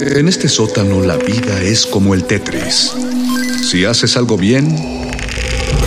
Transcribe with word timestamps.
En 0.00 0.28
este 0.28 0.48
sótano 0.48 1.00
la 1.00 1.16
vida 1.16 1.60
es 1.60 1.84
como 1.84 2.14
el 2.14 2.22
Tetris. 2.24 2.92
Si 3.68 3.84
haces 3.84 4.16
algo 4.16 4.36
bien, 4.36 4.76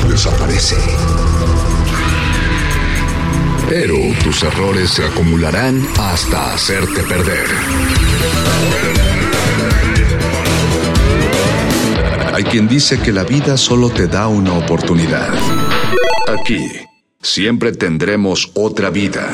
desaparece. 0.09 0.75
Pero 3.69 3.95
tus 4.21 4.43
errores 4.43 4.89
se 4.89 5.05
acumularán 5.05 5.87
hasta 5.97 6.53
hacerte 6.53 7.03
perder. 7.03 7.45
Hay 12.33 12.43
quien 12.43 12.67
dice 12.67 12.99
que 12.99 13.13
la 13.13 13.23
vida 13.23 13.55
solo 13.55 13.89
te 13.89 14.07
da 14.07 14.27
una 14.27 14.57
oportunidad. 14.57 15.33
Aquí, 16.27 16.69
siempre 17.21 17.71
tendremos 17.71 18.51
otra 18.55 18.89
vida. 18.89 19.33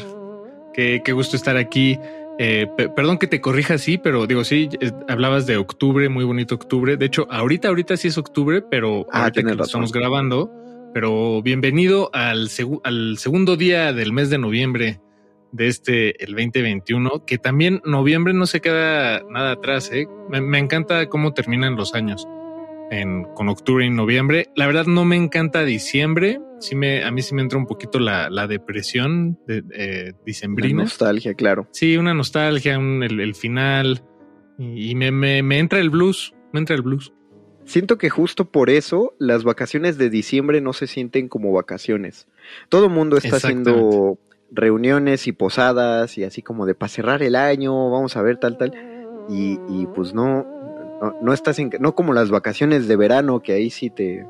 qué, 0.72 1.02
qué 1.04 1.12
gusto 1.12 1.36
estar 1.36 1.56
aquí. 1.56 1.98
Eh, 2.38 2.66
perdón 2.96 3.18
que 3.18 3.26
te 3.26 3.40
corrija 3.40 3.74
así, 3.74 3.98
pero 3.98 4.26
digo, 4.26 4.44
sí, 4.44 4.68
hablabas 5.08 5.46
de 5.46 5.56
octubre, 5.56 6.08
muy 6.08 6.24
bonito 6.24 6.54
octubre. 6.54 6.96
De 6.96 7.06
hecho, 7.06 7.26
ahorita, 7.30 7.68
ahorita 7.68 7.96
sí 7.96 8.08
es 8.08 8.18
octubre, 8.18 8.62
pero 8.62 9.06
ah, 9.12 9.24
ahorita 9.24 9.42
que 9.42 9.62
estamos 9.62 9.92
grabando. 9.92 10.50
Pero 10.92 11.42
bienvenido 11.42 12.10
al, 12.12 12.48
al 12.84 13.18
segundo 13.18 13.56
día 13.56 13.92
del 13.92 14.12
mes 14.12 14.30
de 14.30 14.38
noviembre 14.38 15.00
de 15.50 15.68
este, 15.68 16.24
el 16.24 16.32
2021, 16.32 17.24
que 17.24 17.38
también 17.38 17.80
noviembre 17.84 18.32
no 18.32 18.46
se 18.46 18.60
queda 18.60 19.22
nada 19.28 19.52
atrás, 19.52 19.90
¿eh? 19.92 20.06
me 20.28 20.58
encanta 20.58 21.08
cómo 21.08 21.32
terminan 21.32 21.76
los 21.76 21.94
años 21.94 22.26
con 23.34 23.48
octubre 23.48 23.84
y 23.84 23.90
noviembre. 23.90 24.50
La 24.56 24.66
verdad 24.66 24.86
no 24.86 25.04
me 25.04 25.16
encanta 25.16 25.64
diciembre. 25.64 26.40
Sí 26.60 26.74
me, 26.74 27.04
a 27.04 27.10
mí 27.10 27.22
sí 27.22 27.34
me 27.34 27.42
entra 27.42 27.58
un 27.58 27.66
poquito 27.66 27.98
la, 27.98 28.46
depresión 28.46 29.38
de, 29.46 29.64
eh, 29.72 30.12
dicembrina. 30.24 30.74
Una 30.74 30.84
nostalgia, 30.84 31.34
claro. 31.34 31.68
Sí, 31.72 31.96
una 31.96 32.14
nostalgia, 32.14 32.74
el, 32.74 33.34
final. 33.34 34.02
Y, 34.58 34.94
me, 34.94 35.10
me, 35.10 35.58
entra 35.58 35.80
el 35.80 35.90
blues, 35.90 36.34
me 36.52 36.60
entra 36.60 36.76
el 36.76 36.82
blues. 36.82 37.12
Siento 37.64 37.96
que 37.96 38.10
justo 38.10 38.50
por 38.50 38.70
eso 38.70 39.14
las 39.18 39.42
vacaciones 39.42 39.96
de 39.96 40.10
diciembre 40.10 40.60
no 40.60 40.72
se 40.72 40.86
sienten 40.86 41.28
como 41.28 41.52
vacaciones. 41.52 42.28
Todo 42.68 42.86
el 42.86 42.90
mundo 42.92 43.16
está 43.16 43.36
haciendo 43.36 44.18
reuniones 44.50 45.26
y 45.26 45.32
posadas 45.32 46.16
y 46.18 46.24
así 46.24 46.42
como 46.42 46.66
de 46.66 46.74
para 46.74 46.90
cerrar 46.90 47.22
el 47.22 47.34
año, 47.34 47.90
vamos 47.90 48.16
a 48.16 48.22
ver 48.22 48.36
tal, 48.36 48.58
tal. 48.58 48.72
Y, 49.30 49.58
y 49.68 49.86
pues 49.94 50.12
no, 50.12 50.53
no, 51.20 51.32
estás 51.32 51.58
en, 51.58 51.70
no 51.80 51.94
como 51.94 52.12
las 52.12 52.30
vacaciones 52.30 52.88
de 52.88 52.96
verano, 52.96 53.40
que 53.40 53.52
ahí 53.52 53.70
sí 53.70 53.90
te, 53.90 54.26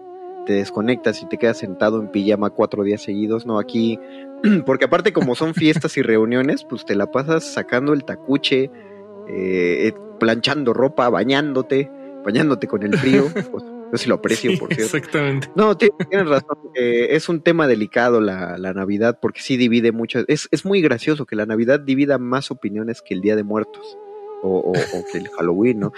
te 0.47 0.55
desconectas 0.55 1.23
y 1.23 1.27
te 1.27 1.39
quedas 1.39 1.59
sentado 1.59 2.01
en 2.01 2.09
pijama 2.09 2.51
cuatro 2.51 2.83
días 2.83 3.03
seguidos, 3.03 3.47
no 3.47 3.59
aquí, 3.59 3.99
porque 4.67 4.87
aparte 4.87 5.13
como 5.13 5.35
son 5.35 5.55
fiestas 5.55 5.97
y 5.97 6.03
reuniones, 6.03 6.65
pues 6.65 6.85
te 6.85 6.95
la 6.95 7.11
pasas 7.11 7.45
sacando 7.45 7.93
el 7.93 8.05
tacuche, 8.05 8.71
eh, 9.29 9.93
planchando 10.19 10.73
ropa, 10.73 11.09
bañándote, 11.09 11.91
bañándote 12.25 12.67
con 12.67 12.83
el 12.83 12.97
frío, 12.97 13.25
pues 13.51 13.65
yo 13.93 13.99
sí 13.99 14.09
lo 14.09 14.17
aprecio, 14.17 14.59
por 14.59 14.75
cierto. 14.75 14.97
Exactamente. 14.97 15.51
No, 15.55 15.77
tienes 15.77 16.29
razón, 16.29 16.59
eh, 16.75 17.09
es 17.11 17.29
un 17.29 17.41
tema 17.41 17.67
delicado 17.67 18.21
la, 18.21 18.59
la 18.59 18.73
Navidad, 18.73 19.19
porque 19.21 19.41
sí 19.41 19.57
divide 19.57 19.93
mucho, 19.93 20.25
es, 20.29 20.49
es 20.51 20.65
muy 20.65 20.81
gracioso 20.81 21.27
que 21.27 21.37
la 21.37 21.47
Navidad 21.47 21.81
divida 21.81 22.19
más 22.19 22.51
opiniones 22.51 23.03
que 23.03 23.15
el 23.15 23.21
Día 23.21 23.37
de 23.37 23.45
Muertos 23.45 23.99
o, 24.49 24.73
que 25.11 25.19
el 25.19 25.29
Halloween, 25.29 25.81
¿no? 25.81 25.93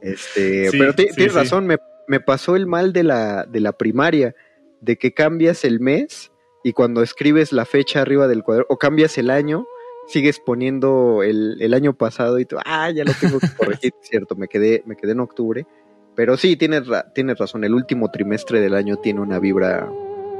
Este, 0.00 0.68
pero 0.72 0.94
tienes 0.94 1.34
razón, 1.34 1.66
me, 1.66 1.78
me, 2.06 2.20
pasó 2.20 2.56
el 2.56 2.66
mal 2.66 2.92
de 2.92 3.04
la, 3.04 3.44
de 3.44 3.60
la 3.60 3.72
primaria, 3.72 4.34
de 4.80 4.96
que 4.96 5.12
cambias 5.12 5.64
el 5.64 5.80
mes 5.80 6.32
y 6.62 6.72
cuando 6.72 7.02
escribes 7.02 7.52
la 7.52 7.64
fecha 7.64 8.00
arriba 8.00 8.28
del 8.28 8.42
cuadro, 8.42 8.66
o 8.68 8.78
cambias 8.78 9.18
el 9.18 9.30
año, 9.30 9.66
sigues 10.06 10.40
poniendo 10.40 11.22
el, 11.22 11.60
el 11.60 11.74
año 11.74 11.94
pasado 11.94 12.38
y 12.38 12.46
tú, 12.46 12.56
ah, 12.64 12.90
ya 12.90 13.04
lo 13.04 13.12
tengo 13.20 13.38
que 13.38 13.48
corregir, 13.56 13.92
cierto, 14.02 14.36
me 14.36 14.48
quedé, 14.48 14.82
me 14.86 14.96
quedé 14.96 15.12
en 15.12 15.20
octubre. 15.20 15.66
Pero 16.14 16.36
sí, 16.36 16.56
tienes, 16.56 16.82
tienes 17.14 17.38
razón, 17.38 17.62
el 17.62 17.74
último 17.74 18.10
trimestre 18.10 18.60
del 18.60 18.74
año 18.74 18.96
tiene 18.96 19.20
una 19.20 19.38
vibra 19.38 19.88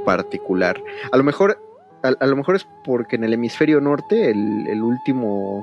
particular. 0.05 0.83
A 1.13 1.17
lo 1.17 1.23
mejor, 1.23 1.61
a, 2.03 2.27
lo 2.27 2.35
mejor 2.35 2.57
es 2.57 2.67
porque 2.85 3.15
en 3.15 3.25
el 3.25 3.35
hemisferio 3.35 3.81
norte 3.81 4.31
el, 4.31 4.67
el 4.67 4.83
último 4.83 5.63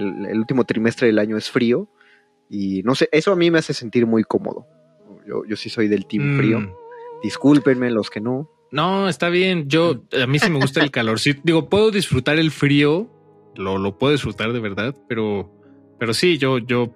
el, 0.00 0.38
último 0.38 0.64
trimestre 0.64 1.06
del 1.06 1.18
año 1.18 1.36
es 1.36 1.50
frío 1.50 1.88
y 2.48 2.82
no 2.82 2.94
sé, 2.94 3.08
eso 3.12 3.32
a 3.32 3.36
mí 3.36 3.50
me 3.50 3.58
hace 3.58 3.74
sentir 3.74 4.06
muy 4.06 4.24
cómodo. 4.24 4.66
Yo, 5.26 5.44
yo 5.46 5.56
sí 5.56 5.68
soy 5.68 5.88
del 5.88 6.06
team 6.06 6.34
Mm. 6.34 6.36
frío. 6.38 6.76
Discúlpenme 7.22 7.90
los 7.90 8.10
que 8.10 8.20
no. 8.20 8.50
No, 8.72 9.08
está 9.08 9.28
bien. 9.28 9.68
Yo, 9.68 10.04
a 10.20 10.26
mí 10.26 10.38
sí 10.38 10.50
me 10.50 10.58
gusta 10.58 10.82
el 10.82 10.90
calor. 10.90 11.18
Sí, 11.20 11.34
digo, 11.44 11.68
puedo 11.68 11.90
disfrutar 11.90 12.38
el 12.38 12.50
frío, 12.50 13.10
lo, 13.56 13.78
lo 13.78 13.98
puedo 13.98 14.12
disfrutar 14.12 14.52
de 14.52 14.60
verdad, 14.60 14.96
pero, 15.08 15.52
pero 15.98 16.14
sí, 16.14 16.38
yo, 16.38 16.58
yo 16.58 16.94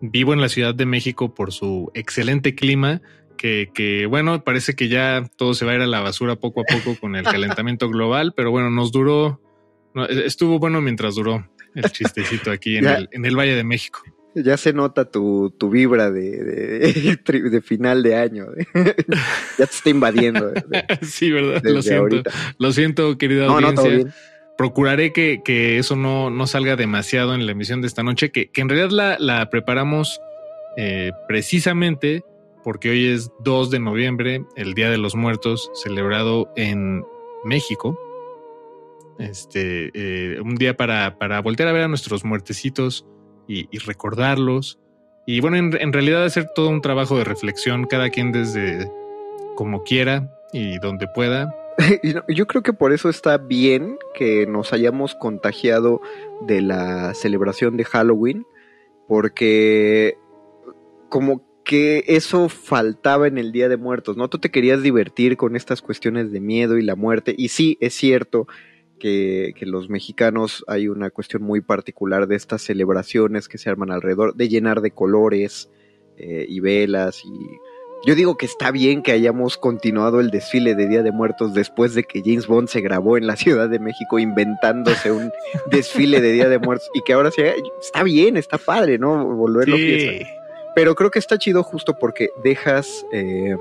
vivo 0.00 0.32
en 0.34 0.40
la 0.40 0.48
Ciudad 0.48 0.74
de 0.74 0.84
México 0.84 1.32
por 1.34 1.52
su 1.52 1.90
excelente 1.94 2.54
clima, 2.54 3.00
que, 3.38 3.70
que 3.72 4.06
bueno, 4.06 4.44
parece 4.44 4.74
que 4.74 4.88
ya 4.88 5.28
todo 5.36 5.54
se 5.54 5.64
va 5.64 5.72
a 5.72 5.74
ir 5.76 5.80
a 5.80 5.86
la 5.86 6.00
basura 6.00 6.36
poco 6.36 6.60
a 6.60 6.64
poco 6.64 6.98
con 7.00 7.16
el 7.16 7.24
calentamiento 7.60 7.88
global, 7.88 8.34
pero 8.36 8.50
bueno, 8.50 8.68
nos 8.70 8.92
duró, 8.92 9.40
estuvo 10.10 10.58
bueno 10.58 10.80
mientras 10.80 11.14
duró 11.14 11.48
el 11.74 11.90
chistecito 11.90 12.50
aquí 12.50 12.76
en, 12.76 12.86
el, 12.86 13.08
en 13.12 13.24
el 13.24 13.36
Valle 13.36 13.54
de 13.54 13.64
México. 13.64 14.00
Ya 14.34 14.56
se 14.56 14.72
nota 14.72 15.04
tu, 15.10 15.50
tu 15.58 15.68
vibra 15.68 16.10
de, 16.10 17.18
de, 17.22 17.60
final 17.62 18.02
de 18.02 18.16
año. 18.16 18.46
ya 18.74 18.94
te 18.94 19.62
está 19.64 19.90
invadiendo 19.90 20.50
de- 20.50 20.84
sí, 21.02 21.30
¿verdad? 21.30 21.60
lo 21.64 21.82
siento. 21.82 22.00
ahorita. 22.02 22.30
Lo 22.58 22.72
siento, 22.72 23.18
querida 23.18 23.46
No, 23.46 23.60
no, 23.60 23.68
audiencia. 23.68 23.82
todo 23.84 23.90
bien. 23.94 24.12
procuraré 24.56 25.12
que, 25.12 25.42
que 25.44 25.76
eso 25.78 25.96
no, 25.96 26.30
no 26.30 26.46
salga 26.46 26.76
demasiado 26.76 27.34
en 27.34 27.44
la 27.44 27.52
emisión 27.52 27.82
de 27.82 27.88
esta 27.88 28.02
noche, 28.02 28.30
que, 28.30 28.50
que 28.50 28.62
en 28.62 28.70
realidad 28.70 28.90
la, 28.90 29.16
la 29.18 29.50
preparamos 29.50 30.18
eh, 30.78 31.12
precisamente 31.28 32.24
porque 32.64 32.88
hoy 32.90 33.08
es 33.08 33.30
2 33.40 33.70
de 33.70 33.80
noviembre, 33.80 34.44
el 34.56 34.72
Día 34.74 34.88
de 34.88 34.96
los 34.96 35.14
Muertos, 35.14 35.70
celebrado 35.74 36.50
en 36.56 37.02
México. 37.44 37.98
Este, 39.22 39.90
eh, 39.94 40.40
un 40.40 40.56
día 40.56 40.76
para, 40.76 41.18
para 41.18 41.40
voltear 41.40 41.68
a 41.68 41.72
ver 41.72 41.82
a 41.82 41.88
nuestros 41.88 42.24
muertecitos 42.24 43.06
y, 43.46 43.66
recordarlos. 43.78 44.78
Y 45.26 45.40
bueno, 45.40 45.56
en, 45.56 45.76
en 45.80 45.92
realidad 45.92 46.24
hacer 46.24 46.48
todo 46.54 46.68
un 46.68 46.80
trabajo 46.80 47.16
de 47.16 47.24
reflexión, 47.24 47.84
cada 47.84 48.10
quien 48.10 48.32
desde 48.32 48.90
como 49.54 49.84
quiera 49.84 50.32
y 50.52 50.78
donde 50.78 51.06
pueda, 51.14 51.54
Yo 52.28 52.46
creo 52.46 52.62
que 52.62 52.72
por 52.72 52.92
eso 52.92 53.08
está 53.08 53.38
bien 53.38 53.98
que 54.14 54.46
nos 54.46 54.72
hayamos 54.72 55.14
contagiado 55.14 56.00
de 56.46 56.60
la 56.60 57.14
celebración 57.14 57.76
de 57.76 57.84
Halloween, 57.84 58.46
porque 59.08 60.16
como 61.08 61.42
que 61.64 62.04
eso 62.08 62.48
faltaba 62.48 63.28
en 63.28 63.38
el 63.38 63.52
Día 63.52 63.68
de 63.68 63.76
Muertos, 63.76 64.16
¿no? 64.16 64.28
Tú 64.28 64.38
te 64.38 64.50
querías 64.50 64.82
divertir 64.82 65.36
con 65.36 65.56
estas 65.56 65.80
cuestiones 65.80 66.32
de 66.32 66.40
miedo 66.40 66.76
y 66.76 66.82
la 66.82 66.96
muerte, 66.96 67.34
y 67.36 67.48
sí, 67.48 67.78
es 67.80 67.94
cierto 67.94 68.46
que, 68.98 69.52
que 69.56 69.66
los 69.66 69.88
mexicanos 69.88 70.64
hay 70.68 70.88
una 70.88 71.10
cuestión 71.10 71.42
muy 71.42 71.60
particular 71.60 72.26
de 72.26 72.36
estas 72.36 72.62
celebraciones 72.62 73.48
que 73.48 73.58
se 73.58 73.68
arman 73.70 73.90
alrededor, 73.90 74.34
de 74.34 74.48
llenar 74.48 74.80
de 74.80 74.92
colores 74.92 75.70
eh, 76.16 76.46
y 76.48 76.60
velas 76.60 77.24
y 77.24 77.30
yo 78.04 78.16
digo 78.16 78.36
que 78.36 78.46
está 78.46 78.72
bien 78.72 79.02
que 79.02 79.12
hayamos 79.12 79.56
continuado 79.56 80.18
el 80.18 80.30
desfile 80.30 80.74
de 80.74 80.88
Día 80.88 81.02
de 81.02 81.12
Muertos 81.12 81.54
después 81.54 81.94
de 81.94 82.02
que 82.02 82.20
James 82.20 82.48
Bond 82.48 82.68
se 82.68 82.80
grabó 82.80 83.16
en 83.16 83.28
la 83.28 83.36
Ciudad 83.36 83.68
de 83.68 83.78
México 83.78 84.18
inventándose 84.18 85.12
un 85.12 85.30
desfile 85.70 86.20
de 86.20 86.32
Día 86.32 86.48
de 86.48 86.58
Muertos 86.58 86.90
y 86.94 87.02
que 87.02 87.12
ahora 87.12 87.30
se. 87.30 87.54
Está 87.80 88.02
bien, 88.02 88.36
está 88.36 88.58
padre, 88.58 88.98
¿no? 88.98 89.24
Volverlo 89.24 89.76
fiesta. 89.76 90.26
Pero 90.74 90.94
creo 90.94 91.10
que 91.10 91.18
está 91.20 91.38
chido 91.38 91.62
justo 91.62 91.96
porque 91.98 92.30
dejas, 92.42 93.06
eh, 93.12 93.56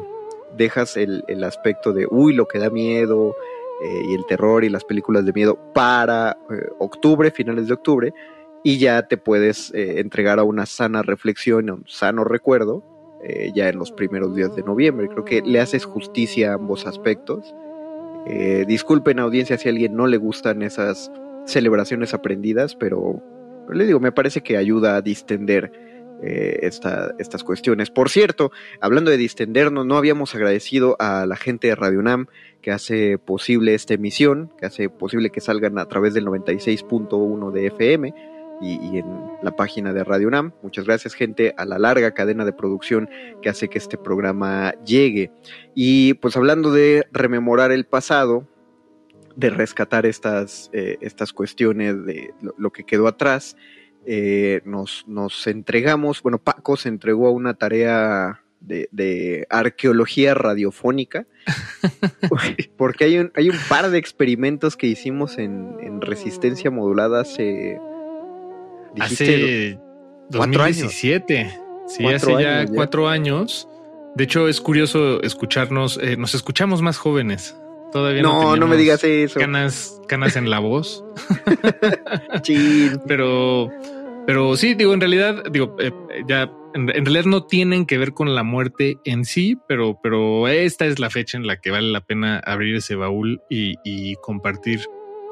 dejas 0.58 0.98
el, 0.98 1.24
el 1.28 1.44
aspecto 1.44 1.94
de, 1.94 2.08
uy, 2.10 2.34
lo 2.34 2.48
que 2.48 2.58
da 2.58 2.70
miedo 2.70 3.36
eh, 3.84 4.04
y 4.10 4.14
el 4.14 4.26
terror 4.28 4.64
y 4.64 4.70
las 4.70 4.86
películas 4.86 5.26
de 5.26 5.34
miedo 5.34 5.58
para 5.74 6.38
eh, 6.52 6.70
octubre, 6.80 7.32
finales 7.32 7.68
de 7.68 7.74
octubre, 7.74 8.14
y 8.64 8.78
ya 8.78 9.08
te 9.08 9.18
puedes 9.18 9.74
eh, 9.74 10.00
entregar 10.00 10.38
a 10.38 10.44
una 10.44 10.68
sana 10.68 11.02
reflexión, 11.02 11.70
a 11.70 11.74
un 11.74 11.88
sano 11.88 12.24
recuerdo 12.24 12.84
ya 13.54 13.70
en 13.70 13.78
los 13.78 13.92
primeros 13.92 14.36
días 14.36 14.56
de 14.56 14.64
noviembre. 14.64 15.08
Creo 15.08 15.24
que 15.24 15.44
le 15.44 15.60
haces 15.60 15.86
justicia 15.86 16.50
a 16.50 16.56
ambos 16.56 16.88
aspectos. 16.88 17.54
Disculpen 18.66 19.20
audiencia 19.20 19.60
si 19.60 19.70
a 19.70 19.72
alguien 19.72 19.96
no 19.96 20.08
le 20.08 20.18
gustan 20.18 20.64
esas 20.64 21.12
celebraciones 21.46 22.16
aprendidas, 22.16 22.76
pero 22.76 23.22
le 23.70 23.86
digo, 23.86 24.00
me 24.00 24.12
parece 24.12 24.42
que 24.42 24.58
ayuda 24.58 24.96
a 24.96 25.02
distender 25.04 25.72
eh, 26.24 26.60
esta- 26.64 27.14
estas 27.20 27.44
cuestiones. 27.44 27.90
Por 27.90 28.10
cierto, 28.10 28.52
hablando 28.80 29.12
de 29.12 29.18
distendernos, 29.18 29.86
no 29.86 29.98
habíamos 29.98 30.36
agradecido 30.36 30.96
a 31.00 31.26
la 31.26 31.36
gente 31.36 31.68
de 31.68 31.76
Radio 31.76 32.00
UNAM 32.00 32.28
que 32.62 32.72
hace 32.72 33.18
posible 33.18 33.74
esta 33.74 33.94
emisión, 33.96 34.52
que 34.60 34.66
hace 34.68 34.90
posible 34.90 35.30
que 35.32 35.42
salgan 35.42 35.80
a 35.80 35.86
través 35.88 36.14
del 36.14 36.26
96.1 36.26 37.52
de 37.52 37.68
FM 37.68 38.14
y, 38.62 38.98
en 39.00 39.06
la 39.42 39.52
página 39.56 39.92
de 39.94 40.04
Radio 40.04 40.28
UNAM. 40.28 40.52
Muchas 40.62 40.86
gracias, 40.86 41.16
gente, 41.16 41.56
a 41.58 41.66
la 41.66 41.80
larga 41.80 42.12
cadena 42.12 42.46
de 42.46 42.54
producción 42.54 43.10
que 43.42 43.50
hace 43.50 43.68
que 43.70 43.80
este 43.80 43.98
programa 43.98 44.76
llegue. 44.86 45.32
Y 45.74 46.14
pues 46.16 46.38
hablando 46.38 46.72
de 46.72 47.08
rememorar 47.12 47.72
el 47.72 47.86
pasado, 47.86 48.48
de 49.36 49.50
rescatar 49.50 50.06
estas, 50.06 50.70
eh, 50.74 50.98
estas 51.02 51.34
cuestiones 51.34 52.06
de 52.06 52.34
lo 52.58 52.70
que 52.72 52.84
quedó 52.84 53.08
atrás, 53.08 53.56
eh, 54.06 54.62
nos, 54.66 55.06
nos 55.08 55.46
entregamos, 55.48 56.22
bueno, 56.22 56.38
Paco 56.40 56.78
se 56.78 56.90
entregó 56.90 57.28
a 57.28 57.32
una 57.32 57.54
tarea 57.54 58.42
de, 58.60 58.90
de 58.92 59.48
arqueología 59.50 60.34
radiofónica, 60.34 61.26
porque 62.78 63.04
hay 63.06 63.18
un, 63.20 63.32
hay 63.36 63.50
un 63.50 63.58
par 63.70 63.90
de 63.90 63.98
experimentos 63.98 64.78
que 64.78 64.88
hicimos 64.88 65.38
en, 65.38 65.76
en 65.82 66.02
resistencia 66.02 66.72
modulada 66.72 67.22
hace... 67.22 67.80
dijiste, 68.96 69.74
Hace 69.74 69.80
cuatro 70.38 70.64
años. 70.64 70.78
2017. 70.78 71.60
Sí, 71.88 72.06
hace 72.06 72.32
ya 72.32 72.60
años 72.60 72.70
ya. 72.72 72.76
cuatro 72.76 73.08
años. 73.10 73.68
De 74.16 74.24
hecho, 74.26 74.48
es 74.48 74.62
curioso 74.62 75.22
escucharnos. 75.24 75.98
eh, 76.02 76.18
nos 76.18 76.36
escuchamos 76.36 76.82
más 76.82 76.98
jóvenes. 76.98 77.58
Todavía 77.92 78.22
no, 78.22 78.42
no, 78.42 78.56
no 78.56 78.68
me 78.68 78.78
digas 78.78 79.04
eso. 79.04 79.40
Canas, 79.40 80.00
canas 80.08 80.36
en 80.36 80.50
la 80.50 80.60
voz. 80.60 81.04
Pero, 83.08 83.70
pero 84.26 84.56
sí, 84.56 84.74
digo, 84.76 84.94
en 84.94 85.02
realidad, 85.02 85.44
digo, 85.52 85.76
eh, 85.80 85.92
ya, 86.28 86.52
en, 86.74 86.90
en 86.90 87.06
realidad 87.06 87.26
no 87.26 87.46
tienen 87.46 87.86
que 87.86 87.98
ver 87.98 88.14
con 88.14 88.34
la 88.36 88.44
muerte 88.44 88.98
en 89.04 89.26
sí, 89.26 89.58
pero, 89.68 90.00
pero 90.02 90.48
esta 90.48 90.86
es 90.86 91.00
la 91.00 91.10
fecha 91.10 91.38
en 91.38 91.48
la 91.48 91.58
que 91.60 91.72
vale 91.72 91.92
la 91.92 92.02
pena 92.02 92.40
abrir 92.40 92.76
ese 92.76 92.96
baúl 92.96 93.42
y, 93.50 93.76
y 93.84 94.16
compartir, 94.18 94.80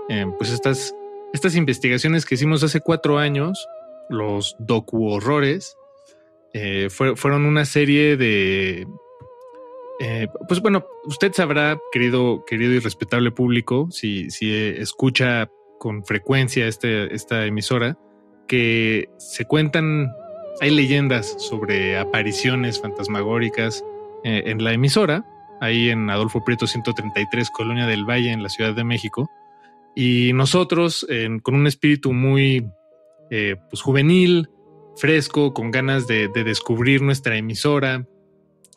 eh, 0.09 0.25
pues 0.37 0.51
estas, 0.51 0.93
estas 1.33 1.55
investigaciones 1.55 2.25
que 2.25 2.35
hicimos 2.35 2.63
hace 2.63 2.81
cuatro 2.81 3.19
años, 3.19 3.67
los 4.09 4.55
docu 4.59 5.07
horrores, 5.07 5.77
eh, 6.53 6.87
fue- 6.89 7.15
fueron 7.15 7.45
una 7.45 7.65
serie 7.65 8.17
de, 8.17 8.87
eh, 9.99 10.29
pues 10.47 10.61
bueno, 10.61 10.85
usted 11.05 11.33
sabrá, 11.33 11.77
querido, 11.91 12.45
querido 12.45 12.71
y 12.71 12.79
respetable 12.79 13.31
público, 13.31 13.89
si, 13.91 14.29
eh, 14.41 14.81
escucha 14.81 15.49
con 15.77 16.05
frecuencia 16.05 16.67
este, 16.67 17.13
esta 17.13 17.45
emisora, 17.45 17.97
que 18.47 19.09
se 19.17 19.45
cuentan, 19.45 20.09
hay 20.61 20.71
leyendas 20.71 21.35
sobre 21.37 21.99
apariciones 21.99 22.79
fantasmagóricas 22.79 23.83
eh, 24.23 24.43
en 24.45 24.63
la 24.63 24.71
emisora, 24.71 25.25
ahí 25.59 25.89
en 25.89 26.09
Adolfo 26.09 26.45
Prieto 26.45 26.65
133, 26.65 27.49
Colonia 27.49 27.85
del 27.85 28.05
Valle, 28.05 28.31
en 28.31 28.41
la 28.41 28.49
Ciudad 28.49 28.73
de 28.73 28.85
México. 28.85 29.29
Y 29.95 30.31
nosotros, 30.33 31.05
con 31.43 31.55
un 31.55 31.67
espíritu 31.67 32.13
muy 32.13 32.65
pues, 33.29 33.81
juvenil, 33.81 34.49
fresco, 34.95 35.53
con 35.53 35.71
ganas 35.71 36.07
de 36.07 36.29
descubrir 36.29 37.01
nuestra 37.01 37.35
emisora, 37.35 38.05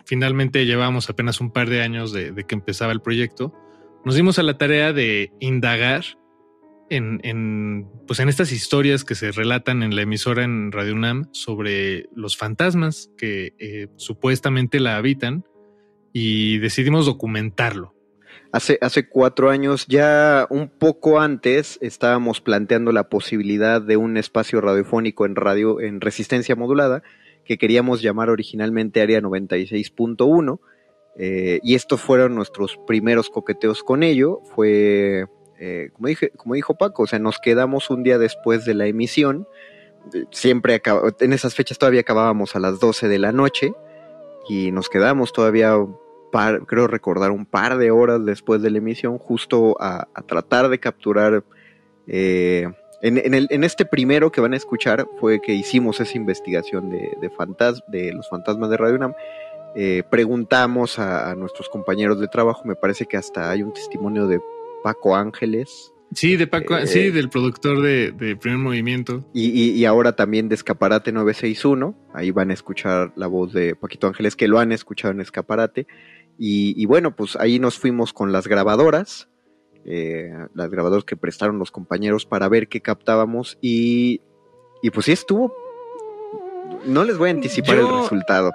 finalmente 0.05 0.67
llevamos 0.67 1.09
apenas 1.11 1.41
un 1.41 1.53
par 1.53 1.69
de 1.69 1.83
años 1.83 2.13
de, 2.13 2.33
de 2.33 2.45
que 2.45 2.55
empezaba 2.55 2.93
el 2.93 3.01
proyecto, 3.01 3.53
nos 4.05 4.15
dimos 4.15 4.39
a 4.39 4.43
la 4.43 4.59
tarea 4.59 4.93
de 4.93 5.33
indagar 5.41 6.05
en, 6.91 7.21
en, 7.23 7.89
pues 8.07 8.21
en 8.21 8.29
estas 8.29 8.53
historias 8.53 9.05
que 9.05 9.15
se 9.15 9.33
relatan 9.33 9.83
en 9.83 9.97
la 9.97 10.03
emisora 10.03 10.45
en 10.45 10.73
Radio 10.73 10.95
UNAM 10.95 11.29
sobre 11.33 12.09
los 12.15 12.37
fantasmas 12.37 13.11
que 13.17 13.55
eh, 13.59 13.89
supuestamente 13.97 14.79
la 14.79 14.97
habitan 14.97 15.45
y 16.13 16.59
decidimos 16.59 17.07
documentarlo. 17.07 17.95
Hace, 18.53 18.77
hace 18.83 19.09
cuatro 19.09 19.49
años, 19.49 19.87
ya 19.89 20.47
un 20.51 20.69
poco 20.69 21.21
antes, 21.21 21.79
estábamos 21.81 22.43
planteando 22.43 22.93
la 22.93 23.09
posibilidad 23.09 23.81
de 23.81 23.97
un 23.97 24.19
espacio 24.19 24.61
radiofónico 24.61 25.25
en 25.25 25.37
radio 25.37 25.81
en 25.81 26.03
resistencia 26.03 26.57
modulada 26.57 27.03
que 27.45 27.59
queríamos 27.59 28.03
llamar 28.03 28.31
originalmente 28.31 29.01
Área 29.01 29.21
96.1 29.21 30.61
eh, 31.17 31.61
y 31.63 31.75
estos 31.75 32.01
fueron 32.01 32.35
nuestros 32.35 32.79
primeros 32.87 33.31
coqueteos 33.31 33.83
con 33.83 34.03
ello. 34.03 34.41
Fue, 34.55 35.27
eh, 35.59 35.91
como, 35.93 36.09
dije, 36.09 36.31
como 36.31 36.55
dijo 36.55 36.75
Paco, 36.75 37.05
o 37.05 37.07
sea, 37.07 37.19
nos 37.19 37.39
quedamos 37.39 37.91
un 37.91 38.03
día 38.03 38.19
después 38.19 38.65
de 38.65 38.75
la 38.75 38.87
emisión. 38.87 39.47
Siempre 40.31 40.83
en 41.21 41.33
esas 41.33 41.55
fechas 41.55 41.79
todavía 41.79 42.01
acabábamos 42.01 42.57
a 42.57 42.61
las 42.61 42.81
12 42.81 43.09
de 43.09 43.19
la 43.19 43.31
noche 43.31 43.73
y 44.49 44.73
nos 44.73 44.89
quedamos 44.89 45.33
todavía 45.33 45.77
creo 46.67 46.87
recordar 46.87 47.31
un 47.31 47.45
par 47.45 47.77
de 47.77 47.91
horas 47.91 48.25
después 48.25 48.63
de 48.63 48.71
la 48.71 48.79
emisión, 48.79 49.19
justo 49.19 49.77
a, 49.79 50.09
a 50.15 50.23
tratar 50.23 50.69
de 50.71 50.81
capturar. 50.81 51.45
eh, 52.07 52.69
en, 53.03 53.19
en 53.19 53.35
el- 53.35 53.49
en 53.51 53.65
este 53.65 53.85
primero 53.85 54.31
que 54.33 54.41
van 54.41 54.53
a 54.55 54.57
escuchar 54.57 55.07
fue 55.21 55.41
que 55.41 55.53
hicimos 55.55 56.01
esa 56.01 56.17
investigación 56.17 56.89
de, 56.91 57.17
de, 57.21 57.31
fantas- 57.31 57.83
de 57.89 58.13
los 58.13 58.29
fantasmas 58.29 58.71
de 58.71 58.77
Radio 58.77 58.95
UNAM. 58.97 59.15
eh, 59.75 60.03
preguntamos 60.11 60.99
a, 60.99 61.31
a 61.31 61.35
nuestros 61.35 61.69
compañeros 61.69 62.21
de 62.21 62.29
trabajo, 62.29 62.63
me 62.65 62.77
parece 62.77 63.07
que 63.07 63.17
hasta 63.17 63.51
hay 63.51 63.63
un 63.63 63.73
testimonio 63.73 64.27
de 64.27 64.41
Paco 64.83 65.15
Ángeles, 65.17 65.93
Sí, 66.15 66.37
de 66.37 66.47
Paco, 66.47 66.77
Eh, 66.77 66.87
sí, 66.87 67.11
del 67.11 67.31
productor 67.31 67.81
de, 67.81 68.13
de 68.13 68.37
Primer 68.37 68.59
Movimiento. 68.59 69.25
Y, 69.33 69.47
y- 69.49 69.71
y 69.71 69.87
ahora 69.87 70.15
también 70.15 70.51
de 70.51 70.55
Escaparate 70.57 71.11
961. 71.11 71.97
Ahí 72.13 72.31
van 72.33 72.51
a 72.51 72.53
escuchar 72.53 73.15
la 73.17 73.29
voz 73.29 73.55
de 73.55 73.75
Paquito 73.77 74.09
Ángeles, 74.09 74.37
que 74.37 74.47
lo 74.47 74.59
han 74.59 74.73
escuchado 74.73 75.15
en 75.15 75.23
Escaparate. 75.23 75.87
Y, 76.39 76.75
y 76.77 76.85
bueno, 76.85 77.17
pues 77.17 77.37
ahí 77.37 77.59
nos 77.59 77.79
fuimos 77.79 78.13
con 78.13 78.31
las 78.31 78.47
grabadoras, 78.47 79.31
eh, 79.85 80.33
las 80.55 80.71
grabadoras 80.71 81.05
que 81.05 81.17
prestaron 81.17 81.59
los 81.59 81.71
compañeros 81.71 82.27
para 82.27 82.49
ver 82.49 82.69
qué 82.69 82.81
captábamos. 82.81 83.59
Y, 83.61 84.21
y 84.83 84.91
pues 84.91 85.07
sí 85.07 85.13
estuvo. 85.13 85.55
No 86.85 87.05
les 87.05 87.17
voy 87.17 87.29
a 87.29 87.33
anticipar 87.33 87.77
Yo- 87.77 87.97
el 87.97 88.03
resultado. 88.03 88.53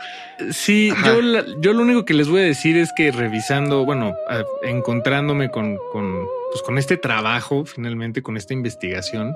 Sí, 0.51 0.91
yo, 1.05 1.22
la- 1.22 1.46
yo 1.60 1.72
lo 1.74 1.84
único 1.84 2.03
que 2.03 2.13
les 2.13 2.27
voy 2.27 2.41
a 2.41 2.43
decir 2.43 2.75
es 2.77 2.91
que 2.96 3.12
revisando, 3.12 3.86
bueno, 3.86 4.13
a- 4.29 4.43
encontrándome 4.63 5.50
con, 5.50 5.77
con, 5.93 6.25
pues 6.51 6.62
con 6.63 6.77
este 6.77 6.98
trabajo, 6.98 7.63
finalmente, 7.65 8.22
con 8.22 8.36
esta 8.36 8.53
investigación, 8.53 9.34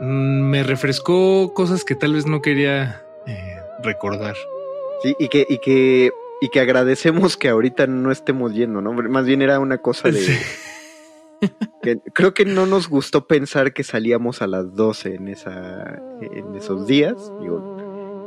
mm, 0.00 0.40
me 0.50 0.62
refrescó 0.62 1.52
cosas 1.54 1.82
que 1.84 1.94
tal 1.96 2.12
vez 2.14 2.26
no 2.26 2.42
quería 2.42 3.04
eh, 3.26 3.56
recordar. 3.82 4.36
Sí, 5.02 5.16
y 5.18 5.28
que, 5.28 5.44
y 5.48 5.58
que, 5.58 6.10
y 6.40 6.48
que 6.50 6.60
agradecemos 6.60 7.36
que 7.36 7.48
ahorita 7.48 7.86
no 7.88 8.12
estemos 8.12 8.54
yendo, 8.54 8.80
¿no? 8.82 8.92
Más 8.92 9.24
bien 9.26 9.42
era 9.42 9.58
una 9.58 9.78
cosa 9.78 10.10
de. 10.10 10.20
Sí. 10.20 10.38
Creo 12.14 12.34
que 12.34 12.44
no 12.44 12.66
nos 12.66 12.88
gustó 12.88 13.26
pensar 13.26 13.72
que 13.72 13.84
salíamos 13.84 14.42
a 14.42 14.46
las 14.46 14.74
12 14.74 15.14
en 15.14 15.28
esa 15.28 16.00
en 16.20 16.54
esos 16.56 16.86
días 16.86 17.14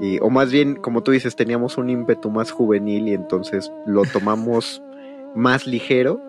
y, 0.02 0.18
o 0.22 0.30
más 0.30 0.52
bien 0.52 0.76
como 0.76 1.04
tú 1.04 1.12
dices 1.12 1.36
teníamos 1.36 1.78
un 1.78 1.90
ímpetu 1.90 2.30
más 2.30 2.52
juvenil 2.52 3.08
y 3.10 3.14
entonces 3.14 3.72
lo 3.86 4.04
tomamos 4.06 4.82
más 5.36 5.68
ligero 5.68 6.22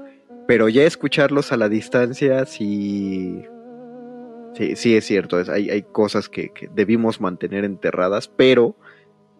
pero 0.49 0.69
ya 0.69 0.83
escucharlos 0.85 1.53
a 1.53 1.57
la 1.57 1.69
distancia 1.69 2.45
sí 2.47 3.45
sí, 4.55 4.75
sí 4.77 4.97
es 4.97 5.05
cierto 5.05 5.39
es- 5.39 5.49
hay, 5.49 5.71
hay 5.71 5.83
cosas 5.83 6.29
que, 6.29 6.49
que 6.51 6.69
debimos 6.75 7.21
mantener 7.21 7.65
enterradas 7.65 8.27
pero 8.29 8.75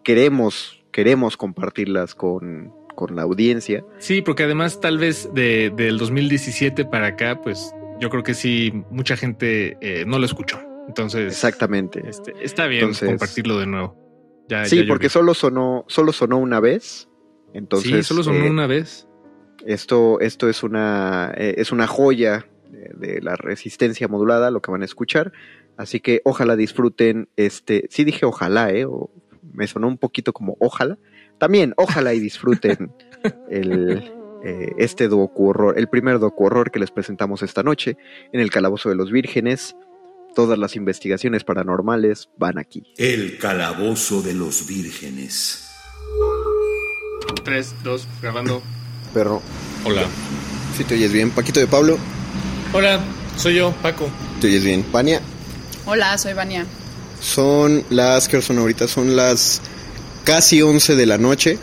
queremos 0.03 0.77
queremos 0.91 1.37
compartirlas 1.37 2.15
con, 2.15 2.73
con 2.95 3.15
la 3.15 3.21
audiencia 3.23 3.83
Sí, 3.99 4.21
porque 4.21 4.43
además 4.43 4.79
tal 4.79 4.97
vez 4.97 5.29
de, 5.33 5.71
del 5.75 5.97
2017 5.97 6.85
para 6.85 7.07
acá, 7.07 7.39
pues 7.41 7.73
yo 7.99 8.09
creo 8.09 8.23
que 8.23 8.33
sí, 8.33 8.71
mucha 8.89 9.15
gente 9.17 9.77
eh, 9.81 10.05
no 10.07 10.17
lo 10.19 10.25
escuchó. 10.25 10.59
Entonces, 10.87 11.27
exactamente 11.31 12.03
este, 12.07 12.33
está 12.41 12.67
bien 12.67 12.81
Entonces- 12.83 13.07
compartirlo 13.09 13.59
de 13.59 13.67
nuevo. 13.67 13.95
Ya, 14.49 14.65
Sí, 14.65 14.77
ya 14.77 14.83
porque 14.87 15.07
solo 15.09 15.33
sonó, 15.33 15.85
solo 15.87 16.11
sonó 16.11 16.37
una 16.39 16.59
vez. 16.59 17.07
Entonces, 17.53 17.91
sí, 17.91 18.03
solo 18.03 18.23
sonó 18.23 18.45
eh, 18.45 18.49
una 18.49 18.67
vez. 18.67 19.07
esto, 19.65 20.19
esto 20.19 20.49
es 20.49 20.63
una, 20.63 21.31
eh, 21.37 21.55
es 21.57 21.71
una 21.71 21.87
joya 21.87 22.47
de, 22.69 23.13
de 23.13 23.21
la 23.21 23.35
resistencia 23.35 24.07
modulada, 24.07 24.51
lo 24.51 24.61
que 24.61 24.71
van 24.71 24.81
a 24.81 24.85
escuchar. 24.85 25.31
Así 25.77 25.99
que 25.99 26.21
ojalá 26.25 26.55
disfruten 26.55 27.29
este. 27.37 27.87
Sí 27.89 28.03
dije 28.03 28.25
ojalá, 28.25 28.71
eh. 28.71 28.85
o 28.85 29.09
me 29.53 29.67
sonó 29.67 29.87
un 29.87 29.97
poquito 29.97 30.33
como 30.33 30.57
ojalá. 30.59 30.97
También, 31.41 31.73
ojalá 31.75 32.13
y 32.13 32.19
disfruten 32.19 32.93
el, 33.49 34.13
eh, 34.45 34.73
este 34.77 35.07
docu 35.07 35.49
horror, 35.49 35.73
el 35.75 35.87
primer 35.89 36.19
docu 36.19 36.45
horror 36.45 36.69
que 36.69 36.77
les 36.77 36.91
presentamos 36.91 37.41
esta 37.41 37.63
noche 37.63 37.97
en 38.31 38.41
el 38.41 38.51
Calabozo 38.51 38.89
de 38.89 38.95
los 38.95 39.11
Vírgenes. 39.11 39.75
Todas 40.35 40.59
las 40.59 40.75
investigaciones 40.75 41.43
paranormales 41.43 42.29
van 42.37 42.59
aquí. 42.59 42.83
El 42.95 43.39
calabozo 43.39 44.21
de 44.21 44.35
los 44.35 44.67
vírgenes. 44.67 45.67
Tres, 47.43 47.73
dos, 47.83 48.07
grabando. 48.21 48.61
Perro, 49.11 49.41
Hola. 49.83 50.03
si 50.77 50.83
te 50.83 50.93
oyes 50.93 51.11
bien. 51.11 51.31
Paquito 51.31 51.59
de 51.59 51.65
Pablo, 51.65 51.97
Hola, 52.71 52.99
soy 53.35 53.55
yo, 53.55 53.71
Paco. 53.81 54.07
te 54.39 54.45
oyes 54.47 54.63
bien. 54.63 54.85
Vania, 54.91 55.21
Hola, 55.87 56.15
soy 56.19 56.33
Vania. 56.33 56.67
Son 57.19 57.83
las 57.89 58.27
que 58.29 58.41
son 58.43 58.59
ahorita, 58.59 58.87
son 58.87 59.15
las 59.15 59.59
casi 60.23 60.61
11 60.61 60.95
de 60.95 61.05
la 61.05 61.17
noche. 61.17 61.57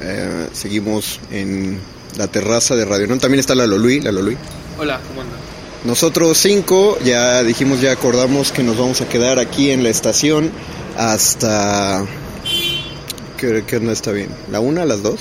Eh, 0.00 0.48
seguimos 0.52 1.20
en 1.30 1.80
la 2.16 2.26
terraza 2.28 2.74
de 2.76 2.84
Radio 2.84 3.06
Non. 3.06 3.20
También 3.20 3.40
está 3.40 3.54
la 3.54 3.66
Lolui, 3.66 4.00
la 4.00 4.12
Lolui. 4.12 4.36
Hola, 4.78 5.00
¿cómo 5.08 5.22
andan? 5.22 5.38
Nosotros 5.84 6.38
cinco 6.38 6.98
ya 7.04 7.42
dijimos, 7.42 7.80
ya 7.80 7.92
acordamos 7.92 8.52
que 8.52 8.62
nos 8.62 8.78
vamos 8.78 9.00
a 9.00 9.08
quedar 9.08 9.38
aquí 9.38 9.70
en 9.70 9.82
la 9.82 9.88
estación 9.88 10.50
hasta... 10.96 12.06
¿Qué, 13.36 13.64
qué 13.66 13.76
onda 13.76 13.92
está 13.92 14.12
bien? 14.12 14.30
¿La 14.50 14.60
una, 14.60 14.84
las 14.84 15.02
dos? 15.02 15.20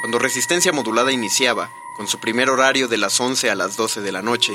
Cuando 0.00 0.20
Resistencia 0.20 0.72
Modulada 0.72 1.10
iniciaba, 1.10 1.70
con 1.96 2.06
su 2.06 2.20
primer 2.20 2.48
horario 2.48 2.86
de 2.86 2.96
las 2.96 3.18
11 3.18 3.50
a 3.50 3.56
las 3.56 3.76
12 3.76 4.00
de 4.00 4.12
la 4.12 4.22
noche, 4.22 4.52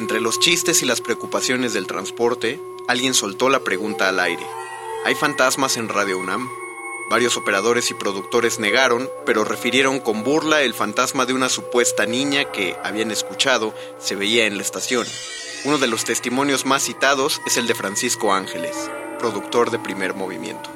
entre 0.00 0.20
los 0.20 0.40
chistes 0.40 0.82
y 0.82 0.86
las 0.86 1.00
preocupaciones 1.00 1.72
del 1.72 1.86
transporte, 1.86 2.60
alguien 2.88 3.14
soltó 3.14 3.48
la 3.48 3.60
pregunta 3.60 4.08
al 4.08 4.18
aire. 4.18 4.44
¿Hay 5.02 5.14
fantasmas 5.14 5.78
en 5.78 5.88
Radio 5.88 6.18
UNAM? 6.18 6.50
Varios 7.08 7.38
operadores 7.38 7.90
y 7.90 7.94
productores 7.94 8.58
negaron, 8.58 9.10
pero 9.24 9.44
refirieron 9.44 9.98
con 9.98 10.22
burla 10.22 10.60
el 10.60 10.74
fantasma 10.74 11.24
de 11.24 11.32
una 11.32 11.48
supuesta 11.48 12.04
niña 12.04 12.52
que, 12.52 12.76
habían 12.84 13.10
escuchado, 13.10 13.74
se 13.98 14.14
veía 14.14 14.44
en 14.44 14.56
la 14.56 14.62
estación. 14.62 15.06
Uno 15.64 15.78
de 15.78 15.86
los 15.86 16.04
testimonios 16.04 16.66
más 16.66 16.82
citados 16.82 17.40
es 17.46 17.56
el 17.56 17.66
de 17.66 17.74
Francisco 17.74 18.34
Ángeles, 18.34 18.90
productor 19.18 19.70
de 19.70 19.78
primer 19.78 20.12
movimiento. 20.12 20.68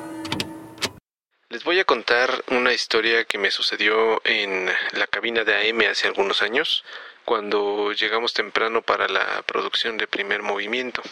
Les 1.50 1.62
voy 1.62 1.78
a 1.78 1.84
contar 1.84 2.44
una 2.48 2.72
historia 2.72 3.26
que 3.26 3.36
me 3.36 3.50
sucedió 3.50 4.22
en 4.24 4.70
la 4.92 5.06
cabina 5.06 5.44
de 5.44 5.68
AM 5.68 5.82
hace 5.90 6.08
algunos 6.08 6.40
años, 6.40 6.82
cuando 7.26 7.92
llegamos 7.92 8.32
temprano 8.32 8.82
para 8.82 9.06
la 9.06 9.42
producción 9.46 9.98
de 9.98 10.06
primer 10.06 10.42
movimiento. 10.42 11.02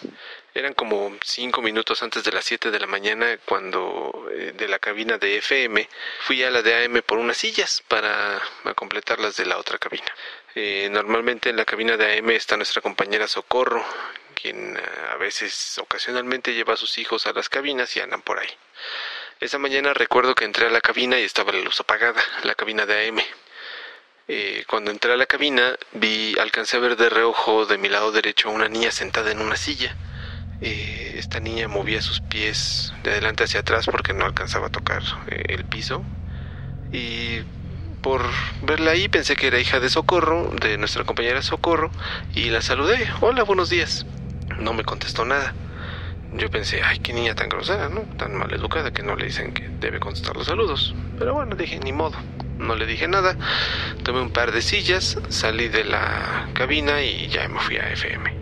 Eran 0.54 0.74
como 0.74 1.16
cinco 1.24 1.62
minutos 1.62 2.02
antes 2.02 2.24
de 2.24 2.32
las 2.32 2.44
7 2.44 2.70
de 2.70 2.78
la 2.78 2.86
mañana 2.86 3.38
cuando 3.46 4.28
eh, 4.30 4.52
de 4.54 4.68
la 4.68 4.78
cabina 4.78 5.16
de 5.16 5.38
FM 5.38 5.88
fui 6.20 6.42
a 6.42 6.50
la 6.50 6.60
de 6.60 6.84
AM 6.84 7.00
por 7.02 7.16
unas 7.16 7.38
sillas 7.38 7.82
para 7.88 8.40
completar 8.74 9.18
las 9.18 9.36
de 9.36 9.46
la 9.46 9.56
otra 9.56 9.78
cabina. 9.78 10.12
Eh, 10.54 10.88
normalmente 10.90 11.48
en 11.48 11.56
la 11.56 11.64
cabina 11.64 11.96
de 11.96 12.18
AM 12.18 12.30
está 12.30 12.58
nuestra 12.58 12.82
compañera 12.82 13.26
Socorro, 13.26 13.82
quien 14.34 14.76
eh, 14.76 14.80
a 15.10 15.16
veces 15.16 15.78
ocasionalmente 15.78 16.52
lleva 16.52 16.74
a 16.74 16.76
sus 16.76 16.98
hijos 16.98 17.26
a 17.26 17.32
las 17.32 17.48
cabinas 17.48 17.96
y 17.96 18.00
andan 18.00 18.20
por 18.20 18.38
ahí. 18.38 18.50
Esa 19.40 19.58
mañana 19.58 19.94
recuerdo 19.94 20.34
que 20.34 20.44
entré 20.44 20.66
a 20.66 20.70
la 20.70 20.82
cabina 20.82 21.18
y 21.18 21.24
estaba 21.24 21.52
la 21.52 21.60
luz 21.60 21.80
apagada, 21.80 22.22
la 22.42 22.54
cabina 22.54 22.84
de 22.84 23.08
AM. 23.08 23.22
Eh, 24.28 24.64
cuando 24.68 24.90
entré 24.90 25.12
a 25.12 25.16
la 25.16 25.26
cabina 25.26 25.76
vi, 25.92 26.34
alcancé 26.38 26.76
a 26.76 26.80
ver 26.80 26.96
de 26.96 27.08
reojo 27.08 27.66
de 27.66 27.78
mi 27.78 27.88
lado 27.88 28.12
derecho 28.12 28.48
a 28.48 28.52
una 28.52 28.68
niña 28.68 28.90
sentada 28.90 29.30
en 29.30 29.40
una 29.40 29.56
silla. 29.56 29.96
Eh, 30.64 31.16
esta 31.18 31.40
niña 31.40 31.66
movía 31.66 32.00
sus 32.00 32.20
pies 32.20 32.94
de 33.02 33.10
adelante 33.10 33.42
hacia 33.42 33.60
atrás 33.60 33.86
porque 33.86 34.12
no 34.12 34.24
alcanzaba 34.24 34.68
a 34.68 34.70
tocar 34.70 35.02
eh, 35.26 35.42
el 35.48 35.64
piso. 35.64 36.04
Y 36.92 37.40
por 38.00 38.22
verla 38.62 38.92
ahí 38.92 39.08
pensé 39.08 39.34
que 39.34 39.48
era 39.48 39.58
hija 39.58 39.80
de 39.80 39.90
Socorro, 39.90 40.52
de 40.60 40.78
nuestra 40.78 41.02
compañera 41.04 41.42
Socorro, 41.42 41.90
y 42.34 42.50
la 42.50 42.62
saludé. 42.62 43.08
Hola, 43.20 43.42
buenos 43.42 43.70
días. 43.70 44.06
No 44.60 44.72
me 44.72 44.84
contestó 44.84 45.24
nada. 45.24 45.52
Yo 46.34 46.48
pensé, 46.48 46.80
ay, 46.82 47.00
qué 47.00 47.12
niña 47.12 47.34
tan 47.34 47.48
grosera, 47.48 47.88
¿no? 47.88 48.02
Tan 48.16 48.34
mal 48.36 48.52
educada 48.54 48.92
que 48.92 49.02
no 49.02 49.16
le 49.16 49.26
dicen 49.26 49.52
que 49.52 49.68
debe 49.68 49.98
contestar 49.98 50.36
los 50.36 50.46
saludos. 50.46 50.94
Pero 51.18 51.34
bueno, 51.34 51.56
dije, 51.56 51.80
ni 51.80 51.92
modo. 51.92 52.16
No 52.58 52.76
le 52.76 52.86
dije 52.86 53.08
nada. 53.08 53.36
Tomé 54.04 54.20
un 54.20 54.30
par 54.30 54.52
de 54.52 54.62
sillas, 54.62 55.18
salí 55.28 55.68
de 55.68 55.84
la 55.84 56.48
cabina 56.54 57.02
y 57.02 57.26
ya 57.28 57.48
me 57.48 57.58
fui 57.58 57.76
a 57.76 57.90
FM. 57.90 58.41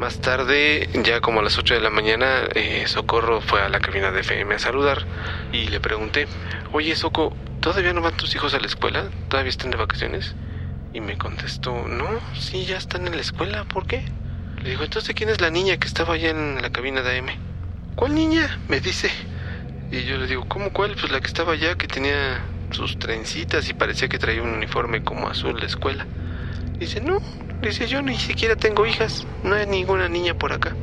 Más 0.00 0.18
tarde, 0.18 0.88
ya 1.04 1.20
como 1.20 1.40
a 1.40 1.42
las 1.42 1.58
8 1.58 1.74
de 1.74 1.80
la 1.80 1.90
mañana, 1.90 2.44
eh, 2.54 2.84
Socorro 2.86 3.42
fue 3.42 3.60
a 3.60 3.68
la 3.68 3.80
cabina 3.80 4.10
de 4.10 4.20
FM 4.20 4.54
a 4.54 4.58
saludar 4.58 5.04
y 5.52 5.68
le 5.68 5.78
pregunté, 5.78 6.26
oye 6.72 6.96
Soco, 6.96 7.36
¿todavía 7.60 7.92
no 7.92 8.00
van 8.00 8.16
tus 8.16 8.34
hijos 8.34 8.54
a 8.54 8.60
la 8.60 8.66
escuela? 8.66 9.10
¿Todavía 9.28 9.50
están 9.50 9.70
de 9.70 9.76
vacaciones? 9.76 10.34
Y 10.94 11.02
me 11.02 11.18
contestó, 11.18 11.86
no, 11.86 12.08
sí, 12.34 12.64
ya 12.64 12.78
están 12.78 13.06
en 13.08 13.14
la 13.14 13.20
escuela, 13.20 13.64
¿por 13.64 13.86
qué? 13.86 14.02
Le 14.62 14.70
digo, 14.70 14.84
entonces, 14.84 15.14
¿quién 15.14 15.28
es 15.28 15.42
la 15.42 15.50
niña 15.50 15.76
que 15.76 15.86
estaba 15.86 16.14
allá 16.14 16.30
en 16.30 16.62
la 16.62 16.70
cabina 16.70 17.02
de 17.02 17.18
AM? 17.18 17.28
¿Cuál 17.94 18.14
niña? 18.14 18.58
Me 18.68 18.80
dice. 18.80 19.10
Y 19.92 20.04
yo 20.04 20.16
le 20.16 20.26
digo, 20.26 20.46
¿cómo 20.48 20.72
cuál? 20.72 20.96
Pues 20.98 21.12
la 21.12 21.20
que 21.20 21.26
estaba 21.26 21.52
allá, 21.52 21.74
que 21.74 21.88
tenía 21.88 22.40
sus 22.70 22.98
trencitas 22.98 23.68
y 23.68 23.74
parecía 23.74 24.08
que 24.08 24.18
traía 24.18 24.42
un 24.42 24.54
uniforme 24.54 25.04
como 25.04 25.28
azul 25.28 25.60
de 25.60 25.66
escuela. 25.66 26.06
Dice, 26.80 27.02
no, 27.02 27.18
dice, 27.60 27.86
yo 27.86 28.00
ni 28.00 28.16
siquiera 28.16 28.56
tengo 28.56 28.86
hijas, 28.86 29.26
no 29.44 29.54
hay 29.54 29.66
ninguna 29.66 30.08
niña 30.08 30.32
por 30.32 30.54
acá. 30.54 30.74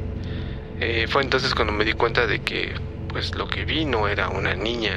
Eh, 0.80 1.08
fue 1.10 1.24
entonces 1.24 1.56
cuando 1.56 1.74
me 1.74 1.86
di 1.86 1.94
cuenta 1.94 2.28
de 2.28 2.44
que, 2.44 2.76
pues 3.10 3.34
lo 3.34 3.48
que 3.48 3.66
vi 3.66 3.84
no 3.84 4.08
era 4.08 4.30
una 4.30 4.54
niña 4.54 4.94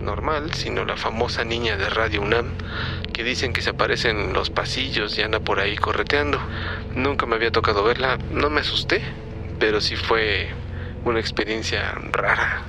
normal, 0.00 0.54
sino 0.54 0.86
la 0.86 0.96
famosa 0.96 1.44
niña 1.44 1.76
de 1.76 1.90
Radio 1.90 2.22
UNAM, 2.22 2.46
que 3.12 3.24
dicen 3.24 3.52
que 3.52 3.60
se 3.60 3.68
aparece 3.68 4.08
en 4.08 4.32
los 4.32 4.48
pasillos 4.48 5.18
y 5.18 5.22
anda 5.22 5.38
por 5.38 5.60
ahí 5.60 5.76
correteando. 5.76 6.40
Nunca 6.94 7.26
me 7.26 7.34
había 7.34 7.52
tocado 7.52 7.84
verla, 7.84 8.16
no 8.32 8.48
me 8.48 8.62
asusté, 8.62 9.02
pero 9.58 9.82
sí 9.82 9.96
fue 9.96 10.48
una 11.04 11.20
experiencia 11.20 11.92
rara. 12.10 12.62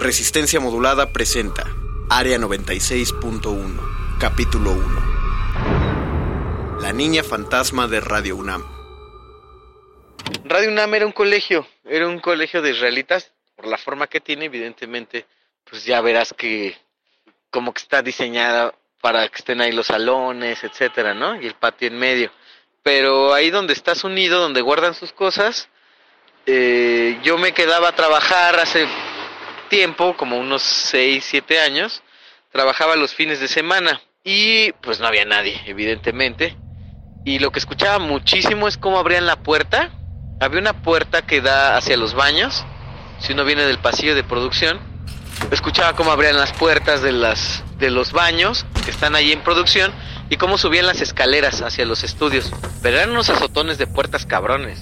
Resistencia 0.00 0.60
Modulada 0.60 1.12
presenta 1.12 1.66
Área 2.08 2.38
96.1, 2.38 4.18
capítulo 4.18 4.72
1. 4.72 5.13
La 6.84 6.92
niña 6.92 7.22
fantasma 7.22 7.88
de 7.88 7.98
Radio 7.98 8.36
UNAM. 8.36 8.62
Radio 10.44 10.68
UNAM 10.68 10.92
era 10.92 11.06
un 11.06 11.12
colegio, 11.12 11.66
era 11.82 12.06
un 12.06 12.18
colegio 12.20 12.60
de 12.60 12.72
israelitas, 12.72 13.32
por 13.56 13.68
la 13.68 13.78
forma 13.78 14.06
que 14.06 14.20
tiene, 14.20 14.44
evidentemente, 14.44 15.24
pues 15.64 15.86
ya 15.86 16.02
verás 16.02 16.34
que 16.34 16.76
como 17.48 17.72
que 17.72 17.80
está 17.80 18.02
diseñada 18.02 18.74
para 19.00 19.26
que 19.30 19.36
estén 19.36 19.62
ahí 19.62 19.72
los 19.72 19.86
salones, 19.86 20.62
etcétera, 20.62 21.14
¿no? 21.14 21.40
Y 21.40 21.46
el 21.46 21.54
patio 21.54 21.88
en 21.88 21.98
medio. 21.98 22.30
Pero 22.82 23.32
ahí 23.32 23.48
donde 23.48 23.72
estás 23.72 24.04
unido, 24.04 24.38
donde 24.38 24.60
guardan 24.60 24.92
sus 24.92 25.10
cosas, 25.10 25.70
eh, 26.44 27.18
yo 27.22 27.38
me 27.38 27.52
quedaba 27.52 27.88
a 27.88 27.96
trabajar 27.96 28.56
hace 28.56 28.86
tiempo, 29.70 30.18
como 30.18 30.36
unos 30.36 30.62
6, 30.62 31.24
7 31.26 31.60
años, 31.60 32.02
trabajaba 32.52 32.94
los 32.94 33.14
fines 33.14 33.40
de 33.40 33.48
semana 33.48 34.02
y 34.22 34.70
pues 34.82 35.00
no 35.00 35.06
había 35.06 35.24
nadie, 35.24 35.58
evidentemente. 35.64 36.58
Y 37.24 37.38
lo 37.38 37.50
que 37.50 37.58
escuchaba 37.58 37.98
muchísimo 37.98 38.68
es 38.68 38.76
cómo 38.76 38.98
abrían 38.98 39.26
la 39.26 39.36
puerta. 39.36 39.90
Había 40.40 40.60
una 40.60 40.82
puerta 40.82 41.22
que 41.22 41.40
da 41.40 41.76
hacia 41.76 41.96
los 41.96 42.14
baños, 42.14 42.64
si 43.18 43.32
uno 43.32 43.44
viene 43.44 43.64
del 43.64 43.78
pasillo 43.78 44.14
de 44.14 44.22
producción. 44.22 44.78
Escuchaba 45.50 45.94
cómo 45.94 46.12
abrían 46.12 46.36
las 46.36 46.52
puertas 46.52 47.02
de, 47.02 47.12
las, 47.12 47.64
de 47.78 47.90
los 47.90 48.12
baños 48.12 48.66
que 48.84 48.90
están 48.90 49.14
ahí 49.14 49.32
en 49.32 49.40
producción 49.40 49.90
y 50.28 50.36
cómo 50.36 50.58
subían 50.58 50.86
las 50.86 51.00
escaleras 51.00 51.62
hacia 51.62 51.86
los 51.86 52.04
estudios. 52.04 52.52
Pero 52.82 52.98
eran 52.98 53.10
unos 53.10 53.30
azotones 53.30 53.78
de 53.78 53.86
puertas 53.86 54.26
cabrones 54.26 54.80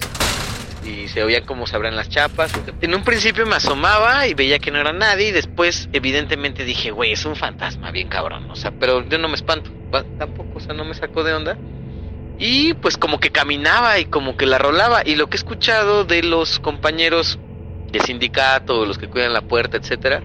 y 0.85 1.07
se 1.07 1.23
oían 1.23 1.45
cómo 1.45 1.67
se 1.69 1.77
abrían 1.77 1.95
las 1.95 2.09
chapas. 2.09 2.53
En 2.81 2.95
un 2.95 3.05
principio 3.05 3.47
me 3.47 3.57
asomaba 3.57 4.27
y 4.27 4.35
veía 4.35 4.59
que 4.59 4.73
no 4.73 4.79
era 4.79 4.93
nadie 4.93 5.29
y 5.29 5.33
después 5.33 5.89
evidentemente 5.93 6.65
dije, 6.65 6.91
güey, 6.91 7.13
es 7.13 7.25
un 7.25 7.37
fantasma 7.37 7.93
bien 7.93 8.09
cabrón, 8.09 8.51
o 8.51 8.57
sea, 8.57 8.73
pero 8.73 9.07
yo 9.09 9.19
no 9.19 9.29
me 9.29 9.35
espanto, 9.35 9.71
tampoco, 10.19 10.59
o 10.59 10.61
sea, 10.61 10.75
no 10.75 10.85
me 10.85 10.95
sacó 10.95 11.23
de 11.23 11.35
onda. 11.35 11.57
Y 12.45 12.75
pues 12.75 12.97
como 12.97 13.21
que 13.21 13.31
caminaba 13.31 14.01
y 14.01 14.05
como 14.05 14.37
que 14.37 14.47
la 14.47 14.59
rolaba 14.59 15.03
y 15.05 15.15
lo 15.15 15.29
que 15.29 15.37
he 15.37 15.39
escuchado 15.39 16.05
de 16.05 16.25
los 16.25 16.59
compañeros 16.59 17.39
de 17.93 18.01
sindicato, 18.01 18.85
los 18.85 18.99
que 18.99 19.07
cuidan 19.07 19.33
la 19.33 19.43
puerta, 19.43 19.77
etcétera, 19.77 20.25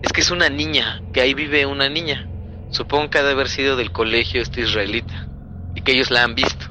es 0.00 0.12
que 0.12 0.20
es 0.20 0.30
una 0.30 0.48
niña, 0.48 1.02
que 1.10 1.22
ahí 1.22 1.34
vive 1.34 1.66
una 1.66 1.88
niña. 1.88 2.30
Supongo 2.68 3.10
que 3.10 3.18
ha 3.18 3.24
de 3.24 3.32
haber 3.32 3.48
sido 3.48 3.74
del 3.74 3.90
colegio 3.90 4.40
este 4.40 4.60
israelita 4.60 5.28
y 5.74 5.80
que 5.80 5.90
ellos 5.90 6.12
la 6.12 6.22
han 6.22 6.36
visto. 6.36 6.66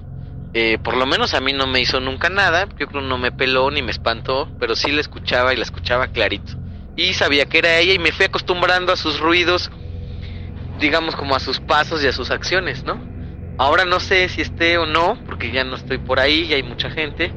Eh, 0.54 0.78
por 0.78 0.96
lo 0.96 1.06
menos 1.06 1.34
a 1.34 1.42
mí 1.42 1.52
no 1.52 1.68
me 1.68 1.82
hizo 1.82 2.00
nunca 2.00 2.30
nada, 2.30 2.70
yo 2.80 2.88
creo 2.88 3.02
no 3.02 3.18
me 3.18 3.34
peló 3.34 3.70
ni 3.72 3.82
me 3.82 3.92
espantó, 3.92 4.50
pero 4.60 4.78
sí 4.78 4.94
la 4.94 5.02
escuchaba 5.02 5.54
y 5.54 5.58
la 5.58 5.64
escuchaba 5.64 6.08
clarito. 6.08 6.54
Y 6.96 7.16
sabía 7.16 7.46
que 7.48 7.58
era 7.58 7.80
ella 7.80 7.92
y 7.92 8.00
me 8.00 8.14
fui 8.14 8.28
acostumbrando 8.28 8.94
a 8.94 8.96
sus 8.96 9.20
ruidos, 9.20 9.70
digamos 10.80 11.18
como 11.18 11.36
a 11.36 11.42
sus 11.42 11.60
pasos 11.60 12.02
y 12.02 12.08
a 12.08 12.14
sus 12.14 12.32
acciones, 12.32 12.86
¿no? 12.86 13.14
Ahora 13.57 13.85
no 13.85 14.01
sé 14.01 14.27
si 14.27 14.41
esté 14.41 14.77
o 14.77 14.85
no, 14.85 15.17
porque 15.25 15.51
ya 15.51 15.63
no 15.63 15.77
estoy 15.77 15.97
por 15.97 16.19
ahí, 16.19 16.47
ya 16.47 16.57
hay 16.57 16.63
mucha 16.63 16.89
gente, 16.89 17.31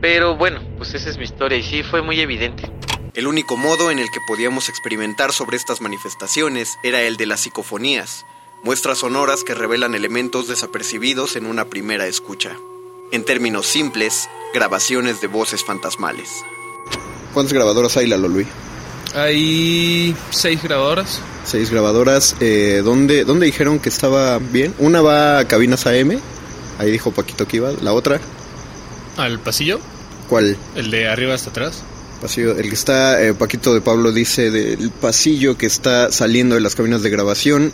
pero 0.00 0.36
bueno, 0.36 0.60
pues 0.76 0.94
esa 0.94 1.10
es 1.10 1.18
mi 1.18 1.24
historia 1.24 1.58
y 1.58 1.64
sí 1.64 1.82
fue 1.82 2.02
muy 2.02 2.20
evidente. 2.20 2.70
El 3.14 3.26
único 3.26 3.56
modo 3.56 3.90
en 3.90 3.98
el 3.98 4.10
que 4.10 4.20
podíamos 4.28 4.68
experimentar 4.68 5.32
sobre 5.32 5.56
estas 5.56 5.80
manifestaciones 5.80 6.78
era 6.84 7.02
el 7.02 7.16
de 7.16 7.26
las 7.26 7.40
psicofonías, 7.40 8.26
muestras 8.62 8.98
sonoras 8.98 9.42
que 9.42 9.54
revelan 9.54 9.96
elementos 9.96 10.46
desapercibidos 10.46 11.34
en 11.34 11.46
una 11.46 11.64
primera 11.64 12.06
escucha. 12.06 12.56
En 13.10 13.24
términos 13.24 13.66
simples, 13.66 14.28
grabaciones 14.54 15.20
de 15.20 15.26
voces 15.26 15.64
fantasmales. 15.64 16.44
¿Cuántas 17.34 17.52
grabadoras 17.52 17.96
hay, 17.96 18.06
Lalo 18.06 18.28
Luis? 18.28 18.46
Hay 19.16 20.14
seis 20.30 20.62
grabadoras. 20.62 21.20
Seis 21.46 21.70
grabadoras. 21.70 22.36
Eh, 22.40 22.82
¿dónde, 22.84 23.24
¿Dónde 23.24 23.46
dijeron 23.46 23.78
que 23.78 23.88
estaba 23.88 24.38
bien? 24.38 24.74
Una 24.78 25.00
va 25.00 25.38
a 25.38 25.48
cabinas 25.48 25.86
AM. 25.86 26.20
Ahí 26.78 26.90
dijo 26.90 27.12
Paquito 27.12 27.48
que 27.48 27.56
iba. 27.56 27.72
La 27.80 27.94
otra, 27.94 28.20
Al 29.16 29.40
pasillo, 29.40 29.80
¿cuál? 30.28 30.58
el 30.74 30.90
de 30.90 31.08
arriba 31.08 31.32
hasta 31.34 31.48
atrás. 31.48 31.82
Pasillo, 32.20 32.58
el 32.58 32.68
que 32.68 32.74
está, 32.74 33.22
eh, 33.22 33.32
Paquito 33.32 33.72
de 33.72 33.80
Pablo 33.80 34.12
dice 34.12 34.50
del 34.50 34.90
pasillo 34.90 35.56
que 35.56 35.64
está 35.64 36.12
saliendo 36.12 36.54
de 36.54 36.60
las 36.60 36.74
cabinas 36.74 37.02
de 37.02 37.08
grabación, 37.08 37.72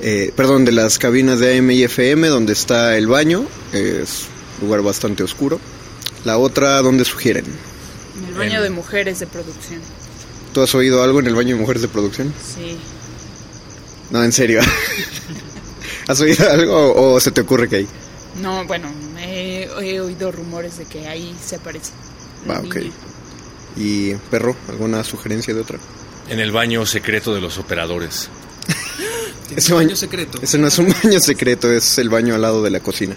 eh, 0.00 0.32
perdón, 0.34 0.64
de 0.64 0.72
las 0.72 0.98
cabinas 0.98 1.38
de 1.38 1.56
AM 1.56 1.70
y 1.70 1.84
FM, 1.84 2.26
donde 2.26 2.52
está 2.52 2.96
el 2.98 3.06
baño, 3.06 3.46
es 3.72 4.26
un 4.60 4.66
lugar 4.66 4.82
bastante 4.82 5.22
oscuro. 5.22 5.60
La 6.24 6.36
otra, 6.36 6.82
¿dónde 6.82 7.04
sugieren? 7.04 7.44
En 8.18 8.24
el 8.30 8.34
baño 8.34 8.60
de 8.60 8.70
mujeres 8.70 9.20
de 9.20 9.28
producción. 9.28 9.80
¿Tú 10.52 10.62
has 10.62 10.74
oído 10.74 11.02
algo 11.02 11.20
en 11.20 11.26
el 11.26 11.34
baño 11.34 11.54
de 11.54 11.60
mujeres 11.60 11.82
de 11.82 11.88
producción? 11.88 12.32
Sí. 12.42 12.76
No, 14.10 14.22
en 14.24 14.32
serio. 14.32 14.60
¿Has 16.08 16.20
oído 16.20 16.50
algo 16.50 16.74
o, 16.76 17.12
o 17.14 17.20
se 17.20 17.30
te 17.30 17.40
ocurre 17.42 17.68
que 17.68 17.76
hay? 17.76 17.88
No, 18.42 18.64
bueno, 18.64 18.88
he, 19.20 19.68
he 19.80 20.00
oído 20.00 20.32
rumores 20.32 20.78
de 20.78 20.84
que 20.86 21.06
ahí 21.06 21.36
se 21.44 21.56
aparece. 21.56 21.92
Va, 22.48 22.58
ok. 22.60 22.74
niña. 22.76 22.90
¿Y 23.76 24.14
perro, 24.30 24.56
alguna 24.68 25.04
sugerencia 25.04 25.54
de 25.54 25.60
otra? 25.60 25.78
En 26.28 26.40
el 26.40 26.50
baño 26.52 26.84
secreto 26.86 27.34
de 27.34 27.40
los 27.40 27.58
operadores. 27.58 28.28
Ese 29.56 29.72
baño 29.72 29.94
secreto. 29.96 30.38
Ese 30.42 30.58
no 30.58 30.66
es 30.68 30.78
un 30.78 30.94
baño 31.02 31.20
secreto, 31.20 31.70
es 31.70 31.98
el 31.98 32.08
baño 32.08 32.34
al 32.34 32.42
lado 32.42 32.62
de 32.62 32.70
la 32.70 32.80
cocina. 32.80 33.14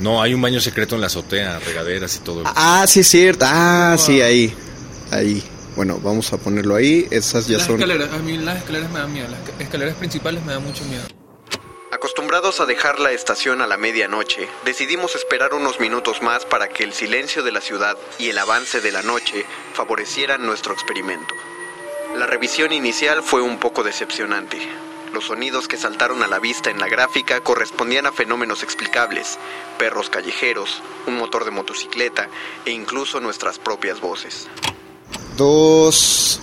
No, 0.00 0.20
hay 0.22 0.34
un 0.34 0.42
baño 0.42 0.60
secreto 0.60 0.94
en 0.94 1.02
la 1.02 1.06
azotea, 1.06 1.58
regaderas 1.60 2.16
y 2.16 2.18
todo. 2.20 2.42
Ah, 2.46 2.84
sí 2.88 3.00
es 3.00 3.08
cierto. 3.08 3.44
Ah, 3.48 3.96
sí, 3.98 4.20
ahí. 4.20 4.52
Ahí. 5.10 5.42
Bueno, 5.76 5.98
vamos 6.02 6.32
a 6.32 6.38
ponerlo 6.38 6.74
ahí. 6.76 7.06
Esas 7.10 7.46
ya 7.48 7.58
las 7.58 7.66
son... 7.66 7.76
escaleras, 7.80 8.12
a 8.12 8.18
mí 8.18 8.36
las 8.38 8.58
escaleras 8.58 8.90
me 8.90 8.98
dan 9.00 9.12
miedo. 9.12 9.28
Las 9.28 9.40
esca- 9.40 9.60
escaleras 9.62 9.94
principales 9.96 10.44
me 10.44 10.52
dan 10.52 10.62
mucho 10.64 10.84
miedo. 10.84 11.04
Acostumbrados 11.90 12.60
a 12.60 12.66
dejar 12.66 13.00
la 13.00 13.12
estación 13.12 13.62
a 13.62 13.66
la 13.66 13.76
medianoche, 13.76 14.48
decidimos 14.64 15.14
esperar 15.16 15.54
unos 15.54 15.80
minutos 15.80 16.22
más 16.22 16.44
para 16.44 16.68
que 16.68 16.84
el 16.84 16.92
silencio 16.92 17.42
de 17.42 17.52
la 17.52 17.60
ciudad 17.60 17.96
y 18.18 18.28
el 18.28 18.38
avance 18.38 18.80
de 18.80 18.92
la 18.92 19.02
noche 19.02 19.46
favorecieran 19.72 20.44
nuestro 20.44 20.74
experimento. 20.74 21.34
La 22.16 22.26
revisión 22.26 22.72
inicial 22.72 23.22
fue 23.22 23.40
un 23.42 23.58
poco 23.58 23.82
decepcionante. 23.82 24.58
Los 25.12 25.26
sonidos 25.26 25.68
que 25.68 25.76
saltaron 25.76 26.22
a 26.22 26.26
la 26.26 26.40
vista 26.40 26.70
en 26.70 26.78
la 26.80 26.88
gráfica 26.88 27.40
correspondían 27.40 28.06
a 28.06 28.12
fenómenos 28.12 28.62
explicables, 28.64 29.38
perros 29.78 30.10
callejeros, 30.10 30.82
un 31.06 31.16
motor 31.16 31.44
de 31.44 31.52
motocicleta 31.52 32.28
e 32.66 32.70
incluso 32.72 33.20
nuestras 33.20 33.58
propias 33.58 34.00
voces. 34.00 34.48
Dos, 35.36 36.38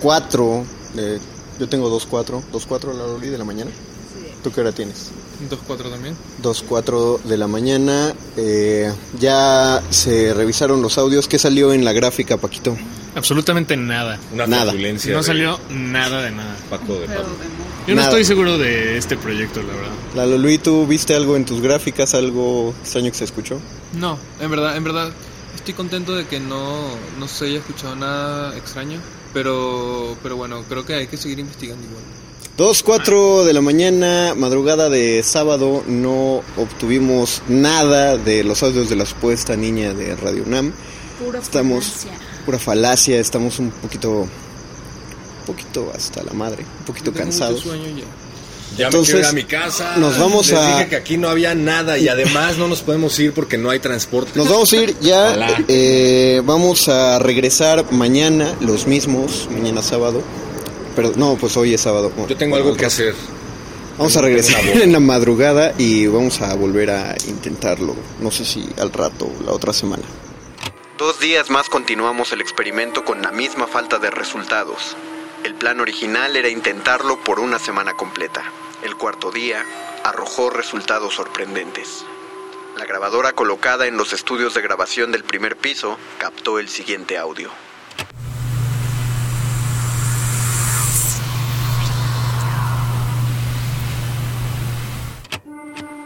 cuatro, 0.00 0.64
eh, 0.96 1.18
yo 1.58 1.68
tengo 1.68 1.88
dos, 1.88 2.06
cuatro, 2.06 2.42
dos, 2.52 2.66
cuatro 2.66 2.92
la 2.92 3.06
Loli 3.06 3.28
de 3.28 3.38
la 3.38 3.44
mañana. 3.44 3.70
¿Tú 4.42 4.50
qué 4.52 4.60
hora 4.60 4.72
tienes? 4.72 5.10
2-4 5.50 5.90
también. 5.90 6.14
2, 6.42 6.64
4 6.68 7.20
de 7.24 7.36
la 7.38 7.46
mañana. 7.48 8.14
eh, 8.36 8.92
ya 9.18 9.82
se 9.90 10.32
revisaron 10.34 10.80
los 10.82 10.96
audios. 10.98 11.28
¿Qué 11.28 11.38
salió 11.38 11.72
en 11.72 11.84
la 11.84 11.92
gráfica, 11.92 12.36
Paquito? 12.36 12.76
Absolutamente 13.16 13.76
nada. 13.76 14.18
Una 14.32 14.46
Nada. 14.46 14.72
No 14.72 14.78
de 14.80 15.22
salió 15.22 15.58
nada 15.70 16.22
de 16.22 16.30
nada. 16.30 16.56
Paco 16.70 16.94
de 16.94 17.06
Pablo. 17.06 17.24
Yo 17.86 17.94
no 17.94 18.00
Nada. 18.02 18.08
estoy 18.08 18.24
seguro 18.24 18.58
de 18.58 18.96
este 18.98 19.16
proyecto, 19.16 19.60
la 19.62 19.74
verdad. 19.74 19.92
Lalo 20.14 20.38
Luis, 20.38 20.62
¿tú 20.62 20.86
viste 20.86 21.14
algo 21.14 21.36
en 21.36 21.44
tus 21.44 21.60
gráficas? 21.60 22.14
¿Algo 22.14 22.74
extraño 22.82 23.10
que 23.10 23.18
se 23.18 23.24
escuchó? 23.24 23.58
No, 23.94 24.18
en 24.40 24.50
verdad, 24.50 24.76
en 24.76 24.84
verdad, 24.84 25.10
estoy 25.64 25.72
contento 25.74 26.14
de 26.14 26.26
que 26.26 26.40
no, 26.40 26.90
no 27.18 27.26
se 27.26 27.46
haya 27.46 27.58
escuchado 27.58 27.96
nada 27.96 28.54
extraño. 28.54 29.00
Pero, 29.32 30.14
pero 30.22 30.36
bueno, 30.36 30.62
creo 30.68 30.84
que 30.84 30.94
hay 30.94 31.06
que 31.06 31.16
seguir 31.16 31.38
investigando 31.38 31.82
igual. 31.86 32.02
2, 32.58 32.82
4 32.82 33.44
de 33.44 33.52
la 33.54 33.62
mañana, 33.62 34.34
madrugada 34.36 34.90
de 34.90 35.22
sábado, 35.22 35.82
no 35.88 36.42
obtuvimos 36.58 37.42
nada 37.48 38.18
de 38.18 38.44
los 38.44 38.62
audios 38.62 38.90
de 38.90 38.96
la 38.96 39.06
supuesta 39.06 39.56
niña 39.56 39.94
de 39.94 40.14
Radio 40.14 40.44
UNAM. 40.44 40.72
Pura 41.24 41.40
Estamos, 41.40 41.84
falacia. 41.86 42.10
pura 42.44 42.58
falacia, 42.58 43.18
estamos 43.18 43.58
un 43.58 43.70
poquito, 43.70 44.10
un 44.20 45.46
poquito 45.46 45.90
hasta 45.96 46.22
la 46.22 46.32
madre, 46.34 46.64
un 46.80 46.84
poquito 46.84 47.10
cansados. 47.12 47.64
mucho 47.64 47.70
sueño 47.70 47.98
ya. 47.98 48.04
Ya 48.76 48.86
Entonces, 48.86 49.14
me 49.14 49.20
quiero 49.20 49.20
ir 49.20 49.30
a 49.30 49.32
mi 49.32 49.44
casa. 49.44 49.96
nos 49.96 50.18
vamos 50.18 50.48
Les 50.48 50.58
a- 50.58 50.76
dije 50.78 50.88
que 50.88 50.96
aquí 50.96 51.16
no 51.16 51.28
había 51.28 51.54
nada 51.54 51.96
y 51.98 52.08
además 52.08 52.56
no 52.58 52.66
nos 52.68 52.82
podemos 52.82 53.18
ir 53.18 53.32
porque 53.32 53.56
no 53.58 53.70
hay 53.70 53.78
transporte. 53.78 54.32
Nos 54.34 54.48
vamos 54.48 54.72
a 54.72 54.76
ir 54.76 54.96
ya, 55.00 55.36
eh, 55.68 56.42
vamos 56.44 56.88
a 56.88 57.18
regresar 57.18 57.84
mañana, 57.92 58.54
los 58.60 58.86
mismos, 58.86 59.48
mañana 59.50 59.82
sábado. 59.82 60.22
Pero 60.96 61.12
no, 61.16 61.36
pues 61.36 61.56
hoy 61.56 61.74
es 61.74 61.80
sábado. 61.80 62.12
Yo 62.28 62.36
tengo 62.36 62.56
algo 62.56 62.76
que 62.76 62.86
hacer. 62.86 63.14
Vamos 63.98 64.16
a 64.16 64.22
regresar 64.22 64.60
en 64.82 64.92
la 64.92 65.00
madrugada 65.00 65.72
y 65.78 66.06
vamos 66.08 66.40
a 66.40 66.54
volver 66.54 66.90
a 66.90 67.14
intentarlo. 67.28 67.94
No 68.20 68.30
sé 68.30 68.44
si 68.44 68.68
al 68.78 68.92
rato 68.92 69.26
o 69.26 69.42
la 69.44 69.52
otra 69.52 69.72
semana. 69.72 70.02
Dos 70.98 71.18
días 71.20 71.50
más 71.50 71.68
continuamos 71.68 72.32
el 72.32 72.40
experimento 72.40 73.04
con 73.04 73.22
la 73.22 73.30
misma 73.32 73.66
falta 73.66 73.98
de 73.98 74.10
resultados. 74.10 74.96
El 75.44 75.54
plan 75.54 75.78
original 75.80 76.36
era 76.36 76.48
intentarlo 76.48 77.18
por 77.22 77.38
una 77.40 77.58
semana 77.58 77.92
completa. 77.94 78.42
El 78.84 78.96
cuarto 78.96 79.30
día 79.30 79.64
arrojó 80.02 80.50
resultados 80.50 81.14
sorprendentes. 81.14 82.04
La 82.76 82.84
grabadora 82.84 83.32
colocada 83.32 83.86
en 83.86 83.96
los 83.96 84.12
estudios 84.12 84.52
de 84.52 84.60
grabación 84.60 85.10
del 85.10 85.24
primer 85.24 85.56
piso 85.56 85.98
captó 86.18 86.58
el 86.58 86.68
siguiente 86.68 87.16
audio. 87.16 87.50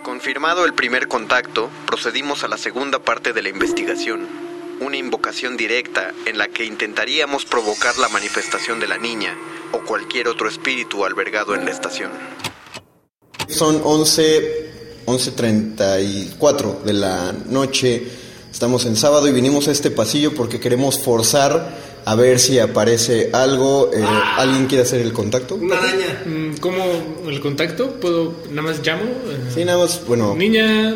Confirmado 0.04 0.64
el 0.64 0.72
primer 0.72 1.08
contacto, 1.08 1.70
procedimos 1.84 2.44
a 2.44 2.48
la 2.48 2.58
segunda 2.58 3.00
parte 3.00 3.32
de 3.32 3.42
la 3.42 3.48
investigación, 3.48 4.28
una 4.78 4.96
invocación 4.96 5.56
directa 5.56 6.12
en 6.26 6.38
la 6.38 6.46
que 6.46 6.64
intentaríamos 6.64 7.44
provocar 7.44 7.98
la 7.98 8.08
manifestación 8.08 8.78
de 8.78 8.86
la 8.86 8.98
niña 8.98 9.34
o 9.72 9.80
cualquier 9.80 10.28
otro 10.28 10.48
espíritu 10.48 11.04
albergado 11.04 11.56
en 11.56 11.64
la 11.64 11.72
estación. 11.72 12.12
Son 13.48 13.80
11, 13.82 14.70
11.34 15.06 16.82
de 16.82 16.92
la 16.92 17.34
noche. 17.48 18.02
Estamos 18.50 18.84
en 18.86 18.96
sábado 18.96 19.28
y 19.28 19.32
vinimos 19.32 19.68
a 19.68 19.72
este 19.72 19.90
pasillo 19.90 20.34
porque 20.34 20.60
queremos 20.60 21.00
forzar 21.00 21.76
a 22.04 22.14
ver 22.14 22.38
si 22.40 22.58
aparece 22.58 23.30
algo. 23.32 23.90
Eh, 23.94 24.02
¿Alguien 24.36 24.66
quiere 24.66 24.82
hacer 24.82 25.00
el 25.00 25.12
contacto? 25.12 25.56
Una 25.56 25.78
araña. 25.78 26.22
Mm, 26.26 26.56
¿Cómo 26.60 26.84
el 27.26 27.40
contacto? 27.40 27.98
¿Puedo 28.00 28.34
nada 28.50 28.62
más 28.62 28.86
llamo? 28.86 29.04
Sí, 29.54 29.64
nada 29.64 29.78
más, 29.78 30.02
bueno, 30.06 30.34
Niña 30.34 30.94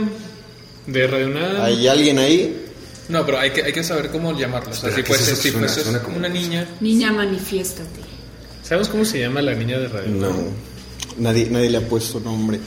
de 0.87 1.07
Radio 1.07 1.29
Nada. 1.29 1.65
¿hay 1.65 1.89
alguien 1.89 2.19
ahí? 2.19 2.67
No, 3.09 3.25
pero 3.27 3.39
hay 3.39 3.51
que, 3.51 3.63
hay 3.63 3.73
que 3.73 3.85
saber 3.85 4.11
cómo 4.11 4.39
llamarlo. 4.39 4.71
O 4.71 4.75
sea, 4.75 4.91
si 4.91 5.51
una 6.17 6.29
niña. 6.29 6.67
Niña, 6.81 7.13
manifiéstate. 7.13 8.01
¿Sabes 8.63 8.89
cómo 8.89 9.05
se 9.05 9.21
llama 9.21 9.43
la 9.43 9.55
niña 9.55 9.79
de 9.79 9.89
Radio 9.89 10.09
No? 10.09 10.72
Nadie, 11.19 11.49
nadie 11.51 11.71
le 11.71 11.79
ha 11.79 11.89
puesto 11.89 12.21
nombre. 12.21 12.59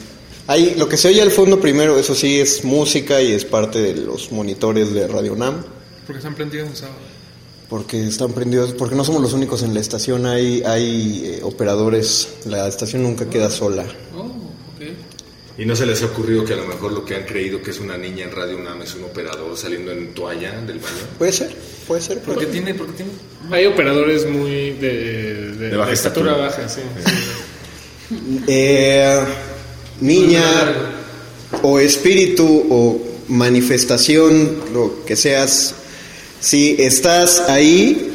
Ahí, 0.48 0.76
lo 0.78 0.88
que 0.88 0.98
se 0.98 1.08
oye 1.08 1.22
al 1.22 1.32
fondo 1.32 1.60
primero, 1.60 1.98
eso 1.98 2.14
sí, 2.14 2.40
es 2.40 2.64
música 2.64 3.22
y 3.22 3.32
es 3.32 3.46
parte 3.46 3.80
de 3.80 3.96
los 3.96 4.32
monitores 4.32 4.94
de 4.94 5.08
Radio 5.08 5.36
Nam. 5.36 5.64
Porque 6.06 6.20
están 6.20 6.36
prendidos 6.36 6.70
en 6.70 6.76
sábado. 6.76 6.98
Porque 7.68 8.06
están 8.08 8.32
prendidos, 8.34 8.74
porque 8.74 8.94
no 8.96 9.04
somos 9.04 9.24
los 9.24 9.34
únicos 9.34 9.64
en 9.64 9.74
la 9.74 9.80
estación, 9.80 10.28
hay, 10.28 10.62
hay 10.64 11.24
eh, 11.26 11.40
operadores, 11.44 12.30
la 12.46 12.68
estación 12.68 13.02
nunca 13.02 13.28
queda 13.28 13.50
sola. 13.50 13.86
Oh, 14.16 14.22
ok. 14.22 14.86
¿Y 15.58 15.66
no 15.66 15.76
se 15.76 15.88
les 15.88 16.04
ha 16.04 16.06
ocurrido 16.06 16.46
que 16.46 16.54
a 16.54 16.58
lo 16.58 16.66
mejor 16.68 16.92
lo 16.92 17.04
que 17.04 17.16
han 17.16 17.24
creído 17.24 17.64
que 17.64 17.72
es 17.72 17.80
una 17.80 17.98
niña 17.98 18.26
en 18.26 18.32
Radio 18.32 18.58
UNAM 18.58 18.84
es 18.84 18.94
un 18.94 19.06
operador 19.06 19.58
saliendo 19.58 19.92
en 19.94 20.14
toalla 20.14 20.52
del 20.62 20.78
baño? 20.78 20.96
Puede 21.18 21.32
ser, 21.32 21.56
puede 21.88 22.02
ser. 22.02 22.20
¿Por 22.20 22.38
qué 22.38 22.46
tiene? 22.46 22.76
¿Por 22.76 22.86
qué 22.88 22.94
tiene? 22.98 23.12
Hay 23.50 23.66
operadores 23.66 24.30
muy 24.30 24.74
de, 24.74 25.52
de, 25.58 25.70
De 25.70 25.76
baja 25.78 25.90
de 25.90 25.96
estatura 25.96 26.34
estatura. 26.34 26.66
baja, 26.66 26.70
sí. 26.70 26.82
Eh, 28.48 29.20
niña 30.02 30.44
o 31.62 31.80
espíritu 31.80 32.46
o 32.70 33.02
manifestación, 33.28 34.62
lo 34.74 35.04
que 35.06 35.16
seas, 35.16 35.74
si 36.40 36.76
estás 36.80 37.42
ahí, 37.48 38.14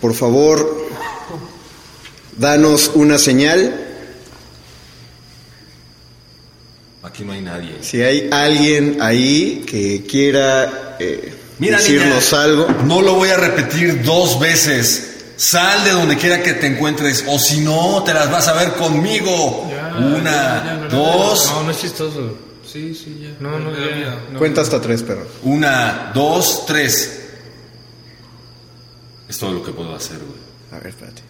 por 0.00 0.14
favor, 0.14 0.88
danos 2.38 2.92
una 2.94 3.18
señal. 3.18 3.88
Aquí 7.02 7.24
no 7.24 7.32
hay 7.32 7.42
nadie. 7.42 7.76
Si 7.82 8.00
hay 8.00 8.28
alguien 8.30 8.98
ahí 9.00 9.64
que 9.66 10.04
quiera 10.08 10.96
eh, 10.98 11.34
Mira, 11.58 11.76
decirnos 11.78 12.32
niña, 12.32 12.42
algo. 12.42 12.66
No 12.86 13.02
lo 13.02 13.14
voy 13.14 13.28
a 13.28 13.36
repetir 13.36 14.02
dos 14.02 14.40
veces. 14.40 15.19
Sal 15.40 15.84
de 15.84 15.92
donde 15.92 16.18
quiera 16.18 16.42
que 16.42 16.52
te 16.52 16.66
encuentres, 16.66 17.24
o 17.26 17.38
si 17.38 17.60
no, 17.62 18.02
te 18.04 18.12
las 18.12 18.30
vas 18.30 18.46
a 18.48 18.52
ver 18.52 18.74
conmigo. 18.74 19.70
Una, 19.98 20.86
dos, 20.90 21.46
No, 21.46 21.62
no 21.62 21.70
es 21.70 21.80
chistoso. 21.80 22.36
Sí, 22.62 22.94
sí, 22.94 23.20
ya. 23.22 23.36
No, 23.40 23.58
no, 23.58 23.70
no. 23.70 24.38
Cuenta 24.38 24.60
hasta 24.60 24.82
tres, 24.82 25.02
perro. 25.02 25.26
una, 25.44 26.12
dos, 26.12 26.66
tres. 26.66 27.20
Es 29.30 29.38
todo 29.38 29.52
lo 29.52 29.64
que 29.64 29.72
puedo 29.72 29.94
hacer, 29.94 30.18
güey. 30.18 30.38
A 30.72 30.74
ver, 30.76 30.88
espérate. 30.88 31.22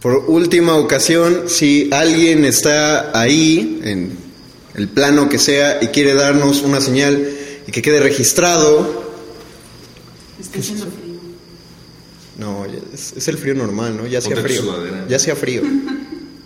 Por 0.00 0.24
última 0.26 0.74
ocasión, 0.74 1.44
si 1.48 1.88
alguien 1.92 2.44
está 2.44 3.16
ahí, 3.16 3.82
en 3.84 4.18
el 4.74 4.88
plano 4.88 5.28
que 5.28 5.38
sea, 5.38 5.78
y 5.80 5.86
quiere 5.88 6.14
darnos 6.14 6.62
una 6.62 6.80
señal 6.80 7.24
y 7.68 7.70
que 7.70 7.82
quede 7.82 8.00
registrado. 8.00 9.12
Está 10.40 10.58
haciendo 10.58 10.86
frío. 10.86 11.03
No, 12.38 12.64
es, 12.64 13.12
es 13.16 13.28
el 13.28 13.38
frío 13.38 13.54
normal, 13.54 13.96
¿no? 13.96 14.06
Ya 14.06 14.18
hacía 14.18 14.36
frío. 14.36 14.62
sudadera. 14.62 15.06
Ya 15.08 15.16
hacía 15.16 15.36
frío. 15.36 15.62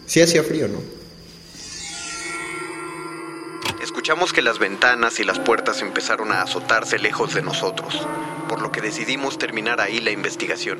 Sí 0.07 0.21
hacía 0.21 0.43
frío, 0.43 0.69
¿no? 0.69 0.81
Escuchamos 3.83 4.33
que 4.33 4.43
las 4.43 4.59
ventanas 4.59 5.21
y 5.21 5.25
las 5.25 5.39
puertas 5.39 5.83
empezaron 5.83 6.33
a 6.33 6.43
azotarse 6.43 6.99
lejos 6.99 7.35
de 7.35 7.43
nosotros, 7.43 8.07
por 8.49 8.63
lo 8.63 8.73
que 8.73 8.81
decidimos 8.81 9.39
terminar 9.39 9.81
ahí 9.81 10.01
la 10.01 10.11
investigación. 10.11 10.79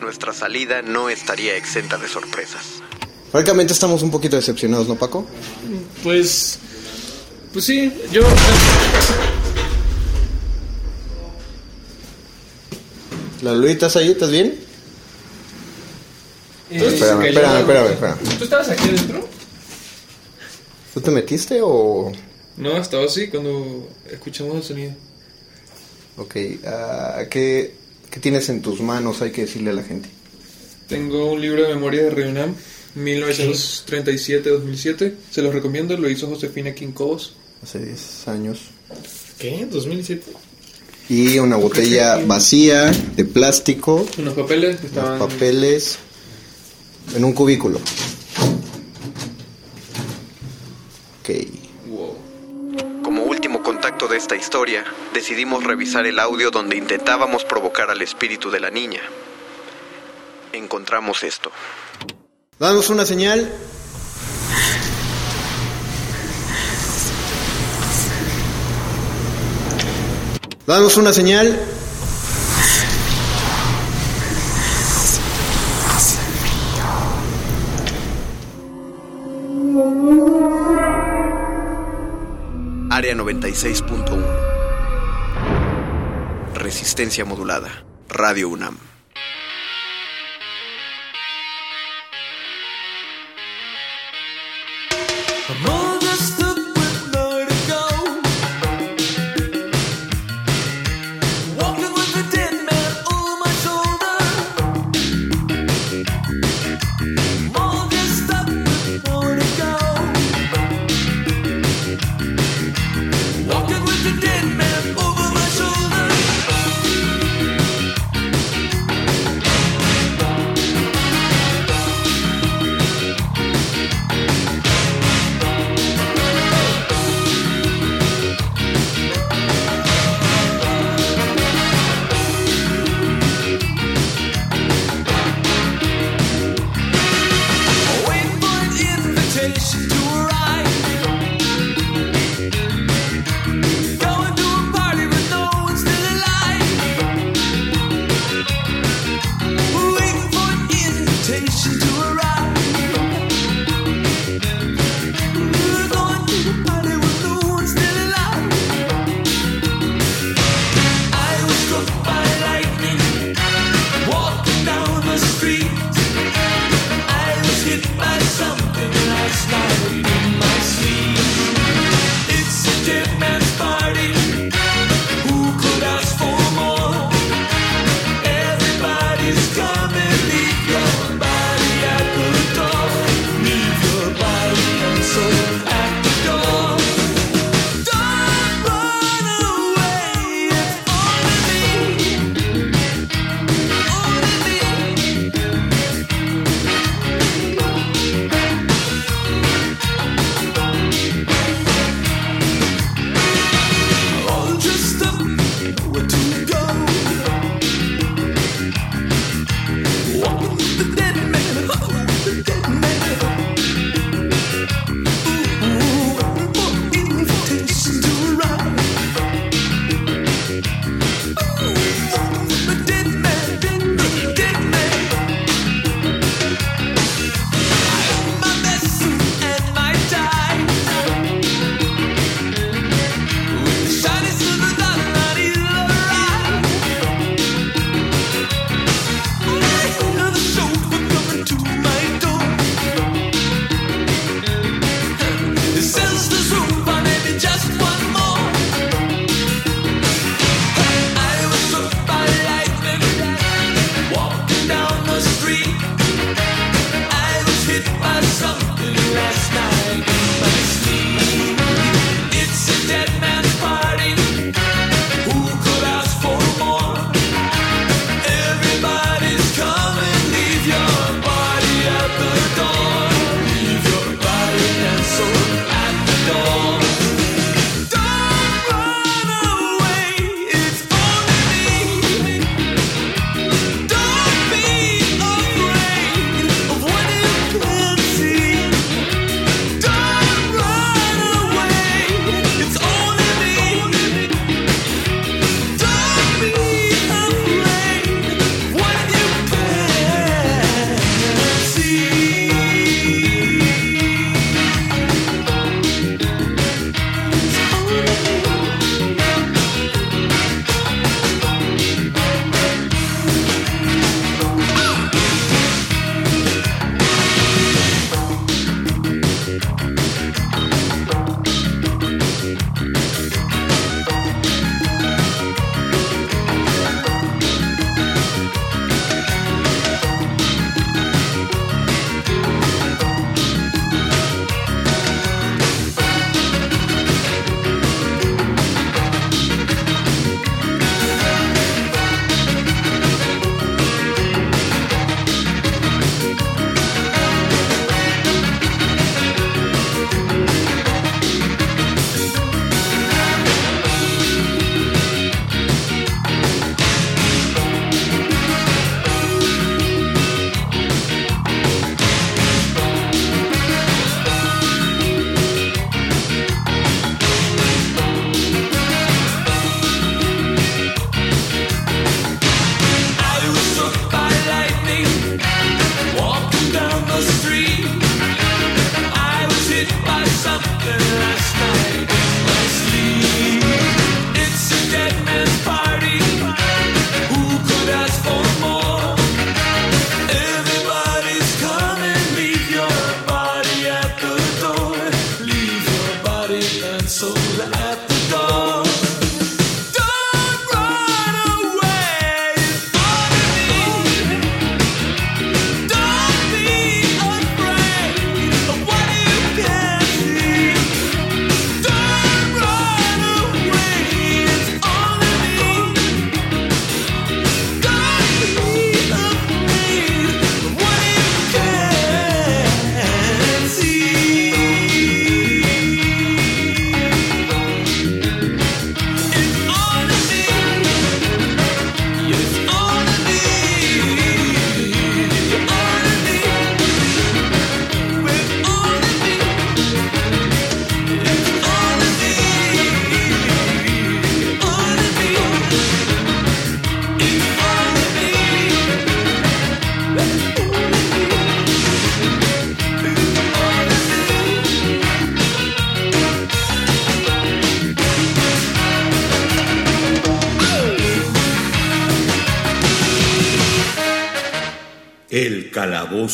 Nuestra 0.00 0.32
salida 0.32 0.82
no 0.82 1.08
estaría 1.08 1.56
exenta 1.56 1.98
de 1.98 2.08
sorpresas. 2.08 2.82
Francamente 3.30 3.72
estamos 3.72 4.02
un 4.02 4.10
poquito 4.10 4.36
decepcionados, 4.36 4.88
¿no, 4.88 4.96
Paco? 4.96 5.26
Pues. 6.02 6.58
Pues 7.52 7.64
sí, 7.64 7.92
yo. 8.10 8.22
¿La 13.42 13.52
Luis, 13.54 13.72
estás 13.72 13.96
ahí? 13.96 14.12
¿Estás 14.12 14.30
bien? 14.30 14.54
Eh, 16.70 16.76
espérame, 16.76 17.24
espérame, 17.24 17.58
espérame, 17.58 17.90
espérame. 17.90 18.18
¿Tú 18.38 18.44
estabas 18.44 18.70
aquí 18.70 18.88
adentro? 18.88 19.28
¿Tú 20.94 21.00
te 21.00 21.10
metiste 21.10 21.58
o...? 21.60 22.12
No, 22.56 22.76
estaba 22.76 23.06
así 23.06 23.26
cuando 23.26 23.88
escuchamos 24.08 24.58
el 24.58 24.62
sonido. 24.62 24.92
Ok, 26.18 26.36
ah, 26.66 27.24
¿qué, 27.28 27.74
¿qué 28.12 28.20
tienes 28.20 28.48
en 28.48 28.62
tus 28.62 28.80
manos? 28.80 29.20
Hay 29.22 29.32
que 29.32 29.40
decirle 29.42 29.70
a 29.70 29.74
la 29.74 29.82
gente. 29.82 30.08
Tengo 30.86 31.32
un 31.32 31.40
libro 31.40 31.64
de 31.64 31.70
memoria 31.74 32.04
de 32.04 32.10
Reunam, 32.10 32.54
1937-2007. 32.96 35.14
Se 35.32 35.42
los 35.42 35.52
recomiendo, 35.52 35.96
lo 35.96 36.08
hizo 36.08 36.28
Josefina 36.28 36.76
Quincobos. 36.76 37.34
Hace 37.60 37.84
10 37.84 38.28
años. 38.28 38.60
¿Qué? 39.38 39.66
¿2007? 39.68 40.20
Y 41.08 41.38
una 41.38 41.56
botella 41.56 42.20
vacía 42.24 42.90
de 42.90 43.24
plástico, 43.24 44.06
Unos 44.18 44.34
papeles 44.34 44.80
que 44.80 44.86
estaban... 44.86 45.18
papeles, 45.18 45.98
en 47.14 47.24
un 47.24 47.32
cubículo. 47.32 47.78
Ok. 51.20 51.30
Wow. 51.86 52.16
Como 53.02 53.24
último 53.24 53.62
contacto 53.62 54.08
de 54.08 54.16
esta 54.16 54.36
historia, 54.36 54.84
decidimos 55.12 55.64
revisar 55.64 56.06
el 56.06 56.18
audio 56.18 56.50
donde 56.50 56.76
intentábamos 56.76 57.44
provocar 57.44 57.90
al 57.90 58.00
espíritu 58.02 58.50
de 58.50 58.60
la 58.60 58.70
niña. 58.70 59.00
Encontramos 60.52 61.22
esto. 61.22 61.50
Danos 62.58 62.90
una 62.90 63.04
señal. 63.06 63.50
Danos 70.66 70.96
una 70.96 71.12
señal. 71.12 71.58
Área 82.90 83.14
96.1. 83.14 84.24
Resistencia 86.54 87.24
modulada. 87.24 87.84
Radio 88.08 88.48
UNAM. 88.50 88.78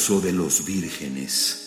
De 0.06 0.32
los 0.32 0.64
vírgenes. 0.64 1.64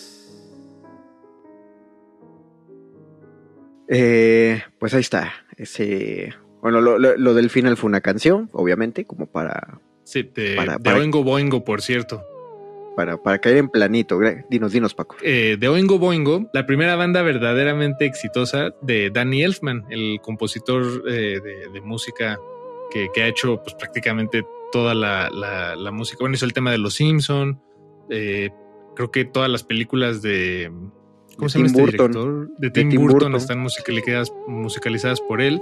Eh, 3.88 4.62
pues 4.78 4.94
ahí 4.94 5.00
está. 5.00 5.32
Ese, 5.56 6.32
bueno, 6.62 6.80
lo, 6.80 6.98
lo- 6.98 7.16
lo 7.16 7.34
del 7.34 7.50
final 7.50 7.76
fue 7.76 7.88
una 7.88 8.00
canción, 8.00 8.48
obviamente, 8.52 9.04
como 9.04 9.26
para, 9.26 9.80
Sí, 10.04 10.22
de, 10.34 10.56
Para- 10.56 10.74
de 10.78 10.80
para- 10.80 10.98
Oingo 10.98 11.22
Boingo, 11.22 11.62
por 11.64 11.82
cierto. 11.82 12.24
para, 12.96 13.16
para 13.22 13.38
caer 13.38 13.58
en 13.58 13.68
planito. 13.68 14.18
Dinos, 14.50 14.72
dinos, 14.72 14.94
Paco. 14.94 15.16
Eh, 15.22 15.56
de 15.60 15.68
Oingo 15.68 15.98
Boingo, 15.98 16.50
la 16.54 16.66
primera 16.66 16.96
banda 16.96 17.22
verdaderamente 17.22 18.06
exitosa 18.06 18.70
de 18.82 19.10
Danny 19.10 19.42
Elfman, 19.44 19.84
el 19.90 20.20
compositor 20.22 21.04
eh, 21.08 21.38
de, 21.42 21.68
de 21.72 21.80
música 21.82 22.38
que, 22.90 23.08
que 23.14 23.22
ha 23.22 23.28
hecho 23.28 23.62
pues, 23.62 23.74
prácticamente 23.76 24.44
toda 24.72 24.94
la, 24.94 25.28
la- 25.30 25.76
la 25.76 25.90
música. 25.90 26.18
Bueno, 26.20 26.34
hizo 26.34 26.44
el 26.46 26.52
tema 26.54 26.70
de 26.72 26.78
Los 26.78 26.94
Simpson, 26.94 27.60
eh, 28.12 28.50
creo 28.94 29.10
que 29.10 29.24
todas 29.24 29.50
las 29.50 29.64
películas 29.64 30.22
de 30.22 30.70
¿cómo 31.36 31.46
De 31.46 31.48
se 31.48 31.58
llama 31.58 31.70
Tim 31.72 31.84
este 31.84 31.96
Burton. 31.96 32.10
director? 32.12 32.48
De 32.58 32.66
De 32.68 32.70
Tim, 32.70 32.88
Burton, 32.90 33.08
Burton. 33.12 33.34
están 33.36 33.58
musicalizadas, 33.60 34.32
musicalizadas 34.46 35.20
por 35.20 35.40
él. 35.40 35.60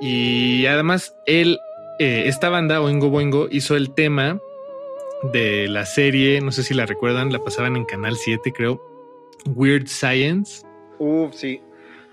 Y 0.00 0.66
además, 0.66 1.14
él, 1.26 1.58
eh, 1.98 2.24
esta 2.26 2.48
banda, 2.48 2.80
Oingo 2.80 3.08
Boingo, 3.10 3.48
hizo 3.50 3.76
el 3.76 3.94
tema 3.94 4.40
de 5.32 5.68
la 5.68 5.86
serie, 5.86 6.40
no 6.40 6.50
sé 6.50 6.62
si 6.64 6.74
la 6.74 6.86
recuerdan, 6.86 7.32
la 7.32 7.38
pasaban 7.38 7.76
en 7.76 7.84
Canal 7.84 8.16
7, 8.16 8.52
creo, 8.52 8.82
Weird 9.54 9.86
Science, 9.86 10.66
Uf, 10.98 11.32
sí. 11.34 11.60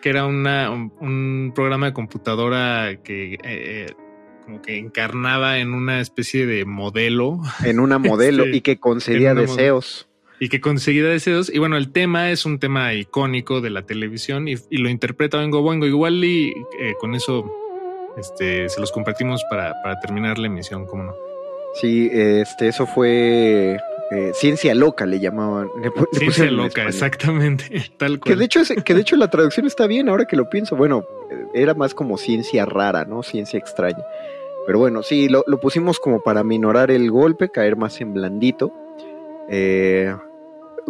que 0.01 0.09
era 0.09 0.27
una, 0.27 0.69
un, 0.69 0.93
un 0.99 1.51
programa 1.55 1.87
de 1.87 1.93
computadora 1.93 2.99
que 3.03 3.37
eh, 3.43 3.87
como 4.49 4.61
que 4.63 4.77
encarnaba 4.79 5.59
en 5.59 5.73
una 5.75 6.01
especie 6.01 6.45
de 6.47 6.65
modelo 6.65 7.39
En 7.63 7.79
una 7.79 7.97
modelo 7.99 8.45
Este, 8.45 8.57
y 8.57 8.61
que 8.61 8.79
concedía 8.79 9.33
deseos. 9.35 10.07
y 10.39 10.49
que 10.49 10.59
conseguía 10.59 11.03
deseos. 11.03 11.51
Y 11.53 11.59
bueno, 11.59 11.77
el 11.77 11.91
tema 11.91 12.31
es 12.31 12.45
un 12.45 12.57
tema 12.59 12.93
icónico 12.95 13.61
de 13.61 13.69
la 13.69 13.83
televisión 13.83 14.47
y, 14.47 14.55
y 14.71 14.77
lo 14.77 14.89
interpreta 14.89 15.37
Oingo 15.37 15.61
Boingo. 15.61 15.85
Igual 15.85 16.23
y 16.23 16.49
eh, 16.79 16.93
con 16.99 17.13
eso 17.13 17.45
este, 18.17 18.67
se 18.69 18.79
los 18.81 18.91
compartimos 18.91 19.43
para, 19.51 19.75
para 19.83 19.99
terminar 19.99 20.39
la 20.39 20.47
emisión, 20.47 20.85
¿cómo 20.87 21.03
no? 21.03 21.13
Sí, 21.79 22.09
este, 22.11 22.69
eso 22.69 22.87
fue 22.87 23.77
eh, 24.11 24.31
ciencia 24.33 24.73
loca, 24.73 25.05
le 25.05 25.19
llamaban. 25.19 25.67
Le 25.79 25.89
le 25.89 26.19
Ciencia 26.19 26.49
loca, 26.49 26.85
exactamente. 26.87 27.91
Tal 27.97 28.13
Que 28.13 28.19
cual. 28.31 28.39
de 28.39 28.45
hecho, 28.45 28.61
es- 28.61 28.73
que 28.83 28.93
de 28.95 29.01
hecho 29.01 29.15
la 29.15 29.29
traducción 29.29 29.67
está 29.67 29.85
bien 29.85 30.09
ahora 30.09 30.25
que 30.25 30.35
lo 30.35 30.49
pienso. 30.49 30.75
Bueno, 30.75 31.05
eh, 31.29 31.45
era 31.53 31.75
más 31.75 31.93
como 31.93 32.17
ciencia 32.17 32.65
rara, 32.65 33.05
¿no? 33.05 33.21
Ciencia 33.21 33.59
extraña. 33.59 34.03
Pero 34.69 34.77
bueno, 34.77 35.01
sí, 35.01 35.29
lo, 35.29 35.43
lo 35.47 35.59
pusimos 35.59 35.99
como 35.99 36.21
para 36.21 36.43
minorar 36.43 36.91
el 36.91 37.09
golpe, 37.09 37.49
caer 37.49 37.75
más 37.75 38.01
en 38.01 38.13
blandito. 38.13 38.71
Eh, 39.49 40.15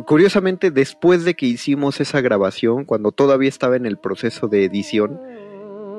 curiosamente, 0.05 0.69
después 0.69 1.23
de 1.23 1.33
que 1.33 1.45
hicimos 1.45 2.01
esa 2.01 2.19
grabación, 2.19 2.83
cuando 2.83 3.13
todavía 3.13 3.47
estaba 3.47 3.77
en 3.77 3.85
el 3.85 3.97
proceso 3.97 4.49
de 4.49 4.65
edición, 4.65 5.21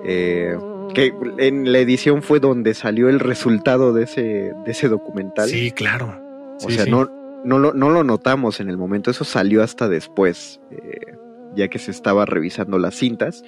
eh, 0.04 0.58
que 0.92 1.14
en 1.38 1.72
la 1.72 1.78
edición 1.78 2.20
fue 2.20 2.38
donde 2.38 2.74
salió 2.74 3.08
el 3.08 3.18
resultado 3.18 3.94
de 3.94 4.02
ese, 4.02 4.52
de 4.62 4.72
ese 4.72 4.90
documental. 4.90 5.48
Sí, 5.48 5.70
claro. 5.70 6.20
O 6.62 6.68
sea, 6.68 6.84
sí. 6.84 6.90
no, 6.90 7.10
no, 7.46 7.58
lo, 7.58 7.72
no 7.72 7.88
lo 7.88 8.04
notamos 8.04 8.60
en 8.60 8.68
el 8.68 8.76
momento, 8.76 9.10
eso 9.10 9.24
salió 9.24 9.62
hasta 9.62 9.88
después, 9.88 10.60
eh, 10.70 11.14
ya 11.56 11.68
que 11.68 11.78
se 11.78 11.92
estaba 11.92 12.26
revisando 12.26 12.78
las 12.78 12.94
cintas. 12.94 13.42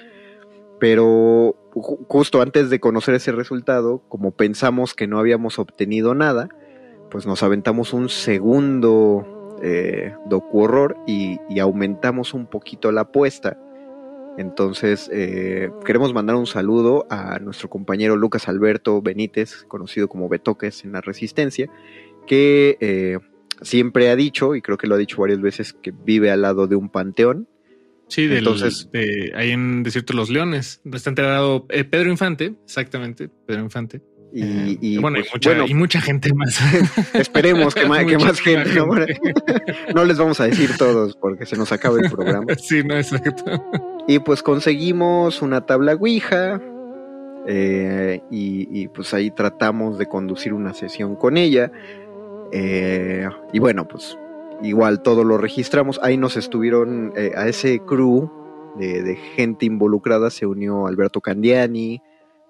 Pero 0.83 1.55
ju- 1.75 2.05
justo 2.09 2.41
antes 2.41 2.69
de 2.69 2.81
conocer 2.81 3.15
ese 3.15 3.31
resultado, 3.31 4.03
como 4.09 4.31
pensamos 4.31 4.93
que 4.93 5.07
no 5.07 5.17
habíamos 5.17 5.57
obtenido 5.57 6.13
nada, 6.13 6.49
pues 7.09 7.25
nos 7.25 7.41
aventamos 7.41 7.93
un 7.93 8.09
segundo 8.09 9.55
eh, 9.63 10.13
y 11.07 11.59
aumentamos 11.59 12.33
un 12.33 12.47
poquito 12.47 12.91
la 12.91 13.01
apuesta. 13.01 13.57
Entonces, 14.37 15.09
eh, 15.13 15.71
queremos 15.85 16.13
mandar 16.13 16.35
un 16.35 16.47
saludo 16.47 17.07
a 17.09 17.39
nuestro 17.39 17.69
compañero 17.69 18.17
Lucas 18.17 18.49
Alberto 18.49 19.01
Benítez, 19.01 19.63
conocido 19.69 20.09
como 20.09 20.27
Betoques 20.27 20.83
en 20.83 20.91
la 20.91 20.99
Resistencia, 20.99 21.69
que 22.27 22.77
eh, 22.81 23.19
siempre 23.61 24.09
ha 24.09 24.17
dicho, 24.17 24.53
y 24.53 24.61
creo 24.61 24.77
que 24.77 24.87
lo 24.87 24.95
ha 24.95 24.97
dicho 24.97 25.21
varias 25.21 25.39
veces, 25.39 25.71
que 25.71 25.91
vive 25.91 26.29
al 26.29 26.41
lado 26.41 26.67
de 26.67 26.75
un 26.75 26.89
panteón. 26.89 27.47
Sí, 28.13 28.27
del, 28.27 28.39
Entonces- 28.39 28.89
de, 28.91 29.31
ahí 29.35 29.51
en 29.51 29.83
Desierto 29.83 30.13
de 30.13 30.17
los 30.17 30.29
Leones. 30.29 30.81
Está 30.93 31.09
enterrado 31.09 31.65
eh, 31.69 31.83
Pedro 31.83 32.09
Infante, 32.09 32.53
exactamente, 32.65 33.29
Pedro 33.47 33.61
Infante. 33.63 34.01
Y, 34.35 34.41
Eh, 34.43 34.77
y, 34.81 34.97
bueno, 34.97 35.17
pues, 35.19 35.27
y, 35.29 35.35
mucha, 35.35 35.49
bueno, 35.51 35.65
y 35.67 35.73
mucha 35.73 36.01
gente 36.01 36.33
más. 36.33 36.59
esperemos 37.13 37.73
que, 37.75 37.85
más, 37.87 38.05
que 38.05 38.17
más 38.17 38.39
gente. 38.39 38.75
¿no? 38.75 38.87
No 39.95 40.05
les 40.05 40.17
vamos 40.17 40.39
a 40.39 40.45
decir 40.45 40.71
todos 40.77 41.15
porque 41.17 41.45
se 41.45 41.55
nos 41.55 41.71
acaba 41.71 41.99
el 41.99 42.09
programa. 42.11 42.45
Sí, 42.57 42.83
no, 42.83 42.95
exacto. 42.97 43.45
Y 44.07 44.19
pues 44.19 44.41
conseguimos 44.43 45.41
una 45.41 45.65
tabla 45.65 45.93
Ouija. 45.95 46.59
eh, 47.47 48.21
y, 48.31 48.67
y, 48.71 48.87
pues 48.89 49.13
ahí 49.13 49.31
tratamos 49.31 49.97
de 49.97 50.07
conducir 50.07 50.53
una 50.53 50.73
sesión 50.73 51.15
con 51.15 51.37
ella. 51.37 51.71
eh, 52.51 53.27
y 53.51 53.59
bueno, 53.59 53.87
pues 53.87 54.17
igual 54.61 55.01
todo 55.01 55.23
lo 55.23 55.37
registramos. 55.37 55.99
Ahí 56.03 56.17
nos 56.17 56.37
estuvieron, 56.37 57.13
eh, 57.15 57.31
a 57.35 57.47
ese 57.47 57.79
crew 57.79 58.29
de, 58.77 59.03
de 59.03 59.15
gente 59.15 59.65
involucrada 59.65 60.29
se 60.29 60.45
unió 60.45 60.87
Alberto 60.87 61.21
Candiani, 61.21 62.01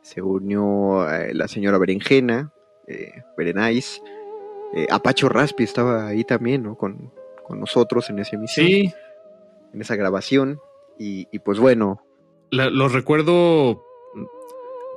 se 0.02 0.22
unió 0.22 1.10
eh, 1.10 1.34
la 1.34 1.48
señora 1.48 1.78
Berenjena, 1.78 2.52
eh, 2.88 3.12
Berenice. 3.38 4.02
eh, 4.74 4.88
Apacho 4.90 5.30
Raspi 5.30 5.64
estaba 5.64 6.08
ahí 6.08 6.24
también, 6.24 6.64
¿no? 6.64 6.76
Con, 6.76 7.12
con 7.46 7.60
nosotros 7.60 8.10
en 8.10 8.20
esa 8.20 8.36
emisión, 8.36 8.68
Sí, 8.68 8.94
en 9.74 9.82
esa 9.82 9.96
grabación. 9.96 10.60
Y, 11.00 11.28
y 11.32 11.40
pues 11.40 11.60
bueno, 11.60 12.04
la- 12.52 12.70
lo 12.70 12.88
recuerdo 12.88 13.84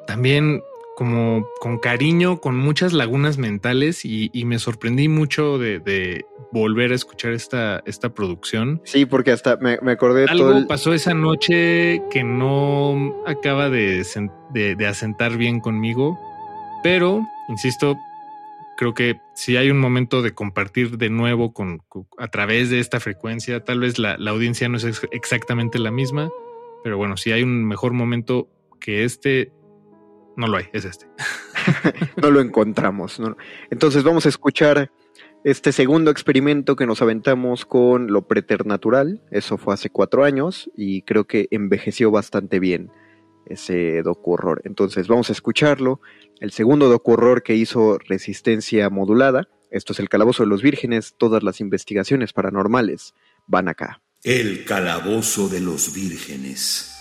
también 0.07 0.63
como 0.97 1.47
con 1.61 1.79
cariño, 1.79 2.41
con 2.41 2.57
muchas 2.57 2.93
lagunas 2.95 3.37
mentales 3.39 4.05
y, 4.05 4.31
y 4.33 4.45
me 4.47 4.59
sorprendí 4.59 5.09
mucho 5.09 5.59
de, 5.59 5.79
de 5.79 6.25
volver 6.53 6.91
a 6.93 6.95
escuchar 6.95 7.33
esta, 7.35 7.83
esta 7.85 8.15
producción. 8.15 8.81
Sí, 8.85 9.05
porque 9.05 9.31
hasta 9.31 9.57
me, 9.59 9.79
me 9.83 9.93
acordé 9.93 10.23
de 10.23 10.27
todo 10.29 10.47
Algo 10.49 10.59
el- 10.59 10.67
pasó 10.67 10.95
esa 10.95 11.13
noche 11.13 12.03
que 12.11 12.25
no 12.25 13.15
acaba 13.27 13.69
de, 13.69 14.03
de- 14.55 14.75
de 14.75 14.87
asentar 14.87 15.37
bien 15.37 15.61
conmigo, 15.61 16.19
pero, 16.83 17.21
insisto, 17.49 17.95
creo 18.79 18.95
que 18.95 19.21
si 19.35 19.57
hay 19.59 19.71
un 19.71 19.79
momento 19.79 20.23
de 20.23 20.33
compartir 20.33 20.97
de 20.97 21.11
nuevo 21.11 21.53
con, 21.53 21.79
con- 21.91 22.07
a 22.17 22.29
través 22.29 22.71
de 22.71 22.81
esta 22.81 23.01
frecuencia, 23.01 23.63
tal 23.65 23.81
vez 23.81 23.99
la, 23.99 24.17
la 24.19 24.31
audiencia 24.31 24.67
no 24.71 24.79
es 24.79 24.85
ex- 24.85 25.07
exactamente 25.13 25.79
la 25.79 25.91
misma, 25.91 26.31
pero 26.83 26.97
bueno, 26.97 27.19
si 27.19 27.33
hay 27.33 27.43
un 27.43 27.67
mejor 27.67 27.93
momento 27.93 28.49
que 28.81 29.05
este, 29.05 29.53
no 30.37 30.47
lo 30.47 30.59
hay, 30.59 30.67
es 30.73 30.85
este. 30.85 31.07
no 32.23 32.31
lo 32.31 32.41
encontramos. 32.41 33.19
¿no? 33.19 33.37
Entonces 33.71 34.05
vamos 34.05 34.27
a 34.27 34.29
escuchar 34.29 34.91
este 35.45 35.73
segundo 35.73 36.11
experimento 36.11 36.77
que 36.77 36.87
nos 36.87 37.03
aventamos 37.03 37.65
con 37.65 38.09
lo 38.09 38.23
preternatural. 38.27 39.23
Eso 39.31 39.59
fue 39.59 39.75
hace 39.75 39.91
cuatro 39.91 40.25
años 40.25 40.71
y 40.77 41.03
creo 41.03 41.25
que 41.25 41.49
envejeció 41.51 42.11
bastante 42.11 42.59
bien 42.61 42.91
ese 43.47 44.03
docu-horror. 44.03 44.63
Entonces 44.65 45.09
vamos 45.09 45.31
a 45.31 45.33
escucharlo. 45.33 46.01
El 46.41 46.53
segundo 46.53 46.89
docu-horror 46.89 47.43
que 47.43 47.55
hizo 47.55 47.99
Resistencia 47.99 48.91
Modulada. 48.91 49.49
Esto 49.71 49.93
es 49.93 50.01
El 50.01 50.09
Calabozo 50.09 50.43
de 50.43 50.49
los 50.49 50.63
Vírgenes. 50.63 51.15
Todas 51.17 51.43
las 51.43 51.61
investigaciones 51.61 52.33
paranormales 52.33 53.15
van 53.47 53.69
acá. 53.69 54.03
El 54.23 54.65
calabozo 54.65 55.49
de 55.49 55.61
los 55.61 55.95
vírgenes. 55.95 56.96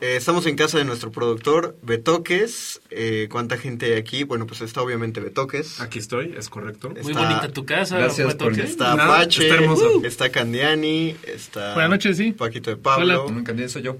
Eh, 0.00 0.14
estamos 0.16 0.46
en 0.46 0.54
casa 0.54 0.78
de 0.78 0.84
nuestro 0.84 1.10
productor, 1.10 1.76
Betoques. 1.82 2.80
Eh, 2.90 3.26
¿Cuánta 3.30 3.58
gente 3.58 3.86
hay 3.86 3.92
aquí? 3.94 4.22
Bueno, 4.22 4.46
pues 4.46 4.60
está 4.60 4.80
obviamente 4.80 5.20
Betoques. 5.20 5.80
Aquí 5.80 5.98
estoy, 5.98 6.34
es 6.38 6.48
correcto. 6.48 6.88
Está- 6.94 7.02
Muy 7.02 7.12
bonita 7.14 7.52
tu 7.52 7.66
casa, 7.66 7.98
Gracias 7.98 8.34
por 8.34 8.50
Betoques. 8.52 8.70
Está 8.70 8.92
está 9.24 9.54
hermoso. 9.54 10.00
está 10.04 10.30
Candiani, 10.30 11.16
está 11.24 11.74
Buenas 11.74 11.90
noches, 11.90 12.16
sí. 12.16 12.30
Paquito 12.32 12.70
de 12.70 12.76
Pablo. 12.76 13.24
Hola. 13.24 13.42
Candiani 13.42 13.68
soy 13.70 13.82
yo. 13.82 13.96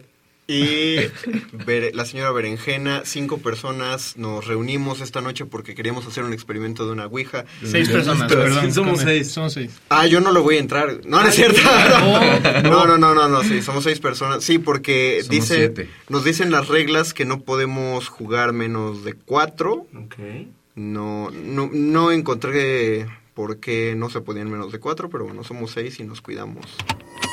Y 0.51 0.97
la 1.93 2.07
señora 2.07 2.33
Berenjena, 2.33 3.03
cinco 3.05 3.37
personas 3.37 4.17
nos 4.17 4.47
reunimos 4.47 5.03
esta 5.03 5.21
noche 5.21 5.45
porque 5.45 5.75
queríamos 5.75 6.07
hacer 6.07 6.25
un 6.25 6.33
experimento 6.33 6.87
de 6.87 6.93
una 6.93 7.05
Ouija. 7.07 7.45
Seis 7.63 7.91
personas, 7.91 8.33
perdón. 8.33 8.73
somos 8.73 9.01
seis. 9.03 9.31
Somos 9.31 9.53
seis. 9.53 9.79
Ah, 9.91 10.07
yo 10.07 10.21
no 10.23 10.33
lo 10.33 10.43
voy 10.43 10.57
a 10.57 10.61
entrar. 10.61 11.01
No, 11.05 11.21
no 11.23 11.29
es 11.29 11.35
cierto. 11.35 11.61
No, 12.63 12.87
no, 12.87 12.97
no, 12.97 13.15
no, 13.15 13.29
no, 13.29 13.43
sí, 13.43 13.61
somos 13.61 13.85
seis 13.85 14.01
personas. 14.01 14.43
Sí, 14.43 14.59
porque 14.59 15.19
Somos 15.21 15.29
dice, 15.31 15.57
siete. 15.57 15.91
nos 16.09 16.25
dicen 16.25 16.51
las 16.51 16.69
reglas 16.69 17.13
que 17.13 17.27
no 17.27 17.41
podemos 17.41 18.09
jugar 18.09 18.55
menos 18.55 19.05
de 19.05 19.13
cuatro. 19.13 19.87
Ok. 19.95 20.17
No, 20.77 21.31
no, 21.31 21.69
no 21.71 22.11
encontré 22.11 23.07
por 23.35 23.59
qué 23.59 23.95
no 23.97 24.09
se 24.09 24.23
podían 24.23 24.51
menos 24.51 24.73
de 24.73 24.79
cuatro, 24.81 25.11
pero 25.11 25.25
bueno, 25.27 25.45
somos 25.45 25.73
seis 25.73 26.01
y 26.01 26.05
nos 26.05 26.23
cuidamos. 26.23 26.65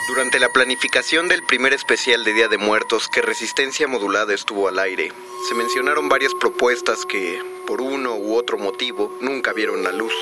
Durante 0.07 0.39
la 0.39 0.49
planificación 0.49 1.27
del 1.27 1.41
primer 1.41 1.73
especial 1.73 2.23
de 2.23 2.33
Día 2.33 2.47
de 2.47 2.59
Muertos 2.59 3.07
que 3.07 3.23
Resistencia 3.23 3.87
Modulada 3.87 4.35
estuvo 4.35 4.67
al 4.67 4.77
aire, 4.77 5.11
se 5.49 5.55
mencionaron 5.55 6.09
varias 6.09 6.31
propuestas 6.35 7.07
que, 7.07 7.41
por 7.65 7.81
uno 7.81 8.13
u 8.15 8.35
otro 8.35 8.59
motivo, 8.59 9.17
nunca 9.19 9.51
vieron 9.51 9.83
la 9.83 9.91
luz. 9.91 10.13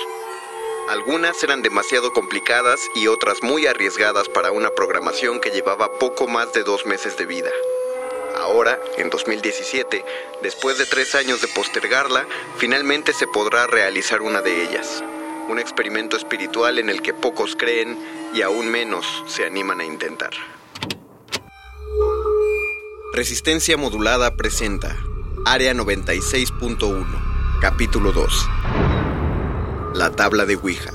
Algunas 0.88 1.44
eran 1.44 1.62
demasiado 1.62 2.14
complicadas 2.14 2.80
y 2.96 3.08
otras 3.08 3.44
muy 3.44 3.68
arriesgadas 3.68 4.30
para 4.30 4.52
una 4.52 4.70
programación 4.70 5.42
que 5.42 5.52
llevaba 5.52 6.00
poco 6.00 6.28
más 6.28 6.54
de 6.54 6.64
dos 6.64 6.86
meses 6.86 7.18
de 7.18 7.26
vida. 7.26 7.52
Ahora, 8.38 8.80
en 8.98 9.10
2017, 9.10 10.06
después 10.42 10.78
de 10.78 10.86
tres 10.86 11.14
años 11.14 11.42
de 11.42 11.50
postergarla, 11.50 12.26
finalmente 12.58 13.12
se 13.12 13.28
podrá 13.28 13.68
realizar 13.68 14.22
una 14.22 14.42
de 14.42 14.64
ellas. 14.64 15.04
Un 15.50 15.60
experimento 15.60 16.16
espiritual 16.16 16.80
en 16.80 16.90
el 16.90 17.02
que 17.02 17.14
pocos 17.14 17.58
creen 17.58 18.23
y 18.34 18.42
aún 18.42 18.70
menos 18.70 19.06
se 19.28 19.46
animan 19.46 19.80
a 19.80 19.86
intentar. 19.86 20.32
Resistencia 23.14 23.78
Modulada 23.78 24.36
presenta 24.36 24.98
Área 25.46 25.74
96.1, 25.74 27.60
capítulo 27.62 28.12
2. 28.12 28.50
La 29.94 30.12
tabla 30.12 30.46
de 30.46 30.56
Ouija. 30.56 30.92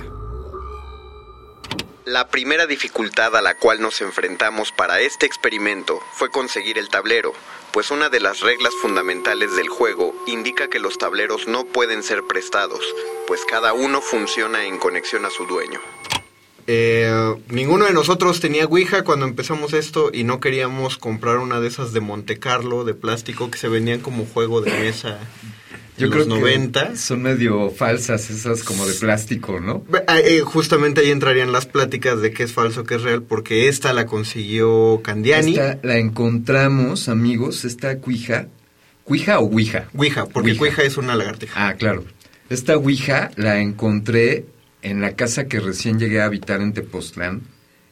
La 2.04 2.28
primera 2.28 2.66
dificultad 2.66 3.36
a 3.36 3.42
la 3.42 3.56
cual 3.56 3.80
nos 3.80 4.00
enfrentamos 4.00 4.72
para 4.72 5.00
este 5.00 5.26
experimento 5.26 6.00
fue 6.14 6.30
conseguir 6.30 6.78
el 6.78 6.88
tablero, 6.88 7.34
pues 7.70 7.90
una 7.90 8.08
de 8.08 8.18
las 8.18 8.40
reglas 8.40 8.72
fundamentales 8.80 9.54
del 9.54 9.68
juego 9.68 10.14
indica 10.26 10.68
que 10.68 10.80
los 10.80 10.98
tableros 10.98 11.46
no 11.46 11.66
pueden 11.66 12.02
ser 12.02 12.24
prestados, 12.24 12.82
pues 13.26 13.44
cada 13.44 13.74
uno 13.74 14.00
funciona 14.00 14.64
en 14.64 14.78
conexión 14.78 15.26
a 15.26 15.30
su 15.30 15.44
dueño. 15.46 15.80
Eh, 16.70 17.34
ninguno 17.48 17.86
de 17.86 17.94
nosotros 17.94 18.40
tenía 18.40 18.66
Ouija 18.66 19.02
cuando 19.02 19.24
empezamos 19.24 19.72
esto 19.72 20.10
y 20.12 20.24
no 20.24 20.38
queríamos 20.38 20.98
comprar 20.98 21.38
una 21.38 21.60
de 21.60 21.68
esas 21.68 21.94
de 21.94 22.00
Monte 22.00 22.38
Carlo 22.38 22.84
de 22.84 22.92
plástico 22.92 23.50
que 23.50 23.56
se 23.56 23.68
vendían 23.68 24.00
como 24.00 24.26
juego 24.26 24.60
de 24.60 24.70
mesa 24.72 25.18
Yo 25.96 26.04
en 26.04 26.12
creo 26.12 26.26
los 26.26 26.38
90. 26.40 26.90
que 26.90 26.96
son 26.98 27.22
medio 27.22 27.70
falsas 27.70 28.28
esas 28.28 28.64
como 28.64 28.86
de 28.86 28.92
plástico, 28.92 29.60
¿no? 29.60 29.82
Ah, 30.06 30.20
eh, 30.20 30.42
justamente 30.42 31.00
ahí 31.00 31.10
entrarían 31.10 31.52
las 31.52 31.64
pláticas 31.64 32.20
de 32.20 32.32
qué 32.32 32.42
es 32.42 32.52
falso, 32.52 32.84
qué 32.84 32.96
es 32.96 33.02
real, 33.02 33.22
porque 33.22 33.68
esta 33.68 33.94
la 33.94 34.04
consiguió 34.04 35.00
Candiani. 35.02 35.52
Esta 35.52 35.78
la 35.82 35.96
encontramos, 35.96 37.08
amigos, 37.08 37.64
esta 37.64 37.96
cuija. 37.96 38.48
¿Cuija 39.04 39.38
o 39.38 39.46
ouija? 39.46 39.88
Ouija, 39.96 40.26
porque 40.26 40.50
Ouija. 40.50 40.64
Ouija 40.64 40.82
es 40.82 40.98
una 40.98 41.16
lagartija. 41.16 41.68
Ah, 41.68 41.74
claro. 41.76 42.04
Esta 42.50 42.76
ouija 42.76 43.30
la 43.36 43.58
encontré 43.58 44.44
en 44.82 45.00
la 45.00 45.16
casa 45.16 45.46
que 45.46 45.60
recién 45.60 45.98
llegué 45.98 46.20
a 46.20 46.26
habitar 46.26 46.60
en 46.60 46.72
Tepoztlán. 46.72 47.42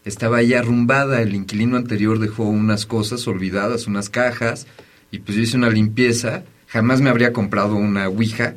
Estaba 0.04 0.38
ahí 0.38 0.54
arrumbada, 0.54 1.20
el 1.20 1.34
inquilino 1.34 1.76
anterior 1.76 2.18
dejó 2.20 2.44
unas 2.44 2.86
cosas 2.86 3.26
olvidadas, 3.26 3.86
unas 3.88 4.08
cajas, 4.08 4.66
y 5.10 5.18
pues 5.18 5.36
yo 5.36 5.42
hice 5.42 5.56
una 5.56 5.70
limpieza. 5.70 6.44
Jamás 6.68 7.00
me 7.00 7.10
habría 7.10 7.32
comprado 7.32 7.74
una 7.74 8.08
ouija, 8.08 8.54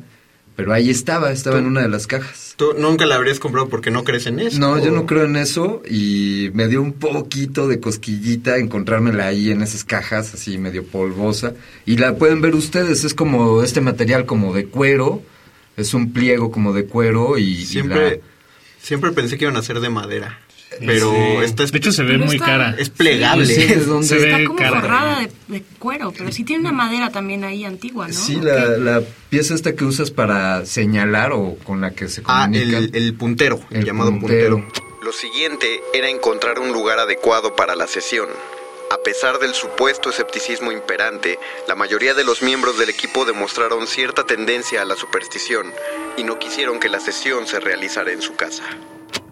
Pero 0.56 0.74
ahí 0.74 0.90
estaba, 0.90 1.32
estaba 1.32 1.58
en 1.58 1.64
una 1.64 1.80
de 1.80 1.88
las 1.88 2.06
cajas. 2.06 2.54
Tú 2.58 2.74
nunca 2.76 3.06
la 3.06 3.14
habrías 3.14 3.40
comprado 3.40 3.68
porque 3.70 3.90
no 3.90 4.04
crees 4.04 4.26
en 4.26 4.40
eso. 4.40 4.58
No, 4.58 4.78
yo 4.78 4.90
no 4.90 5.06
creo 5.06 5.24
en 5.24 5.36
eso 5.36 5.82
y 5.88 6.50
me 6.52 6.68
dio 6.68 6.82
un 6.82 6.92
poquito 6.92 7.66
de 7.66 7.80
cosquillita 7.80 8.58
encontrármela 8.58 9.26
ahí 9.26 9.50
en 9.50 9.62
esas 9.62 9.84
cajas, 9.84 10.34
así 10.34 10.58
medio 10.58 10.84
polvosa. 10.84 11.54
Y 11.86 11.96
la 11.96 12.16
pueden 12.16 12.42
ver 12.42 12.54
ustedes, 12.54 13.04
es 13.04 13.14
como 13.14 13.62
este 13.62 13.80
material 13.80 14.26
como 14.26 14.52
de 14.52 14.66
cuero, 14.66 15.22
es 15.80 15.94
un 15.94 16.12
pliego 16.12 16.50
como 16.50 16.72
de 16.72 16.86
cuero 16.86 17.38
y... 17.38 17.42
y 17.52 17.64
Siempre, 17.66 18.10
la- 18.10 18.16
siempre 18.82 19.12
pensé 19.12 19.36
que 19.38 19.44
iban 19.44 19.56
a 19.56 19.62
ser 19.62 19.80
de 19.80 19.90
madera. 19.90 20.38
Pero 20.86 21.10
Sí. 21.10 21.44
esta 21.44 21.64
es, 21.64 21.72
De 21.72 21.78
hecho, 21.78 21.90
se 21.90 22.04
ve 22.04 22.16
muy 22.16 22.36
está- 22.36 22.46
cara. 22.46 22.76
es 22.78 22.90
plegable. 22.90 23.44
Sí, 23.44 23.64
¿de 23.66 23.76
dónde? 23.84 24.06
Se 24.06 24.16
Está 24.18 24.38
ve 24.38 24.44
como 24.44 24.58
cara. 24.58 24.80
forrada 24.80 25.20
de, 25.20 25.30
de 25.48 25.62
cuero, 25.80 26.12
pero 26.16 26.30
sí 26.30 26.44
tiene 26.44 26.60
una 26.60 26.72
madera 26.72 27.10
también 27.10 27.42
ahí 27.42 27.64
antigua, 27.64 28.06
¿no? 28.06 28.14
Sí, 28.14 28.36
¿O 28.36 28.42
la, 28.42 29.02
pieza 29.28 29.54
esta 29.54 29.74
que 29.74 29.84
usas 29.84 30.12
para 30.12 30.64
señalar 30.66 31.32
o 31.32 31.56
con 31.64 31.80
la 31.80 31.90
que 31.90 32.08
se 32.08 32.22
Ah, 32.24 32.44
comunica. 32.46 32.78
el, 32.78 32.90
el 32.94 33.14
puntero, 33.14 33.60
el, 33.70 33.78
El 33.78 33.84
llamado 33.84 34.10
puntero. 34.12 34.58
puntero. 34.60 34.84
Lo 35.02 35.12
siguiente 35.12 35.80
era 35.92 36.08
encontrar 36.08 36.60
un 36.60 36.72
lugar 36.72 37.00
adecuado 37.00 37.56
para 37.56 37.74
la 37.74 37.88
sesión. 37.88 38.28
A 38.92 38.98
pesar 39.04 39.38
del 39.38 39.54
supuesto 39.54 40.10
escepticismo 40.10 40.72
imperante, 40.72 41.38
la 41.68 41.76
mayoría 41.76 42.12
de 42.12 42.24
los 42.24 42.42
miembros 42.42 42.76
del 42.76 42.88
equipo 42.88 43.24
demostraron 43.24 43.86
cierta 43.86 44.26
tendencia 44.26 44.82
a 44.82 44.84
la 44.84 44.96
superstición 44.96 45.68
y 46.16 46.24
no 46.24 46.40
quisieron 46.40 46.80
que 46.80 46.88
la 46.88 46.98
sesión 46.98 47.46
se 47.46 47.60
realizara 47.60 48.10
en 48.10 48.20
su 48.20 48.34
casa. 48.34 48.64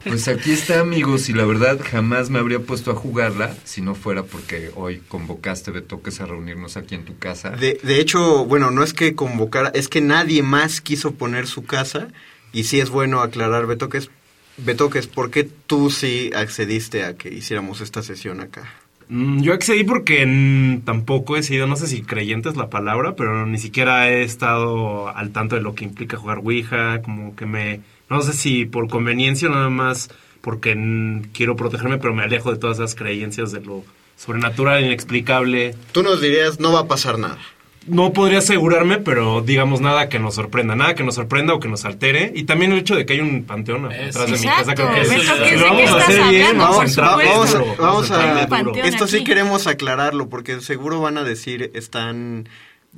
Pues 0.04 0.28
aquí 0.28 0.52
está, 0.52 0.78
amigos, 0.78 1.28
y 1.28 1.32
la 1.32 1.44
verdad 1.44 1.80
jamás 1.82 2.30
me 2.30 2.38
habría 2.38 2.60
puesto 2.60 2.92
a 2.92 2.94
jugarla 2.94 3.52
si 3.64 3.80
no 3.80 3.96
fuera 3.96 4.22
porque 4.22 4.70
hoy 4.76 5.02
convocaste, 5.08 5.72
Betoques, 5.72 6.20
a 6.20 6.26
reunirnos 6.26 6.76
aquí 6.76 6.94
en 6.94 7.04
tu 7.04 7.18
casa. 7.18 7.50
De, 7.50 7.80
de 7.82 7.98
hecho, 7.98 8.44
bueno, 8.44 8.70
no 8.70 8.84
es 8.84 8.94
que 8.94 9.16
convocara, 9.16 9.72
es 9.74 9.88
que 9.88 10.00
nadie 10.00 10.44
más 10.44 10.80
quiso 10.80 11.14
poner 11.14 11.48
su 11.48 11.64
casa 11.64 12.06
y 12.52 12.62
sí 12.62 12.78
es 12.78 12.90
bueno 12.90 13.22
aclarar, 13.22 13.66
Betoques, 13.66 14.08
Betoques, 14.56 15.08
¿por 15.08 15.32
qué 15.32 15.42
tú 15.42 15.90
sí 15.90 16.30
accediste 16.32 17.02
a 17.02 17.16
que 17.16 17.28
hiciéramos 17.28 17.80
esta 17.80 18.04
sesión 18.04 18.40
acá? 18.40 18.72
Mm, 19.08 19.40
Yo 19.42 19.54
accedí 19.54 19.84
porque 19.84 20.80
tampoco 20.84 21.36
he 21.36 21.42
sido, 21.42 21.66
no 21.66 21.76
sé 21.76 21.86
si 21.86 22.02
creyente 22.02 22.48
es 22.48 22.56
la 22.56 22.68
palabra, 22.70 23.14
pero 23.16 23.46
ni 23.46 23.58
siquiera 23.58 24.10
he 24.10 24.22
estado 24.22 25.08
al 25.08 25.30
tanto 25.30 25.56
de 25.56 25.62
lo 25.62 25.74
que 25.74 25.84
implica 25.84 26.16
jugar 26.16 26.38
Ouija, 26.38 27.00
como 27.02 27.34
que 27.34 27.46
me, 27.46 27.80
no 28.10 28.20
sé 28.22 28.32
si 28.32 28.64
por 28.66 28.88
conveniencia 28.88 29.48
o 29.48 29.52
nada 29.52 29.70
más 29.70 30.10
porque 30.40 30.76
quiero 31.32 31.56
protegerme, 31.56 31.98
pero 31.98 32.14
me 32.14 32.22
alejo 32.22 32.52
de 32.52 32.58
todas 32.58 32.78
esas 32.78 32.94
creencias 32.94 33.50
de 33.52 33.60
lo 33.60 33.84
sobrenatural, 34.16 34.84
inexplicable. 34.84 35.74
Tú 35.92 36.02
nos 36.02 36.20
dirías, 36.20 36.60
no 36.60 36.72
va 36.72 36.80
a 36.80 36.88
pasar 36.88 37.18
nada. 37.18 37.38
No 37.86 38.12
podría 38.12 38.38
asegurarme, 38.40 38.98
pero 38.98 39.40
digamos 39.40 39.80
nada 39.80 40.08
que 40.10 40.18
nos 40.18 40.34
sorprenda, 40.34 40.74
nada 40.76 40.94
que 40.94 41.04
nos 41.04 41.14
sorprenda 41.14 41.54
o 41.54 41.60
que 41.60 41.68
nos 41.68 41.84
altere. 41.86 42.32
Y 42.34 42.42
también 42.42 42.72
el 42.72 42.78
hecho 42.80 42.94
de 42.94 43.06
que 43.06 43.14
hay 43.14 43.20
un 43.20 43.44
panteón 43.44 43.86
atrás 43.86 44.26
de 44.30 44.38
mi 44.38 44.44
casa, 44.44 44.74
creo 44.74 44.92
que 44.94 45.00
Exacto, 45.00 45.22
eso, 45.22 45.32
Beto, 45.32 45.44
¿qué- 45.44 45.48
si 45.48 45.54
de 45.54 45.60
lo 45.60 45.66
vamos 45.70 45.90
a 45.90 45.96
hacer 45.96 46.28
bien, 46.28 46.58
vamos 46.58 46.98
a 46.98 47.00
vamos 47.16 47.54
a, 47.54 47.58
duro, 47.58 47.74
vamos 47.78 48.10
a- 48.10 48.42
esto 48.84 49.06
sí 49.06 49.16
aquí. 49.16 49.24
queremos 49.24 49.66
aclararlo 49.66 50.28
porque 50.28 50.60
seguro 50.60 51.00
van 51.00 51.16
a 51.16 51.24
decir 51.24 51.70
están 51.74 52.48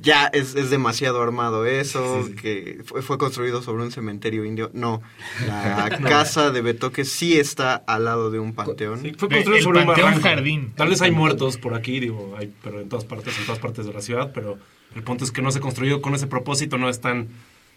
ya 0.01 0.27
es, 0.27 0.55
es 0.55 0.69
demasiado 0.69 1.21
armado 1.21 1.65
eso 1.65 2.27
que 2.41 2.81
fue, 2.85 3.01
fue 3.01 3.17
construido 3.17 3.61
sobre 3.61 3.83
un 3.83 3.91
cementerio 3.91 4.45
indio 4.45 4.71
no 4.73 5.01
la 5.45 5.89
casa 6.03 6.51
de 6.51 6.61
Betoque 6.61 7.05
sí 7.05 7.39
está 7.39 7.75
al 7.75 8.05
lado 8.05 8.31
de 8.31 8.39
un 8.39 8.53
panteón 8.53 8.99
Fue 9.17 9.29
construido 9.29 9.57
el 9.57 9.63
sobre 9.63 9.79
un 9.81 9.85
Panteón. 9.85 10.21
Jardín. 10.21 10.73
Tal 10.75 10.89
vez 10.89 11.01
hay 11.01 11.11
muertos 11.11 11.57
por 11.57 11.73
aquí, 11.73 11.99
digo, 11.99 12.35
hay, 12.37 12.53
pero 12.63 12.81
en 12.81 12.89
todas 12.89 13.05
partes, 13.05 13.37
en 13.37 13.45
todas 13.45 13.59
partes 13.59 13.85
de 13.85 13.93
la 13.93 14.01
ciudad, 14.01 14.31
pero 14.33 14.57
el 14.95 15.03
punto 15.03 15.23
es 15.23 15.31
que 15.31 15.41
no 15.41 15.51
se 15.51 15.59
construyó 15.59 16.01
con 16.01 16.13
ese 16.13 16.27
propósito, 16.27 16.77
no 16.77 16.89
es 16.89 17.01
tan 17.01 17.29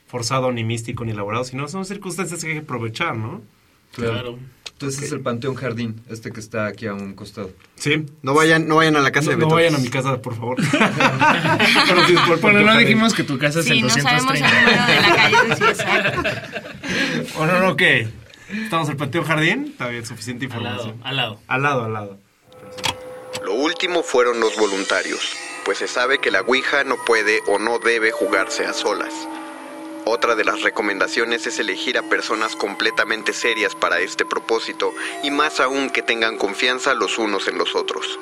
forzado, 0.06 0.52
ni 0.52 0.64
místico, 0.64 1.04
ni 1.04 1.12
elaborado, 1.12 1.44
sino 1.44 1.68
son 1.68 1.84
circunstancias 1.84 2.40
que 2.42 2.48
hay 2.48 2.54
que 2.54 2.60
aprovechar, 2.60 3.16
¿no? 3.16 3.42
Claro. 3.96 4.38
Entonces 4.72 5.02
es 5.04 5.12
el 5.12 5.20
Panteón 5.20 5.54
Jardín, 5.54 6.02
este 6.10 6.32
que 6.32 6.40
está 6.40 6.66
aquí 6.66 6.86
a 6.86 6.94
un 6.94 7.14
costado. 7.14 7.52
Sí. 7.76 8.06
no 8.22 8.34
vayan 8.34 8.66
no 8.66 8.76
vayan 8.76 8.96
a 8.96 9.00
la 9.00 9.12
casa 9.12 9.26
No, 9.26 9.30
de 9.30 9.36
no 9.36 9.46
Betoque 9.46 9.62
vayan 9.62 9.74
a 9.76 9.78
mi 9.78 9.88
casa, 9.88 10.20
por 10.20 10.34
favor. 10.34 10.56
Pero 11.88 12.06
sí, 12.08 12.14
por- 12.26 12.40
Bueno, 12.40 12.60
no 12.60 12.76
dijimos 12.76 13.14
que 13.14 13.22
tu 13.22 13.38
casa 13.38 13.60
es 13.60 13.66
Sí, 13.66 13.72
el 13.74 13.82
no 13.82 13.88
sabemos 13.90 14.24
230. 14.26 14.48
el 14.48 14.64
número 14.64 14.86
de 14.86 15.00
la 15.00 15.16
calle. 15.16 15.56
sí, 15.56 15.64
exacto. 15.64 17.38
¿O 17.38 17.46
no, 17.46 17.60
no, 17.60 17.76
qué? 17.76 18.08
¿Estamos 18.52 18.88
en 18.88 18.92
el 18.92 18.96
Panteón 18.98 19.24
Jardín? 19.24 19.66
Está 19.70 19.88
bien, 19.88 20.04
suficiente 20.04 20.44
información. 20.46 20.96
Al 21.04 21.16
lado. 21.16 21.40
Al 21.46 21.62
lado, 21.62 21.84
al 21.84 21.92
lado. 21.92 22.18
lo 23.44 23.54
último 23.54 24.02
fueron 24.02 24.40
los 24.40 24.56
voluntarios 24.56 25.34
pues 25.64 25.78
se 25.78 25.88
sabe 25.88 26.18
que 26.18 26.30
la 26.30 26.42
Ouija 26.42 26.84
no 26.84 26.96
puede 27.06 27.40
o 27.46 27.58
no 27.58 27.78
debe 27.78 28.10
jugarse 28.10 28.66
a 28.66 28.74
solas 28.74 29.14
Otra 30.06 30.34
de 30.34 30.44
las 30.44 30.60
recomendaciones 30.60 31.46
es 31.46 31.58
elegir 31.58 31.96
a 31.96 32.02
personas 32.02 32.56
completamente 32.56 33.32
serias 33.32 33.74
para 33.74 34.00
este 34.00 34.26
propósito 34.26 34.92
y 35.22 35.30
más 35.30 35.60
aún 35.60 35.88
que 35.88 36.02
tengan 36.02 36.36
confianza 36.36 36.92
los 36.92 37.18
unos 37.18 37.48
en 37.48 37.56
los 37.56 37.74
otros. 37.74 38.18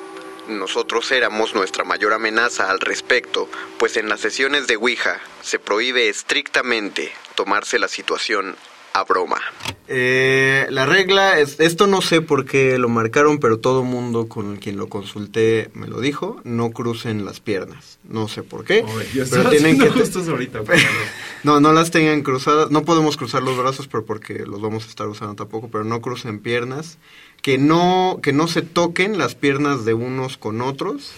Nosotros 0.47 1.11
éramos 1.11 1.55
nuestra 1.55 1.83
mayor 1.83 2.13
amenaza 2.13 2.69
al 2.69 2.79
respecto, 2.79 3.49
pues 3.77 3.97
en 3.97 4.07
las 4.07 4.21
sesiones 4.21 4.67
de 4.67 4.77
Ouija 4.77 5.19
se 5.41 5.59
prohíbe 5.59 6.07
estrictamente 6.07 7.11
tomarse 7.35 7.79
la 7.79 7.89
situación 7.89 8.55
a 8.93 9.03
broma. 9.03 9.39
Eh, 9.87 10.67
la 10.69 10.85
regla 10.85 11.39
es, 11.39 11.59
esto 11.59 11.87
no 11.87 12.01
sé 12.01 12.21
por 12.21 12.45
qué 12.45 12.77
lo 12.77 12.89
marcaron, 12.89 13.39
pero 13.39 13.59
todo 13.59 13.83
mundo 13.83 14.27
con 14.27 14.57
quien 14.57 14.77
lo 14.77 14.87
consulté 14.87 15.71
me 15.73 15.87
lo 15.87 15.99
dijo, 15.99 16.39
no 16.43 16.71
crucen 16.71 17.25
las 17.25 17.39
piernas. 17.39 17.99
No 18.03 18.27
sé 18.27 18.43
por 18.43 18.65
qué, 18.65 18.85
yo 19.13 19.23
pero 19.29 19.49
tienen 19.49 19.79
que... 19.79 19.87
ahorita, 19.87 20.61
pero 20.63 20.81
No, 21.43 21.59
no 21.59 21.73
las 21.73 21.91
tengan 21.91 22.21
cruzadas, 22.21 22.71
no 22.71 22.85
podemos 22.85 23.17
cruzar 23.17 23.43
los 23.43 23.57
brazos, 23.57 23.87
pero 23.87 24.05
porque 24.05 24.45
los 24.45 24.61
vamos 24.61 24.85
a 24.85 24.89
estar 24.89 25.07
usando 25.07 25.35
tampoco, 25.35 25.69
pero 25.69 25.83
no 25.83 26.01
crucen 26.01 26.39
piernas, 26.39 26.97
que 27.41 27.57
no, 27.57 28.19
que 28.21 28.31
no 28.31 28.47
se 28.47 28.61
toquen 28.61 29.17
las 29.17 29.35
piernas 29.35 29.85
de 29.85 29.93
unos 29.93 30.37
con 30.37 30.61
otros, 30.61 31.11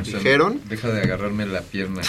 O 0.00 0.04
sea, 0.04 0.18
dijeron. 0.18 0.60
Deja 0.68 0.88
de 0.88 1.02
agarrarme 1.02 1.46
la 1.46 1.62
pierna. 1.62 2.02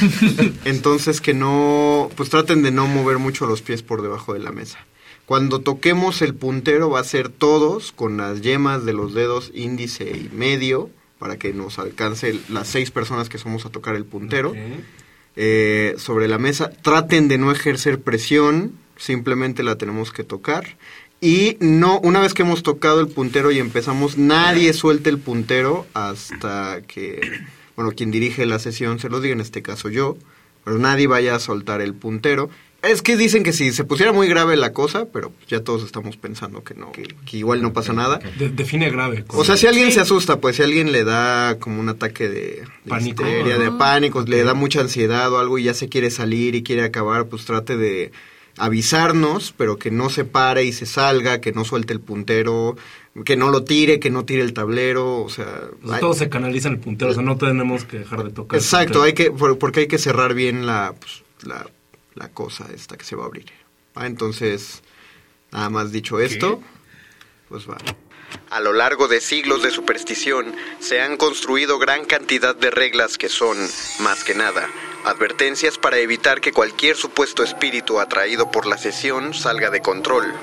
Entonces 0.64 1.20
que 1.20 1.34
no, 1.34 2.10
pues 2.16 2.30
traten 2.30 2.62
de 2.62 2.70
no 2.70 2.86
mover 2.86 3.18
mucho 3.18 3.46
los 3.46 3.62
pies 3.62 3.82
por 3.82 4.02
debajo 4.02 4.34
de 4.34 4.40
la 4.40 4.52
mesa. 4.52 4.78
Cuando 5.26 5.60
toquemos 5.60 6.22
el 6.22 6.34
puntero 6.34 6.90
va 6.90 7.00
a 7.00 7.04
ser 7.04 7.28
todos 7.28 7.92
con 7.92 8.16
las 8.16 8.40
yemas 8.40 8.84
de 8.84 8.92
los 8.92 9.14
dedos 9.14 9.52
índice 9.54 10.10
y 10.10 10.28
medio 10.34 10.90
para 11.20 11.36
que 11.36 11.52
nos 11.52 11.78
alcance 11.78 12.40
las 12.48 12.66
seis 12.66 12.90
personas 12.90 13.28
que 13.28 13.38
somos 13.38 13.64
a 13.64 13.70
tocar 13.70 13.94
el 13.94 14.04
puntero. 14.04 14.54
Eh, 15.36 15.94
sobre 15.98 16.26
la 16.26 16.38
mesa, 16.38 16.70
traten 16.70 17.28
de 17.28 17.38
no 17.38 17.52
ejercer 17.52 18.00
presión, 18.00 18.72
simplemente 18.96 19.62
la 19.62 19.76
tenemos 19.76 20.12
que 20.12 20.24
tocar. 20.24 20.76
Y 21.20 21.56
no, 21.60 21.98
una 22.00 22.20
vez 22.20 22.32
que 22.34 22.42
hemos 22.42 22.62
tocado 22.62 23.00
el 23.00 23.08
puntero 23.08 23.50
y 23.50 23.58
empezamos, 23.58 24.16
nadie 24.16 24.72
suelte 24.72 25.10
el 25.10 25.18
puntero 25.18 25.86
hasta 25.92 26.80
que, 26.86 27.20
bueno, 27.76 27.92
quien 27.92 28.10
dirige 28.10 28.46
la 28.46 28.58
sesión 28.58 28.98
se 28.98 29.08
lo 29.10 29.20
diga, 29.20 29.34
en 29.34 29.40
este 29.42 29.60
caso 29.62 29.88
yo, 29.90 30.16
pero 30.64 30.78
nadie 30.78 31.06
vaya 31.06 31.34
a 31.34 31.38
soltar 31.40 31.80
el 31.82 31.94
puntero. 31.94 32.48
Es 32.82 33.02
que 33.02 33.18
dicen 33.18 33.42
que 33.42 33.52
si 33.52 33.72
se 33.72 33.84
pusiera 33.84 34.10
muy 34.14 34.26
grave 34.26 34.56
la 34.56 34.72
cosa, 34.72 35.04
pero 35.12 35.30
ya 35.46 35.60
todos 35.62 35.84
estamos 35.84 36.16
pensando 36.16 36.64
que 36.64 36.72
no, 36.72 36.90
que, 36.92 37.02
que 37.26 37.36
igual 37.36 37.60
no 37.60 37.74
pasa 37.74 37.92
nada. 37.92 38.20
de- 38.38 38.48
define 38.48 38.88
grave. 38.88 39.22
O 39.28 39.44
sea, 39.44 39.58
si 39.58 39.66
alguien 39.66 39.92
se 39.92 40.00
asusta, 40.00 40.40
pues 40.40 40.56
si 40.56 40.62
alguien 40.62 40.90
le 40.90 41.04
da 41.04 41.58
como 41.58 41.78
un 41.78 41.90
ataque 41.90 42.30
de, 42.30 42.40
de 42.40 42.66
Pánico. 42.88 43.22
histeria, 43.22 43.58
de 43.58 43.70
pánico, 43.72 44.22
le 44.26 44.42
da 44.44 44.54
mucha 44.54 44.80
ansiedad 44.80 45.30
o 45.30 45.38
algo 45.38 45.58
y 45.58 45.64
ya 45.64 45.74
se 45.74 45.90
quiere 45.90 46.10
salir 46.10 46.54
y 46.54 46.62
quiere 46.62 46.82
acabar, 46.82 47.26
pues 47.26 47.44
trate 47.44 47.76
de 47.76 48.12
avisarnos, 48.58 49.54
pero 49.56 49.78
que 49.78 49.90
no 49.90 50.10
se 50.10 50.24
pare 50.24 50.64
y 50.64 50.72
se 50.72 50.86
salga, 50.86 51.40
que 51.40 51.52
no 51.52 51.64
suelte 51.64 51.92
el 51.92 52.00
puntero, 52.00 52.76
que 53.24 53.36
no 53.36 53.50
lo 53.50 53.64
tire, 53.64 54.00
que 54.00 54.10
no 54.10 54.24
tire 54.24 54.42
el 54.42 54.52
tablero, 54.52 55.22
o 55.22 55.28
sea... 55.28 55.62
Pues 55.80 55.94
hay- 55.94 56.00
todo 56.00 56.14
se 56.14 56.28
canaliza 56.28 56.68
en 56.68 56.74
el 56.74 56.80
puntero, 56.80 57.10
o 57.10 57.14
sea, 57.14 57.22
no 57.22 57.36
tenemos 57.36 57.84
que 57.84 58.00
dejar 58.00 58.24
de 58.24 58.30
tocar. 58.30 58.58
Exacto, 58.58 59.02
hay 59.02 59.12
que, 59.14 59.30
por- 59.30 59.58
porque 59.58 59.80
hay 59.80 59.86
que 59.88 59.98
cerrar 59.98 60.34
bien 60.34 60.66
la, 60.66 60.94
pues, 60.98 61.22
la, 61.42 61.66
la 62.14 62.28
cosa 62.28 62.66
esta 62.74 62.96
que 62.96 63.04
se 63.04 63.16
va 63.16 63.24
a 63.24 63.26
abrir. 63.26 63.46
Ah, 63.94 64.06
entonces, 64.06 64.82
nada 65.52 65.70
más 65.70 65.90
dicho 65.92 66.20
esto, 66.20 66.62
pues 67.48 67.68
va. 67.68 67.76
A 68.50 68.60
lo 68.60 68.72
largo 68.72 69.08
de 69.08 69.20
siglos 69.20 69.62
de 69.64 69.70
superstición, 69.72 70.54
se 70.78 71.00
han 71.00 71.16
construido 71.16 71.78
gran 71.80 72.04
cantidad 72.04 72.54
de 72.54 72.70
reglas 72.70 73.18
que 73.18 73.28
son, 73.28 73.56
más 74.00 74.22
que 74.22 74.34
nada, 74.36 74.68
advertencias 75.04 75.78
para 75.78 75.98
evitar 75.98 76.40
que 76.40 76.52
cualquier 76.52 76.96
supuesto 76.96 77.42
espíritu 77.42 78.00
atraído 78.00 78.50
por 78.50 78.66
la 78.66 78.78
sesión 78.78 79.34
salga 79.34 79.70
de 79.70 79.80
control. 79.80 80.34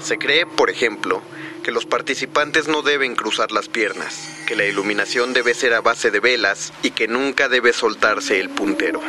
Se 0.00 0.18
cree, 0.18 0.46
por 0.46 0.70
ejemplo, 0.70 1.22
que 1.62 1.72
los 1.72 1.86
participantes 1.86 2.68
no 2.68 2.82
deben 2.82 3.16
cruzar 3.16 3.50
las 3.50 3.68
piernas, 3.68 4.28
que 4.46 4.54
la 4.54 4.66
iluminación 4.66 5.32
debe 5.32 5.54
ser 5.54 5.72
a 5.74 5.80
base 5.80 6.10
de 6.10 6.20
velas 6.20 6.72
y 6.82 6.90
que 6.90 7.08
nunca 7.08 7.48
debe 7.48 7.72
soltarse 7.72 8.38
el 8.38 8.50
puntero. 8.50 9.00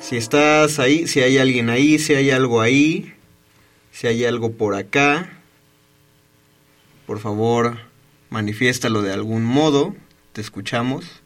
Si 0.00 0.16
estás 0.16 0.80
ahí, 0.80 1.06
si 1.06 1.20
hay 1.20 1.38
alguien 1.38 1.70
ahí, 1.70 1.98
si 2.00 2.14
hay 2.14 2.30
algo 2.32 2.60
ahí, 2.60 3.14
si 3.92 4.08
hay 4.08 4.24
algo 4.24 4.52
por 4.52 4.74
acá, 4.74 5.40
por 7.06 7.20
favor, 7.20 7.78
manifiéstalo 8.28 9.02
de 9.02 9.12
algún 9.12 9.44
modo, 9.44 9.94
te 10.32 10.40
escuchamos. 10.40 11.21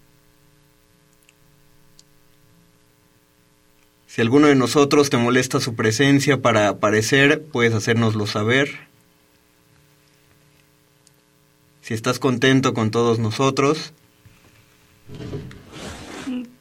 Si 4.17 4.23
alguno 4.23 4.47
de 4.47 4.55
nosotros 4.55 5.11
te 5.11 5.19
molesta 5.19 5.61
su 5.61 5.75
presencia 5.75 6.41
para 6.41 6.71
aparecer, 6.71 7.45
puedes 7.53 7.75
hacérnoslo 7.75 8.27
saber. 8.27 8.79
Si 11.83 11.93
estás 11.93 12.19
contento 12.19 12.73
con 12.73 12.91
todos 12.91 13.19
nosotros, 13.19 13.93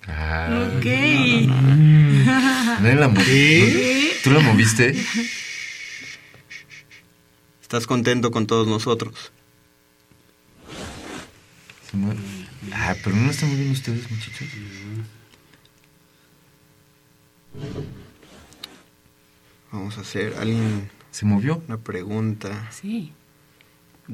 Ok. 0.05 0.85
¿Nadie 2.81 2.95
la 2.99 3.07
moví? 3.07 4.11
¿Tú 4.21 4.31
la 4.31 4.41
moviste? 4.41 4.93
estás 7.61 7.87
contento 7.87 8.31
con 8.31 8.47
todos 8.47 8.67
nosotros. 8.67 9.31
Ah, 12.73 12.95
pero 13.01 13.15
no 13.15 13.31
están 13.31 13.47
moviendo 13.47 13.71
ustedes, 13.71 14.11
muchachos. 14.11 14.49
Vamos 19.71 19.97
a 19.97 20.01
hacer 20.01 20.35
alguien 20.39 20.89
¿Se 21.11 21.25
movió? 21.25 21.61
una 21.67 21.77
pregunta. 21.77 22.67
Sí. 22.71 23.11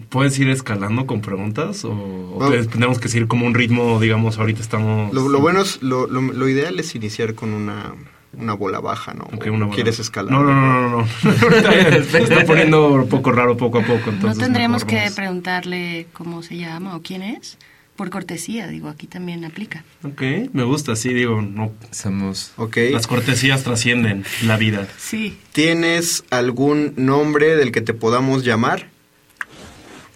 ¿Puedes 0.09 0.39
ir 0.39 0.49
escalando 0.49 1.05
con 1.05 1.21
preguntas 1.21 1.83
o, 1.83 1.91
o 1.91 2.49
tenemos 2.71 2.99
que 2.99 3.09
seguir 3.09 3.27
como 3.27 3.45
un 3.45 3.53
ritmo, 3.53 3.99
digamos, 3.99 4.37
ahorita 4.39 4.61
estamos... 4.61 5.13
Lo, 5.13 5.27
lo 5.27 5.39
bueno 5.41 5.61
es, 5.61 5.81
lo, 5.83 6.07
lo- 6.07 6.21
lo 6.21 6.47
ideal 6.47 6.79
es 6.79 6.95
iniciar 6.95 7.35
con 7.35 7.53
una, 7.53 7.93
una 8.31 8.53
bola 8.53 8.79
baja, 8.79 9.13
¿no? 9.13 9.25
Ok, 9.25 9.47
¿O 9.47 9.51
una 9.53 9.65
bola. 9.65 9.75
¿Quieres 9.75 9.99
escalar? 9.99 10.31
No, 10.31 10.43
no, 10.43 10.53
no, 10.55 10.89
no, 10.89 10.97
no. 10.99 11.07
Está 12.17 12.45
poniendo 12.45 12.87
un 12.93 13.09
poco 13.09 13.33
raro 13.33 13.57
poco 13.57 13.79
a 13.79 13.83
poco, 13.83 14.11
¿No 14.21 14.33
tendríamos 14.33 14.85
que 14.85 14.95
vamos. 14.95 15.11
preguntarle 15.13 16.07
cómo 16.13 16.41
se 16.41 16.55
llama 16.57 16.95
o 16.95 17.01
quién 17.01 17.21
es? 17.23 17.57
Por 18.01 18.09
cortesía, 18.09 18.65
digo, 18.65 18.89
aquí 18.89 19.05
también 19.05 19.45
aplica. 19.45 19.83
Ok, 20.01 20.23
me 20.53 20.63
gusta, 20.63 20.95
sí, 20.95 21.13
digo, 21.13 21.39
no... 21.43 21.71
Somos... 21.91 22.51
Ok. 22.57 22.77
Las 22.89 23.05
cortesías 23.05 23.63
trascienden 23.63 24.25
la 24.41 24.57
vida. 24.57 24.87
Sí. 24.97 25.37
¿Tienes 25.51 26.23
algún 26.31 26.95
nombre 26.95 27.55
del 27.55 27.71
que 27.71 27.81
te 27.81 27.93
podamos 27.93 28.43
llamar? 28.43 28.89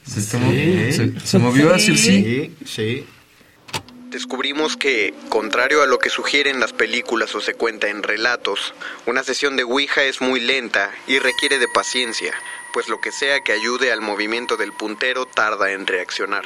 ¿Se, 0.03 0.19
está 0.19 0.39
moviendo? 0.39 0.95
¿Se, 0.95 1.27
se 1.27 1.37
movió 1.37 1.75
hacia 1.75 1.91
el 1.91 1.99
sí? 1.99 2.23
Sí, 2.23 2.65
sí. 2.65 3.05
Descubrimos 4.09 4.77
que, 4.77 5.13
contrario 5.29 5.83
a 5.83 5.85
lo 5.85 5.99
que 5.99 6.09
sugieren 6.09 6.59
las 6.59 6.73
películas 6.73 7.35
o 7.35 7.39
se 7.39 7.53
cuenta 7.53 7.89
en 7.89 8.01
relatos, 8.01 8.73
una 9.05 9.21
sesión 9.21 9.57
de 9.57 9.63
Ouija 9.63 10.03
es 10.05 10.21
muy 10.21 10.39
lenta 10.39 10.89
y 11.05 11.19
requiere 11.19 11.59
de 11.59 11.67
paciencia, 11.67 12.33
pues 12.73 12.89
lo 12.89 12.99
que 12.99 13.11
sea 13.11 13.41
que 13.41 13.51
ayude 13.51 13.91
al 13.91 14.01
movimiento 14.01 14.57
del 14.57 14.71
puntero 14.73 15.27
tarda 15.27 15.71
en 15.71 15.85
reaccionar. 15.85 16.45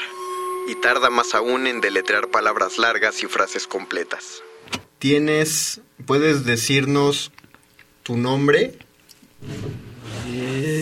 Y 0.69 0.75
tarda 0.75 1.09
más 1.09 1.33
aún 1.33 1.65
en 1.65 1.81
deletrear 1.81 2.29
palabras 2.29 2.77
largas 2.77 3.23
y 3.23 3.25
frases 3.25 3.65
completas. 3.65 4.43
¿Tienes... 4.99 5.81
puedes 6.05 6.45
decirnos 6.45 7.31
tu 8.03 8.15
nombre? 8.17 8.77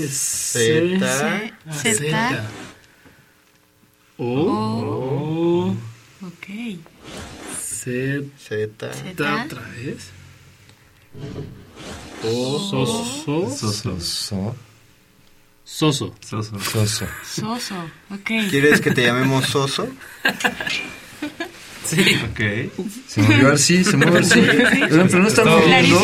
Z. 0.09 1.53
Z. 1.71 2.49
O. 4.17 5.73
Ok. 6.21 6.47
Z. 7.57 8.25
Z. 8.37 8.93
Z. 8.93 9.45
Otra 9.45 9.61
vez. 9.69 10.09
O. 12.25 12.59
Soso. 12.59 13.49
Soso. 13.71 14.55
So. 15.69 15.91
Soso. 15.91 16.15
Soso. 16.21 16.59
Soso. 16.59 17.05
Soso. 17.25 17.75
Ok. 18.09 18.31
¿Quieres 18.49 18.79
que 18.79 18.91
te 18.91 19.03
llamemos 19.05 19.45
Soso? 19.47 19.87
Sí. 21.83 21.99
Ok. 22.31 22.39
Se 23.07 23.21
movió 23.21 23.49
al 23.49 23.59
sí, 23.59 23.83
se 23.83 23.97
movió 23.97 24.17
al 24.17 24.25
sí. 24.25 24.39
Oigan, 24.39 25.07
Pero 25.07 25.19
no 25.19 25.27
está 25.27 25.43
moviendo. 25.45 26.01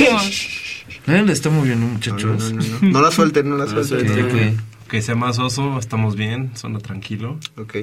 Nadie 1.05 1.23
la 1.23 1.31
está 1.33 1.49
moviendo, 1.49 1.85
No, 1.87 1.93
muchachos. 1.93 2.51
no, 2.53 2.61
no, 2.61 2.79
no. 2.81 2.89
No 2.89 3.01
la 3.01 3.11
suelten, 3.11 3.49
no 3.49 3.57
la 3.57 3.67
suelten. 3.67 4.25
Ok. 4.25 4.89
Que 4.89 5.01
sea 5.01 5.15
más 5.15 5.39
oso, 5.39 5.79
estamos 5.79 6.15
bien, 6.15 6.51
suena 6.55 6.79
tranquilo. 6.79 7.39
Ok, 7.57 7.75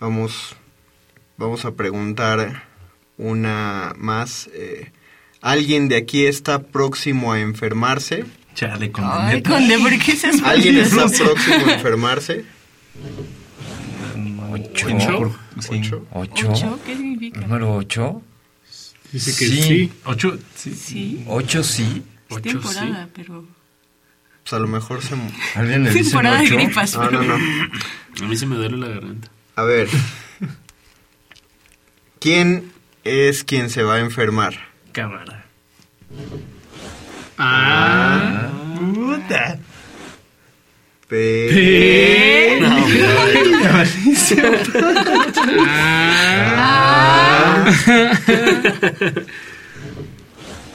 vamos, 0.00 0.56
vamos 1.36 1.64
a 1.64 1.72
preguntar 1.74 2.64
una 3.16 3.92
más. 3.96 4.48
eh, 4.54 4.90
¿Alguien 5.40 5.88
de 5.88 5.96
aquí 5.96 6.26
está 6.26 6.62
próximo 6.64 7.32
a 7.32 7.40
enfermarse? 7.40 8.24
Chale, 8.58 8.90
con 8.90 9.04
Ay. 9.06 9.40
Conde, 9.40 9.78
¿por 9.78 9.96
qué 10.00 10.16
se 10.16 10.30
¿Alguien 10.44 10.78
está 10.78 11.06
próximo 11.06 11.66
a 11.68 11.74
enfermarse? 11.74 12.44
Ocho. 14.50 14.88
Ocho. 14.88 15.38
Sí. 15.60 15.68
Ocho. 15.78 16.06
Ocho. 16.10 16.50
¿Ocho? 16.50 16.80
¿Qué 16.84 16.96
significa? 16.96 17.40
Número 17.42 17.76
ocho. 17.76 18.20
Dice 19.12 19.30
que 19.30 19.46
Sí. 19.46 19.62
sí. 19.62 19.92
Ocho, 20.06 20.36
sí. 20.56 20.74
Sí. 20.74 21.24
Ocho 21.28 21.62
sí. 21.62 22.02
Es 22.28 22.36
Ocho, 22.36 22.42
temporada, 22.50 23.08
pero... 23.14 23.44
Pues 24.42 24.52
a 24.52 24.58
lo 24.58 24.66
mejor 24.66 25.02
se... 25.02 25.14
¿Alguien 25.54 25.84
le 25.84 25.90
dice 25.90 26.02
Temporada 26.10 26.38
de 26.40 26.46
ocho? 26.46 26.56
gripas. 26.56 26.96
No, 26.96 27.10
no, 27.12 27.22
no. 27.22 27.34
A 27.34 28.28
mí 28.28 28.36
se 28.36 28.46
me 28.46 28.56
duele 28.56 28.76
la 28.76 28.88
garganta. 28.88 29.30
A 29.54 29.62
ver. 29.62 29.88
¿Quién 32.18 32.72
es 33.04 33.44
quien 33.44 33.70
se 33.70 33.84
va 33.84 33.94
a 33.94 34.00
enfermar? 34.00 34.58
Cámara. 34.90 35.44
Ah. 37.38 38.50
Puta. 38.94 39.58
Pe- 41.08 42.58
No, 42.60 42.78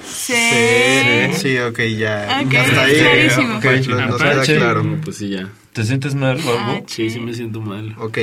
C. 0.05 1.31
Sí, 1.35 1.57
ok, 1.59 1.79
ya. 1.97 2.41
Ok, 2.45 2.53
Hasta 2.55 2.81
ahí. 2.83 2.95
clarísimo. 2.99 3.57
ok, 3.57 3.63
nos- 3.65 3.87
nos 3.87 4.21
queda 4.21 4.31
Apache. 4.33 4.57
claro. 4.57 4.97
Pues 5.03 5.17
sí, 5.17 5.29
ya. 5.29 5.49
¿Te 5.73 5.83
sientes 5.83 6.15
mal 6.15 6.39
o 6.45 6.59
algo? 6.59 6.85
Sí, 6.87 7.09
sí 7.09 7.19
me 7.19 7.33
siento 7.33 7.61
mal. 7.61 7.95
Ok. 7.99 8.17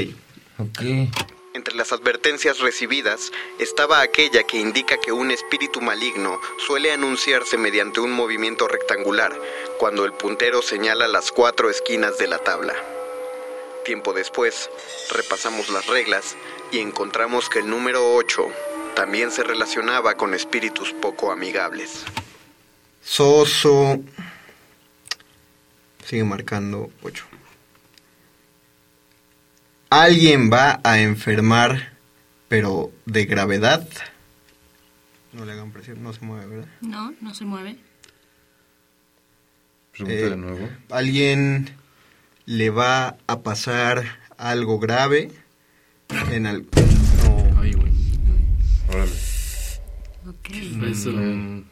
Ok. 0.58 0.82
Entre 1.60 1.74
las 1.74 1.92
advertencias 1.92 2.60
recibidas 2.60 3.32
estaba 3.58 4.00
aquella 4.00 4.44
que 4.44 4.56
indica 4.56 4.96
que 4.96 5.12
un 5.12 5.30
espíritu 5.30 5.82
maligno 5.82 6.40
suele 6.56 6.90
anunciarse 6.90 7.58
mediante 7.58 8.00
un 8.00 8.12
movimiento 8.12 8.66
rectangular 8.66 9.38
cuando 9.78 10.06
el 10.06 10.14
puntero 10.14 10.62
señala 10.62 11.06
las 11.06 11.30
cuatro 11.30 11.68
esquinas 11.68 12.16
de 12.16 12.28
la 12.28 12.38
tabla. 12.38 12.72
Tiempo 13.84 14.14
después, 14.14 14.70
repasamos 15.10 15.68
las 15.68 15.86
reglas 15.86 16.34
y 16.72 16.78
encontramos 16.78 17.50
que 17.50 17.58
el 17.58 17.68
número 17.68 18.14
8 18.14 18.48
también 18.94 19.30
se 19.30 19.42
relacionaba 19.42 20.14
con 20.14 20.32
espíritus 20.32 20.94
poco 20.94 21.30
amigables. 21.30 22.06
Soso. 23.02 23.98
Sigue 26.06 26.24
marcando 26.24 26.88
8. 27.02 27.29
Alguien 29.90 30.50
va 30.52 30.80
a 30.84 31.00
enfermar, 31.00 31.92
pero 32.48 32.92
de 33.06 33.24
gravedad. 33.26 33.86
No 35.32 35.44
le 35.44 35.52
hagan 35.52 35.72
presión, 35.72 36.02
no 36.02 36.12
se 36.12 36.24
mueve, 36.24 36.46
¿verdad? 36.46 36.68
No, 36.80 37.12
no 37.20 37.34
se 37.34 37.44
mueve. 37.44 37.76
Pregunta 39.92 40.14
Eh, 40.14 40.30
de 40.30 40.36
nuevo. 40.36 40.68
Alguien 40.90 41.70
le 42.46 42.70
va 42.70 43.16
a 43.26 43.40
pasar 43.42 44.04
algo 44.38 44.78
grave 44.78 45.30
en 46.30 46.46
al... 46.46 46.62
No. 47.24 47.60
Ay, 47.60 47.72
güey. 47.72 47.92
Órale. 48.88 49.12
Ok. 50.26 50.50
Eso. 50.88 51.10
Mm, 51.10 51.64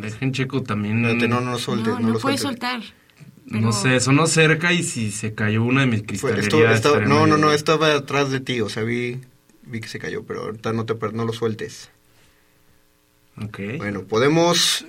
Dejen 0.00 0.32
checo 0.32 0.62
también. 0.62 1.02
No, 1.02 1.08
no 1.14 1.26
No, 1.28 1.40
no, 1.40 1.98
no, 2.00 2.08
lo 2.10 2.18
puedes 2.18 2.40
sueltes. 2.40 2.92
No 3.46 3.72
sé, 3.72 4.00
sonó 4.00 4.26
cerca 4.26 4.72
y 4.72 4.82
si 4.82 5.10
se 5.12 5.34
cayó 5.34 5.62
una 5.62 5.82
de 5.82 5.86
mis 5.86 6.02
cristalerías. 6.02 6.44
esto- 6.46 6.64
esto- 6.66 6.88
estaría 6.88 7.08
no, 7.08 7.26
no, 7.26 7.36
no, 7.38 7.52
estaba 7.52 7.94
atrás 7.94 8.30
de 8.30 8.40
ti, 8.40 8.60
o 8.60 8.68
sea, 8.68 8.82
vi, 8.82 9.20
vi 9.62 9.80
que 9.80 9.88
se 9.88 9.98
cayó, 10.00 10.24
pero 10.24 10.42
ahorita 10.42 10.72
no, 10.72 10.84
te, 10.84 10.94
no 11.12 11.24
lo 11.24 11.32
sueltes. 11.32 11.90
Ok. 13.40 13.60
Bueno, 13.78 14.02
podemos, 14.02 14.84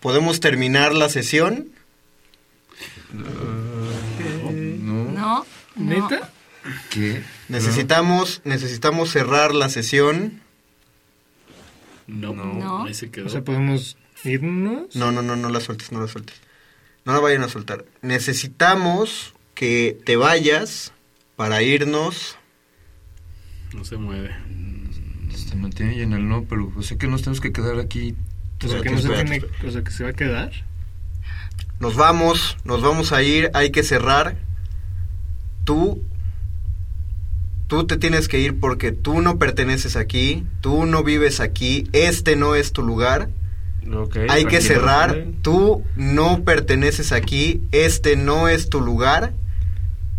podemos 0.00 0.40
terminar 0.40 0.94
la 0.94 1.08
sesión. 1.08 1.68
No. 3.12 4.50
No. 4.52 5.04
no. 5.12 5.46
¿Neta? 5.76 6.30
¿Qué? 6.90 7.22
Necesitamos, 7.48 8.40
necesitamos 8.44 9.10
cerrar 9.10 9.54
la 9.54 9.68
sesión. 9.68 10.40
No. 12.06 12.34
No. 12.34 12.84
Ahí 12.84 12.94
se 12.94 13.10
quedó. 13.10 13.26
O 13.26 13.28
sea, 13.30 13.42
podemos 13.42 13.96
irnos. 14.24 14.94
No, 14.96 15.12
no, 15.12 15.22
no, 15.22 15.36
no 15.36 15.48
la 15.48 15.60
sueltes, 15.60 15.92
no 15.92 16.00
la 16.00 16.08
sueltes. 16.08 16.36
No 17.04 17.12
la 17.12 17.20
vayan 17.20 17.42
a 17.42 17.48
soltar. 17.48 17.84
Necesitamos 18.02 19.34
que 19.54 19.98
te 20.04 20.16
vayas 20.16 20.92
para 21.36 21.62
irnos. 21.62 22.36
No 23.74 23.84
se 23.84 23.96
mueve. 23.96 24.30
Se 25.34 25.56
mantiene 25.56 25.92
ahí 25.92 26.02
en 26.02 26.12
el 26.12 26.28
no, 26.28 26.44
pero 26.44 26.72
o 26.76 26.82
sea 26.82 26.96
que 26.96 27.06
nos 27.06 27.22
tenemos 27.22 27.40
que 27.40 27.52
quedar 27.52 27.78
aquí. 27.80 28.14
O 28.64 28.68
sea, 28.68 28.80
que 28.80 28.90
no 28.90 28.98
se 29.00 29.08
tiene- 29.08 29.42
o 29.66 29.70
sea, 29.70 29.82
que 29.82 29.90
se 29.90 30.04
va 30.04 30.10
a 30.10 30.14
quedar. 30.14 30.52
Nos 31.80 31.96
vamos, 31.96 32.56
nos 32.64 32.82
vamos 32.82 33.12
a 33.12 33.22
ir, 33.22 33.50
hay 33.52 33.70
que 33.70 33.82
cerrar. 33.82 34.36
Tú, 35.64 36.02
tú 37.66 37.86
te 37.86 37.96
tienes 37.96 38.28
que 38.28 38.38
ir 38.38 38.58
porque 38.60 38.92
tú 38.92 39.20
no 39.20 39.38
perteneces 39.38 39.96
aquí, 39.96 40.46
tú 40.60 40.86
no 40.86 41.02
vives 41.02 41.40
aquí, 41.40 41.88
este 41.92 42.36
no 42.36 42.54
es 42.54 42.72
tu 42.72 42.82
lugar. 42.82 43.28
Hay 44.28 44.44
que 44.46 44.60
cerrar. 44.60 45.24
Tú 45.42 45.84
no 45.96 46.44
perteneces 46.44 47.12
aquí. 47.12 47.62
Este 47.72 48.16
no 48.16 48.48
es 48.48 48.70
tu 48.70 48.80
lugar. 48.80 49.32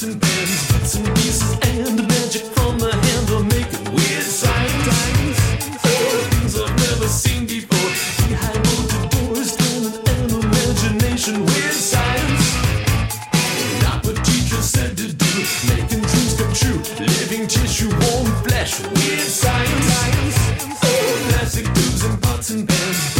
And 0.00 0.18
bits 0.18 0.94
and 0.94 1.06
pieces, 1.16 1.52
and 1.68 1.98
the 1.98 2.02
magic 2.04 2.44
from 2.56 2.78
the 2.78 2.90
hand 2.90 3.48
make 3.48 3.68
it 3.68 3.88
weird 3.90 4.24
science. 4.24 5.38
Oh, 5.84 6.28
things 6.32 6.58
I've 6.58 6.74
never 6.88 7.08
seen 7.08 7.44
before. 7.44 7.90
Behind 8.26 8.62
bolted 8.64 9.10
doors, 9.12 9.52
imagination. 10.32 11.44
Weird 11.44 11.76
science. 11.76 12.46
Not 13.82 14.06
what 14.06 14.16
teachers 14.24 14.64
said 14.64 14.96
to 14.96 15.12
do. 15.12 15.32
Making 15.68 16.00
dreams 16.08 16.34
come 16.40 16.54
true. 16.54 16.80
Living 17.04 17.46
tissue, 17.46 17.90
warm 17.90 18.32
flesh. 18.48 18.80
Weird 18.80 19.28
science. 19.28 20.36
Oh, 20.82 21.26
plastic 21.28 21.66
tubes 21.66 22.02
and 22.04 22.22
pots 22.22 22.48
and 22.48 22.66
pans, 22.66 23.11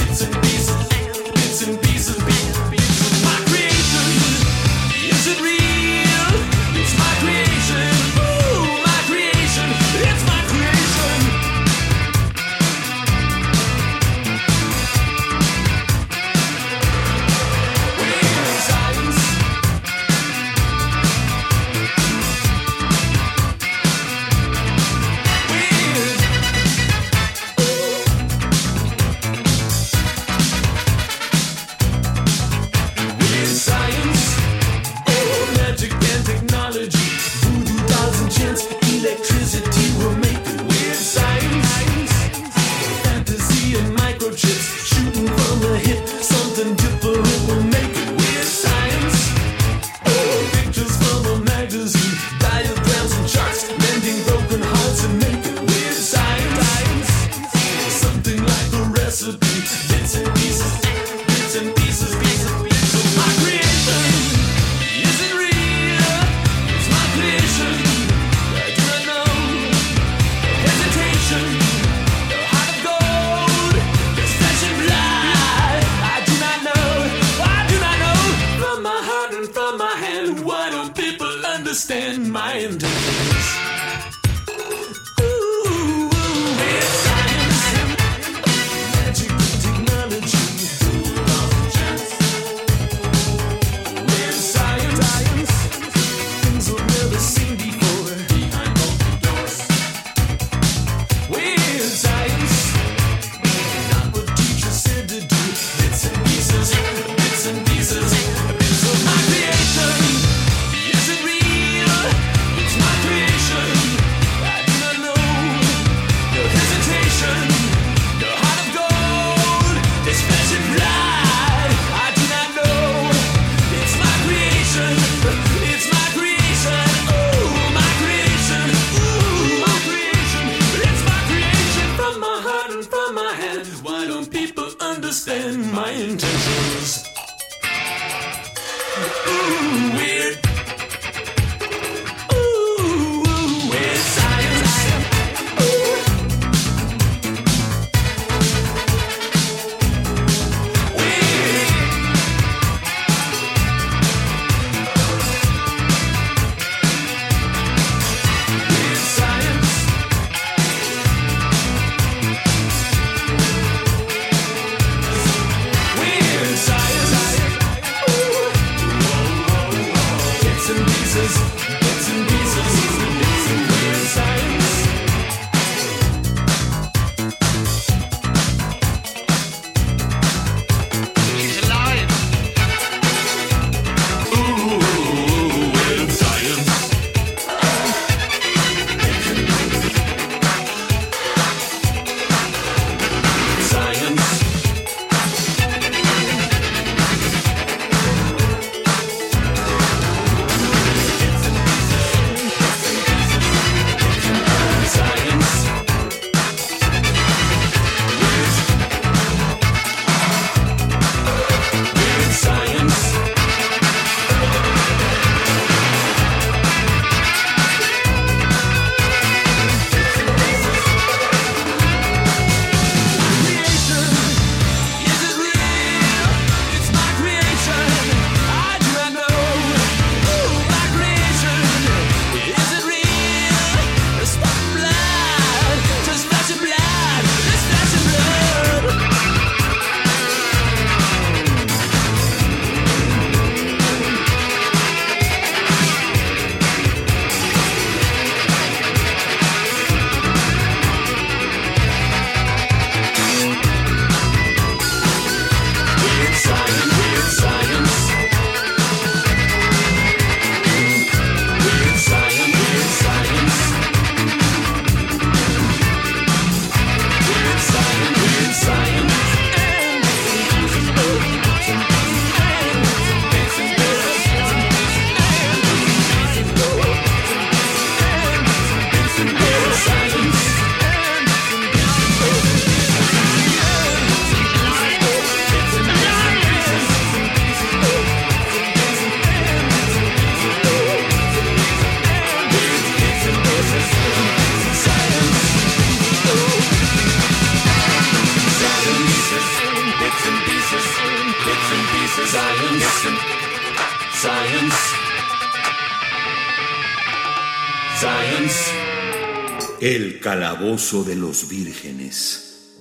De 310.63 311.17
los 311.17 311.49
vírgenes. 311.49 312.79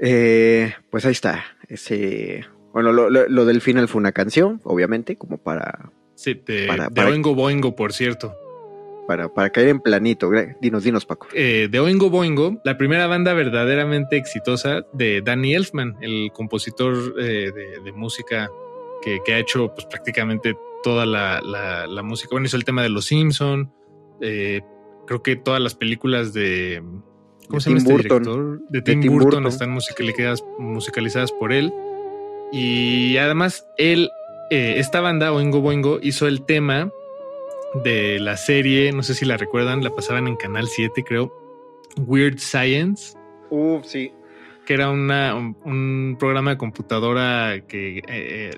Eh, 0.00 0.72
pues 0.88 1.04
ahí 1.04 1.12
está. 1.12 1.44
Ese, 1.68 2.42
bueno, 2.72 2.90
lo, 2.92 3.10
lo- 3.10 3.28
lo 3.28 3.44
del 3.44 3.60
final 3.60 3.86
fue 3.86 3.98
una 4.00 4.12
canción, 4.12 4.62
obviamente, 4.64 5.16
como 5.16 5.36
para, 5.36 5.90
Sí, 6.14 6.40
de, 6.46 6.66
Para- 6.66 6.84
de 6.88 6.90
para- 6.94 7.10
Oingo 7.10 7.34
Boingo, 7.34 7.76
por 7.76 7.92
cierto. 7.92 8.34
para, 9.06 9.28
para 9.28 9.50
caer 9.50 9.68
en 9.68 9.80
planito. 9.80 10.30
Dinos, 10.62 10.84
dinos, 10.84 11.04
Paco. 11.04 11.26
Eh, 11.34 11.68
de 11.70 11.78
Oingo 11.80 12.08
Boingo, 12.08 12.62
la 12.64 12.78
primera 12.78 13.06
banda 13.06 13.34
verdaderamente 13.34 14.16
exitosa 14.16 14.86
de 14.94 15.20
Danny 15.20 15.54
Elfman, 15.54 15.96
el 16.00 16.30
compositor 16.32 17.14
eh, 17.20 17.50
de, 17.54 17.80
de 17.84 17.92
música 17.92 18.48
que, 19.02 19.18
que 19.22 19.34
ha 19.34 19.38
hecho 19.38 19.70
pues, 19.74 19.86
prácticamente 19.86 20.56
toda 20.82 21.04
la, 21.04 21.42
la- 21.42 21.86
la 21.86 22.02
música. 22.02 22.30
Bueno, 22.32 22.46
hizo 22.46 22.56
el 22.56 22.64
tema 22.64 22.82
de 22.82 22.88
Los 22.88 23.04
Simpson, 23.06 23.70
eh, 24.24 24.62
creo 25.06 25.22
que 25.22 25.36
todas 25.36 25.60
las 25.60 25.74
películas 25.74 26.32
de... 26.32 26.82
¿Cómo 27.48 27.58
De 27.58 27.60
se 27.60 27.70
llama 27.70 27.82
Tim 27.84 27.96
este 27.96 28.08
Burton. 28.08 28.22
director? 28.22 28.60
De 28.70 28.80
De 28.80 28.82
Tim, 28.82 29.00
Burton, 29.02 29.18
Burton. 29.24 29.46
están 29.46 29.70
musicalizadas, 29.70 30.42
musicalizadas 30.58 31.30
por 31.32 31.52
él. 31.52 31.72
Y 32.52 33.16
además, 33.18 33.66
él, 33.76 34.10
eh, 34.50 34.74
esta 34.78 35.00
banda, 35.00 35.32
Oingo 35.32 35.60
Boingo, 35.60 35.98
hizo 36.02 36.26
el 36.26 36.44
tema 36.46 36.90
de 37.84 38.18
la 38.20 38.36
serie, 38.36 38.92
no 38.92 39.02
sé 39.02 39.14
si 39.14 39.24
la 39.24 39.36
recuerdan, 39.36 39.82
la 39.84 39.90
pasaban 39.90 40.26
en 40.28 40.36
Canal 40.36 40.68
7, 40.68 41.02
creo, 41.04 41.32
Weird 41.98 42.38
Science, 42.38 43.18
Uf, 43.50 43.84
sí. 43.84 44.12
que 44.64 44.74
era 44.74 44.90
una, 44.90 45.34
un, 45.34 45.56
un 45.64 46.16
programa 46.18 46.52
de 46.52 46.56
computadora 46.58 47.64
que 47.66 48.00
eh, 48.08 48.50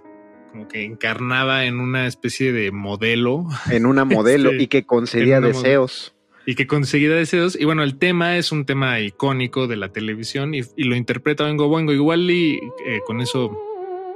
como 0.56 0.68
que 0.68 0.84
encarnaba 0.84 1.64
en 1.66 1.80
una 1.80 2.06
especie 2.06 2.52
de 2.52 2.70
modelo 2.72 3.44
En 3.70 3.84
una 3.86 4.04
modelo 4.06 4.50
Este, 4.50 4.62
y 4.62 4.66
que 4.68 4.84
concedía 4.86 5.40
deseos. 5.40 6.14
y 6.46 6.54
que 6.54 6.66
conseguía 6.66 7.10
deseos. 7.10 7.58
Y 7.60 7.64
bueno, 7.64 7.82
el 7.82 7.98
tema 7.98 8.36
es 8.38 8.52
un 8.52 8.64
tema 8.64 8.98
icónico 9.00 9.66
de 9.66 9.76
la 9.76 9.90
televisión 9.90 10.54
y, 10.54 10.60
y 10.76 10.84
lo 10.84 10.96
interpreta 10.96 11.44
Oingo 11.44 11.68
Boingo. 11.68 11.92
Igual 11.92 12.30
y 12.30 12.54
eh, 12.86 13.00
con 13.06 13.20
eso 13.20 13.56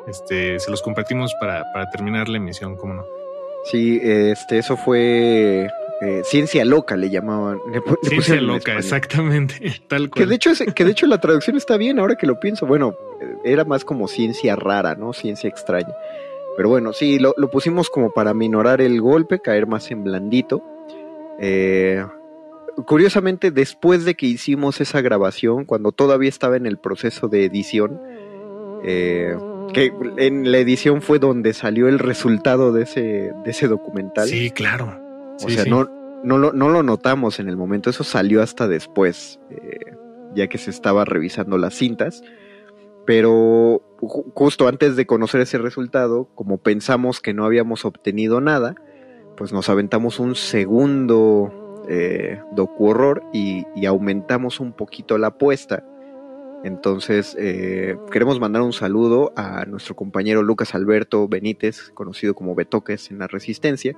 este, 0.08 0.58
se 0.58 0.70
los 0.70 0.80
compartimos 0.82 1.32
para, 1.40 1.64
para 1.72 1.90
terminar 1.90 2.28
la 2.28 2.38
emisión, 2.38 2.76
¿cómo 2.76 2.94
no? 2.94 3.04
Sí, 3.70 4.00
este, 4.02 4.56
eso 4.58 4.76
fue 4.78 5.68
eh, 6.00 6.22
ciencia 6.24 6.64
loca, 6.64 6.96
le 6.96 7.10
llamaban. 7.10 7.58
le 7.70 7.82
Ciencia 8.08 8.40
loca, 8.40 8.78
exactamente. 8.78 9.82
Tal 9.88 10.08
Que 10.10 10.24
de 10.24 10.34
hecho, 10.36 10.50
es- 10.52 10.64
que 10.74 10.84
de 10.84 10.92
hecho 10.92 11.06
la 11.06 11.18
traducción 11.20 11.56
está 11.58 11.76
bien 11.76 11.98
ahora 11.98 12.16
que 12.16 12.26
lo 12.26 12.40
pienso. 12.40 12.64
Bueno, 12.66 12.94
eh, 13.20 13.34
era 13.44 13.64
más 13.64 13.84
como 13.84 14.08
ciencia 14.08 14.56
rara, 14.56 14.94
¿no? 14.94 15.12
Ciencia 15.12 15.48
extraña. 15.50 15.92
Pero 16.60 16.68
bueno, 16.68 16.92
sí, 16.92 17.18
lo, 17.18 17.32
lo 17.38 17.48
pusimos 17.48 17.88
como 17.88 18.12
para 18.12 18.34
minorar 18.34 18.82
el 18.82 19.00
golpe, 19.00 19.40
caer 19.40 19.66
más 19.66 19.90
en 19.90 20.04
blandito. 20.04 20.62
Eh, 21.38 22.04
curiosamente, 22.84 23.50
después 23.50 24.04
de 24.04 24.14
que 24.14 24.26
hicimos 24.26 24.78
esa 24.82 25.00
grabación, 25.00 25.64
cuando 25.64 25.90
todavía 25.90 26.28
estaba 26.28 26.58
en 26.58 26.66
el 26.66 26.76
proceso 26.76 27.28
de 27.28 27.46
edición, 27.46 27.98
eh, 28.84 29.34
que 29.72 29.90
en 30.18 30.52
la 30.52 30.58
edición 30.58 31.00
fue 31.00 31.18
donde 31.18 31.54
salió 31.54 31.88
el 31.88 31.98
resultado 31.98 32.74
de 32.74 32.82
ese, 32.82 33.32
de 33.42 33.50
ese 33.50 33.66
documental. 33.66 34.28
Sí, 34.28 34.50
claro. 34.50 35.00
O 35.42 35.48
sea, 35.48 35.64
sí. 35.64 35.70
no, 35.70 35.88
no, 36.22 36.36
lo, 36.36 36.52
no 36.52 36.68
lo 36.68 36.82
notamos 36.82 37.40
en 37.40 37.48
el 37.48 37.56
momento, 37.56 37.88
eso 37.88 38.04
salió 38.04 38.42
hasta 38.42 38.68
después, 38.68 39.40
eh, 39.48 39.94
ya 40.34 40.46
que 40.48 40.58
se 40.58 40.68
estaba 40.68 41.06
revisando 41.06 41.56
las 41.56 41.72
cintas. 41.72 42.22
Pero 43.10 43.82
ju- 44.00 44.32
justo 44.36 44.68
antes 44.68 44.94
de 44.94 45.04
conocer 45.04 45.40
ese 45.40 45.58
resultado, 45.58 46.28
como 46.36 46.58
pensamos 46.58 47.20
que 47.20 47.34
no 47.34 47.44
habíamos 47.44 47.84
obtenido 47.84 48.40
nada, 48.40 48.76
pues 49.36 49.52
nos 49.52 49.68
aventamos 49.68 50.20
un 50.20 50.36
segundo 50.36 51.82
eh, 51.88 52.40
y 53.32 53.84
aumentamos 53.84 54.60
un 54.60 54.72
poquito 54.74 55.18
la 55.18 55.26
apuesta. 55.26 55.84
Entonces, 56.62 57.36
eh, 57.36 57.96
queremos 58.12 58.38
mandar 58.38 58.62
un 58.62 58.72
saludo 58.72 59.32
a 59.34 59.64
nuestro 59.64 59.96
compañero 59.96 60.44
Lucas 60.44 60.76
Alberto 60.76 61.26
Benítez, 61.26 61.90
conocido 61.94 62.34
como 62.34 62.54
Betoques 62.54 63.10
en 63.10 63.18
la 63.18 63.26
Resistencia, 63.26 63.96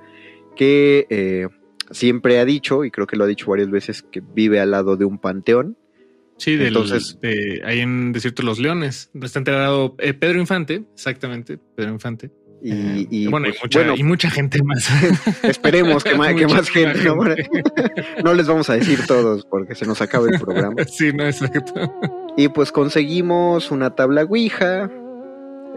que 0.55 1.05
eh, 1.11 1.49
siempre 1.91 2.39
ha 2.39 2.45
dicho, 2.45 2.83
y 2.83 2.89
creo 2.89 3.05
que 3.05 3.15
lo 3.15 3.25
ha 3.25 3.27
dicho 3.27 3.51
varias 3.51 3.69
veces, 3.69 4.01
que 4.01 4.21
vive 4.21 4.59
al 4.59 4.71
lado 4.71 4.97
de 4.97 5.05
un 5.05 5.19
panteón. 5.19 5.77
Sí, 6.43 6.57
del, 6.57 6.67
Entonces- 6.69 7.17
de- 7.21 7.61
ahí 7.65 7.79
en 7.79 8.11
Desierto 8.11 8.41
de 8.41 8.47
los 8.47 8.59
Leones. 8.59 9.09
Está 9.21 9.39
enterrado 9.39 9.95
eh, 9.99 10.13
Pedro 10.13 10.39
Infante, 10.39 10.83
exactamente, 10.93 11.57
Pedro 11.75 11.91
Infante. 11.91 12.31
Y, 12.65 13.07
y, 13.09 13.27
bueno, 13.27 13.47
pues, 13.47 13.57
y, 13.59 13.63
mucha, 13.63 13.79
bueno, 13.79 13.95
y 13.97 14.03
mucha 14.03 14.29
gente 14.29 14.59
más. 14.63 14.89
esperemos 15.43 16.03
que 16.03 16.15
más, 16.17 16.33
que 16.33 16.47
más 16.47 16.69
gente, 16.69 17.03
¿no? 17.05 17.15
No 18.23 18.33
les 18.33 18.47
vamos 18.47 18.69
a 18.69 18.73
decir 18.75 19.05
todos 19.05 19.45
porque 19.45 19.75
se 19.75 19.85
nos 19.85 20.01
acaba 20.01 20.27
el 20.29 20.39
programa. 20.39 20.83
Sí, 20.85 21.11
no, 21.13 21.25
exacto. 21.25 21.73
Y 22.37 22.47
pues 22.49 22.71
conseguimos 22.71 23.71
una 23.71 23.95
tabla 23.95 24.23
Ouija 24.23 24.89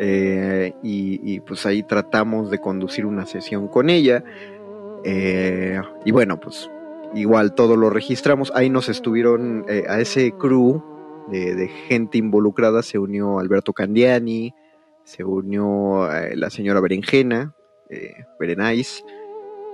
eh, 0.01 0.73
y, 0.83 1.21
y, 1.25 1.41
pues 1.41 1.65
ahí 1.67 1.83
tratamos 1.83 2.51
de 2.51 2.61
conducir 2.61 3.07
una 3.07 3.25
sesión 3.27 3.69
con 3.69 3.89
ella. 3.91 4.23
Eh, 5.05 5.81
y 6.05 6.11
bueno, 6.13 6.39
pues 6.41 6.71
igual 7.17 7.55
todo 7.55 7.77
lo 7.77 7.91
registramos. 7.91 8.53
Ahí 8.55 8.71
nos 8.71 8.89
estuvieron, 8.89 9.65
eh, 9.69 9.85
a 9.89 10.01
ese 10.01 10.33
crew 10.33 10.83
de, 11.29 11.55
de 11.55 11.69
gente 11.69 12.19
involucrada 12.19 12.83
se 12.83 12.99
unió 12.99 13.39
Alberto 13.41 13.73
Candiani, 13.73 14.55
se 15.05 15.25
unió 15.25 16.11
eh, 16.13 16.37
la 16.37 16.51
señora 16.51 16.81
Berenjena, 16.81 17.55
eh, 17.91 18.13
Berenice, 18.39 19.03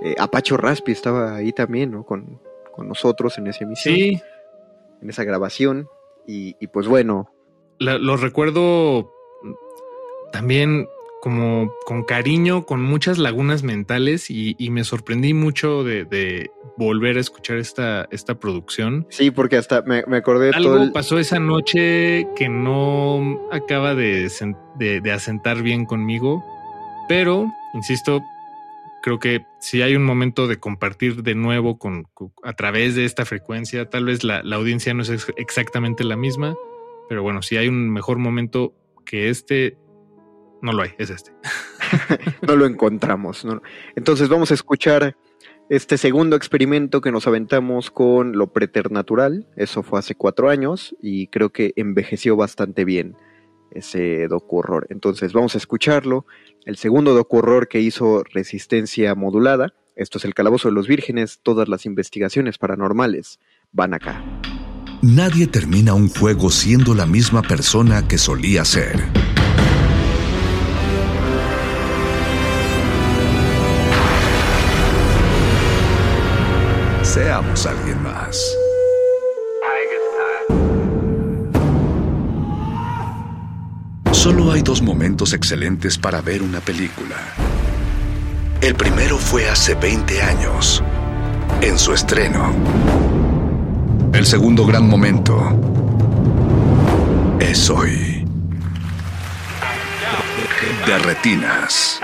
eh, 0.02 0.14
Apacho 0.18 0.56
Raspi 0.56 0.92
estaba 0.92 1.36
ahí 1.36 1.52
también, 1.52 1.90
¿no? 1.90 2.04
Con, 2.04 2.40
con 2.72 2.88
nosotros 2.88 3.36
en 3.38 3.46
esa 3.48 3.64
emisión, 3.64 3.94
Sí, 3.94 4.20
en 5.00 5.10
esa 5.10 5.24
grabación. 5.24 5.88
Y, 6.26 6.56
y 6.60 6.66
pues 6.68 6.86
bueno, 6.88 7.30
la- 7.78 7.98
lo 7.98 8.16
recuerdo 8.16 9.10
también 10.32 10.86
como 11.22 11.72
con 11.86 12.02
cariño, 12.02 12.66
con 12.66 12.82
muchas 12.82 13.16
lagunas 13.16 13.62
mentales 13.62 14.28
y, 14.28 14.56
y 14.58 14.70
me 14.70 14.82
sorprendí 14.82 15.34
mucho 15.34 15.84
de, 15.84 16.04
de 16.04 16.50
volver 16.76 17.16
a 17.16 17.20
escuchar 17.20 17.58
esta, 17.58 18.08
esta 18.10 18.40
producción. 18.40 19.06
Sí, 19.08 19.30
porque 19.30 19.56
hasta 19.56 19.82
me, 19.82 20.02
me 20.08 20.16
acordé 20.16 20.46
de 20.46 20.52
todo 20.52 20.72
Algo 20.72 20.82
el- 20.86 20.90
pasó 20.92 21.20
esa 21.20 21.38
noche 21.38 22.26
que 22.34 22.48
no 22.48 23.40
acaba 23.52 23.94
de, 23.94 24.28
de- 24.80 25.00
de 25.00 25.12
asentar 25.12 25.62
bien 25.62 25.84
conmigo, 25.84 26.44
pero, 27.08 27.46
insisto, 27.72 28.20
creo 29.04 29.20
que 29.20 29.44
si 29.60 29.80
hay 29.80 29.94
un 29.94 30.02
momento 30.04 30.48
de 30.48 30.58
compartir 30.58 31.22
de 31.22 31.36
nuevo 31.36 31.78
con, 31.78 32.02
con- 32.14 32.32
a 32.42 32.54
través 32.54 32.96
de 32.96 33.04
esta 33.04 33.24
frecuencia, 33.24 33.88
tal 33.88 34.06
vez 34.06 34.24
la, 34.24 34.42
la 34.42 34.56
audiencia 34.56 34.92
no 34.92 35.02
es 35.02 35.10
ex- 35.10 35.32
exactamente 35.36 36.02
la 36.02 36.16
misma, 36.16 36.56
pero 37.08 37.22
bueno, 37.22 37.42
si 37.42 37.56
hay 37.58 37.68
un 37.68 37.90
mejor 37.90 38.18
momento 38.18 38.74
que 39.04 39.28
este, 39.28 39.76
no 40.62 40.72
lo 40.72 40.82
hay, 40.82 40.90
es 40.96 41.10
este. 41.10 41.32
no 42.46 42.56
lo 42.56 42.64
encontramos. 42.64 43.44
¿no? 43.44 43.60
Entonces 43.96 44.28
vamos 44.28 44.50
a 44.52 44.54
escuchar 44.54 45.16
este 45.68 45.98
segundo 45.98 46.36
experimento 46.36 47.00
que 47.00 47.12
nos 47.12 47.26
aventamos 47.26 47.90
con 47.90 48.32
lo 48.32 48.52
preternatural. 48.52 49.48
Eso 49.56 49.82
fue 49.82 49.98
hace 49.98 50.14
cuatro 50.14 50.48
años 50.48 50.94
y 51.02 51.26
creo 51.26 51.50
que 51.50 51.72
envejeció 51.76 52.36
bastante 52.36 52.84
bien 52.84 53.16
ese 53.72 54.28
docu-horror. 54.28 54.86
Entonces 54.90 55.32
vamos 55.32 55.54
a 55.56 55.58
escucharlo. 55.58 56.26
El 56.64 56.76
segundo 56.76 57.12
docu-horror 57.14 57.68
que 57.68 57.80
hizo 57.80 58.22
Resistencia 58.32 59.14
Modulada. 59.16 59.74
Esto 59.96 60.18
es 60.18 60.24
El 60.24 60.34
Calabozo 60.34 60.68
de 60.68 60.74
los 60.74 60.86
Vírgenes. 60.86 61.40
Todas 61.42 61.68
las 61.68 61.86
investigaciones 61.86 62.58
paranormales 62.58 63.40
van 63.72 63.94
acá. 63.94 64.24
Nadie 65.02 65.48
termina 65.48 65.94
un 65.94 66.08
juego 66.08 66.50
siendo 66.50 66.94
la 66.94 67.06
misma 67.06 67.42
persona 67.42 68.06
que 68.06 68.18
solía 68.18 68.64
ser. 68.64 69.02
Seamos 77.12 77.66
alguien 77.66 78.02
más. 78.02 78.56
Solo 84.12 84.50
hay 84.50 84.62
dos 84.62 84.80
momentos 84.80 85.34
excelentes 85.34 85.98
para 85.98 86.22
ver 86.22 86.40
una 86.40 86.60
película. 86.60 87.16
El 88.62 88.74
primero 88.76 89.18
fue 89.18 89.46
hace 89.46 89.74
20 89.74 90.22
años, 90.22 90.82
en 91.60 91.78
su 91.78 91.92
estreno. 91.92 92.50
El 94.14 94.24
segundo 94.24 94.64
gran 94.64 94.88
momento 94.88 95.38
es 97.40 97.68
hoy. 97.68 98.24
De 100.86 100.98
retinas. 100.98 102.00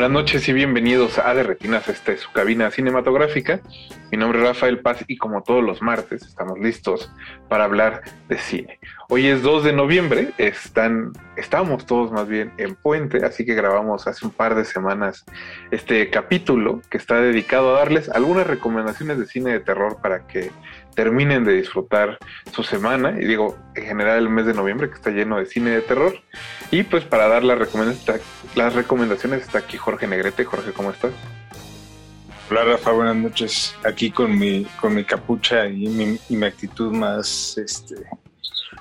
Buenas 0.00 0.14
noches 0.14 0.48
y 0.48 0.54
bienvenidos 0.54 1.18
a 1.18 1.34
De 1.34 1.42
Retinas, 1.42 1.84
su 1.84 2.32
cabina 2.32 2.70
cinematográfica. 2.70 3.60
Mi 4.10 4.16
nombre 4.16 4.40
es 4.40 4.46
Rafael 4.46 4.78
Paz 4.78 5.04
y 5.06 5.18
como 5.18 5.42
todos 5.42 5.62
los 5.62 5.82
martes 5.82 6.22
estamos 6.22 6.58
listos 6.58 7.12
para 7.50 7.64
hablar 7.64 8.00
de 8.26 8.38
cine. 8.38 8.80
Hoy 9.10 9.26
es 9.26 9.42
2 9.42 9.62
de 9.62 9.74
noviembre, 9.74 10.30
están, 10.38 11.12
estamos 11.36 11.84
todos 11.84 12.10
más 12.12 12.26
bien 12.26 12.50
en 12.56 12.76
puente, 12.76 13.26
así 13.26 13.44
que 13.44 13.54
grabamos 13.54 14.06
hace 14.06 14.24
un 14.24 14.32
par 14.32 14.54
de 14.54 14.64
semanas 14.64 15.26
este 15.70 16.08
capítulo 16.08 16.80
que 16.88 16.96
está 16.96 17.20
dedicado 17.20 17.76
a 17.76 17.80
darles 17.80 18.08
algunas 18.08 18.46
recomendaciones 18.46 19.18
de 19.18 19.26
cine 19.26 19.52
de 19.52 19.60
terror 19.60 19.98
para 20.00 20.26
que 20.26 20.50
terminen 20.94 21.44
de 21.44 21.54
disfrutar 21.54 22.18
su 22.52 22.62
semana 22.62 23.14
y 23.18 23.24
digo 23.24 23.56
en 23.74 23.84
general 23.84 24.18
el 24.18 24.28
mes 24.28 24.46
de 24.46 24.54
noviembre 24.54 24.88
que 24.88 24.96
está 24.96 25.10
lleno 25.10 25.38
de 25.38 25.46
cine 25.46 25.70
de 25.70 25.80
terror 25.80 26.14
y 26.70 26.82
pues 26.82 27.04
para 27.04 27.28
dar 27.28 27.42
las 27.42 27.58
recomendaciones, 27.58 28.22
las 28.54 28.74
recomendaciones 28.74 29.42
está 29.42 29.58
aquí 29.58 29.76
Jorge 29.76 30.06
Negrete. 30.06 30.44
Jorge, 30.44 30.72
¿cómo 30.72 30.90
estás? 30.90 31.12
Hola 32.50 32.64
Rafa, 32.64 32.90
buenas 32.90 33.14
noches. 33.14 33.76
Aquí 33.84 34.10
con 34.10 34.36
mi, 34.36 34.64
con 34.80 34.94
mi 34.94 35.04
capucha 35.04 35.66
y 35.66 35.86
mi, 35.86 36.18
y 36.28 36.36
mi 36.36 36.46
actitud 36.46 36.92
más, 36.92 37.56
este, 37.56 37.94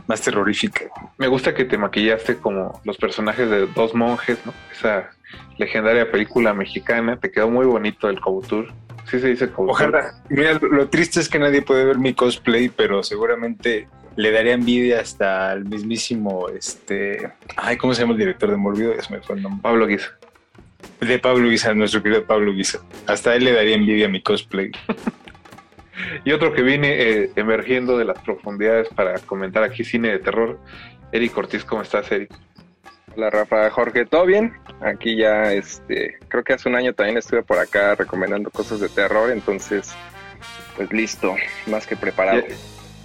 más 0.07 0.22
terrorífica. 0.22 0.86
Me 1.20 1.28
gusta 1.28 1.53
que 1.53 1.66
te 1.66 1.78
maquillaste 1.78 2.38
como 2.38 2.82
los 2.84 2.97
personajes 2.97 3.47
de 3.47 3.68
Dos 3.68 3.93
Monjes, 3.93 4.39
¿no? 4.43 4.53
Esa 4.72 5.12
legendaria 5.60 6.10
película 6.10 6.53
mexicana. 6.55 7.18
Te 7.18 7.32
quedó 7.32 7.49
muy 7.49 7.68
bonito 7.68 8.10
el 8.10 8.20
Couture. 8.20 8.70
Sí 9.10 9.20
se 9.20 9.28
dice. 9.30 9.49
Ojalá. 9.55 10.14
Mira, 10.30 10.53
lo, 10.53 10.68
lo 10.68 10.89
triste 10.89 11.20
es 11.20 11.30
que 11.30 11.39
nadie 11.39 11.62
puede 11.62 11.86
ver 11.86 11.97
mi 11.97 12.14
cosplay, 12.14 12.70
pero 12.70 13.03
seguramente 13.03 13.88
le 14.16 14.32
daría 14.32 14.53
envidia 14.53 14.99
hasta 14.99 15.51
al 15.51 15.66
mismísimo, 15.66 16.49
este, 16.49 17.32
ay, 17.55 17.78
¿cómo 17.78 17.93
se 17.93 18.01
llama 18.01 18.14
el 18.14 18.20
director 18.20 18.49
de 18.49 18.57
Morbido? 18.57 18.93
Ya 18.95 19.01
se 19.01 19.14
me 19.14 19.22
fue 19.22 19.38
el 19.38 19.43
nombre. 19.43 19.62
Pablo 19.64 19.88
Guisa. 19.88 20.12
De 20.99 21.20
Pablo 21.20 21.49
Guisa, 21.49 21.74
nuestro 21.74 22.03
querido 22.03 22.26
Pablo 22.26 22.53
Guisa. 22.53 22.82
Hasta 23.07 23.32
a 23.32 23.36
él 23.36 23.45
le 23.45 23.53
daría 23.53 23.76
envidia 23.76 24.10
mi 24.10 24.22
cosplay. 24.22 24.72
Y 26.24 26.32
otro 26.32 26.53
que 26.53 26.62
viene 26.62 27.01
eh, 27.01 27.32
emergiendo 27.36 27.97
de 27.97 28.05
las 28.05 28.20
profundidades 28.20 28.88
para 28.89 29.20
comentar 29.20 29.64
aquí 29.64 29.84
cine 29.84 30.10
de 30.10 30.20
terror, 30.20 30.60
Eric 31.12 31.38
Ortiz, 31.38 31.66
¿cómo 31.66 31.82
estás, 31.82 32.12
Eric? 32.12 32.32
Hola 33.20 33.32
Rafa, 33.32 33.70
Jorge, 33.70 34.05
¿todo 34.05 34.26
bien? 34.26 34.53
Aquí 34.80 35.17
ya, 35.17 35.51
este, 35.51 36.17
creo 36.30 36.41
que 36.41 36.53
hace 36.53 36.70
un 36.70 36.76
año 36.76 36.93
también 36.93 37.17
estuve 37.17 37.43
por 37.43 37.59
acá 37.59 37.93
recomendando 37.93 38.49
cosas 38.49 38.80
de 38.80 38.88
terror, 38.88 39.30
entonces, 39.30 39.93
pues 40.78 40.89
listo, 40.93 41.36
más 41.67 41.86
que 41.86 41.97
preparado. 41.97 42.43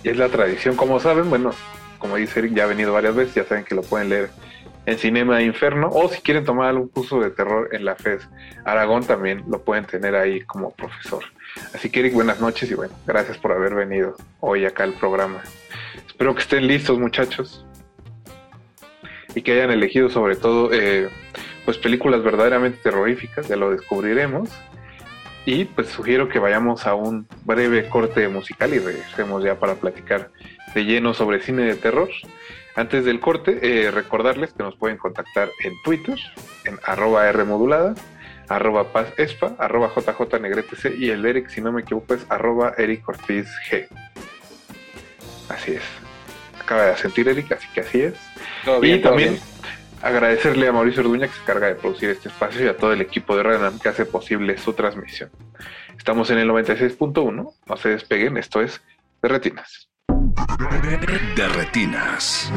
Y 0.05 0.09
es 0.09 0.17
la 0.17 0.29
tradición, 0.29 0.77
como 0.77 1.01
saben, 1.01 1.29
bueno, 1.31 1.51
como 1.99 2.15
dice 2.15 2.39
Eric, 2.39 2.55
ya 2.55 2.62
ha 2.62 2.67
venido 2.69 2.93
varias 2.93 3.17
veces, 3.17 3.35
ya 3.35 3.45
saben 3.45 3.65
que 3.65 3.75
lo 3.75 3.83
pueden 3.83 4.09
leer 4.09 4.31
en 4.87 4.99
Cinema 4.99 5.43
Inferno, 5.43 5.91
o 5.93 6.09
si 6.09 6.23
quieren 6.23 6.45
tomar 6.45 6.69
algún 6.69 6.87
curso 6.87 7.19
de 7.19 7.31
terror 7.31 7.71
en 7.73 7.85
la 7.85 7.97
FES 7.97 8.29
Aragón, 8.65 9.05
también 9.05 9.43
lo 9.49 9.65
pueden 9.65 9.85
tener 9.85 10.15
ahí 10.15 10.43
como 10.43 10.71
profesor. 10.71 11.25
Así 11.73 11.91
que 11.91 11.99
Eric, 11.99 12.15
buenas 12.15 12.41
noches 12.41 12.71
y 12.71 12.75
bueno, 12.75 12.95
gracias 13.05 13.37
por 13.37 13.51
haber 13.51 13.75
venido 13.75 14.17
hoy 14.39 14.65
acá 14.65 14.85
al 14.85 14.93
programa. 14.93 15.43
Espero 16.07 16.37
que 16.37 16.43
estén 16.43 16.69
listos 16.69 17.01
muchachos 17.01 17.67
y 19.35 19.43
que 19.43 19.53
hayan 19.53 19.70
elegido 19.70 20.09
sobre 20.11 20.37
todo 20.37 20.72
eh, 20.72 21.09
pues 21.64 21.78
películas 21.78 22.22
verdaderamente 22.22 22.78
terroríficas, 22.82 23.49
ya 23.49 23.57
lo 23.57 23.70
descubriremos. 23.70 24.51
Y 25.47 25.66
pues 25.66 25.89
sugiero 25.89 26.28
que 26.28 26.39
vayamos 26.39 26.87
a 26.87 26.95
un 26.95 27.26
breve 27.45 27.89
corte 27.89 28.26
musical 28.28 28.72
y 28.72 28.78
regresemos 28.78 29.45
ya 29.45 29.59
para 29.59 29.74
platicar 29.74 30.30
de 30.74 30.85
lleno 30.85 31.12
sobre 31.12 31.41
cine 31.41 31.64
de 31.64 31.74
terror. 31.74 32.09
Antes 32.76 33.05
del 33.05 33.20
corte, 33.20 33.59
eh, 33.62 33.91
recordarles 33.91 34.53
que 34.53 34.62
nos 34.62 34.74
pueden 34.76 34.97
contactar 34.97 35.51
en 35.62 35.74
Twitter, 35.85 36.18
en 36.64 36.78
arroba 36.85 37.30
Rmodulada, 37.30 37.95
arroba 38.49 38.93
Paz 38.93 39.12
Espa, 39.16 39.55
arroba 39.59 39.93
JJ 39.95 40.41
Negrete 40.41 40.95
y 40.97 41.11
el 41.11 41.24
Eric, 41.24 41.49
si 41.49 41.61
no 41.61 41.72
me 41.72 41.82
equivoco, 41.82 42.14
es 42.14 42.26
arroba 42.30 42.74
Eric 42.76 43.09
Ortiz 43.09 43.47
G. 43.70 43.87
Así 45.49 45.72
es. 45.72 46.04
Acaba 46.65 46.87
de 46.87 46.97
sentir 46.97 47.29
Eric, 47.29 47.53
así 47.53 47.69
que 47.75 47.81
así 47.81 48.01
es. 48.01 48.15
Todo 48.65 48.81
bien, 48.81 48.99
y 48.99 49.01
todo 49.01 49.12
también 49.12 49.35
bien. 49.35 49.45
agradecerle 50.03 50.69
a 50.69 50.73
Mauricio 50.73 51.03
Orduña 51.03 51.29
que 51.29 51.35
se 51.35 51.41
encarga 51.41 51.69
de 51.69 51.75
producir 51.75 52.11
este 52.11 52.29
espacio 52.29 52.65
y 52.65 52.69
a 52.69 52.77
todo 52.77 52.93
el 52.93 53.01
equipo 53.01 53.37
de 53.37 53.43
Radionam 53.43 53.79
que 53.79 53.89
hace 53.89 54.07
posible 54.07 54.57
su 54.59 54.73
transmisión. 54.73 55.31
Estamos 55.97 56.31
en 56.31 56.39
el 56.39 56.49
96.1, 56.49 57.53
no 57.67 57.77
se 57.77 57.89
despeguen, 57.91 58.37
esto 58.37 58.61
es 58.61 58.83
de 59.23 59.29
Retinas. 59.29 59.89
De 61.37 61.49
retinas. 61.49 62.51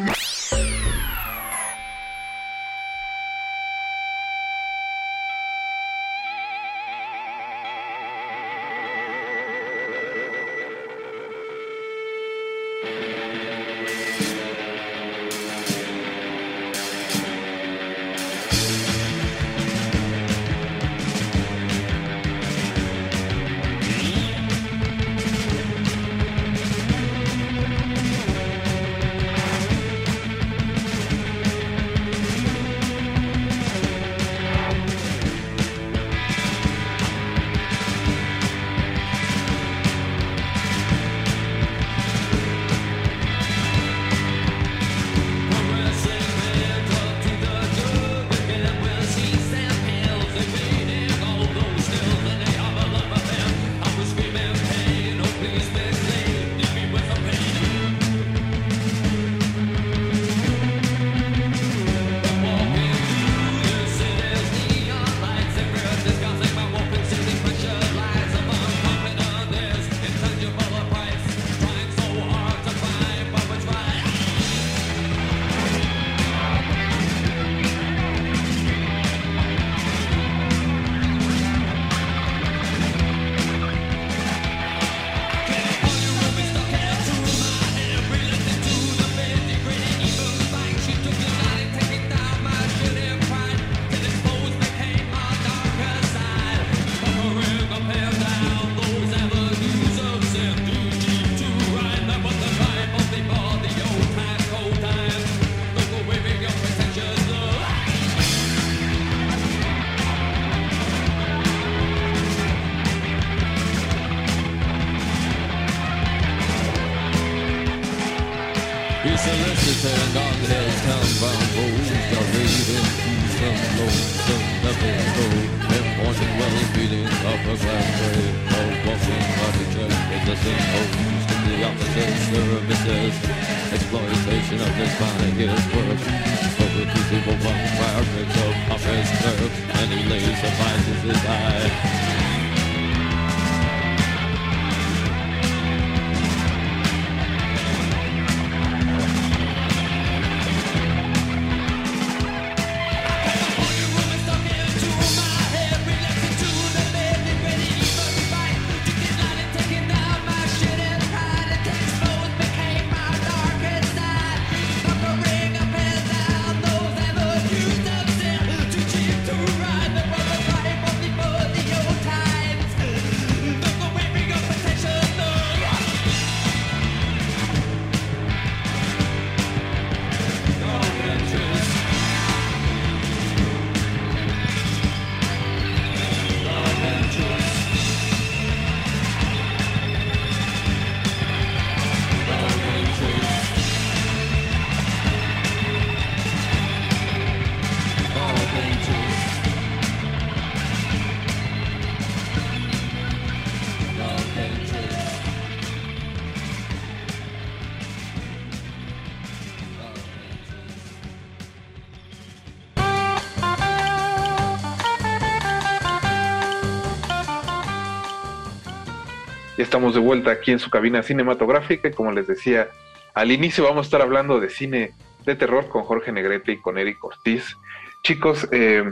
Estamos 219.78 219.94
de 219.94 220.00
vuelta 220.00 220.32
aquí 220.32 220.52
en 220.52 220.58
su 220.58 220.72
cabina 220.72 221.04
cinematográfica 221.04 221.88
y 221.88 221.92
como 221.92 222.12
les 222.12 222.26
decía, 222.26 222.68
al 223.14 223.32
inicio 223.32 223.64
vamos 223.64 223.86
a 223.86 223.88
estar 223.88 224.02
hablando 224.02 224.40
de 224.40 224.50
cine 224.50 224.94
de 225.24 225.36
terror 225.36 225.70
con 225.70 225.84
Jorge 225.84 226.12
Negrete 226.12 226.54
y 226.54 226.58
con 226.58 226.80
Eric 226.80 227.04
Ortiz. 227.04 227.56
Chicos, 228.02 228.48
eh, 228.52 228.92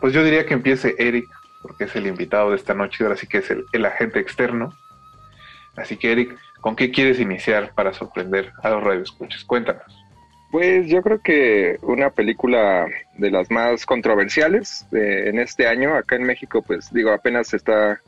pues 0.00 0.12
yo 0.12 0.22
diría 0.22 0.44
que 0.44 0.52
empiece 0.52 0.94
Eric, 0.98 1.26
porque 1.62 1.84
es 1.84 1.96
el 1.96 2.06
invitado 2.06 2.50
de 2.50 2.56
esta 2.56 2.74
noche, 2.74 3.02
ahora 3.02 3.16
sí 3.16 3.26
que 3.26 3.38
es 3.38 3.50
el, 3.50 3.64
el 3.72 3.86
agente 3.86 4.20
externo. 4.20 4.74
Así 5.74 5.96
que 5.96 6.12
Eric, 6.12 6.36
¿con 6.60 6.76
qué 6.76 6.90
quieres 6.90 7.18
iniciar 7.18 7.72
para 7.74 7.94
sorprender 7.94 8.52
a 8.62 8.68
los 8.68 8.84
radioescuchas? 8.84 9.42
Cuéntanos. 9.44 10.04
Pues 10.50 10.86
yo 10.86 11.00
creo 11.00 11.22
que 11.22 11.78
una 11.80 12.10
película 12.10 12.86
de 13.16 13.30
las 13.30 13.50
más 13.50 13.86
controversiales 13.86 14.86
eh, 14.92 15.30
en 15.30 15.38
este 15.38 15.66
año, 15.66 15.94
acá 15.94 16.16
en 16.16 16.24
México, 16.24 16.60
pues 16.60 16.92
digo, 16.92 17.10
apenas 17.10 17.54
está 17.54 18.02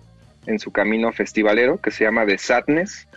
en 0.47 0.59
su 0.59 0.73
camino 0.73 1.13
festivalero, 1.13 1.79
que 1.81 1.91
se 1.91 2.05
llama 2.05 2.27
The 2.27 2.39
Sadness, 2.39 3.09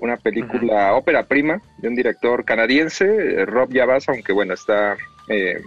una 0.00 0.16
película 0.16 0.94
ópera 0.94 1.24
prima 1.24 1.60
de 1.78 1.88
un 1.88 1.94
director 1.94 2.44
canadiense, 2.44 3.04
eh, 3.04 3.46
Rob 3.46 3.72
Yabas, 3.72 4.08
aunque 4.08 4.32
bueno, 4.32 4.54
está, 4.54 4.96
eh, 5.28 5.60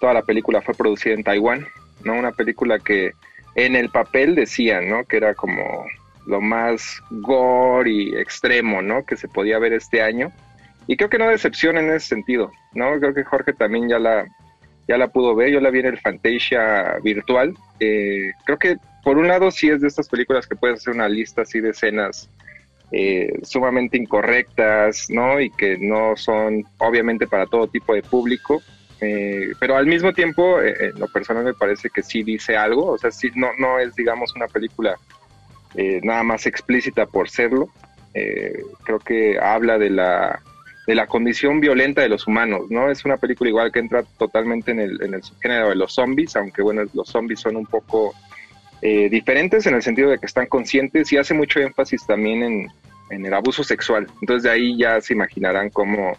toda 0.00 0.14
la 0.14 0.22
película 0.22 0.62
fue 0.62 0.74
producida 0.74 1.14
en 1.14 1.24
Taiwán, 1.24 1.66
¿no? 2.04 2.14
Una 2.14 2.32
película 2.32 2.78
que 2.78 3.12
en 3.54 3.76
el 3.76 3.90
papel 3.90 4.34
decían, 4.34 4.88
¿no? 4.88 5.04
Que 5.04 5.18
era 5.18 5.34
como 5.34 5.84
lo 6.26 6.40
más 6.40 7.00
gore 7.10 7.90
y 7.90 8.16
extremo, 8.16 8.82
¿no? 8.82 9.04
Que 9.04 9.16
se 9.16 9.28
podía 9.28 9.58
ver 9.58 9.72
este 9.72 10.02
año. 10.02 10.32
Y 10.86 10.96
creo 10.96 11.10
que 11.10 11.18
no 11.18 11.28
decepciona 11.28 11.80
en 11.80 11.90
ese 11.90 12.08
sentido, 12.08 12.50
¿no? 12.72 12.98
Creo 12.98 13.12
que 13.12 13.24
Jorge 13.24 13.52
también 13.52 13.88
ya 13.88 13.98
la, 13.98 14.26
ya 14.88 14.96
la 14.96 15.08
pudo 15.08 15.36
ver, 15.36 15.50
yo 15.50 15.60
la 15.60 15.70
vi 15.70 15.80
en 15.80 15.86
el 15.86 16.00
Fantasia 16.00 16.96
virtual. 17.04 17.54
Eh, 17.78 18.32
creo 18.44 18.58
que 18.58 18.76
por 19.04 19.18
un 19.18 19.28
lado 19.28 19.50
sí 19.50 19.68
es 19.68 19.80
de 19.82 19.88
estas 19.88 20.08
películas 20.08 20.46
que 20.46 20.56
puedes 20.56 20.80
hacer 20.80 20.94
una 20.94 21.08
lista 21.08 21.42
así 21.42 21.60
de 21.60 21.70
escenas 21.70 22.28
eh, 22.90 23.40
sumamente 23.42 23.98
incorrectas, 23.98 25.10
¿no? 25.10 25.40
Y 25.40 25.50
que 25.50 25.76
no 25.78 26.16
son 26.16 26.64
obviamente 26.78 27.26
para 27.26 27.46
todo 27.46 27.68
tipo 27.68 27.94
de 27.94 28.02
público. 28.02 28.62
Eh, 29.00 29.52
pero 29.60 29.76
al 29.76 29.86
mismo 29.86 30.12
tiempo, 30.14 30.60
eh, 30.60 30.74
en 30.80 30.98
lo 30.98 31.06
personal 31.08 31.44
me 31.44 31.52
parece 31.54 31.90
que 31.90 32.02
sí 32.02 32.22
dice 32.22 32.56
algo, 32.56 32.86
o 32.86 32.98
sea, 32.98 33.10
sí, 33.10 33.30
no, 33.34 33.48
no 33.58 33.78
es, 33.78 33.94
digamos, 33.94 34.34
una 34.34 34.48
película 34.48 34.96
nada 36.02 36.24
más 36.24 36.46
explícita 36.46 37.06
por 37.06 37.28
serlo. 37.28 37.68
Creo 38.12 38.98
que 38.98 39.38
habla 39.38 39.78
de 39.78 39.90
la, 39.90 40.40
de 40.88 40.94
la 40.94 41.06
condición 41.06 41.60
violenta 41.60 42.00
de 42.00 42.08
los 42.08 42.26
humanos, 42.26 42.62
¿no? 42.70 42.90
Es 42.90 43.04
una 43.04 43.18
película 43.18 43.50
igual 43.50 43.70
que 43.70 43.78
entra 43.78 44.02
totalmente 44.18 44.70
en 44.70 44.80
el, 44.80 45.02
en 45.02 45.12
el 45.12 45.22
subgénero 45.22 45.68
de 45.68 45.76
los 45.76 45.92
zombies, 45.92 46.34
aunque 46.34 46.62
bueno, 46.62 46.82
los 46.94 47.08
zombies 47.10 47.40
son 47.40 47.56
un 47.56 47.66
poco 47.66 48.14
eh, 48.80 49.10
diferentes 49.10 49.66
en 49.66 49.74
el 49.74 49.82
sentido 49.82 50.08
de 50.10 50.18
que 50.18 50.24
están 50.24 50.46
conscientes 50.46 51.12
y 51.12 51.18
hace 51.18 51.34
mucho 51.34 51.60
énfasis 51.60 52.06
también 52.06 52.42
en, 52.42 52.68
en 53.10 53.26
el 53.26 53.34
abuso 53.34 53.62
sexual. 53.62 54.06
Entonces 54.22 54.44
de 54.44 54.50
ahí 54.50 54.78
ya 54.78 54.98
se 55.02 55.12
imaginarán 55.12 55.68
cómo, 55.68 56.16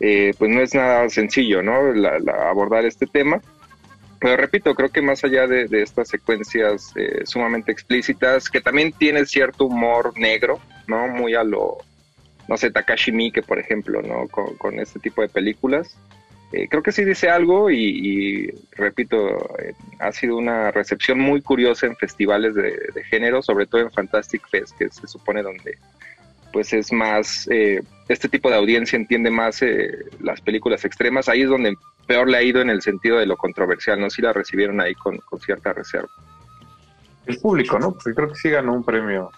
eh, 0.00 0.34
pues 0.38 0.50
no 0.50 0.60
es 0.60 0.74
nada 0.74 1.08
sencillo, 1.08 1.62
¿no? 1.62 1.94
La- 1.94 2.18
la- 2.18 2.50
abordar 2.50 2.84
este 2.84 3.06
tema. 3.06 3.40
Pero 4.20 4.36
repito, 4.36 4.74
creo 4.74 4.90
que 4.90 5.00
más 5.00 5.24
allá 5.24 5.46
de, 5.46 5.66
de 5.66 5.80
estas 5.82 6.08
secuencias 6.08 6.92
eh, 6.96 7.22
sumamente 7.24 7.72
explícitas, 7.72 8.50
que 8.50 8.60
también 8.60 8.92
tiene 8.92 9.24
cierto 9.24 9.64
humor 9.64 10.12
negro, 10.18 10.60
¿no? 10.86 11.08
Muy 11.08 11.34
a 11.34 11.42
lo, 11.42 11.78
no 12.48 12.56
sé, 12.56 12.70
Takashi 12.70 13.12
Miike, 13.12 13.42
por 13.42 13.58
ejemplo, 13.58 14.02
¿no? 14.02 14.28
Con, 14.28 14.78
este 14.78 14.98
tipo 14.98 15.22
de 15.22 15.28
películas. 15.28 15.96
Eh, 16.52 16.68
creo 16.68 16.82
que 16.82 16.92
sí 16.92 17.04
dice 17.04 17.30
algo 17.30 17.70
y, 17.70 17.78
y, 17.78 18.50
repito, 18.72 19.58
eh, 19.58 19.74
ha 19.98 20.12
sido 20.12 20.36
una 20.36 20.70
recepción 20.70 21.18
muy 21.18 21.42
curiosa 21.42 21.86
en 21.86 21.96
festivales 21.96 22.54
de, 22.54 23.04
género, 23.10 23.42
sobre 23.42 23.66
todo 23.66 23.80
en 23.80 23.90
Fantastic 23.90 24.46
Fest, 24.48 24.76
que 24.78 24.88
se 24.88 25.06
supone 25.06 25.42
donde 25.42 25.78
pues 26.52 26.72
es 26.72 26.92
más, 26.92 27.48
eh, 27.50 27.82
este 28.08 28.28
tipo 28.28 28.48
de 28.48 28.54
audiencia 28.54 28.96
entiende 28.96 29.28
más 29.28 29.60
eh, 29.62 30.04
las 30.20 30.40
películas 30.40 30.84
extremas, 30.84 31.28
ahí 31.28 31.42
es 31.42 31.48
donde 31.48 31.74
peor 32.06 32.30
le 32.30 32.36
ha 32.36 32.42
ido 32.44 32.60
en 32.60 32.70
el 32.70 32.80
sentido 32.80 33.18
de 33.18 33.26
lo 33.26 33.36
controversial, 33.36 34.00
¿no? 34.00 34.08
Si 34.08 34.22
la 34.22 34.32
recibieron 34.32 34.80
ahí 34.80 34.94
con, 34.94 35.18
con 35.18 35.40
cierta 35.40 35.72
reserva. 35.72 36.08
El 37.26 37.38
público, 37.38 37.76
¿no? 37.80 37.92
Porque 37.92 38.14
creo 38.14 38.28
que 38.28 38.36
sí 38.36 38.50
ganó 38.50 38.72
un 38.72 38.84
premio 38.84 39.32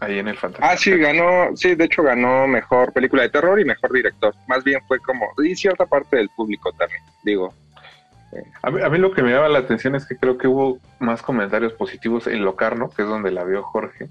ahí 0.00 0.18
en 0.18 0.28
el 0.28 0.36
Fantastic. 0.36 0.70
Ah, 0.70 0.76
sí, 0.76 0.96
ganó, 0.96 1.56
sí, 1.56 1.74
de 1.74 1.84
hecho 1.84 2.02
ganó 2.02 2.46
mejor 2.46 2.92
película 2.92 3.22
de 3.22 3.30
terror 3.30 3.60
y 3.60 3.64
mejor 3.64 3.92
director. 3.92 4.34
Más 4.46 4.62
bien 4.64 4.80
fue 4.86 4.98
como, 5.00 5.26
y 5.42 5.54
cierta 5.54 5.86
parte 5.86 6.16
del 6.16 6.28
público 6.30 6.72
también, 6.72 7.02
digo. 7.22 7.54
A 8.62 8.70
mí, 8.70 8.82
a 8.82 8.90
mí 8.90 8.98
lo 8.98 9.12
que 9.12 9.22
me 9.22 9.30
llama 9.30 9.48
la 9.48 9.60
atención 9.60 9.94
es 9.94 10.06
que 10.06 10.16
creo 10.16 10.36
que 10.36 10.48
hubo 10.48 10.78
más 10.98 11.22
comentarios 11.22 11.72
positivos 11.72 12.26
en 12.26 12.44
Locarno, 12.44 12.90
que 12.90 13.02
es 13.02 13.08
donde 13.08 13.30
la 13.30 13.44
vio 13.44 13.62
Jorge, 13.62 14.08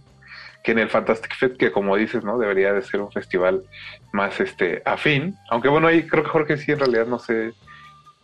que 0.64 0.72
en 0.72 0.80
el 0.80 0.90
Fantastic 0.90 1.36
Fest, 1.36 1.58
que 1.58 1.72
como 1.72 1.96
dices, 1.96 2.24
¿no? 2.24 2.40
Debería 2.40 2.74
de 2.74 2.82
ser 2.82 3.02
un 3.02 3.12
festival 3.12 3.64
más 4.12 4.40
este 4.40 4.82
afín. 4.86 5.36
Aunque 5.50 5.70
bueno, 5.70 5.88
ahí 5.88 6.08
creo 6.08 6.24
que 6.24 6.30
Jorge 6.30 6.58
sí 6.58 6.72
en 6.72 6.80
realidad 6.80 7.06
no 7.06 7.20
sé 7.20 7.54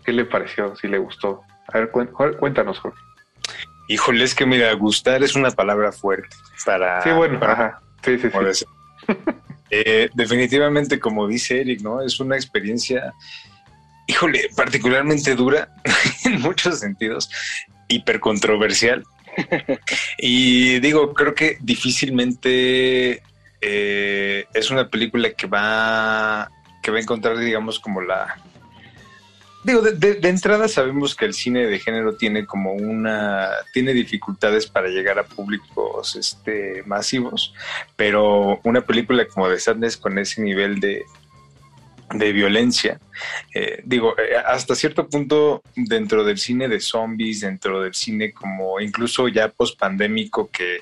qué 0.04 0.12
le 0.12 0.26
pareció, 0.26 0.76
si 0.76 0.88
le 0.88 0.98
gustó. 0.98 1.44
A 1.68 1.78
ver, 1.78 1.92
cuéntanos, 1.92 2.80
Jorge. 2.80 3.00
Híjole, 3.88 4.24
es 4.24 4.36
que 4.36 4.46
mira, 4.46 4.72
gustar 4.74 5.24
es 5.24 5.36
una 5.36 5.52
palabra 5.52 5.92
fuerte 5.92 6.36
para... 6.66 7.02
Sí, 7.02 7.10
bueno, 7.12 7.40
para- 7.40 7.54
ajá. 7.54 7.82
Sí, 8.04 8.18
sí. 8.18 8.66
Eh, 9.74 10.10
definitivamente, 10.14 11.00
como 11.00 11.26
dice 11.28 11.62
Eric, 11.62 11.80
¿no? 11.80 12.02
Es 12.02 12.20
una 12.20 12.36
experiencia, 12.36 13.14
híjole, 14.06 14.50
particularmente 14.54 15.34
dura 15.34 15.70
en 16.26 16.42
muchos 16.42 16.80
sentidos, 16.80 17.30
hipercontroversial. 17.88 19.06
y 20.18 20.80
digo, 20.82 21.14
creo 21.14 21.34
que 21.34 21.58
difícilmente 21.62 23.24
eh, 23.62 24.46
es 24.54 24.72
una 24.72 24.90
película 24.90 25.32
que 25.32 25.48
va, 25.48 26.52
que 26.84 26.92
va 26.92 26.98
a 26.98 27.02
encontrar, 27.02 27.38
digamos, 27.38 27.80
como 27.80 28.02
la... 28.02 28.38
Digo, 29.64 29.82
de, 29.82 29.92
de- 29.94 30.16
de 30.16 30.30
entrada 30.30 30.68
sabemos 30.68 31.16
que 31.16 31.26
el 31.26 31.34
cine 31.34 31.68
de 31.68 31.80
género 31.80 32.16
tiene 32.16 32.46
como 32.46 32.74
una... 32.74 33.50
tiene 33.74 33.94
dificultades 33.94 34.66
para 34.68 34.88
llegar 34.88 35.20
a 35.20 35.24
públicos 35.24 36.16
este, 36.16 36.82
masivos, 36.86 37.54
pero 37.96 38.60
una 38.64 38.82
película 38.82 39.26
como 39.28 39.48
The 39.50 39.60
Sadness 39.60 39.98
con 39.98 40.18
ese 40.18 40.42
nivel 40.42 40.80
de, 40.80 41.04
de 42.14 42.32
violencia, 42.32 43.00
eh, 43.54 43.82
digo, 43.86 44.16
eh, 44.18 44.36
hasta 44.46 44.74
cierto 44.76 45.08
punto 45.08 45.62
dentro 45.76 46.24
del 46.24 46.40
cine 46.40 46.68
de 46.68 46.80
zombies, 46.80 47.42
dentro 47.42 47.82
del 47.82 47.94
cine 47.94 48.34
como 48.34 48.80
incluso 48.82 49.28
ya 49.28 49.50
post 49.50 49.80
pandémico 49.80 50.50
que 50.50 50.80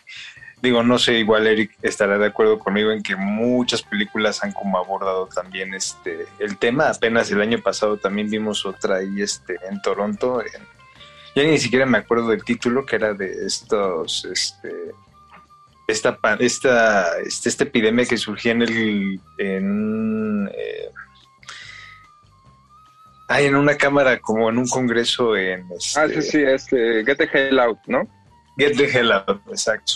digo, 0.61 0.83
no 0.83 0.97
sé, 0.99 1.13
igual 1.19 1.47
Eric 1.47 1.71
estará 1.81 2.17
de 2.17 2.27
acuerdo 2.27 2.59
conmigo 2.59 2.91
en 2.91 3.01
que 3.03 3.15
muchas 3.15 3.81
películas 3.81 4.43
han 4.43 4.51
como 4.51 4.77
abordado 4.77 5.27
también 5.27 5.73
este 5.73 6.25
el 6.39 6.57
tema. 6.57 6.89
Apenas 6.89 7.31
el 7.31 7.41
año 7.41 7.59
pasado 7.61 7.97
también 7.97 8.29
vimos 8.29 8.65
otra 8.65 8.97
ahí 8.97 9.21
este 9.21 9.57
en 9.69 9.81
Toronto. 9.81 10.41
en- 10.41 10.67
ya 11.35 11.43
ni 11.43 11.57
siquiera 11.59 11.85
me 11.85 11.99
acuerdo 11.99 12.27
del 12.29 12.43
título 12.43 12.85
que 12.85 12.95
era 12.95 13.13
de 13.13 13.45
estos 13.45 14.25
este 14.25 14.91
esta 15.87 16.17
esta 16.39 17.19
este, 17.19 17.49
esta 17.49 17.63
epidemia 17.63 18.05
que 18.05 18.17
surgía 18.17 18.51
en 18.51 18.61
el 18.63 19.19
en 19.37 20.49
eh, 20.53 20.89
ay, 23.27 23.45
en 23.45 23.55
una 23.55 23.77
cámara 23.77 24.19
como 24.19 24.49
en 24.49 24.57
un 24.57 24.67
congreso 24.67 25.35
en 25.37 25.65
este, 25.71 25.99
Ah, 25.99 26.07
sí, 26.07 26.21
sí, 26.21 26.41
este, 26.43 27.05
Get 27.05 27.17
the 27.17 27.29
Hell 27.31 27.59
Out, 27.59 27.79
¿no? 27.87 28.07
Get 28.57 28.75
the 28.75 28.85
Hell 28.85 29.11
Out, 29.11 29.41
exacto. 29.49 29.93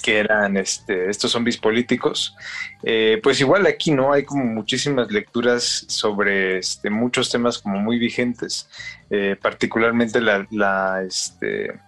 Que 0.00 0.18
eran 0.18 0.56
este, 0.56 1.10
estos 1.10 1.32
zombies 1.32 1.58
políticos. 1.58 2.34
Eh, 2.82 3.20
pues 3.22 3.40
igual 3.40 3.66
aquí, 3.66 3.90
¿no? 3.90 4.12
Hay 4.12 4.24
como 4.24 4.44
muchísimas 4.44 5.10
lecturas 5.12 5.84
sobre 5.88 6.58
este, 6.58 6.90
muchos 6.90 7.30
temas 7.30 7.58
como 7.58 7.78
muy 7.78 7.98
vigentes, 7.98 8.68
eh, 9.10 9.36
particularmente 9.40 10.20
la, 10.20 11.02
este, 11.06 11.78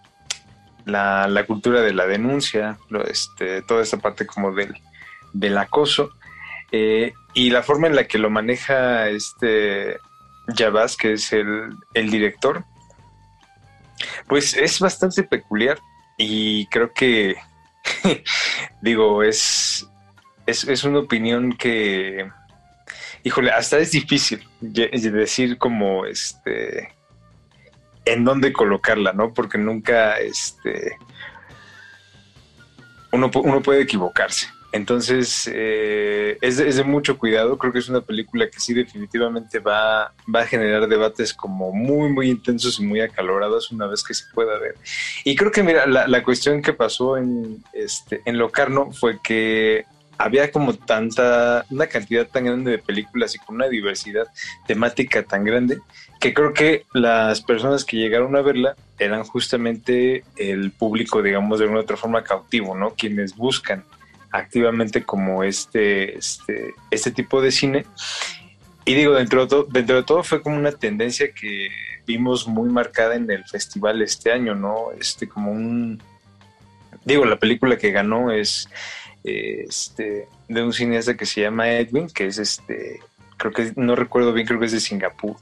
la, 0.85 1.26
la 1.28 1.47
cultura 1.47 1.81
de 1.81 1.94
la 1.94 2.06
denuncia, 2.06 2.78
este, 3.09 3.62
toda 3.62 3.82
esta 3.82 3.97
parte 3.97 4.26
como 4.26 4.52
del, 4.52 4.74
del 5.32 5.56
acoso. 5.59 6.12
eh, 6.72 7.14
y 7.35 7.51
la 7.51 7.62
forma 7.62 7.89
en 7.89 7.97
la 7.97 8.06
que 8.06 8.18
lo 8.18 8.31
maneja 8.31 9.09
este 9.09 9.98
Javas, 10.56 10.97
que 10.97 11.14
es 11.14 11.32
el, 11.32 11.76
el 11.94 12.10
director, 12.10 12.64
pues 14.28 14.55
es 14.55 14.78
bastante 14.78 15.22
peculiar 15.22 15.78
y 16.18 16.66
creo 16.66 16.93
que, 16.93 17.36
digo, 18.81 19.23
es, 19.23 19.89
es, 20.47 20.65
es 20.65 20.85
una 20.85 21.01
opinión 21.01 21.56
que, 21.56 22.31
híjole, 23.23 23.51
hasta 23.51 23.78
es 23.78 23.90
difícil 23.90 24.47
decir 24.61 25.59
como, 25.59 26.06
este, 26.06 26.94
en 28.05 28.24
dónde 28.24 28.52
colocarla, 28.52 29.12
¿no? 29.12 29.32
Porque 29.32 29.59
nunca, 29.59 30.19
este, 30.19 30.97
uno, 33.12 33.31
uno 33.35 33.62
puede 33.62 33.82
equivocarse. 33.82 34.48
Entonces, 34.74 35.48
eh, 35.55 36.36
es, 36.40 36.56
de, 36.56 36.82
mucho 36.82 37.16
cuidado. 37.16 37.56
Creo 37.59 37.72
que 37.72 37.78
es 37.78 37.88
una 37.88 38.01
película 38.01 38.51
que 38.51 38.59
sí 38.59 38.74
definitivamente 38.74 39.60
va, 39.60 40.12
va 40.34 40.40
a 40.40 40.46
generar 40.46 40.88
debates 40.88 41.32
como 41.32 41.70
muy, 41.70 42.09
muy 42.09 42.28
intensos 42.28 42.80
y 42.80 42.84
muy 42.84 43.01
acalorados 43.01 43.70
una 43.70 43.86
vez 43.86 44.02
que 44.02 44.14
se 44.14 44.24
pueda 44.34 44.59
ver. 44.59 44.74
Y 45.22 45.36
creo 45.36 45.52
que, 45.52 45.62
mira, 45.62 45.86
la, 45.86 46.09
la 46.09 46.24
cuestión 46.24 46.60
que 46.60 46.72
pasó 46.72 47.16
en, 47.16 47.62
este, 47.72 48.20
en 48.24 48.36
Locarno 48.36 48.90
fue 48.90 49.20
que 49.22 49.84
había 50.18 50.51
como 50.51 50.74
tanta, 50.74 51.64
una 51.70 51.86
cantidad 51.86 52.26
tan 52.26 52.46
grande 52.46 52.72
de 52.72 52.78
películas 52.78 53.36
y 53.36 53.38
con 53.38 53.55
una 53.55 53.68
diversidad 53.68 54.26
temática 54.66 55.22
tan 55.22 55.44
grande 55.44 55.78
que 56.18 56.34
creo 56.34 56.52
que 56.52 56.84
las 56.94 57.42
personas 57.42 57.84
que 57.84 57.96
llegaron 57.96 58.34
a 58.34 58.42
verla 58.42 58.74
eran 58.98 59.22
justamente 59.22 60.24
el 60.36 60.72
público, 60.72 61.22
digamos, 61.22 61.60
de 61.60 61.66
una 61.66 61.78
u 61.78 61.82
otra 61.82 61.96
forma 61.96 62.24
cautivo, 62.24 62.76
¿no? 62.76 62.94
Quienes 62.94 63.36
buscan 63.36 63.84
activamente 64.35 65.05
como 65.05 65.44
este, 65.44 66.19
este, 66.19 66.74
este 66.90 67.12
tipo 67.12 67.40
de 67.40 67.52
cine. 67.52 67.86
Y 68.85 68.94
digo, 68.94 69.15
dentro 69.15 69.43
de, 69.43 69.47
todo, 69.47 69.65
dentro 69.70 69.97
de 69.97 70.02
todo 70.02 70.24
fue 70.24 70.43
como 70.43 70.56
una 70.56 70.73
tendencia 70.73 71.32
que 71.32 71.69
vimos 72.05 72.48
muy 72.48 72.69
marcada 72.69 73.15
en 73.15 73.31
el 73.31 73.44
festival 73.44 74.02
este 74.02 74.32
año, 74.32 74.56
¿no? 74.56 74.90
Este, 74.98 75.28
como 75.28 75.52
un... 75.52 76.02
Digo, 77.05 77.24
la 77.24 77.36
película 77.36 77.77
que 77.77 77.93
ganó 77.93 78.32
es 78.32 78.69
este, 79.23 80.27
de 80.48 80.62
un 80.62 80.73
cineasta 80.73 81.16
que 81.16 81.27
se 81.27 81.43
llama 81.43 81.70
Edwin, 81.70 82.09
que 82.09 82.27
es 82.27 82.39
este, 82.39 83.01
creo 83.36 83.52
que 83.52 83.73
no 83.77 83.94
recuerdo 83.94 84.32
bien, 84.32 84.48
creo 84.48 84.59
que 84.59 84.66
es 84.66 84.73
de 84.73 84.81
Singapur. 84.81 85.36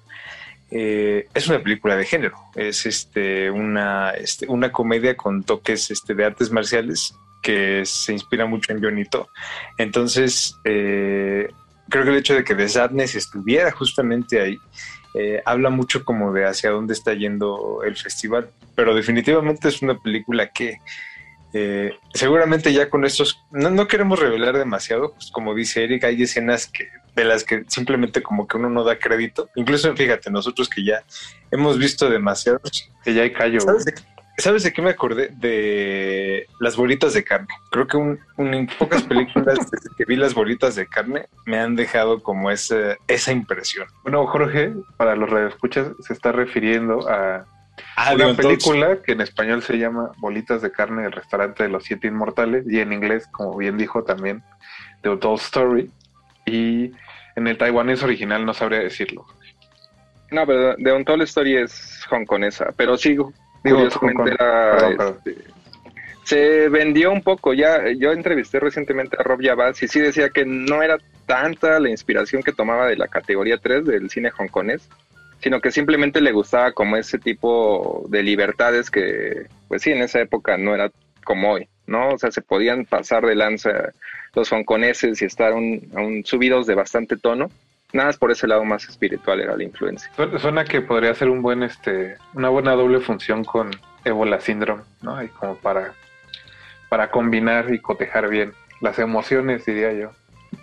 Eh, 0.71 1.29
es 1.33 1.49
una 1.49 1.63
película 1.63 1.97
de 1.97 2.05
género, 2.05 2.37
es 2.55 2.85
este, 2.85 3.51
una, 3.51 4.11
este, 4.11 4.47
una 4.49 4.71
comedia 4.71 5.17
con 5.17 5.45
toques 5.45 5.91
este, 5.91 6.15
de 6.15 6.27
artes 6.27 6.51
marciales 6.51 7.15
que 7.43 7.85
se 7.85 8.13
inspira 8.13 8.47
mucho 8.47 8.73
en 8.73 8.83
Jonito. 8.83 9.29
Entonces, 9.77 10.57
eh, 10.65 11.49
creo 11.89 12.05
que 12.05 12.11
el 12.11 12.17
hecho 12.17 12.35
de 12.35 12.45
que 12.45 12.55
The 12.55 12.69
Sadness 12.69 13.15
estuviera 13.15 13.71
justamente 13.73 14.41
ahí 14.41 14.59
eh, 15.15 15.43
habla 15.45 15.69
mucho 15.69 16.05
como 16.05 16.33
de 16.33 16.47
hacia 16.47 16.71
dónde 16.71 16.95
está 16.95 17.13
yendo 17.15 17.83
el 17.85 17.97
festival. 17.97 18.51
Pero 18.75 18.95
definitivamente 18.95 19.69
es 19.69 19.83
una 19.83 19.99
película 19.99 20.49
que 20.49 20.79
eh, 21.53 21.93
seguramente 22.15 22.73
ya 22.73 22.89
con 22.89 23.05
estos, 23.05 23.45
no, 23.51 23.69
no 23.71 23.87
queremos 23.87 24.19
revelar 24.19 24.57
demasiado, 24.57 25.13
pues 25.13 25.31
como 25.31 25.55
dice 25.55 25.85
Eric, 25.85 26.05
hay 26.05 26.23
escenas 26.23 26.67
que 26.67 26.89
de 27.15 27.25
las 27.25 27.45
que 27.45 27.65
simplemente 27.69 28.23
como 28.23 28.47
que 28.47 28.57
uno 28.57 28.71
no 28.71 28.85
da 28.85 28.99
crédito. 28.99 29.51
Incluso 29.55 29.95
fíjate, 29.95 30.31
nosotros 30.31 30.69
que 30.69 30.83
ya 30.85 31.03
hemos 31.51 31.79
visto 31.79 32.09
demasiados. 32.09 32.91
Que 33.05 33.13
ya 33.13 33.23
hay 33.23 33.33
callo. 33.33 33.61
¿Sabes 33.61 33.85
¿Sabes 34.39 34.63
de 34.63 34.73
qué 34.73 34.81
me 34.83 34.91
acordé? 34.91 35.29
De 35.39 36.47
las 36.59 36.77
bolitas 36.77 37.13
de 37.15 37.23
carne. 37.23 37.49
Creo 37.71 37.87
que 37.87 37.97
un, 37.97 38.19
un- 38.37 38.55
en 38.55 38.67
pocas 38.67 39.03
películas 39.03 39.59
desde 39.71 39.95
que 39.97 40.05
vi 40.07 40.17
las 40.17 40.35
bolitas 40.35 40.75
de 40.75 40.87
carne 40.87 41.27
me 41.45 41.59
han 41.59 41.77
dejado 41.77 42.23
como 42.23 42.51
esa, 42.51 42.97
esa 43.09 43.33
impresión. 43.33 43.87
Bueno, 44.03 44.27
Jorge, 44.27 44.73
para 44.97 45.15
los 45.17 45.29
radioescuchas, 45.31 45.89
se 46.01 46.13
está 46.13 46.33
refiriendo 46.33 47.09
a 47.09 47.45
Ah, 47.97 48.13
una 48.15 48.29
entonces- 48.31 48.47
película 48.65 49.03
que 49.03 49.13
en 49.13 49.21
español 49.23 49.63
se 49.63 49.79
llama 49.79 50.13
Bolitas 50.19 50.63
de 50.63 50.71
carne 50.73 51.03
del 51.03 51.13
restaurante 51.13 51.63
de 51.63 51.69
los 51.69 51.85
siete 51.85 52.07
inmortales 52.07 52.65
y 52.69 52.81
en 52.81 52.93
inglés, 52.93 53.27
como 53.33 53.57
bien 53.57 53.77
dijo 53.79 54.03
también, 54.05 54.43
The 55.03 55.11
Untold 55.11 55.41
Story. 55.41 55.91
Y 56.47 56.93
en 57.37 57.47
el 57.49 57.57
taiwanés 57.59 58.03
original 58.03 58.45
no 58.45 58.53
sabría 58.55 58.81
decirlo. 58.81 59.25
No, 60.31 60.47
pero 60.47 60.75
The 60.77 60.93
Untold 60.93 61.23
Story 61.23 61.57
es 61.57 62.05
hongkonesa, 62.11 62.73
pero 62.77 62.97
sí, 62.97 63.17
Digo, 63.65 63.77
curiosamente 63.77 64.31
era, 64.33 64.73
Perdón, 64.73 64.97
perdón. 64.97 65.19
este, 65.25 65.53
se 66.25 66.69
vendió 66.69 67.13
un 67.13 67.23
poco. 67.23 67.55
Ya, 67.55 67.91
yo 67.97 68.13
entrevisté 68.13 68.61
recientemente 68.61 69.17
a 69.19 69.23
Rob 69.23 69.41
Yabaz 69.41 69.83
y 69.83 69.89
sí 69.89 70.01
decía 70.01 70.31
que 70.31 70.45
no 70.45 70.83
era 70.83 70.99
tanta 71.27 71.79
la 71.81 71.91
inspiración 71.91 72.43
que 72.43 72.53
tomaba 72.53 72.87
de 72.87 72.97
la 72.97 73.09
categoría 73.09 73.59
3 73.59 73.85
del 73.85 74.11
cine 74.11 74.31
hongkonés, 74.37 74.89
sino 75.41 75.61
que 75.61 75.71
simplemente 75.71 76.21
le 76.21 76.33
gustaba 76.33 76.73
como 76.73 76.97
ese 76.97 77.19
tipo 77.19 78.05
de 78.09 78.23
libertades 78.23 78.91
que, 78.91 79.47
pues 79.69 79.83
sí, 79.83 79.91
en 79.91 80.03
esa 80.03 80.21
época 80.21 80.57
no 80.57 80.75
era 80.75 80.91
como 81.25 81.53
hoy, 81.53 81.69
¿no? 81.87 82.11
O 82.11 82.19
sea, 82.19 82.31
se 82.31 82.43
podían 82.43 82.85
pasar 82.85 83.27
de 83.27 83.35
lanza 83.35 83.93
los 84.35 84.51
hongkoneses 84.53 85.21
y 85.21 85.25
estar 85.25 85.53
un, 85.53 85.91
un 85.93 86.25
subidos 86.25 86.67
de 86.67 86.75
bastante 86.75 87.17
tono. 87.17 87.51
Nada 87.93 88.09
más 88.09 88.17
por 88.17 88.31
ese 88.31 88.47
lado 88.47 88.65
más 88.65 88.89
espiritual 88.89 89.41
era 89.41 89.57
la 89.57 89.63
influencia. 89.63 90.11
Suena, 90.17 90.39
suena 90.39 90.65
que 90.65 90.81
podría 90.81 91.15
ser 91.15 91.29
un 91.29 91.43
buen, 91.43 91.63
este, 91.63 92.17
una 92.35 92.49
buena 92.49 92.73
doble 92.73 93.01
función 93.01 93.45
con 93.45 93.71
Ebola 94.05 94.41
Syndrome, 94.41 94.83
¿no? 95.03 95.23
Y 95.23 95.29
como 95.29 95.57
para, 95.57 95.93
para 96.89 97.11
combinar 97.11 97.73
y 97.73 97.81
cotejar 97.81 98.29
bien 98.29 98.53
las 98.81 98.99
emociones, 98.99 99.65
diría 99.65 99.93
yo. 99.93 100.11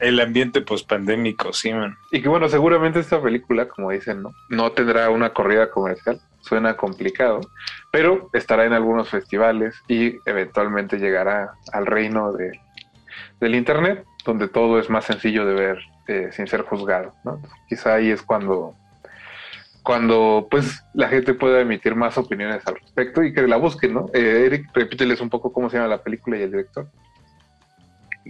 El 0.00 0.20
ambiente 0.20 0.60
pospandémico, 0.60 1.52
sí, 1.52 1.72
man. 1.72 1.96
Y 2.10 2.20
que 2.20 2.28
bueno, 2.28 2.48
seguramente 2.48 3.00
esta 3.00 3.22
película, 3.22 3.68
como 3.68 3.90
dicen, 3.90 4.22
¿no? 4.22 4.32
No 4.50 4.72
tendrá 4.72 5.08
una 5.10 5.30
corrida 5.30 5.70
comercial, 5.70 6.20
suena 6.40 6.76
complicado, 6.76 7.40
pero 7.90 8.28
estará 8.32 8.64
en 8.64 8.72
algunos 8.72 9.08
festivales 9.08 9.80
y 9.88 10.16
eventualmente 10.26 10.98
llegará 10.98 11.54
al 11.72 11.86
reino 11.86 12.32
de, 12.32 12.60
del 13.40 13.54
Internet, 13.54 14.04
donde 14.24 14.48
todo 14.48 14.78
es 14.78 14.88
más 14.90 15.04
sencillo 15.04 15.44
de 15.44 15.54
ver 15.54 15.78
eh, 16.08 16.30
sin 16.32 16.46
ser 16.46 16.62
juzgado, 16.62 17.14
¿no? 17.24 17.40
Quizá 17.68 17.94
ahí 17.94 18.10
es 18.10 18.22
cuando, 18.22 18.74
cuando 19.82 20.48
pues 20.50 20.82
la 20.94 21.08
gente 21.08 21.34
pueda 21.34 21.60
emitir 21.60 21.94
más 21.94 22.16
opiniones 22.18 22.66
al 22.66 22.76
respecto 22.76 23.22
y 23.22 23.32
que 23.32 23.46
la 23.46 23.56
busquen, 23.56 23.94
¿no? 23.94 24.10
Eh, 24.14 24.44
Eric, 24.46 24.70
repíteles 24.74 25.20
un 25.20 25.30
poco 25.30 25.52
cómo 25.52 25.68
se 25.70 25.76
llama 25.76 25.88
la 25.88 26.02
película 26.02 26.36
y 26.38 26.42
el 26.42 26.50
director. 26.50 26.88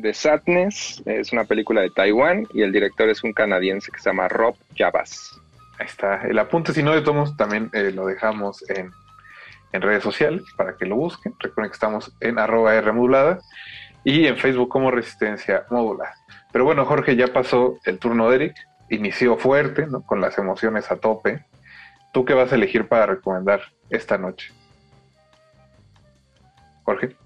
The 0.00 0.12
Sadness 0.12 1.02
es 1.06 1.32
una 1.32 1.44
película 1.44 1.80
de 1.80 1.90
Taiwán 1.90 2.48
y 2.52 2.62
el 2.62 2.72
director 2.72 3.08
es 3.08 3.22
un 3.22 3.32
canadiense 3.32 3.92
que 3.92 4.00
se 4.00 4.10
llama 4.10 4.26
Rob 4.28 4.56
Yabaz. 4.74 5.30
Ahí 5.78 5.86
está 5.86 6.22
el 6.22 6.38
apunte, 6.38 6.72
si 6.72 6.82
no 6.82 6.92
de 6.92 7.02
tomos 7.02 7.36
también 7.36 7.70
eh, 7.72 7.92
lo 7.92 8.06
dejamos 8.06 8.68
en, 8.70 8.90
en 9.72 9.82
redes 9.82 10.02
sociales 10.02 10.42
para 10.56 10.76
que 10.76 10.86
lo 10.86 10.96
busquen. 10.96 11.34
Recuerden 11.38 11.70
que 11.70 11.74
estamos 11.74 12.12
en 12.20 12.40
arroba 12.40 12.74
R 12.74 12.92
modulada 12.92 13.38
y 14.04 14.26
en 14.26 14.36
Facebook 14.36 14.68
como 14.68 14.90
Resistencia 14.90 15.64
Modulada. 15.70 16.14
Pero 16.52 16.64
bueno, 16.64 16.84
Jorge, 16.84 17.16
ya 17.16 17.28
pasó 17.28 17.78
el 17.84 17.98
turno 17.98 18.28
de 18.28 18.36
Eric, 18.36 18.56
inició 18.90 19.36
fuerte, 19.36 19.86
¿no? 19.86 20.02
con 20.02 20.20
las 20.20 20.38
emociones 20.38 20.90
a 20.90 20.96
tope. 20.96 21.44
¿Tú 22.12 22.24
qué 22.24 22.34
vas 22.34 22.52
a 22.52 22.54
elegir 22.54 22.86
para 22.86 23.06
recomendar 23.06 23.60
esta 23.90 24.18
noche? 24.18 24.52
Jorge. 26.84 27.16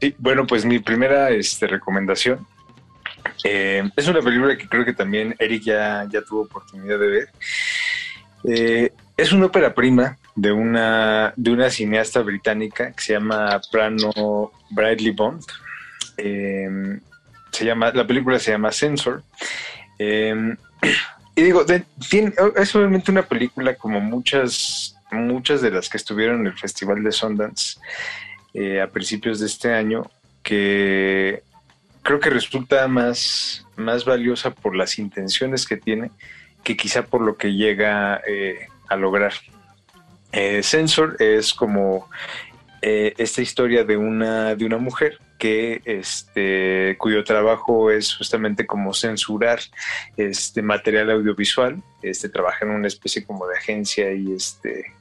Sí, 0.00 0.14
bueno, 0.18 0.46
pues 0.46 0.64
mi 0.64 0.80
primera 0.80 1.30
este, 1.30 1.68
recomendación 1.68 2.44
eh, 3.44 3.88
es 3.96 4.08
una 4.08 4.20
película 4.20 4.56
que 4.56 4.68
creo 4.68 4.84
que 4.84 4.92
también 4.92 5.34
Eric 5.38 5.62
ya, 5.62 6.06
ya 6.10 6.22
tuvo 6.22 6.42
oportunidad 6.42 6.98
de 6.98 7.06
ver. 7.06 7.28
Eh, 8.44 8.92
es 9.16 9.32
una 9.32 9.46
ópera 9.46 9.72
prima 9.74 10.18
de 10.34 10.52
una, 10.52 11.32
de 11.36 11.50
una 11.52 11.70
cineasta 11.70 12.20
británica 12.20 12.92
que 12.92 13.02
se 13.02 13.12
llama 13.12 13.60
Prano 13.70 14.50
Bradley 14.72 15.10
Bond. 15.10 15.44
Eh, 16.16 16.98
se 17.50 17.64
llama, 17.64 17.92
la 17.92 18.06
película 18.06 18.38
se 18.38 18.52
llama 18.52 18.72
Censor. 18.72 19.22
Eh, 19.98 20.34
y 21.36 21.42
digo, 21.42 21.64
es 21.68 22.74
obviamente 22.74 23.10
una 23.10 23.22
película 23.22 23.74
como 23.74 24.00
muchas, 24.00 24.96
muchas 25.10 25.60
de 25.60 25.70
las 25.70 25.88
que 25.88 25.98
estuvieron 25.98 26.40
en 26.40 26.46
el 26.48 26.58
Festival 26.58 27.02
de 27.02 27.12
Sundance 27.12 27.78
eh, 28.54 28.80
a 28.80 28.88
principios 28.88 29.40
de 29.40 29.46
este 29.46 29.72
año, 29.72 30.10
que 30.42 31.42
creo 32.02 32.20
que 32.20 32.30
resulta 32.30 32.88
más, 32.88 33.66
más 33.76 34.04
valiosa 34.04 34.50
por 34.50 34.74
las 34.74 34.98
intenciones 34.98 35.66
que 35.66 35.76
tiene 35.76 36.10
que 36.62 36.76
quizá 36.76 37.02
por 37.02 37.22
lo 37.22 37.36
que 37.36 37.54
llega 37.54 38.20
eh, 38.26 38.68
a 38.88 38.96
lograr. 38.96 39.32
Eh, 40.32 40.62
Censor 40.62 41.16
es 41.18 41.52
como 41.52 42.08
eh, 42.84 43.14
esta 43.16 43.42
historia 43.42 43.84
de 43.84 43.96
una, 43.96 44.56
de 44.56 44.64
una 44.64 44.76
mujer 44.76 45.18
que 45.38 45.82
este, 45.84 46.96
cuyo 46.98 47.22
trabajo 47.22 47.92
es 47.92 48.14
justamente 48.14 48.66
como 48.66 48.92
censurar 48.92 49.60
este 50.16 50.62
material 50.62 51.10
audiovisual, 51.12 51.80
este 52.02 52.28
trabaja 52.28 52.64
en 52.64 52.72
una 52.72 52.88
especie 52.88 53.24
como 53.24 53.46
de 53.46 53.56
agencia 53.56 54.12
y 54.12 54.32
este 54.32 54.92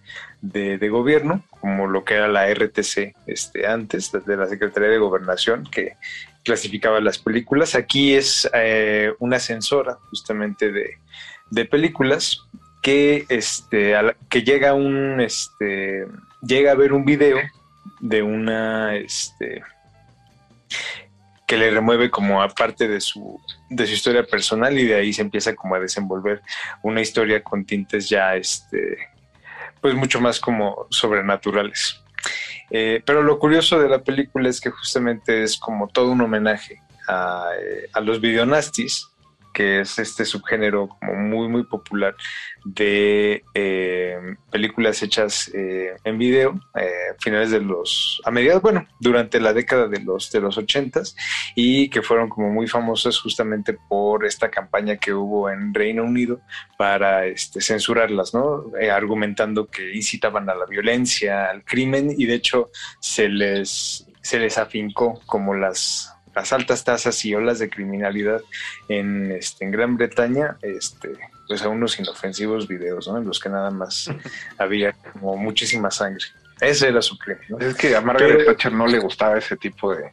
de, 0.41 0.89
gobierno, 0.89 1.43
como 1.59 1.87
lo 1.87 2.03
que 2.03 2.15
era 2.15 2.27
la 2.27 2.51
RTC 2.53 3.15
este, 3.25 3.65
antes, 3.65 4.11
de 4.11 4.37
la 4.37 4.47
Secretaría 4.47 4.89
de 4.89 4.97
Gobernación, 4.99 5.63
que 5.71 5.95
clasificaba 6.43 6.99
las 6.99 7.17
películas. 7.17 7.73
Aquí 7.73 8.13
es 8.13 8.47
eh, 8.53 9.11
una 9.17 9.39
censora 9.39 9.97
justamente 10.11 10.71
de, 10.71 11.65
películas 11.65 12.41
que, 12.83 13.25
este, 13.29 13.95
que 14.29 14.43
llega 14.43 14.73
un 14.73 15.19
este, 15.19 16.05
llega 16.41 16.71
a 16.71 16.75
ver 16.75 16.93
un 16.93 17.05
video 17.05 17.39
de 17.99 18.21
una 18.21 18.95
este, 18.95 19.63
que 21.47 21.57
le 21.57 21.69
remueve 21.69 22.09
como 22.09 22.41
aparte 22.41 22.87
de 22.87 23.01
su, 23.01 23.39
de 23.69 23.85
su 23.85 23.93
historia 23.93 24.23
personal 24.23 24.77
y 24.77 24.85
de 24.85 24.95
ahí 24.95 25.13
se 25.13 25.21
empieza 25.21 25.55
como 25.55 25.75
a 25.75 25.79
desenvolver 25.79 26.41
una 26.81 27.01
historia 27.01 27.43
con 27.43 27.65
tintes 27.65 28.07
ya 28.09 28.35
este 28.35 28.97
pues 29.81 29.95
mucho 29.95 30.21
más 30.21 30.39
como 30.39 30.87
sobrenaturales. 30.89 32.01
Eh, 32.69 33.01
pero 33.05 33.21
lo 33.21 33.37
curioso 33.37 33.79
de 33.79 33.89
la 33.89 34.03
película 34.03 34.47
es 34.47 34.61
que 34.61 34.69
justamente 34.69 35.43
es 35.43 35.57
como 35.57 35.87
todo 35.87 36.11
un 36.11 36.21
homenaje 36.21 36.81
a, 37.07 37.47
eh, 37.59 37.89
a 37.91 37.99
los 37.99 38.21
videonastis, 38.21 39.10
que 39.53 39.81
es 39.81 39.99
este 39.99 40.25
subgénero 40.25 40.89
como 40.89 41.15
muy 41.15 41.47
muy 41.47 41.63
popular 41.63 42.15
de 42.63 43.43
eh, 43.53 44.17
películas 44.51 45.01
hechas 45.01 45.49
eh, 45.53 45.95
en 46.03 46.17
video 46.17 46.59
eh, 46.75 47.15
finales 47.19 47.51
de 47.51 47.61
los 47.61 48.21
a 48.25 48.31
mediados 48.31 48.61
bueno 48.61 48.87
durante 48.99 49.39
la 49.39 49.53
década 49.53 49.87
de 49.87 49.99
los 49.99 50.31
de 50.31 50.41
los 50.41 50.57
ochentas 50.57 51.15
y 51.55 51.89
que 51.89 52.01
fueron 52.01 52.29
como 52.29 52.49
muy 52.49 52.67
famosas 52.67 53.19
justamente 53.19 53.77
por 53.89 54.25
esta 54.25 54.49
campaña 54.49 54.97
que 54.97 55.13
hubo 55.13 55.49
en 55.49 55.73
Reino 55.73 56.03
Unido 56.03 56.41
para 56.77 57.25
este, 57.25 57.61
censurarlas 57.61 58.33
no 58.33 58.71
Eh, 58.79 58.89
argumentando 58.89 59.67
que 59.67 59.93
incitaban 59.95 60.49
a 60.49 60.55
la 60.55 60.65
violencia 60.65 61.49
al 61.49 61.63
crimen 61.63 62.13
y 62.17 62.25
de 62.25 62.35
hecho 62.35 62.69
se 62.99 63.27
les 63.29 64.07
se 64.21 64.39
les 64.39 64.57
afincó 64.57 65.19
como 65.25 65.53
las 65.53 66.13
las 66.35 66.53
altas 66.53 66.83
tasas 66.83 67.23
y 67.25 67.35
olas 67.35 67.59
de 67.59 67.69
criminalidad 67.69 68.41
en, 68.87 69.31
este, 69.31 69.65
en 69.65 69.71
Gran 69.71 69.97
Bretaña, 69.97 70.57
este, 70.61 71.11
pues 71.47 71.61
a 71.61 71.69
unos 71.69 71.99
inofensivos 71.99 72.67
videos, 72.67 73.07
¿no? 73.07 73.17
En 73.17 73.25
los 73.25 73.39
que 73.39 73.49
nada 73.49 73.71
más 73.71 74.09
había 74.57 74.93
como 74.93 75.35
muchísima 75.37 75.91
sangre. 75.91 76.23
Ese 76.59 76.87
era 76.89 77.01
su 77.01 77.17
crimen. 77.17 77.43
¿no? 77.49 77.59
Es 77.59 77.75
que 77.75 77.95
a 77.95 78.01
Margaret 78.01 78.37
Pero- 78.37 78.51
Thatcher 78.51 78.71
no 78.73 78.87
le 78.87 78.99
gustaba 78.99 79.37
ese 79.37 79.57
tipo 79.57 79.95
de, 79.95 80.11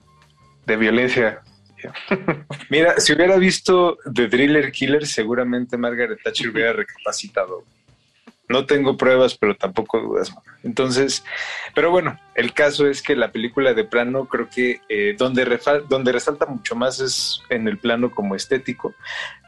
de 0.66 0.76
violencia. 0.76 1.42
Mira, 2.70 2.98
si 2.98 3.12
hubiera 3.12 3.36
visto 3.36 3.98
The 4.12 4.26
Driller 4.26 4.72
Killer, 4.72 5.06
seguramente 5.06 5.76
Margaret 5.76 6.18
Thatcher 6.24 6.48
hubiera 6.48 6.72
recapacitado. 6.72 7.64
No 8.48 8.64
tengo 8.66 8.96
pruebas, 8.96 9.36
pero 9.36 9.56
tampoco 9.56 10.00
dudas. 10.00 10.34
Entonces, 10.62 11.24
pero 11.74 11.90
bueno, 11.90 12.18
el 12.34 12.54
caso 12.54 12.86
es 12.86 13.02
que 13.02 13.14
la 13.14 13.30
película 13.30 13.74
de 13.74 13.84
plano 13.84 14.26
creo 14.26 14.48
que 14.48 14.80
eh, 14.88 15.14
donde, 15.18 15.60
donde 15.88 16.12
resalta 16.12 16.46
mucho 16.46 16.74
más 16.74 17.00
es 17.00 17.42
en 17.50 17.68
el 17.68 17.78
plano 17.78 18.10
como 18.10 18.34
estético. 18.34 18.94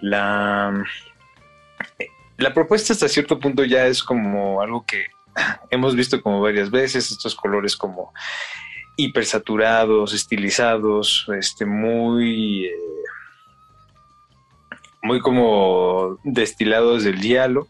La, 0.01 0.85
la 2.37 2.55
propuesta 2.55 2.93
hasta 2.93 3.09
cierto 3.09 3.39
punto 3.39 3.65
ya 3.65 3.87
es 3.87 4.03
como 4.03 4.61
algo 4.61 4.85
que 4.85 5.07
hemos 5.71 5.95
visto 5.95 6.23
como 6.23 6.41
varias 6.41 6.71
veces, 6.71 7.11
estos 7.11 7.35
colores 7.35 7.77
como 7.77 8.13
hipersaturados, 8.97 10.13
estilizados, 10.13 11.27
este, 11.39 11.65
muy, 11.65 12.67
eh, 12.67 12.75
muy 15.03 15.21
como 15.21 16.19
destilados 16.25 17.05
del 17.05 17.21
diálogo 17.21 17.69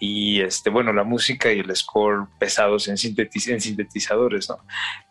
y 0.00 0.40
este, 0.40 0.70
bueno, 0.70 0.92
la 0.92 1.04
música 1.04 1.52
y 1.52 1.60
el 1.60 1.74
score 1.76 2.26
pesados 2.38 2.88
en, 2.88 2.96
sintetiz- 2.96 3.52
en 3.52 3.60
sintetizadores, 3.60 4.48
¿no? 4.48 4.58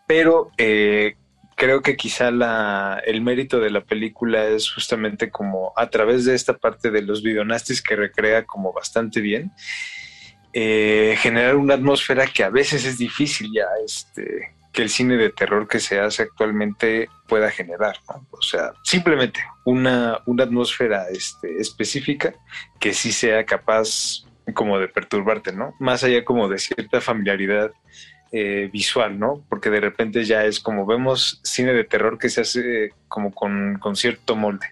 Pero 0.05 0.51
eh, 0.57 1.15
creo 1.55 1.81
que 1.81 1.95
quizá 1.95 2.31
la, 2.31 3.01
el 3.05 3.21
mérito 3.21 3.59
de 3.59 3.69
la 3.69 3.81
película 3.81 4.45
es 4.47 4.69
justamente 4.71 5.29
como 5.29 5.71
a 5.77 5.89
través 5.89 6.25
de 6.25 6.35
esta 6.35 6.57
parte 6.57 6.91
de 6.91 7.03
los 7.03 7.23
videonastis 7.23 7.81
que 7.81 7.95
recrea 7.95 8.45
como 8.45 8.73
bastante 8.73 9.21
bien, 9.21 9.51
eh, 10.53 11.15
generar 11.19 11.55
una 11.55 11.75
atmósfera 11.75 12.27
que 12.27 12.43
a 12.43 12.49
veces 12.49 12.83
es 12.83 12.97
difícil 12.97 13.49
ya 13.55 13.67
este, 13.85 14.53
que 14.73 14.81
el 14.81 14.89
cine 14.89 15.15
de 15.15 15.29
terror 15.29 15.67
que 15.67 15.79
se 15.79 15.99
hace 15.99 16.23
actualmente 16.23 17.07
pueda 17.27 17.49
generar. 17.49 17.95
¿no? 18.09 18.27
O 18.31 18.41
sea, 18.41 18.73
simplemente 18.83 19.39
una, 19.65 20.19
una 20.25 20.43
atmósfera 20.43 21.05
este, 21.11 21.57
específica 21.57 22.33
que 22.79 22.93
sí 22.93 23.11
sea 23.11 23.45
capaz 23.45 24.23
como 24.53 24.79
de 24.79 24.87
perturbarte, 24.87 25.53
¿no? 25.53 25.73
Más 25.79 26.03
allá 26.03 26.25
como 26.25 26.49
de 26.49 26.57
cierta 26.57 26.99
familiaridad 26.99 27.71
eh, 28.31 28.69
visual, 28.71 29.19
¿no? 29.19 29.45
Porque 29.49 29.69
de 29.69 29.79
repente 29.79 30.23
ya 30.23 30.45
es 30.45 30.59
como 30.59 30.85
vemos 30.85 31.39
cine 31.43 31.73
de 31.73 31.83
terror 31.83 32.17
que 32.17 32.29
se 32.29 32.41
hace 32.41 32.93
como 33.07 33.33
con, 33.33 33.77
con 33.79 33.95
cierto 33.95 34.35
molde 34.35 34.67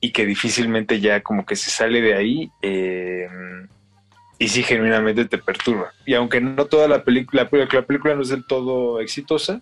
y 0.00 0.12
que 0.12 0.24
difícilmente 0.26 1.00
ya 1.00 1.20
como 1.20 1.44
que 1.44 1.56
se 1.56 1.70
sale 1.70 2.00
de 2.00 2.14
ahí 2.14 2.50
eh, 2.62 3.28
y 4.38 4.48
sí 4.48 4.62
genuinamente 4.62 5.26
te 5.26 5.38
perturba. 5.38 5.92
Y 6.06 6.14
aunque 6.14 6.40
no 6.40 6.64
toda 6.64 6.88
la 6.88 7.04
película, 7.04 7.48
la, 7.52 7.68
la 7.70 7.86
película 7.86 8.14
no 8.14 8.22
es 8.22 8.30
del 8.30 8.46
todo 8.46 9.00
exitosa, 9.00 9.60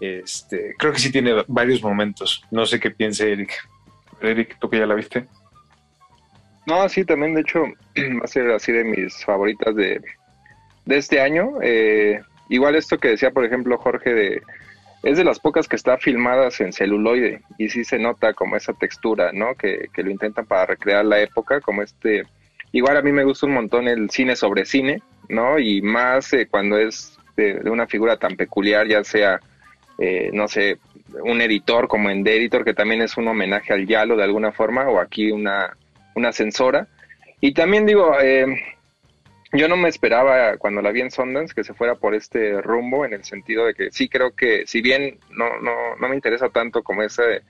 este, 0.00 0.74
creo 0.78 0.92
que 0.92 0.98
sí 0.98 1.12
tiene 1.12 1.44
varios 1.46 1.82
momentos. 1.82 2.42
No 2.50 2.64
sé 2.66 2.80
qué 2.80 2.90
piense 2.90 3.30
Eric. 3.30 3.52
Eric, 4.20 4.56
¿tú 4.58 4.68
que 4.68 4.78
ya 4.78 4.86
la 4.86 4.94
viste? 4.94 5.26
No, 6.66 6.88
sí, 6.88 7.04
también 7.04 7.34
de 7.34 7.42
hecho 7.42 7.62
va 7.96 8.24
a 8.24 8.28
ser 8.28 8.50
así 8.50 8.72
de 8.72 8.84
mis 8.84 9.24
favoritas 9.24 9.74
de, 9.74 10.00
de 10.86 10.96
este 10.96 11.20
año. 11.20 11.54
Eh, 11.62 12.20
igual 12.48 12.76
esto 12.76 12.98
que 12.98 13.08
decía, 13.08 13.30
por 13.30 13.44
ejemplo, 13.44 13.76
Jorge, 13.78 14.14
de, 14.14 14.42
es 15.02 15.18
de 15.18 15.24
las 15.24 15.40
pocas 15.40 15.68
que 15.68 15.76
está 15.76 15.98
filmadas 15.98 16.60
en 16.60 16.72
celuloide 16.72 17.42
y 17.58 17.68
sí 17.68 17.84
se 17.84 17.98
nota 17.98 18.34
como 18.34 18.56
esa 18.56 18.72
textura, 18.74 19.32
¿no? 19.32 19.54
Que, 19.54 19.88
que 19.92 20.02
lo 20.02 20.10
intentan 20.10 20.46
para 20.46 20.66
recrear 20.66 21.04
la 21.04 21.20
época, 21.20 21.60
como 21.60 21.82
este... 21.82 22.24
Igual 22.72 22.96
a 22.96 23.02
mí 23.02 23.10
me 23.10 23.24
gusta 23.24 23.46
un 23.46 23.54
montón 23.54 23.88
el 23.88 24.10
cine 24.10 24.36
sobre 24.36 24.64
cine, 24.64 25.02
¿no? 25.28 25.58
Y 25.58 25.82
más 25.82 26.32
eh, 26.32 26.46
cuando 26.48 26.78
es 26.78 27.18
de, 27.36 27.54
de 27.54 27.70
una 27.70 27.88
figura 27.88 28.16
tan 28.16 28.36
peculiar, 28.36 28.86
ya 28.86 29.02
sea, 29.02 29.40
eh, 30.00 30.30
no 30.32 30.48
sé, 30.48 30.78
un 31.24 31.42
editor 31.42 31.86
como 31.86 32.08
en 32.08 32.24
The 32.24 32.36
Editor, 32.36 32.64
que 32.64 32.72
también 32.72 33.02
es 33.02 33.18
un 33.18 33.28
homenaje 33.28 33.74
al 33.74 33.86
Yalo 33.86 34.16
de 34.16 34.24
alguna 34.24 34.50
forma, 34.50 34.88
o 34.88 34.98
aquí 34.98 35.30
una, 35.30 35.76
una 36.14 36.32
censora. 36.32 36.88
Y 37.40 37.52
también 37.52 37.84
digo, 37.84 38.18
eh, 38.18 38.46
yo 39.52 39.68
no 39.68 39.76
me 39.76 39.90
esperaba 39.90 40.56
cuando 40.56 40.80
la 40.80 40.90
vi 40.90 41.02
en 41.02 41.10
Sundance 41.10 41.54
que 41.54 41.64
se 41.64 41.74
fuera 41.74 41.96
por 41.96 42.14
este 42.14 42.62
rumbo, 42.62 43.04
en 43.04 43.12
el 43.12 43.24
sentido 43.24 43.66
de 43.66 43.74
que 43.74 43.90
sí 43.90 44.08
creo 44.08 44.34
que, 44.34 44.66
si 44.66 44.80
bien 44.80 45.18
no, 45.30 45.60
no, 45.60 45.96
no 46.00 46.08
me 46.08 46.14
interesa 46.14 46.48
tanto 46.48 46.82
como 46.82 47.02
ese 47.02 47.42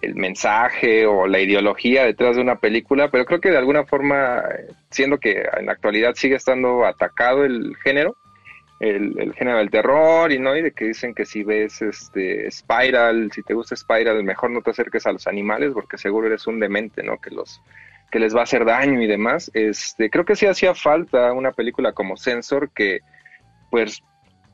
el 0.00 0.14
mensaje 0.14 1.06
o 1.06 1.26
la 1.26 1.40
ideología 1.40 2.04
detrás 2.04 2.36
de 2.36 2.42
una 2.42 2.58
película, 2.58 3.10
pero 3.10 3.26
creo 3.26 3.40
que 3.40 3.50
de 3.50 3.58
alguna 3.58 3.84
forma, 3.84 4.42
siendo 4.90 5.18
que 5.18 5.44
en 5.56 5.66
la 5.66 5.72
actualidad 5.72 6.14
sigue 6.14 6.36
estando 6.36 6.86
atacado 6.86 7.44
el 7.44 7.76
género, 7.76 8.16
el, 8.80 9.32
género 9.34 9.58
del 9.58 9.70
terror 9.70 10.32
y 10.32 10.38
no 10.38 10.56
y 10.56 10.62
de 10.62 10.72
que 10.72 10.86
dicen 10.86 11.14
que 11.14 11.24
si 11.24 11.44
ves 11.44 11.80
este 11.82 12.50
Spiral, 12.50 13.30
si 13.32 13.42
te 13.42 13.54
gusta 13.54 13.76
Spiral, 13.76 14.22
mejor 14.24 14.50
no 14.50 14.62
te 14.62 14.70
acerques 14.70 15.06
a 15.06 15.12
los 15.12 15.26
animales 15.26 15.72
porque 15.72 15.98
seguro 15.98 16.26
eres 16.26 16.46
un 16.46 16.60
demente, 16.60 17.02
¿no? 17.02 17.18
Que 17.18 17.30
los 17.30 17.60
que 18.10 18.18
les 18.18 18.34
va 18.34 18.40
a 18.40 18.44
hacer 18.44 18.64
daño 18.64 19.00
y 19.02 19.06
demás. 19.06 19.50
Este, 19.54 20.10
creo 20.10 20.24
que 20.24 20.36
sí 20.36 20.46
hacía 20.46 20.74
falta 20.74 21.32
una 21.32 21.52
película 21.52 21.92
como 21.92 22.16
Sensor 22.16 22.70
que 22.70 23.00
pues 23.70 24.02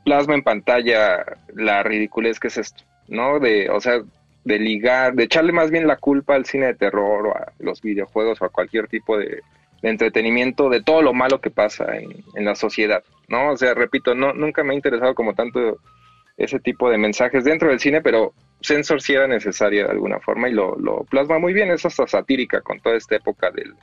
plasma 0.05 0.35
en 0.35 0.43
pantalla 0.43 1.25
la 1.55 1.83
ridiculez 1.83 2.41
que 2.41 2.49
es 2.49 2.59
esto, 2.59 2.85
¿no? 3.09 3.39
De, 3.39 3.69
o 3.69 3.81
sea, 3.81 4.01
de 4.45 4.59
ligar, 4.59 5.15
de 5.15 5.25
echarle 5.25 5.53
más 5.53 5.71
bien 5.71 5.87
la 5.87 5.97
culpa 5.97 6.35
al 6.35 6.47
cine 6.47 6.67
de 6.67 6.75
terror 6.75 7.27
o 7.27 7.37
a 7.37 7.53
los 7.59 7.83
videojuegos 7.83 8.41
o 8.41 8.47
a 8.47 8.49
cualquier 8.49 8.89
tipo 8.89 9.19
de, 9.19 9.43
de 9.83 9.91
entretenimiento 9.91 10.69
de 10.69 10.83
todo 10.83 11.03
lo 11.03 11.13
malo 11.13 11.41
que 11.41 11.51
pasa 11.51 11.97
en, 11.97 12.25
en 12.35 12.45
la 12.45 12.55
sociedad, 12.55 13.03
¿no? 13.29 13.51
O 13.53 13.57
sea, 13.57 13.75
repito, 13.75 14.15
no, 14.15 14.33
nunca 14.35 14.63
me 14.65 14.73
ha 14.73 14.77
interesado 14.77 15.15
como 15.15 15.35
tanto 15.35 15.79
ese 16.37 16.59
tipo 16.61 16.91
de 16.91 16.99
mensajes 16.99 17.45
dentro 17.45 17.69
del 17.69 17.81
cine, 17.81 18.01
pero 18.03 18.33
Sensor 18.61 19.01
sí 19.03 19.15
era 19.15 19.27
necesaria 19.27 19.85
de 19.85 19.91
alguna 19.91 20.21
forma 20.21 20.49
y 20.49 20.53
lo, 20.53 20.77
lo 20.79 21.05
plasma 21.05 21.39
muy 21.39 21.53
bien, 21.53 21.71
es 21.71 21.85
hasta 21.87 22.07
satírica 22.07 22.61
con 22.61 22.81
toda 22.81 22.97
esta 22.97 23.17
época 23.17 23.51
del, 23.51 23.75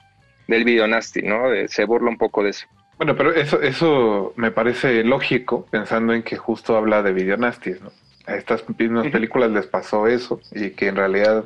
del 0.48 0.64
videonasty, 0.64 1.22
¿no? 1.24 1.50
De- 1.50 1.68
se 1.68 1.86
burla 1.86 2.10
un 2.10 2.18
poco 2.18 2.44
de 2.44 2.52
eso. 2.52 2.68
Bueno, 2.98 3.16
pero 3.16 3.32
eso, 3.34 3.62
eso 3.62 4.34
me 4.38 4.50
parece 4.50 5.04
lógico, 5.04 5.68
pensando 5.70 6.14
en 6.14 6.24
que 6.24 6.36
justo 6.36 6.76
habla 6.76 7.04
de 7.04 7.14
videonastis, 7.14 7.80
¿no? 7.82 7.92
A 8.26 8.36
estas 8.36 8.64
mismas 8.78 9.08
películas 9.08 9.52
les 9.52 9.68
pasó 9.68 10.06
eso 10.08 10.42
y 10.52 10.72
que 10.72 10.88
en 10.88 10.96
realidad, 10.96 11.46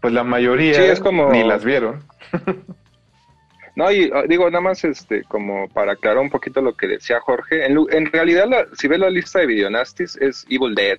pues 0.00 0.12
la 0.14 0.24
mayoría 0.24 0.74
Sí, 0.74 0.82
es 0.84 0.98
como- 1.00 1.30
ni 1.30 1.44
las 1.44 1.64
vieron. 1.64 2.02
No, 3.76 3.92
y 3.92 4.10
ah, 4.12 4.24
digo, 4.26 4.50
nada 4.50 4.62
más 4.62 4.82
este, 4.84 5.22
como 5.24 5.68
para 5.68 5.92
aclarar 5.92 6.18
un 6.22 6.30
poquito 6.30 6.60
lo 6.62 6.74
que 6.74 6.88
decía 6.88 7.20
Jorge, 7.20 7.66
en, 7.66 7.74
lu- 7.74 7.88
en 7.90 8.06
realidad, 8.06 8.48
la- 8.48 8.66
si 8.74 8.88
ves 8.88 8.98
la 8.98 9.10
lista 9.10 9.38
de 9.38 9.46
videonastis, 9.46 10.16
es 10.16 10.46
Evil 10.48 10.74
Dead, 10.74 10.98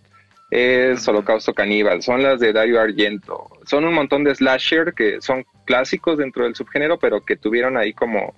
es 0.52 1.06
Holocausto 1.08 1.54
Caníbal, 1.54 2.02
son 2.04 2.22
las 2.24 2.40
de 2.40 2.54
Dario 2.54 2.80
Argento, 2.80 3.50
son 3.66 3.84
un 3.84 3.94
montón 3.96 4.24
de 4.24 4.34
slasher 4.36 4.94
que 4.94 5.20
son 5.22 5.44
clásicos 5.66 6.18
dentro 6.20 6.44
del 6.46 6.56
subgénero, 6.56 7.00
pero 7.00 7.22
que 7.22 7.36
tuvieron 7.36 7.76
ahí 7.78 7.94
como, 7.94 8.34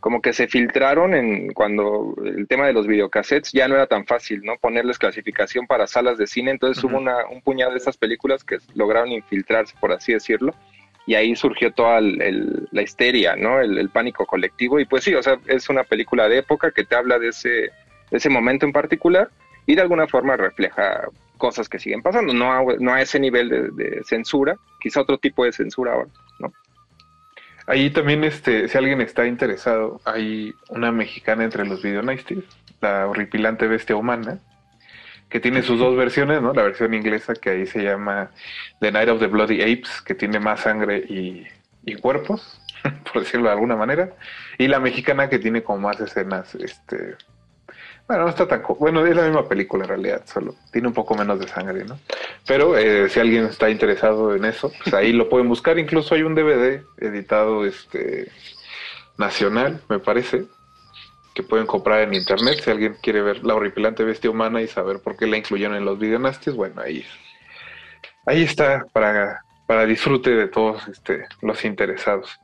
como 0.00 0.22
que 0.22 0.32
se 0.32 0.46
filtraron 0.46 1.12
en 1.14 1.52
cuando 1.52 2.14
el 2.24 2.46
tema 2.46 2.66
de 2.68 2.72
los 2.72 2.86
videocassettes 2.86 3.52
ya 3.52 3.66
no 3.68 3.74
era 3.74 3.86
tan 3.88 4.06
fácil, 4.06 4.42
¿no? 4.44 4.56
Ponerles 4.58 4.98
clasificación 4.98 5.66
para 5.66 5.86
salas 5.88 6.16
de 6.18 6.26
cine, 6.28 6.52
entonces 6.52 6.82
hubo 6.84 6.96
una, 6.98 7.26
un 7.26 7.42
puñado 7.42 7.72
de 7.72 7.78
esas 7.78 7.96
películas 7.96 8.44
que 8.44 8.58
lograron 8.74 9.10
infiltrarse, 9.10 9.74
por 9.80 9.92
así 9.92 10.12
decirlo, 10.12 10.54
y 11.06 11.14
ahí 11.14 11.34
surgió 11.34 11.72
toda 11.72 12.00
la 12.00 12.82
histeria, 12.82 13.34
¿no? 13.36 13.60
El, 13.60 13.88
pánico 13.90 14.24
colectivo. 14.24 14.78
Y 14.78 14.84
pues 14.84 15.04
sí, 15.04 15.14
o 15.14 15.22
sea, 15.22 15.38
es 15.46 15.68
una 15.68 15.84
película 15.84 16.28
de 16.28 16.38
época 16.38 16.70
que 16.70 16.84
te 16.84 16.94
habla 16.94 17.18
de 17.18 17.28
ese, 17.28 18.30
momento 18.30 18.66
en 18.66 18.72
particular 18.72 19.30
y 19.66 19.74
de 19.74 19.82
alguna 19.82 20.06
forma 20.06 20.36
refleja 20.36 21.08
cosas 21.38 21.68
que 21.68 21.78
siguen 21.78 22.02
pasando, 22.02 22.32
no 22.32 22.52
a, 22.52 22.62
no 22.78 22.92
a 22.92 23.02
ese 23.02 23.18
nivel 23.18 23.48
de, 23.48 24.02
censura, 24.04 24.56
quizá 24.80 25.00
otro 25.00 25.18
tipo 25.18 25.44
de 25.44 25.52
censura 25.52 25.94
ahora, 25.94 26.10
¿no? 26.38 26.52
Ahí 27.66 27.90
también, 27.90 28.24
este, 28.24 28.68
si 28.68 28.78
alguien 28.78 29.00
está 29.00 29.26
interesado, 29.26 30.00
hay 30.04 30.52
una 30.68 30.92
mexicana 30.92 31.44
entre 31.44 31.64
los 31.64 31.82
videonastis, 31.82 32.44
la 32.80 33.06
horripilante 33.06 33.66
bestia 33.66 33.96
humana, 33.96 34.40
que 35.32 35.40
tiene 35.40 35.62
sus 35.62 35.78
dos 35.78 35.96
versiones, 35.96 36.42
¿no? 36.42 36.52
La 36.52 36.62
versión 36.62 36.92
inglesa 36.92 37.32
que 37.32 37.48
ahí 37.48 37.66
se 37.66 37.82
llama 37.82 38.30
The 38.80 38.92
Night 38.92 39.08
of 39.08 39.18
the 39.18 39.28
Bloody 39.28 39.62
Apes, 39.62 40.02
que 40.02 40.14
tiene 40.14 40.38
más 40.38 40.60
sangre 40.60 40.98
y, 40.98 41.46
y 41.86 41.94
cuerpos, 41.94 42.60
por 43.12 43.22
decirlo 43.22 43.46
de 43.46 43.52
alguna 43.54 43.74
manera, 43.74 44.10
y 44.58 44.68
la 44.68 44.78
mexicana 44.78 45.30
que 45.30 45.38
tiene 45.38 45.62
como 45.62 45.88
más 45.88 45.98
escenas, 46.00 46.54
este, 46.56 47.16
bueno, 48.06 48.24
no 48.24 48.28
está 48.28 48.46
tan, 48.46 48.62
bueno, 48.78 49.06
es 49.06 49.16
la 49.16 49.22
misma 49.22 49.48
película 49.48 49.84
en 49.84 49.88
realidad, 49.88 50.22
solo 50.26 50.54
tiene 50.70 50.88
un 50.88 50.94
poco 50.94 51.14
menos 51.14 51.40
de 51.40 51.48
sangre, 51.48 51.86
¿no? 51.86 51.98
Pero 52.46 52.76
eh, 52.76 53.08
si 53.08 53.18
alguien 53.18 53.46
está 53.46 53.70
interesado 53.70 54.36
en 54.36 54.44
eso, 54.44 54.70
pues 54.82 54.92
ahí 54.94 55.14
lo 55.14 55.30
pueden 55.30 55.48
buscar, 55.48 55.78
incluso 55.78 56.14
hay 56.14 56.24
un 56.24 56.34
DVD 56.34 56.82
editado, 56.98 57.64
este, 57.64 58.30
nacional, 59.16 59.80
me 59.88 59.98
parece, 59.98 60.44
que 61.34 61.42
pueden 61.42 61.66
comprar 61.66 62.00
en 62.00 62.14
internet 62.14 62.60
si 62.62 62.70
alguien 62.70 62.96
quiere 63.02 63.22
ver 63.22 63.44
la 63.44 63.54
horripilante 63.54 64.04
bestia 64.04 64.30
humana 64.30 64.60
y 64.60 64.68
saber 64.68 65.00
por 65.00 65.16
qué 65.16 65.26
la 65.26 65.36
incluyeron 65.36 65.76
en 65.76 65.84
los 65.84 65.98
videonastis, 65.98 66.54
bueno, 66.54 66.82
ahí, 66.82 67.04
ahí 68.26 68.42
está 68.42 68.86
para, 68.92 69.42
para 69.66 69.86
disfrute 69.86 70.30
de 70.30 70.48
todos 70.48 70.86
este, 70.88 71.26
los 71.40 71.64
interesados. 71.64 72.38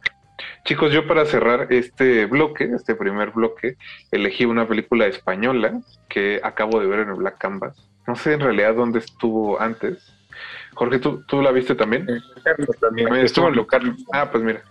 Chicos, 0.65 0.93
yo 0.93 1.07
para 1.07 1.25
cerrar 1.25 1.73
este 1.73 2.27
bloque, 2.27 2.71
este 2.75 2.95
primer 2.95 3.31
bloque, 3.31 3.77
elegí 4.11 4.45
una 4.45 4.67
película 4.67 5.07
española 5.07 5.81
que 6.09 6.41
acabo 6.43 6.81
de 6.81 6.87
ver 6.87 7.01
en 7.01 7.09
el 7.09 7.15
Black 7.15 7.39
Canvas. 7.39 7.89
No 8.07 8.17
sé 8.17 8.35
en 8.35 8.41
realidad 8.41 8.75
dónde 8.75 9.01
estuvo 9.01 9.61
antes. 9.61 10.15
Jorge, 10.75 10.99
¿tú, 10.99 11.25
tú 11.27 11.43
la 11.43 11.51
viste 11.51 11.75
también? 11.75 12.07
También 12.81 13.15
estuvo 13.17 13.49
en. 13.49 13.97
Ah, 14.13 14.31
pues 14.31 14.45
mira. 14.45 14.63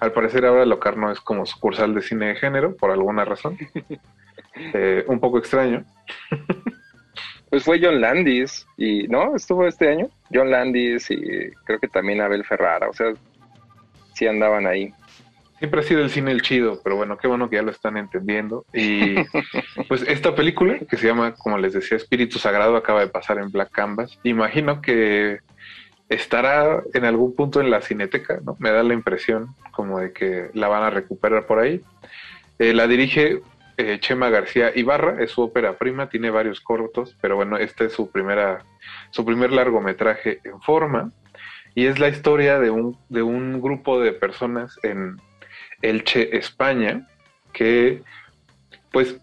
Al 0.00 0.12
parecer 0.12 0.44
ahora 0.46 0.64
Locarno 0.66 1.10
es 1.10 1.20
como 1.20 1.46
sucursal 1.46 1.94
de 1.94 2.02
cine 2.02 2.26
de 2.26 2.36
género, 2.36 2.76
por 2.76 2.90
alguna 2.90 3.24
razón. 3.24 3.58
Eh, 4.72 5.04
un 5.08 5.18
poco 5.18 5.38
extraño. 5.38 5.84
Pues 7.50 7.64
fue 7.64 7.80
John 7.82 8.00
Landis 8.00 8.66
y, 8.76 9.08
¿no? 9.08 9.34
Estuvo 9.34 9.66
este 9.66 9.88
año. 9.88 10.08
John 10.32 10.50
Landis 10.50 11.10
y 11.10 11.50
creo 11.64 11.78
que 11.80 11.88
también 11.88 12.20
Abel 12.20 12.44
Ferrara, 12.44 12.88
o 12.88 12.92
sea, 12.92 13.12
sí 14.14 14.26
andaban 14.26 14.66
ahí. 14.66 14.92
Siempre 15.58 15.80
ha 15.80 15.84
sido 15.84 16.02
el 16.02 16.10
cine 16.10 16.32
el 16.32 16.42
chido, 16.42 16.80
pero 16.82 16.96
bueno, 16.96 17.16
qué 17.16 17.28
bueno 17.28 17.48
que 17.48 17.56
ya 17.56 17.62
lo 17.62 17.70
están 17.70 17.96
entendiendo. 17.96 18.64
Y 18.72 19.14
pues 19.88 20.02
esta 20.08 20.34
película, 20.34 20.78
que 20.80 20.96
se 20.96 21.06
llama, 21.06 21.34
como 21.34 21.58
les 21.58 21.74
decía, 21.74 21.96
Espíritu 21.96 22.38
Sagrado, 22.38 22.76
acaba 22.76 23.00
de 23.00 23.08
pasar 23.08 23.38
en 23.38 23.50
Black 23.50 23.70
Canvas. 23.70 24.18
Imagino 24.24 24.82
que 24.82 25.38
estará 26.08 26.82
en 26.92 27.04
algún 27.04 27.34
punto 27.34 27.60
en 27.60 27.70
la 27.70 27.80
cineteca, 27.80 28.40
¿no? 28.44 28.56
Me 28.58 28.70
da 28.70 28.82
la 28.82 28.94
impresión 28.94 29.54
como 29.72 29.98
de 29.98 30.12
que 30.12 30.50
la 30.54 30.68
van 30.68 30.82
a 30.82 30.90
recuperar 30.90 31.46
por 31.46 31.58
ahí. 31.58 31.82
Eh, 32.58 32.72
la 32.72 32.86
dirige 32.86 33.40
eh, 33.76 33.98
Chema 34.00 34.30
García 34.30 34.70
Ibarra, 34.74 35.22
es 35.22 35.32
su 35.32 35.42
ópera 35.42 35.76
prima, 35.78 36.08
tiene 36.08 36.30
varios 36.30 36.60
cortos, 36.60 37.16
pero 37.20 37.36
bueno, 37.36 37.56
este 37.56 37.86
es 37.86 37.92
su 37.92 38.10
primera, 38.10 38.64
su 39.10 39.24
primer 39.24 39.52
largometraje 39.52 40.40
en 40.44 40.60
forma. 40.60 41.10
Y 41.74 41.86
es 41.86 41.98
la 41.98 42.08
historia 42.08 42.60
de 42.60 42.70
un, 42.70 42.96
de 43.08 43.22
un 43.22 43.60
grupo 43.60 44.00
de 44.00 44.12
personas 44.12 44.78
en 44.84 45.16
Elche, 45.82 46.36
España, 46.36 47.08
que 47.52 48.02
pues 48.92 49.20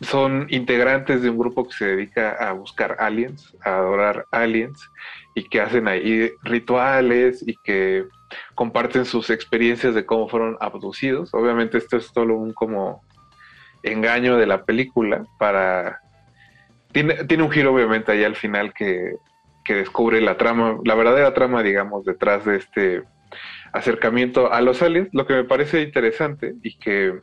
son 0.00 0.46
integrantes 0.50 1.22
de 1.22 1.30
un 1.30 1.38
grupo 1.38 1.66
que 1.66 1.76
se 1.76 1.86
dedica 1.86 2.32
a 2.32 2.52
buscar 2.52 2.96
aliens, 2.98 3.56
a 3.64 3.76
adorar 3.76 4.26
aliens, 4.30 4.90
y 5.34 5.44
que 5.44 5.60
hacen 5.60 5.88
ahí 5.88 6.30
rituales 6.42 7.44
y 7.46 7.56
que 7.62 8.06
comparten 8.54 9.04
sus 9.04 9.30
experiencias 9.30 9.94
de 9.94 10.06
cómo 10.06 10.28
fueron 10.28 10.56
abducidos. 10.60 11.34
Obviamente 11.34 11.78
esto 11.78 11.96
es 11.96 12.06
solo 12.06 12.36
un 12.36 12.52
como 12.52 13.02
engaño 13.82 14.36
de 14.36 14.46
la 14.46 14.64
película 14.64 15.24
para... 15.38 16.00
Tiene, 16.92 17.24
tiene 17.24 17.44
un 17.44 17.50
giro 17.50 17.72
obviamente 17.72 18.10
ahí 18.10 18.24
al 18.24 18.34
final 18.34 18.72
que, 18.72 19.14
que 19.64 19.74
descubre 19.74 20.20
la 20.20 20.36
trama, 20.36 20.78
la 20.84 20.94
verdadera 20.94 21.32
trama, 21.34 21.62
digamos, 21.62 22.04
detrás 22.04 22.44
de 22.44 22.56
este 22.56 23.04
acercamiento 23.72 24.52
a 24.52 24.60
los 24.60 24.82
aliens, 24.82 25.08
lo 25.12 25.26
que 25.26 25.34
me 25.34 25.44
parece 25.44 25.82
interesante 25.82 26.54
y 26.62 26.76
que 26.78 27.20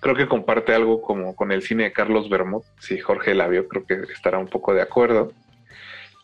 creo 0.00 0.14
que 0.14 0.28
comparte 0.28 0.74
algo 0.74 1.02
como 1.02 1.34
con 1.34 1.52
el 1.52 1.62
cine 1.62 1.84
de 1.84 1.92
Carlos 1.92 2.28
Bermud, 2.28 2.62
si 2.78 2.98
Jorge 2.98 3.34
la 3.34 3.48
vio, 3.48 3.68
creo 3.68 3.86
que 3.86 3.94
estará 4.12 4.38
un 4.38 4.48
poco 4.48 4.74
de 4.74 4.82
acuerdo, 4.82 5.32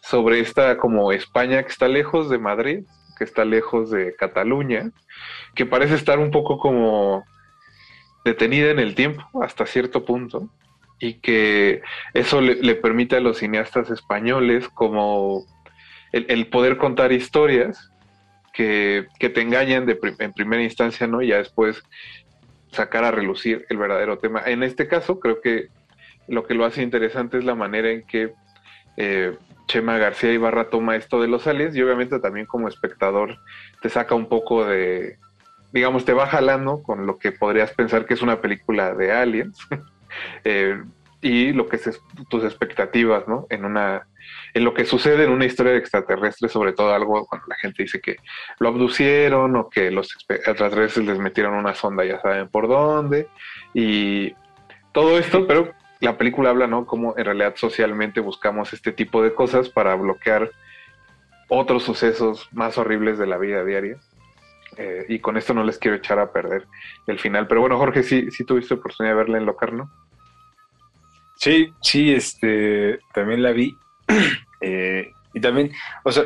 sobre 0.02 0.40
esta 0.40 0.78
como 0.78 1.12
España 1.12 1.62
que 1.62 1.68
está 1.68 1.88
lejos 1.88 2.30
de 2.30 2.38
Madrid, 2.38 2.84
que 3.18 3.24
está 3.24 3.44
lejos 3.44 3.90
de 3.90 4.14
Cataluña, 4.14 4.90
que 5.54 5.66
parece 5.66 5.94
estar 5.94 6.18
un 6.18 6.30
poco 6.30 6.58
como 6.58 7.24
detenida 8.24 8.70
en 8.70 8.78
el 8.78 8.94
tiempo 8.94 9.22
hasta 9.42 9.66
cierto 9.66 10.04
punto 10.04 10.48
y 10.98 11.14
que 11.14 11.82
eso 12.14 12.40
le, 12.40 12.74
permite 12.76 13.16
a 13.16 13.20
los 13.20 13.38
cineastas 13.38 13.90
españoles 13.90 14.68
como 14.68 15.44
el, 16.12 16.46
poder 16.48 16.78
contar 16.78 17.12
historias 17.12 17.90
que, 18.52 19.06
te 19.18 19.40
engañan 19.40 19.86
en 19.88 20.32
primera 20.32 20.62
instancia, 20.62 21.06
¿no? 21.06 21.20
Y 21.20 21.28
ya 21.28 21.38
después 21.38 21.82
sacar 22.72 23.04
a 23.04 23.10
relucir 23.10 23.66
el 23.68 23.78
verdadero 23.78 24.18
tema. 24.18 24.42
En 24.44 24.62
este 24.62 24.88
caso, 24.88 25.20
creo 25.20 25.40
que 25.40 25.68
lo 26.28 26.46
que 26.46 26.54
lo 26.54 26.64
hace 26.64 26.82
interesante 26.82 27.38
es 27.38 27.44
la 27.44 27.54
manera 27.54 27.90
en 27.90 28.06
que 28.06 28.32
eh, 28.96 29.36
Chema 29.66 29.98
García 29.98 30.32
Ibarra 30.32 30.70
toma 30.70 30.96
esto 30.96 31.20
de 31.20 31.28
los 31.28 31.46
aliens 31.46 31.76
y 31.76 31.82
obviamente 31.82 32.18
también 32.20 32.46
como 32.46 32.68
espectador 32.68 33.38
te 33.82 33.88
saca 33.88 34.14
un 34.14 34.28
poco 34.28 34.64
de, 34.64 35.18
digamos, 35.72 36.04
te 36.04 36.12
va 36.12 36.26
jalando 36.26 36.82
con 36.82 37.06
lo 37.06 37.18
que 37.18 37.32
podrías 37.32 37.72
pensar 37.72 38.06
que 38.06 38.14
es 38.14 38.22
una 38.22 38.40
película 38.40 38.94
de 38.94 39.12
aliens 39.12 39.58
eh, 40.44 40.82
y 41.20 41.52
lo 41.52 41.68
que 41.68 41.76
es 41.76 42.00
tus 42.28 42.44
expectativas, 42.44 43.26
¿no? 43.26 43.46
En 43.50 43.64
una, 43.64 44.06
en 44.54 44.64
lo 44.64 44.74
que 44.74 44.84
sucede 44.84 45.24
en 45.24 45.30
una 45.30 45.44
historia 45.44 45.72
de 45.72 45.78
extraterrestres, 45.78 46.52
sobre 46.52 46.72
todo 46.72 46.94
algo 46.94 47.26
cuando 47.26 47.46
la 47.48 47.56
gente 47.56 47.82
dice 47.82 48.00
que 48.00 48.16
lo 48.58 48.68
abducieron 48.68 49.56
o 49.56 49.68
que 49.68 49.90
los 49.90 50.14
extraterrestres 50.28 51.06
les 51.06 51.18
metieron 51.18 51.54
una 51.54 51.74
sonda, 51.74 52.04
ya 52.04 52.20
saben 52.20 52.48
por 52.48 52.68
dónde, 52.68 53.28
y 53.74 54.34
todo 54.92 55.18
esto, 55.18 55.46
pero 55.46 55.72
la 56.00 56.16
película 56.16 56.50
habla, 56.50 56.66
¿no? 56.66 56.86
Cómo 56.86 57.14
en 57.16 57.24
realidad 57.24 57.54
socialmente 57.56 58.20
buscamos 58.20 58.72
este 58.72 58.92
tipo 58.92 59.22
de 59.22 59.34
cosas 59.34 59.68
para 59.68 59.94
bloquear 59.94 60.50
otros 61.48 61.84
sucesos 61.84 62.48
más 62.52 62.78
horribles 62.78 63.18
de 63.18 63.26
la 63.26 63.38
vida 63.38 63.64
diaria. 63.64 63.98
Eh, 64.76 65.06
y 65.08 65.20
con 65.20 65.36
esto 65.36 65.54
no 65.54 65.64
les 65.64 65.78
quiero 65.78 65.96
echar 65.96 66.18
a 66.18 66.32
perder 66.32 66.66
el 67.06 67.18
final. 67.18 67.46
Pero 67.46 67.60
bueno, 67.60 67.78
Jorge, 67.78 68.02
sí, 68.02 68.30
sí 68.30 68.44
tuviste 68.44 68.74
oportunidad 68.74 69.14
de 69.14 69.18
verla 69.18 69.38
en 69.38 69.46
Locarno. 69.46 69.90
Sí, 71.36 71.72
sí, 71.80 72.12
este, 72.12 72.98
también 73.14 73.42
la 73.42 73.52
vi. 73.52 73.76
Eh, 74.62 75.12
y 75.34 75.40
también, 75.40 75.70
o 76.02 76.10
sea, 76.10 76.24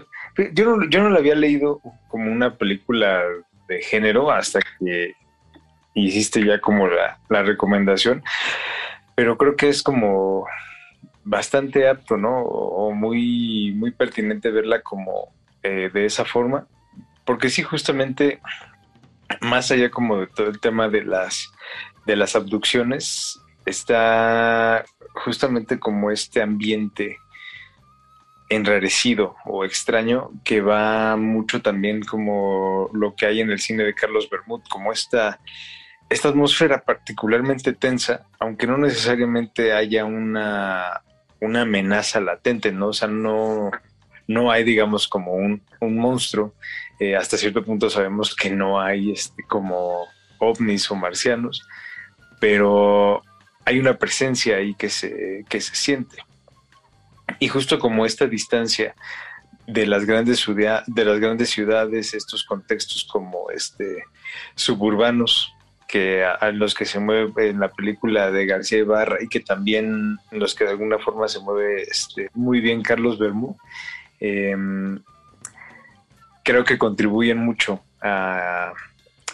yo 0.52 0.64
no, 0.64 0.88
yo 0.88 1.02
no 1.02 1.10
la 1.10 1.18
había 1.18 1.34
leído 1.34 1.80
como 2.06 2.30
una 2.30 2.56
película 2.56 3.24
de 3.66 3.82
género 3.82 4.30
hasta 4.30 4.60
que 4.60 5.14
hiciste 5.94 6.44
ya 6.44 6.60
como 6.60 6.86
la, 6.86 7.18
la 7.28 7.42
recomendación, 7.42 8.22
pero 9.16 9.36
creo 9.36 9.56
que 9.56 9.68
es 9.68 9.82
como 9.82 10.46
bastante 11.24 11.88
apto, 11.88 12.16
¿no? 12.16 12.42
O, 12.42 12.92
muy, 12.92 13.72
muy 13.76 13.90
pertinente 13.90 14.50
verla 14.50 14.82
como 14.82 15.32
eh, 15.62 15.90
de 15.92 16.06
esa 16.06 16.24
forma, 16.24 16.66
porque 17.24 17.50
sí, 17.50 17.62
justamente, 17.62 18.40
más 19.40 19.70
allá 19.70 19.90
como 19.90 20.18
de 20.18 20.26
todo 20.26 20.48
el 20.48 20.60
tema 20.60 20.88
de 20.88 21.04
las, 21.04 21.52
de 22.06 22.16
las 22.16 22.34
abducciones, 22.34 23.40
está 23.66 24.84
justamente 25.14 25.78
como 25.78 26.10
este 26.10 26.42
ambiente 26.42 27.18
enrarecido 28.50 29.36
o 29.46 29.64
extraño 29.64 30.32
que 30.44 30.60
va 30.60 31.16
mucho 31.16 31.62
también 31.62 32.02
como 32.02 32.90
lo 32.92 33.14
que 33.14 33.26
hay 33.26 33.40
en 33.40 33.50
el 33.50 33.60
cine 33.60 33.84
de 33.84 33.94
Carlos 33.94 34.28
Bermud, 34.28 34.60
como 34.68 34.92
esta, 34.92 35.38
esta 36.10 36.28
atmósfera 36.28 36.82
particularmente 36.84 37.72
tensa, 37.72 38.26
aunque 38.40 38.66
no 38.66 38.76
necesariamente 38.76 39.72
haya 39.72 40.04
una, 40.04 41.00
una 41.40 41.62
amenaza 41.62 42.20
latente, 42.20 42.72
¿no? 42.72 42.88
O 42.88 42.92
sea, 42.92 43.06
no, 43.06 43.70
no 44.26 44.50
hay, 44.50 44.64
digamos, 44.64 45.06
como 45.06 45.32
un, 45.34 45.62
un 45.80 45.96
monstruo. 45.96 46.54
Eh, 46.98 47.16
hasta 47.16 47.38
cierto 47.38 47.64
punto 47.64 47.88
sabemos 47.88 48.34
que 48.34 48.50
no 48.50 48.80
hay 48.80 49.12
este, 49.12 49.44
como 49.44 50.06
ovnis 50.38 50.90
o 50.90 50.96
marcianos, 50.96 51.66
pero 52.40 53.22
hay 53.64 53.78
una 53.78 53.96
presencia 53.96 54.56
ahí 54.56 54.74
que 54.74 54.88
se, 54.88 55.44
que 55.48 55.60
se 55.60 55.76
siente. 55.76 56.16
Y 57.40 57.48
justo 57.48 57.78
como 57.78 58.06
esta 58.06 58.26
distancia 58.26 58.94
de 59.66 59.86
las 59.86 60.04
grandes 60.04 60.46
de 60.46 61.04
las 61.04 61.18
grandes 61.18 61.50
ciudades, 61.50 62.14
estos 62.14 62.44
contextos 62.44 63.04
como 63.04 63.50
este 63.50 64.04
suburbanos 64.54 65.52
que 65.88 66.24
a, 66.24 66.52
los 66.52 66.74
que 66.74 66.84
se 66.84 67.00
mueve 67.00 67.48
en 67.48 67.58
la 67.58 67.68
película 67.68 68.30
de 68.30 68.46
García 68.46 68.78
Ibarra 68.78 69.16
y 69.20 69.26
que 69.26 69.40
también 69.40 70.18
los 70.30 70.54
que 70.54 70.64
de 70.64 70.70
alguna 70.70 70.98
forma 70.98 71.26
se 71.26 71.40
mueve 71.40 71.82
este, 71.82 72.30
muy 72.34 72.60
bien 72.60 72.82
Carlos 72.82 73.18
Bermú, 73.18 73.56
em, 74.20 75.02
creo 76.44 76.62
que 76.62 76.78
contribuyen 76.78 77.38
mucho 77.38 77.82
a, 78.00 78.72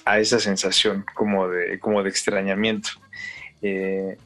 a 0.07 0.19
esa 0.19 0.39
sensación 0.39 1.05
como 1.15 1.49
de, 1.49 1.79
como 1.79 2.03
de 2.03 2.09
extrañamiento. 2.09 2.89
Eh, 3.61 4.17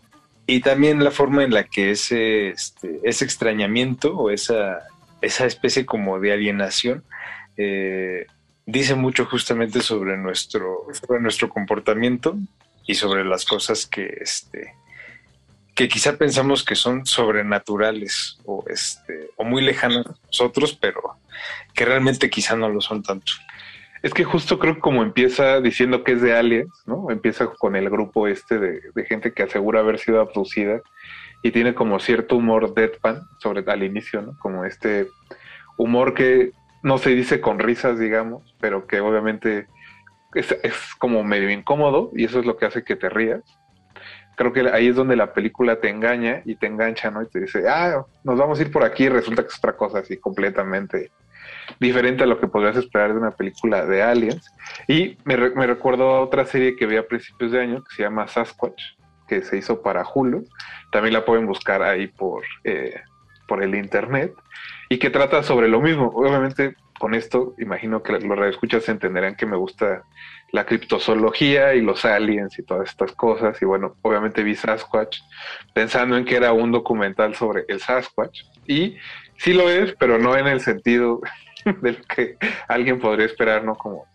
y 0.50 0.58
también 0.58 1.04
la 1.04 1.12
forma 1.12 1.44
en 1.44 1.52
la 1.54 1.62
que 1.62 1.92
ese, 1.92 2.48
este, 2.48 2.98
ese 3.04 3.24
extrañamiento 3.24 4.16
o 4.16 4.30
esa, 4.30 4.80
esa 5.20 5.46
especie 5.46 5.86
como 5.86 6.18
de 6.18 6.32
alienación 6.32 7.04
eh, 7.56 8.26
dice 8.66 8.96
mucho 8.96 9.26
justamente 9.26 9.80
sobre 9.80 10.16
nuestro, 10.16 10.86
sobre 11.06 11.20
nuestro 11.20 11.48
comportamiento 11.48 12.36
y 12.84 12.96
sobre 12.96 13.24
las 13.24 13.44
cosas 13.44 13.86
que, 13.86 14.12
este, 14.20 14.74
que 15.76 15.88
quizá 15.88 16.18
pensamos 16.18 16.64
que 16.64 16.74
son 16.74 17.06
sobrenaturales 17.06 18.40
o, 18.44 18.64
este, 18.68 19.30
o 19.36 19.44
muy 19.44 19.62
lejanas 19.62 20.04
a 20.04 20.16
nosotros, 20.26 20.76
pero 20.80 21.00
que 21.74 21.84
realmente 21.84 22.28
quizá 22.28 22.56
no 22.56 22.68
lo 22.68 22.80
son 22.80 23.04
tanto. 23.04 23.34
Es 24.02 24.14
que 24.14 24.24
justo 24.24 24.58
creo 24.58 24.76
que 24.76 24.80
como 24.80 25.02
empieza 25.02 25.60
diciendo 25.60 26.04
que 26.04 26.12
es 26.12 26.22
de 26.22 26.34
aliens, 26.34 26.72
¿no? 26.86 27.10
Empieza 27.10 27.46
con 27.46 27.76
el 27.76 27.90
grupo 27.90 28.26
este 28.26 28.58
de, 28.58 28.80
de 28.94 29.04
gente 29.04 29.32
que 29.32 29.42
asegura 29.42 29.80
haber 29.80 29.98
sido 29.98 30.20
abducida 30.20 30.80
y 31.42 31.50
tiene 31.50 31.74
como 31.74 32.00
cierto 32.00 32.36
humor 32.36 32.74
deadpan 32.74 33.22
sobre 33.38 33.70
al 33.70 33.82
inicio, 33.82 34.22
¿no? 34.22 34.38
Como 34.38 34.64
este 34.64 35.08
humor 35.76 36.14
que 36.14 36.52
no 36.82 36.98
se 36.98 37.10
dice 37.10 37.40
con 37.40 37.58
risas, 37.58 37.98
digamos, 37.98 38.54
pero 38.60 38.86
que 38.86 39.00
obviamente 39.00 39.66
es, 40.34 40.52
es 40.62 40.94
como 40.98 41.22
medio 41.24 41.50
incómodo 41.50 42.10
y 42.14 42.24
eso 42.24 42.40
es 42.40 42.46
lo 42.46 42.56
que 42.56 42.66
hace 42.66 42.84
que 42.84 42.96
te 42.96 43.08
rías. 43.08 43.42
Creo 44.36 44.52
que 44.52 44.60
ahí 44.70 44.88
es 44.88 44.96
donde 44.96 45.16
la 45.16 45.34
película 45.34 45.80
te 45.80 45.90
engaña 45.90 46.42
y 46.46 46.56
te 46.56 46.66
engancha, 46.66 47.10
¿no? 47.10 47.22
Y 47.22 47.28
te 47.28 47.40
dice, 47.40 47.68
ah, 47.68 48.06
nos 48.24 48.38
vamos 48.38 48.58
a 48.58 48.62
ir 48.62 48.70
por 48.70 48.84
aquí 48.84 49.04
y 49.04 49.08
resulta 49.10 49.42
que 49.42 49.48
es 49.48 49.58
otra 49.58 49.76
cosa 49.76 49.98
así 49.98 50.16
completamente 50.16 51.10
diferente 51.78 52.24
a 52.24 52.26
lo 52.26 52.40
que 52.40 52.48
podrías 52.48 52.76
esperar 52.76 53.12
de 53.12 53.18
una 53.18 53.30
película 53.30 53.86
de 53.86 54.02
aliens. 54.02 54.52
Y 54.88 55.16
me, 55.24 55.36
re- 55.36 55.54
me 55.54 55.66
recuerdo 55.66 56.16
a 56.16 56.20
otra 56.20 56.44
serie 56.44 56.76
que 56.76 56.86
vi 56.86 56.96
a 56.96 57.06
principios 57.06 57.52
de 57.52 57.60
año 57.60 57.84
que 57.84 57.94
se 57.94 58.02
llama 58.02 58.26
Sasquatch, 58.26 58.82
que 59.28 59.42
se 59.42 59.58
hizo 59.58 59.82
para 59.82 60.04
Hulu. 60.04 60.44
También 60.90 61.14
la 61.14 61.24
pueden 61.24 61.46
buscar 61.46 61.82
ahí 61.82 62.08
por, 62.08 62.42
eh, 62.64 63.00
por 63.46 63.62
el 63.62 63.74
internet. 63.74 64.32
Y 64.88 64.98
que 64.98 65.10
trata 65.10 65.42
sobre 65.42 65.68
lo 65.68 65.80
mismo. 65.80 66.08
Obviamente, 66.14 66.74
con 66.98 67.14
esto, 67.14 67.54
imagino 67.58 68.02
que 68.02 68.12
los 68.12 68.24
radioescuchas 68.24 68.88
entenderán 68.88 69.36
que 69.36 69.46
me 69.46 69.56
gusta 69.56 70.02
la 70.52 70.66
criptozoología 70.66 71.74
y 71.74 71.80
los 71.80 72.04
aliens 72.04 72.58
y 72.58 72.64
todas 72.64 72.88
estas 72.88 73.12
cosas. 73.12 73.62
Y 73.62 73.64
bueno, 73.64 73.94
obviamente 74.02 74.42
vi 74.42 74.56
Sasquatch 74.56 75.20
pensando 75.72 76.16
en 76.16 76.24
que 76.24 76.34
era 76.34 76.52
un 76.52 76.72
documental 76.72 77.36
sobre 77.36 77.64
el 77.68 77.80
Sasquatch. 77.80 78.42
Y 78.66 78.96
sí 79.38 79.52
lo 79.52 79.70
es, 79.70 79.94
pero 79.98 80.18
no 80.18 80.36
en 80.36 80.48
el 80.48 80.60
sentido 80.60 81.20
del 81.82 82.04
que 82.06 82.36
alguien 82.68 82.98
podría 82.98 83.26
esperar, 83.26 83.64
¿no? 83.64 83.74
Como, 83.74 84.06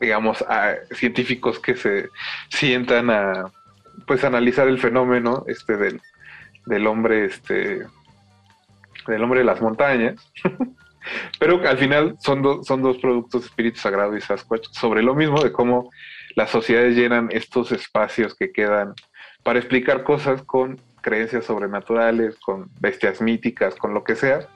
digamos, 0.00 0.42
a 0.42 0.74
científicos 0.92 1.58
que 1.58 1.76
se 1.76 2.08
sientan 2.48 3.10
a, 3.10 3.50
pues, 4.06 4.24
analizar 4.24 4.68
el 4.68 4.78
fenómeno 4.78 5.44
este 5.46 5.76
del, 5.76 6.00
del 6.66 6.86
hombre, 6.86 7.26
este, 7.26 7.86
del 9.06 9.22
hombre 9.22 9.40
de 9.40 9.46
las 9.46 9.60
montañas. 9.60 10.32
Pero 11.38 11.66
al 11.66 11.78
final 11.78 12.16
son, 12.20 12.64
son 12.64 12.82
dos 12.82 12.98
productos, 12.98 13.44
Espíritu 13.44 13.78
Sagrado 13.78 14.16
y 14.16 14.20
Sasquatch, 14.20 14.68
sobre 14.72 15.02
lo 15.02 15.14
mismo 15.14 15.42
de 15.42 15.52
cómo 15.52 15.90
las 16.34 16.50
sociedades 16.50 16.96
llenan 16.96 17.28
estos 17.32 17.72
espacios 17.72 18.34
que 18.34 18.52
quedan 18.52 18.94
para 19.42 19.58
explicar 19.58 20.04
cosas 20.04 20.42
con 20.42 20.80
creencias 21.00 21.44
sobrenaturales, 21.44 22.38
con 22.38 22.70
bestias 22.80 23.20
míticas, 23.20 23.74
con 23.76 23.94
lo 23.94 24.04
que 24.04 24.16
sea, 24.16 24.48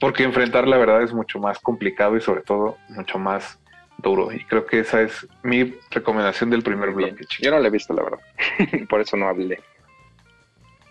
porque 0.00 0.24
enfrentar 0.24 0.66
la 0.66 0.78
verdad 0.78 1.02
es 1.02 1.12
mucho 1.12 1.38
más 1.38 1.58
complicado 1.58 2.16
y 2.16 2.20
sobre 2.20 2.42
todo 2.42 2.76
mucho 2.88 3.18
más 3.18 3.58
duro. 3.98 4.32
Y 4.32 4.44
creo 4.44 4.66
que 4.66 4.80
esa 4.80 5.02
es 5.02 5.26
mi 5.42 5.76
recomendación 5.90 6.50
del 6.50 6.62
primer 6.62 6.90
bloque. 6.90 7.24
Yo 7.40 7.50
no 7.50 7.58
la 7.58 7.68
he 7.68 7.70
visto, 7.70 7.94
la 7.94 8.02
verdad. 8.02 8.20
Por 8.88 9.00
eso 9.00 9.16
no 9.16 9.28
hablé. 9.28 9.60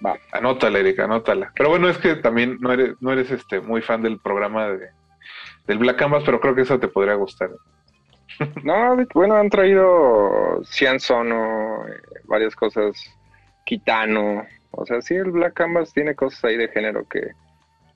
Va. 0.06 0.18
Anótala, 0.32 0.80
Erika, 0.80 1.04
anótala. 1.06 1.52
Pero 1.56 1.70
bueno, 1.70 1.90
es 1.90 1.98
que 1.98 2.16
también 2.16 2.58
no 2.62 2.72
eres, 2.72 2.96
no 3.02 3.12
eres 3.12 3.32
este 3.32 3.60
muy 3.60 3.82
fan 3.82 4.02
del 4.02 4.20
programa 4.20 4.68
de, 4.70 4.90
del 5.68 5.78
Black 5.78 5.98
Canvas, 5.98 6.24
pero 6.26 6.40
creo 6.40 6.56
que 6.56 6.62
eso 6.62 6.80
te 6.80 6.88
podría 6.88 7.16
gustar. 7.16 7.50
No, 8.64 8.96
bueno, 9.14 9.36
han 9.36 9.50
traído 9.50 10.62
Cian 10.64 11.00
Sono, 11.00 11.86
eh, 11.88 12.00
varias 12.26 12.56
cosas, 12.56 12.96
Kitano. 13.66 14.46
O 14.72 14.86
sea, 14.86 15.02
sí, 15.02 15.16
el 15.16 15.32
Black 15.32 15.54
Canvas 15.54 15.94
tiene 15.94 16.16
cosas 16.16 16.44
ahí 16.46 16.58
de 16.58 16.70
género 16.70 17.08
que 17.08 17.32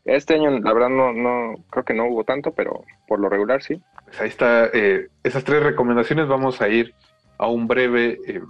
este 0.05 0.35
año, 0.35 0.59
la 0.59 0.73
verdad, 0.73 0.89
no, 0.89 1.13
no 1.13 1.63
creo 1.69 1.85
que 1.85 1.93
no 1.93 2.05
hubo 2.05 2.23
tanto, 2.23 2.53
pero 2.53 2.83
por 3.07 3.19
lo 3.19 3.29
regular 3.29 3.63
sí. 3.63 3.81
Pues 4.05 4.19
ahí 4.19 4.29
está, 4.29 4.65
eh, 4.73 5.07
esas 5.23 5.43
tres 5.43 5.63
recomendaciones. 5.63 6.27
Vamos 6.27 6.61
a 6.61 6.67
ir 6.67 6.93
a 7.37 7.47
un 7.47 7.67
breve 7.67 8.19
eh, 8.27 8.41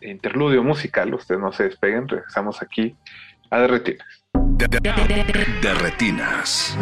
interludio 0.00 0.62
musical. 0.62 1.12
Ustedes 1.12 1.40
no 1.40 1.52
se 1.52 1.64
despeguen, 1.64 2.08
regresamos 2.08 2.62
aquí 2.62 2.96
a 3.50 3.60
Derretinas. 3.60 4.24
De 4.32 5.74
retinas. 5.74 6.78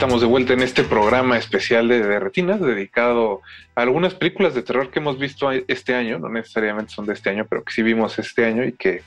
Estamos 0.00 0.22
de 0.22 0.28
vuelta 0.28 0.54
en 0.54 0.62
este 0.62 0.82
programa 0.82 1.36
especial 1.36 1.86
de, 1.86 2.00
de 2.00 2.18
Retinas 2.18 2.58
dedicado 2.58 3.42
a 3.74 3.82
algunas 3.82 4.14
películas 4.14 4.54
de 4.54 4.62
terror 4.62 4.90
que 4.90 4.98
hemos 4.98 5.18
visto 5.18 5.50
este 5.52 5.94
año, 5.94 6.18
no 6.18 6.30
necesariamente 6.30 6.90
son 6.94 7.04
de 7.04 7.12
este 7.12 7.28
año, 7.28 7.44
pero 7.46 7.62
que 7.62 7.70
sí 7.74 7.82
vimos 7.82 8.18
este 8.18 8.46
año 8.46 8.64
y 8.64 8.72
que 8.72 9.02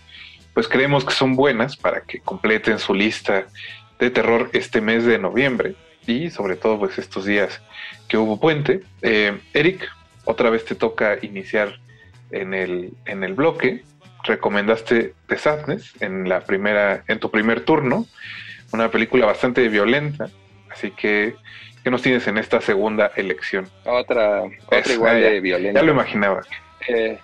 pues 0.54 0.68
creemos 0.68 1.04
que 1.04 1.16
son 1.16 1.36
buenas 1.36 1.78
para 1.78 2.02
que 2.02 2.20
completen 2.20 2.78
su 2.78 2.94
lista 2.94 3.48
de 3.98 4.12
terror 4.12 4.52
este 4.54 4.82
mes 4.82 5.04
de 5.04 5.18
noviembre 5.18 5.74
y 6.06 6.30
sobre 6.30 6.58
todo 6.58 6.78
pues 6.78 7.00
estos 7.00 7.26
días 7.26 7.60
que 8.08 8.18
hubo 8.18 8.40
puente. 8.40 8.82
Eh, 9.02 9.36
Eric, 9.56 9.90
otra 10.26 10.52
vez 10.52 10.64
te 10.64 10.76
toca 10.76 11.18
iniciar 11.24 11.80
en 12.30 12.54
el, 12.54 12.94
en 13.06 13.24
el 13.24 13.34
bloque. 13.34 13.84
Recomendaste 14.26 15.16
The 15.26 15.38
Sadness 15.40 15.92
en 16.02 16.30
la 16.30 16.42
primera, 16.42 17.04
en 17.08 17.18
tu 17.18 17.32
primer 17.32 17.62
turno, 17.62 18.06
una 18.72 18.92
película 18.92 19.26
bastante 19.26 19.68
violenta, 19.70 20.30
así 20.74 20.92
que 20.92 21.36
¿qué 21.84 21.92
nos 21.92 22.02
tienes 22.02 22.28
en 22.28 22.38
esta 22.38 22.60
segunda 22.62 23.12
elección? 23.16 23.68
Otra, 23.86 24.44
otra 24.66 24.94
igual 24.94 25.22
ya- 25.22 25.30
de 25.30 25.40
violenta. 25.42 25.80
Ya 25.80 25.86
lo 25.86 25.92
imaginaba. 25.94 26.42
Eh, 26.88 27.18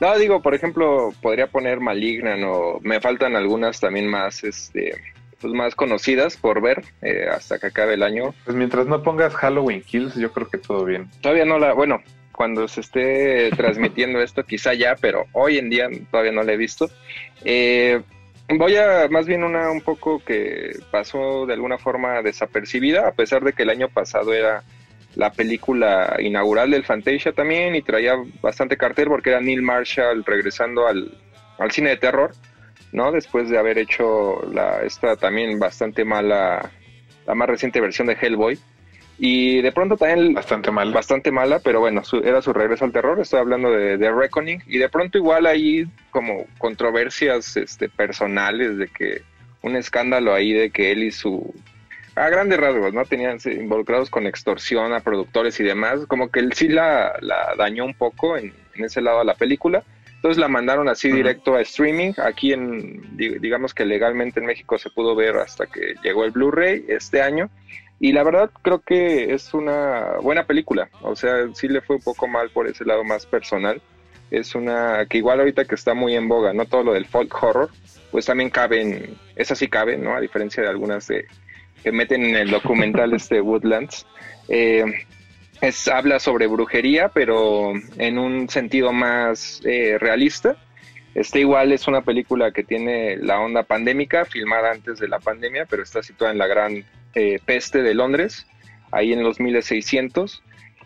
no, 0.00 0.16
digo, 0.18 0.40
por 0.40 0.54
ejemplo, 0.54 1.12
podría 1.20 1.46
poner 1.46 1.80
Malignan 1.80 2.42
o 2.44 2.78
me 2.82 3.00
faltan 3.00 3.36
algunas 3.36 3.80
también 3.80 4.06
más, 4.06 4.44
este, 4.44 4.94
pues 5.40 5.52
más 5.52 5.74
conocidas 5.74 6.36
por 6.36 6.60
ver 6.62 6.82
eh, 7.02 7.26
hasta 7.30 7.58
que 7.58 7.66
acabe 7.68 7.94
el 7.94 8.02
año. 8.02 8.34
Pues 8.44 8.56
mientras 8.56 8.86
no 8.86 9.02
pongas 9.02 9.34
Halloween 9.34 9.82
Kills, 9.82 10.14
yo 10.14 10.32
creo 10.32 10.48
que 10.48 10.58
todo 10.58 10.84
bien. 10.84 11.08
Todavía 11.20 11.44
no 11.44 11.58
la, 11.58 11.72
bueno, 11.74 12.02
cuando 12.32 12.66
se 12.68 12.80
esté 12.80 13.50
transmitiendo 13.56 14.20
esto, 14.22 14.44
quizá 14.44 14.72
ya, 14.74 14.96
pero 15.00 15.26
hoy 15.32 15.58
en 15.58 15.68
día 15.70 15.88
todavía 16.10 16.32
no 16.32 16.42
la 16.44 16.52
he 16.52 16.56
visto. 16.56 16.88
Eh, 17.44 18.00
voy 18.58 18.76
a 18.76 19.08
más 19.08 19.26
bien 19.26 19.44
una 19.44 19.70
un 19.70 19.80
poco 19.80 20.18
que 20.18 20.72
pasó 20.90 21.46
de 21.46 21.54
alguna 21.54 21.78
forma 21.78 22.22
desapercibida, 22.22 23.08
a 23.08 23.12
pesar 23.12 23.42
de 23.42 23.52
que 23.52 23.62
el 23.62 23.70
año 23.70 23.88
pasado 23.88 24.32
era 24.32 24.62
la 25.14 25.32
película 25.32 26.16
inaugural 26.20 26.70
del 26.70 26.84
Fantasia 26.84 27.32
también 27.32 27.74
y 27.74 27.82
traía 27.82 28.14
bastante 28.40 28.76
cartel 28.76 29.08
porque 29.08 29.30
era 29.30 29.40
Neil 29.40 29.62
Marshall 29.62 30.24
regresando 30.24 30.86
al, 30.86 31.18
al 31.58 31.70
cine 31.70 31.90
de 31.90 31.96
terror, 31.96 32.32
¿no? 32.92 33.12
Después 33.12 33.48
de 33.48 33.58
haber 33.58 33.78
hecho 33.78 34.40
la, 34.52 34.82
esta 34.82 35.16
también 35.16 35.58
bastante 35.58 36.04
mala, 36.04 36.70
la 37.26 37.34
más 37.34 37.48
reciente 37.48 37.80
versión 37.80 38.06
de 38.06 38.16
Hellboy. 38.20 38.58
Y 39.22 39.60
de 39.60 39.70
pronto 39.70 39.98
también... 39.98 40.32
Bastante 40.32 40.70
mala. 40.70 40.92
Bastante 40.92 41.30
mala, 41.30 41.58
pero 41.58 41.78
bueno, 41.80 42.02
su- 42.04 42.22
era 42.24 42.40
su 42.40 42.54
regreso 42.54 42.86
al 42.86 42.92
terror. 42.92 43.20
Estoy 43.20 43.40
hablando 43.40 43.70
de, 43.70 43.98
de 43.98 44.10
Reckoning. 44.10 44.62
Y 44.66 44.78
de 44.78 44.88
pronto 44.88 45.18
igual 45.18 45.44
ahí 45.44 45.86
como 46.10 46.46
controversias 46.56 47.54
este, 47.58 47.90
personales 47.90 48.78
de 48.78 48.88
que 48.88 49.20
un 49.60 49.76
escándalo 49.76 50.32
ahí 50.32 50.54
de 50.54 50.70
que 50.70 50.90
él 50.90 51.02
y 51.02 51.10
su... 51.10 51.54
A 52.16 52.30
grandes 52.30 52.58
rasgos, 52.58 52.94
¿no? 52.94 53.04
Tenían 53.04 53.36
involucrados 53.44 54.08
con 54.08 54.26
extorsión 54.26 54.94
a 54.94 55.00
productores 55.00 55.60
y 55.60 55.64
demás. 55.64 56.06
Como 56.08 56.30
que 56.30 56.40
él 56.40 56.54
sí 56.54 56.68
la, 56.68 57.14
la 57.20 57.54
dañó 57.58 57.84
un 57.84 57.94
poco 57.94 58.38
en, 58.38 58.54
en 58.74 58.84
ese 58.86 59.02
lado 59.02 59.20
a 59.20 59.24
la 59.24 59.34
película. 59.34 59.84
Entonces 60.16 60.38
la 60.38 60.48
mandaron 60.48 60.88
así 60.88 61.10
directo 61.12 61.54
a 61.56 61.60
streaming. 61.60 62.12
Aquí 62.24 62.54
en, 62.54 63.16
di- 63.18 63.38
digamos 63.38 63.74
que 63.74 63.84
legalmente 63.84 64.40
en 64.40 64.46
México 64.46 64.78
se 64.78 64.88
pudo 64.88 65.14
ver 65.14 65.36
hasta 65.36 65.66
que 65.66 65.94
llegó 66.02 66.24
el 66.24 66.30
Blu-ray 66.30 66.86
este 66.88 67.20
año. 67.20 67.50
Y 68.00 68.12
la 68.12 68.22
verdad 68.22 68.50
creo 68.62 68.80
que 68.80 69.34
es 69.34 69.52
una 69.52 70.16
buena 70.22 70.46
película. 70.46 70.88
O 71.02 71.14
sea, 71.14 71.34
sí 71.52 71.68
le 71.68 71.82
fue 71.82 71.96
un 71.96 72.02
poco 72.02 72.26
mal 72.26 72.48
por 72.50 72.66
ese 72.66 72.86
lado 72.86 73.04
más 73.04 73.26
personal. 73.26 73.80
Es 74.30 74.54
una 74.54 75.04
que 75.06 75.18
igual 75.18 75.40
ahorita 75.40 75.66
que 75.66 75.74
está 75.74 75.92
muy 75.92 76.16
en 76.16 76.26
boga, 76.26 76.54
no 76.54 76.64
todo 76.64 76.82
lo 76.82 76.92
del 76.94 77.06
folk 77.06 77.42
horror, 77.42 77.70
pues 78.10 78.24
también 78.24 78.48
caben, 78.48 79.18
esa 79.36 79.54
sí 79.54 79.68
cabe, 79.68 79.98
¿no? 79.98 80.16
A 80.16 80.20
diferencia 80.20 80.62
de 80.62 80.70
algunas 80.70 81.06
de, 81.08 81.26
que 81.82 81.92
meten 81.92 82.24
en 82.24 82.36
el 82.36 82.50
documental 82.50 83.12
este 83.14 83.40
Woodlands. 83.40 84.06
Eh, 84.48 84.84
es, 85.60 85.88
habla 85.88 86.18
sobre 86.20 86.46
brujería, 86.46 87.10
pero 87.10 87.72
en 87.98 88.18
un 88.18 88.48
sentido 88.48 88.94
más 88.94 89.60
eh, 89.64 89.98
realista. 89.98 90.56
Este 91.14 91.40
igual 91.40 91.72
es 91.72 91.88
una 91.88 92.02
película 92.02 92.52
que 92.52 92.62
tiene 92.62 93.16
la 93.16 93.40
onda 93.40 93.64
pandémica, 93.64 94.24
filmada 94.24 94.70
antes 94.70 94.98
de 94.98 95.08
la 95.08 95.18
pandemia, 95.18 95.66
pero 95.68 95.82
está 95.82 96.02
situada 96.02 96.32
en 96.32 96.38
la 96.38 96.46
gran 96.46 96.84
eh, 97.14 97.40
peste 97.44 97.82
de 97.82 97.94
Londres, 97.94 98.46
ahí 98.92 99.12
en 99.12 99.22
los 99.22 99.40
1600. 99.40 100.42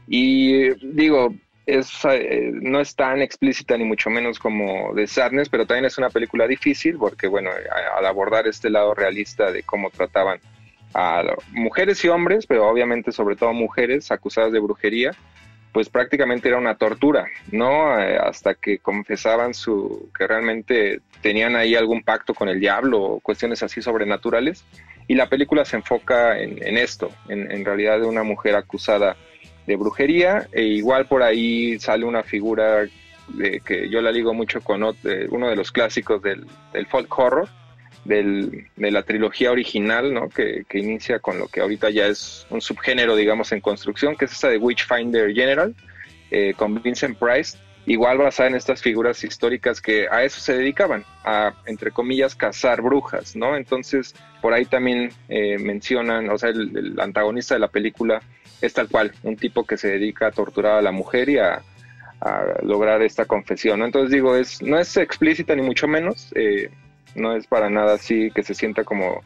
Y 0.08 0.70
digo, 0.94 1.34
es, 1.66 1.90
eh, 2.04 2.50
no 2.52 2.80
es 2.80 2.94
tan 2.94 3.20
explícita 3.22 3.76
ni 3.76 3.84
mucho 3.84 4.10
menos 4.10 4.38
como 4.38 4.92
The 4.94 5.06
Sadness, 5.06 5.48
pero 5.48 5.66
también 5.66 5.86
es 5.86 5.98
una 5.98 6.10
película 6.10 6.46
difícil 6.46 6.96
porque, 6.96 7.26
bueno, 7.26 7.50
al 7.96 8.06
abordar 8.06 8.46
este 8.46 8.70
lado 8.70 8.94
realista 8.94 9.52
de 9.52 9.62
cómo 9.62 9.90
trataban 9.90 10.40
a 10.94 11.22
mujeres 11.50 12.04
y 12.04 12.08
hombres, 12.08 12.46
pero 12.46 12.68
obviamente 12.68 13.12
sobre 13.12 13.36
todo 13.36 13.52
mujeres 13.52 14.10
acusadas 14.10 14.52
de 14.52 14.60
brujería, 14.60 15.10
pues 15.74 15.88
prácticamente 15.88 16.48
era 16.48 16.56
una 16.56 16.76
tortura, 16.76 17.26
¿no? 17.50 17.98
Eh, 17.98 18.16
hasta 18.16 18.54
que 18.54 18.78
confesaban 18.78 19.54
su 19.54 20.08
que 20.16 20.24
realmente 20.24 21.00
tenían 21.20 21.56
ahí 21.56 21.74
algún 21.74 22.04
pacto 22.04 22.32
con 22.32 22.48
el 22.48 22.60
diablo 22.60 23.02
o 23.02 23.20
cuestiones 23.20 23.60
así 23.64 23.82
sobrenaturales. 23.82 24.64
Y 25.08 25.16
la 25.16 25.28
película 25.28 25.64
se 25.64 25.74
enfoca 25.74 26.38
en, 26.38 26.78
esto, 26.78 27.10
en, 27.28 27.64
realidad 27.64 27.98
de 27.98 28.06
una 28.06 28.22
mujer 28.22 28.54
acusada 28.54 29.16
de 29.66 29.74
brujería, 29.74 30.46
e 30.52 30.62
igual 30.62 31.06
por 31.06 31.24
ahí 31.24 31.76
sale 31.80 32.04
una 32.04 32.22
figura 32.22 32.86
de, 33.28 33.60
que 33.60 33.90
yo 33.90 34.00
la 34.00 34.12
ligo 34.12 34.32
mucho 34.32 34.60
con 34.60 34.82
ot- 34.82 35.04
eh, 35.04 35.26
uno 35.28 35.50
de 35.50 35.56
los 35.56 35.72
clásicos 35.72 36.22
del, 36.22 36.46
del 36.72 36.86
folk 36.86 37.18
horror, 37.18 37.48
del- 38.04 38.68
de 38.76 38.90
la 38.90 39.02
trilogía 39.02 39.50
original, 39.50 40.12
¿no? 40.12 40.28
Que, 40.28 40.64
inicia 40.74 41.18
con 41.18 41.38
lo 41.38 41.48
que 41.48 41.60
ahorita 41.60 41.90
ya 41.90 42.06
es 42.06 42.46
un 42.50 42.60
subgénero, 42.60 43.16
digamos, 43.16 43.52
en 43.52 43.60
construcción, 43.60 44.16
que 44.16 44.26
es 44.26 44.32
esa 44.32 44.48
de 44.48 44.58
Witchfinder 44.58 45.32
General, 45.32 45.74
eh, 46.30 46.54
con 46.56 46.82
Vincent 46.82 47.18
Price, 47.18 47.56
igual 47.86 48.18
basada 48.18 48.48
en 48.48 48.54
estas 48.56 48.82
figuras 48.82 49.22
históricas 49.24 49.80
que 49.80 50.06
a 50.10 50.24
eso 50.24 50.40
se 50.40 50.56
dedicaban, 50.56 51.04
a, 51.24 51.54
entre 51.66 51.90
comillas, 51.90 52.34
cazar 52.34 52.80
brujas, 52.82 53.36
¿no? 53.36 53.56
Entonces, 53.56 54.14
por 54.40 54.52
ahí 54.54 54.64
también 54.64 55.10
eh, 55.28 55.58
mencionan, 55.58 56.28
o 56.30 56.38
sea, 56.38 56.50
el, 56.50 56.98
antagonista 56.98 57.54
de 57.54 57.60
la 57.60 57.68
película 57.68 58.22
es 58.60 58.72
tal 58.72 58.88
cual, 58.88 59.12
un 59.22 59.36
tipo 59.36 59.64
que 59.64 59.76
se 59.76 59.88
dedica 59.88 60.28
a 60.28 60.32
torturar 60.32 60.78
a 60.78 60.82
la 60.82 60.92
mujer 60.92 61.28
y 61.28 61.38
a, 61.38 61.62
a 62.20 62.44
lograr 62.62 63.02
esta 63.02 63.26
confesión, 63.26 63.80
¿no? 63.80 63.84
Entonces 63.84 64.10
digo, 64.10 64.34
es, 64.34 64.62
no 64.62 64.78
es 64.78 64.96
explícita 64.96 65.54
ni 65.54 65.62
mucho 65.62 65.86
menos, 65.86 66.32
eh, 66.34 66.70
no 67.14 67.34
es 67.36 67.46
para 67.46 67.70
nada 67.70 67.94
así 67.94 68.30
que 68.34 68.42
se 68.42 68.54
sienta 68.54 68.84
como 68.84 69.22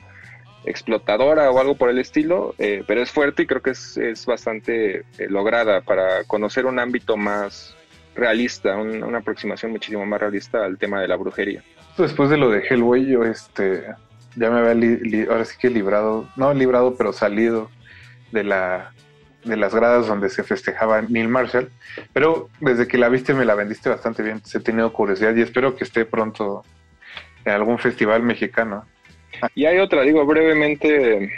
explotadora 0.64 1.50
o 1.50 1.58
algo 1.60 1.76
por 1.76 1.88
el 1.90 1.98
estilo, 1.98 2.54
eh, 2.58 2.84
pero 2.86 3.00
es 3.02 3.10
fuerte 3.10 3.42
y 3.42 3.46
creo 3.46 3.62
que 3.62 3.70
es, 3.70 3.96
es 3.96 4.26
bastante 4.26 4.96
eh, 4.98 5.04
lograda 5.28 5.80
para 5.80 6.24
conocer 6.24 6.66
un 6.66 6.78
ámbito 6.78 7.16
más 7.16 7.74
realista, 8.14 8.76
un- 8.76 9.02
una 9.02 9.18
aproximación 9.18 9.70
muchísimo 9.72 10.04
más 10.04 10.20
realista 10.20 10.64
al 10.64 10.76
tema 10.76 11.00
de 11.00 11.08
la 11.08 11.16
brujería. 11.16 11.62
Después 11.96 12.30
de 12.30 12.36
lo 12.36 12.50
de 12.50 12.60
Hellboy, 12.68 13.06
yo 13.06 13.24
este 13.24 13.84
ya 14.36 14.50
me 14.50 14.58
había 14.60 14.74
li- 14.74 14.98
li- 14.98 15.26
ahora 15.28 15.44
sí 15.44 15.56
que 15.58 15.70
librado, 15.70 16.28
no 16.36 16.52
librado, 16.54 16.96
pero 16.96 17.12
salido 17.12 17.70
de 18.32 18.44
la 18.44 18.92
de 19.44 19.56
las 19.56 19.72
gradas 19.74 20.06
donde 20.08 20.28
se 20.28 20.42
festejaba 20.42 21.00
Neil 21.00 21.28
Marshall, 21.28 21.70
pero 22.12 22.50
desde 22.60 22.86
que 22.88 22.98
la 22.98 23.08
viste 23.08 23.32
me 23.34 23.44
la 23.44 23.54
vendiste 23.54 23.88
bastante 23.88 24.22
bien, 24.22 24.36
entonces 24.36 24.60
he 24.60 24.64
tenido 24.64 24.92
curiosidad 24.92 25.34
y 25.34 25.42
espero 25.42 25.76
que 25.76 25.84
esté 25.84 26.04
pronto 26.04 26.64
en 27.48 27.54
algún 27.54 27.78
festival 27.78 28.22
mexicano. 28.22 28.84
Y 29.54 29.66
hay 29.66 29.78
otra, 29.78 30.02
digo 30.02 30.24
brevemente, 30.24 31.30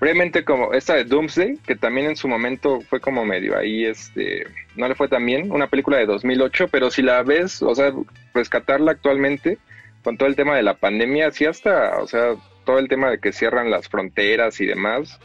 brevemente 0.00 0.44
como 0.44 0.72
esta 0.72 0.94
de 0.94 1.04
Doomsday, 1.04 1.58
que 1.66 1.76
también 1.76 2.06
en 2.06 2.16
su 2.16 2.28
momento 2.28 2.80
fue 2.82 3.00
como 3.00 3.24
medio 3.24 3.56
ahí, 3.56 3.84
este, 3.84 4.46
no 4.76 4.88
le 4.88 4.94
fue 4.94 5.08
tan 5.08 5.24
bien, 5.24 5.50
una 5.50 5.68
película 5.68 5.98
de 5.98 6.06
2008, 6.06 6.68
pero 6.68 6.90
si 6.90 7.02
la 7.02 7.22
ves, 7.22 7.62
o 7.62 7.74
sea, 7.74 7.92
rescatarla 8.34 8.92
actualmente 8.92 9.58
con 10.02 10.16
todo 10.16 10.28
el 10.28 10.36
tema 10.36 10.56
de 10.56 10.62
la 10.62 10.74
pandemia, 10.74 11.30
sí 11.30 11.44
hasta, 11.44 11.98
o 11.98 12.06
sea, 12.06 12.34
todo 12.64 12.78
el 12.78 12.88
tema 12.88 13.10
de 13.10 13.18
que 13.18 13.32
cierran 13.32 13.70
las 13.70 13.88
fronteras 13.88 14.60
y 14.60 14.66
demás, 14.66 15.18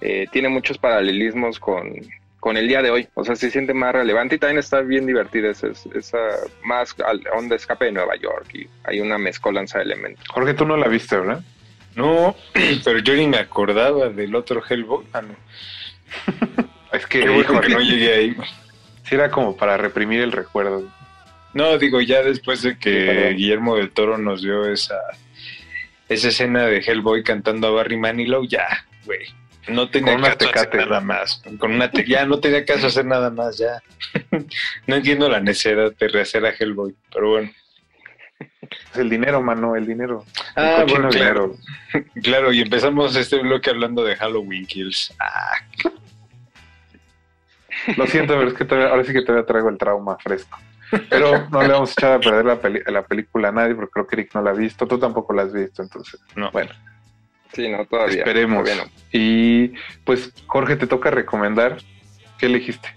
eh, 0.00 0.26
tiene 0.32 0.48
muchos 0.48 0.78
paralelismos 0.78 1.58
con, 1.58 1.92
con 2.40 2.56
el 2.56 2.66
día 2.66 2.80
de 2.82 2.90
hoy, 2.90 3.06
o 3.14 3.22
sea, 3.24 3.36
se 3.36 3.50
siente 3.50 3.74
más 3.74 3.92
relevante 3.92 4.34
y 4.36 4.38
también 4.38 4.58
está 4.58 4.80
bien 4.80 5.06
divertida 5.06 5.50
esa, 5.50 5.68
esa 5.94 6.18
más 6.64 6.96
al- 7.04 7.22
onda 7.36 7.54
escape 7.56 7.84
de 7.86 7.92
Nueva 7.92 8.16
York 8.16 8.46
y 8.54 8.66
hay 8.84 9.00
una 9.00 9.18
mezcolanza 9.18 9.78
de 9.78 9.84
elementos. 9.84 10.26
Jorge, 10.28 10.54
tú 10.54 10.64
no 10.66 10.76
la 10.76 10.88
viste, 10.88 11.16
¿verdad? 11.16 11.42
No, 11.94 12.34
pero 12.84 12.98
yo 13.00 13.14
ni 13.14 13.26
me 13.26 13.36
acordaba 13.38 14.08
del 14.08 14.34
otro 14.34 14.62
Hellboy. 14.68 15.04
Ah, 15.12 15.22
no. 15.22 15.34
Es 16.92 17.06
que, 17.06 17.20
híjole, 17.20 17.60
que 17.60 17.68
no 17.68 17.78
llegué 17.80 18.12
ahí. 18.14 18.36
Sí 19.04 19.14
era 19.14 19.30
como 19.30 19.56
para 19.56 19.76
reprimir 19.76 20.20
el 20.22 20.32
recuerdo. 20.32 20.90
No, 21.54 21.78
digo, 21.78 22.00
ya 22.00 22.20
después 22.22 22.62
de 22.62 22.78
que 22.78 23.28
Sí. 23.30 23.36
Guillermo 23.36 23.76
del 23.76 23.90
Toro 23.90 24.18
nos 24.18 24.42
dio 24.42 24.66
esa, 24.66 24.96
esa 26.08 26.28
escena 26.28 26.66
de 26.66 26.78
Hellboy 26.78 27.22
cantando 27.22 27.68
a 27.68 27.70
Barry 27.70 27.96
Manilow, 27.96 28.44
ya, 28.44 28.66
güey. 29.04 29.20
No 29.68 29.88
tenía 29.90 30.14
Con 30.14 30.22
caso 30.22 30.48
hacer 30.54 30.74
nada 30.88 31.00
más. 31.00 31.42
Con 31.58 31.72
una 31.72 31.90
te- 31.90 32.04
ya 32.06 32.24
no 32.24 32.40
tenía 32.40 32.64
caso 32.64 32.86
hacer 32.88 33.04
nada 33.04 33.30
más, 33.30 33.58
ya. 33.58 33.82
no 34.86 34.96
entiendo 34.96 35.28
la 35.28 35.40
necesidad 35.40 35.92
de 35.94 36.08
rehacer 36.08 36.44
a 36.46 36.50
Hellboy, 36.50 36.94
pero 37.12 37.30
bueno. 37.30 37.50
Es 38.92 38.98
el 38.98 39.10
dinero, 39.10 39.42
mano, 39.42 39.76
el 39.76 39.86
dinero. 39.86 40.24
Ah, 40.56 40.84
bueno, 40.88 41.10
dinero. 41.10 41.56
claro. 41.92 42.04
Claro, 42.22 42.52
y 42.52 42.60
empezamos 42.62 43.14
este 43.16 43.38
bloque 43.38 43.70
hablando 43.70 44.02
de 44.04 44.16
Halloween 44.16 44.64
Kills. 44.66 45.12
Ah, 45.18 45.52
Lo 47.96 48.06
siento, 48.06 48.34
pero 48.36 48.48
es 48.48 48.54
que 48.54 48.64
todavía- 48.64 48.90
ahora 48.90 49.04
sí 49.04 49.12
que 49.12 49.22
todavía 49.22 49.46
traigo 49.46 49.68
el 49.68 49.78
trauma 49.78 50.16
fresco. 50.18 50.58
Pero 51.08 51.48
no 51.50 51.62
le 51.62 51.68
vamos 51.68 51.90
a 51.90 51.92
echar 51.92 52.12
a 52.14 52.18
perder 52.20 52.44
la, 52.44 52.60
peli- 52.60 52.82
la 52.86 53.02
película 53.02 53.48
a 53.48 53.52
nadie 53.52 53.74
porque 53.76 53.92
creo 53.92 54.06
que 54.06 54.16
Eric 54.16 54.34
no 54.34 54.42
la 54.42 54.50
ha 54.50 54.54
visto. 54.54 54.86
Tú 54.88 54.98
tampoco 54.98 55.32
la 55.32 55.42
has 55.42 55.52
visto, 55.52 55.82
entonces. 55.82 56.20
No. 56.34 56.50
Bueno, 56.50 56.70
Sí, 57.52 57.68
no, 57.68 57.84
todavía. 57.86 58.18
esperemos. 58.18 58.64
Todavía 58.64 58.84
no. 58.84 58.90
Y 59.12 59.72
pues, 60.04 60.32
Jorge, 60.46 60.76
te 60.76 60.86
toca 60.86 61.10
recomendar. 61.10 61.78
¿Qué 62.38 62.46
elegiste? 62.46 62.88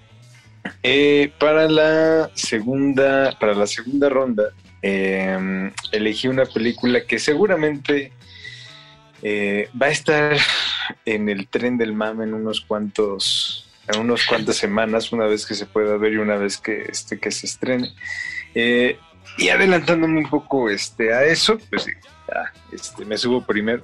Eh, 0.82 1.34
para 1.40 1.68
la 1.68 2.30
segunda, 2.36 3.38
para 3.40 3.54
la 3.54 3.68
segunda 3.68 4.10
ronda, 4.10 4.52
eh, 4.82 5.72
elegí 5.92 6.28
una 6.28 6.46
película 6.46 7.06
que 7.06 7.20
seguramente 7.20 8.12
eh, 9.22 9.70
va 9.82 9.88
a 9.88 9.92
estar 9.92 10.38
en 11.06 11.30
el 11.30 11.48
tren 11.48 11.78
del 11.78 11.94
mame 11.94 12.26
en 12.26 12.34
unos 12.34 12.60
cuantos, 12.60 13.70
en 13.88 14.02
unos 14.02 14.26
cuantas 14.26 14.58
semanas, 14.58 15.14
una 15.14 15.26
vez 15.26 15.46
que 15.46 15.56
se 15.56 15.66
pueda 15.66 15.96
ver 15.96 16.14
y 16.14 16.18
una 16.18 16.36
vez 16.36 16.58
que 16.58 16.84
este 16.90 17.18
que 17.20 17.32
se 17.32 17.46
estrene. 17.46 17.90
Eh, 18.54 18.98
y 19.38 19.48
adelantándome 19.48 20.20
un 20.20 20.30
poco 20.30 20.70
este, 20.70 21.14
a 21.14 21.24
eso, 21.24 21.58
pues 21.70 21.86
ya, 21.86 22.54
este, 22.72 23.06
me 23.06 23.18
subo 23.18 23.46
primero. 23.46 23.84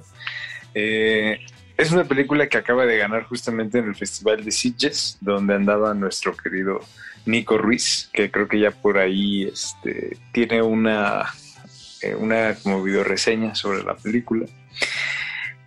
Eh, 0.74 1.40
es 1.76 1.90
una 1.92 2.04
película 2.04 2.46
que 2.46 2.58
acaba 2.58 2.84
de 2.84 2.98
ganar 2.98 3.24
justamente 3.24 3.78
en 3.78 3.86
el 3.86 3.94
Festival 3.94 4.44
de 4.44 4.50
Sitges, 4.50 5.16
donde 5.20 5.54
andaba 5.54 5.94
nuestro 5.94 6.36
querido 6.36 6.80
Nico 7.26 7.56
Ruiz, 7.56 8.10
que 8.12 8.30
creo 8.30 8.48
que 8.48 8.60
ya 8.60 8.70
por 8.70 8.98
ahí 8.98 9.44
este, 9.44 10.18
tiene 10.32 10.60
una, 10.60 11.24
eh, 12.02 12.14
una 12.14 12.54
como 12.62 12.82
video 12.82 13.04
reseña 13.04 13.54
sobre 13.54 13.82
la 13.82 13.96
película. 13.96 14.46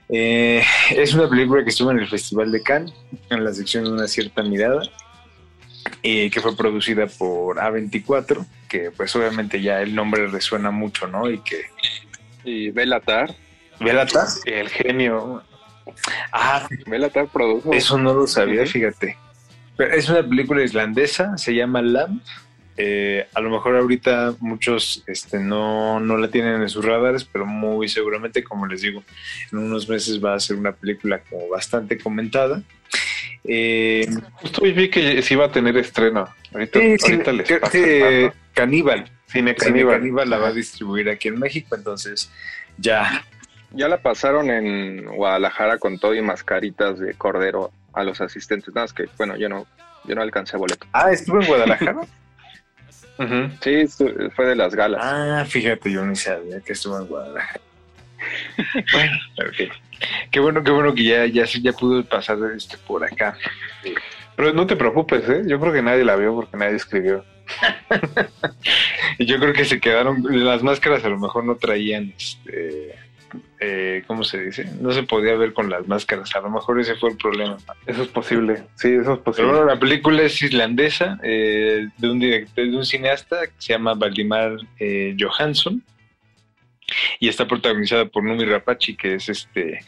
Eh, 0.10 0.64
es 0.92 1.14
una 1.14 1.30
película 1.30 1.64
que 1.64 1.70
estuvo 1.70 1.90
en 1.92 2.00
el 2.00 2.08
Festival 2.08 2.52
de 2.52 2.62
Cannes, 2.62 2.94
en 3.30 3.44
la 3.44 3.54
sección 3.54 3.84
de 3.86 3.92
una 3.92 4.08
cierta 4.08 4.44
mirada, 4.44 4.84
eh, 6.04 6.30
que 6.30 6.42
fue 6.42 6.56
producida 6.56 7.08
por 7.08 7.58
A24, 7.58 8.46
que 8.70 8.92
pues 8.92 9.16
obviamente 9.16 9.62
ya 9.62 9.82
el 9.82 9.96
nombre 9.96 10.28
resuena 10.28 10.72
mucho, 10.72 11.08
¿no? 11.08 11.30
Y 11.30 11.40
que... 11.40 11.62
Y 12.44 12.70
Belatar. 12.72 13.34
¿Belatar? 13.80 14.28
El 14.46 14.70
genio. 14.70 15.44
Ah, 16.32 16.68
Belatar 16.88 17.28
produjo. 17.28 17.74
Eso 17.74 17.98
no 17.98 18.14
lo 18.14 18.28
sabía, 18.28 18.66
fíjate. 18.66 19.18
Pero 19.76 19.94
es 19.94 20.08
una 20.10 20.24
película 20.24 20.64
islandesa, 20.64 21.38
se 21.38 21.54
llama 21.56 21.82
Lamb. 21.82 22.22
Eh, 22.76 23.28
a 23.36 23.40
lo 23.42 23.52
mejor 23.52 23.76
ahorita 23.76 24.34
muchos 24.40 25.04
este, 25.06 25.38
no, 25.40 26.00
no 26.00 26.18
la 26.18 26.30
tienen 26.30 26.62
en 26.62 26.70
sus 26.70 26.84
radares, 26.84 27.24
pero 27.24 27.46
muy 27.46 27.88
seguramente, 27.88 28.44
como 28.44 28.66
les 28.66 28.82
digo, 28.82 29.04
en 29.52 29.60
unos 29.60 29.88
meses 29.88 30.24
va 30.24 30.34
a 30.34 30.40
ser 30.40 30.56
una 30.58 30.72
película 30.72 31.20
como 31.30 31.50
bastante 31.50 32.00
comentada. 32.00 32.64
Eh, 33.44 34.08
Justo 34.36 34.62
hoy 34.64 34.72
vi 34.72 34.90
que 34.90 35.22
sí 35.22 35.34
iba 35.36 35.46
a 35.46 35.52
tener 35.52 35.78
estreno. 35.78 36.28
Ahorita, 36.54 36.80
sí, 36.80 36.86
ahorita 36.86 37.32
Cine- 37.32 37.34
les 37.34 37.48
que 37.48 37.60
dato. 38.30 38.36
Caníbal. 38.54 39.12
Cine 39.28 39.56
Caníbal. 39.56 40.30
La 40.30 40.38
va 40.38 40.48
a 40.48 40.54
distribuir 40.54 41.10
aquí 41.10 41.28
en 41.28 41.40
México, 41.40 41.76
entonces 41.76 42.32
ya. 42.78 43.24
Ya 43.74 43.88
la 43.88 43.98
pasaron 43.98 44.50
en 44.50 45.06
Guadalajara 45.06 45.78
con 45.78 46.00
todo 46.00 46.14
y 46.14 46.22
mascaritas 46.22 47.00
de 47.00 47.14
cordero 47.16 47.72
a 47.94 48.04
los 48.04 48.22
asistentes. 48.22 48.74
Nada 48.74 48.86
más 48.86 48.94
que, 48.94 49.06
bueno, 49.18 49.36
yo 49.36 49.50
no, 49.50 49.66
yo 50.06 50.16
no 50.16 50.22
alcancé 50.22 50.58
boleto. 50.58 50.88
Ah, 50.94 51.12
estuvo 51.12 51.42
en 51.42 51.48
Guadalajara. 51.48 52.02
Sí, 53.62 53.86
fue 54.36 54.48
de 54.48 54.56
las 54.56 54.74
galas. 54.74 55.00
Ah, 55.02 55.46
fíjate, 55.48 55.92
yo 55.92 56.04
ni 56.04 56.16
sabía 56.16 56.60
que 56.62 56.74
estuvo 56.74 56.98
en 56.98 57.06
Guadalajara. 57.06 57.62
bueno, 58.92 59.18
ok. 59.48 59.72
Qué 60.32 60.40
bueno, 60.40 60.64
qué 60.64 60.72
bueno 60.72 60.94
que 60.94 61.04
ya, 61.04 61.26
ya, 61.28 61.46
ya 61.46 61.74
pudo 61.74 62.04
pasar 62.04 62.38
este 62.56 62.78
por 62.80 63.06
acá. 63.06 63.38
Pero 64.36 64.52
no 64.54 64.66
te 64.66 64.76
preocupes, 64.76 65.30
¿eh? 65.30 65.44
Yo 65.46 65.60
creo 65.60 65.72
que 65.72 65.82
nadie 65.82 66.04
la 66.04 66.16
vio 66.16 66.36
porque 66.36 66.58
nadie 66.58 66.76
escribió. 66.76 67.24
Y 69.20 69.26
yo 69.28 69.38
creo 69.40 69.54
que 69.54 69.64
se 69.64 69.80
quedaron, 69.80 70.24
las 70.44 70.64
máscaras 70.64 71.06
a 71.06 71.10
lo 71.10 71.20
mejor 71.20 71.44
no 71.44 71.56
traían, 71.56 72.14
este, 72.18 72.96
eh, 73.60 74.04
¿cómo 74.08 74.24
se 74.24 74.42
dice? 74.42 74.66
No 74.80 74.92
se 74.92 75.04
podía 75.04 75.36
ver 75.36 75.54
con 75.54 75.70
las 75.70 75.88
máscaras, 75.88 76.36
a 76.36 76.42
lo 76.42 76.50
mejor 76.50 76.80
ese 76.80 76.96
fue 76.96 77.12
el 77.12 77.18
problema. 77.18 77.58
Eso 77.86 78.04
es 78.04 78.08
posible, 78.10 78.64
sí, 78.76 78.90
eso 78.90 79.00
es 79.02 79.06
Pero 79.20 79.24
posible. 79.24 79.52
bueno, 79.52 79.66
la 79.66 79.80
película 79.80 80.22
es 80.24 80.42
islandesa, 80.42 81.20
eh, 81.24 81.88
de 81.98 82.10
un 82.10 82.20
director, 82.20 82.66
de 82.66 82.78
un 82.78 82.86
cineasta 82.86 83.48
que 83.48 83.54
se 83.58 83.74
llama 83.74 83.94
Valdimar 83.94 84.58
eh, 84.80 85.16
Johansson. 85.20 85.84
Y 87.20 87.30
está 87.30 87.48
protagonizada 87.48 88.06
por 88.06 88.24
Numi 88.24 88.44
Rapace, 88.46 88.96
que 88.96 89.16
es 89.16 89.30
este 89.30 89.80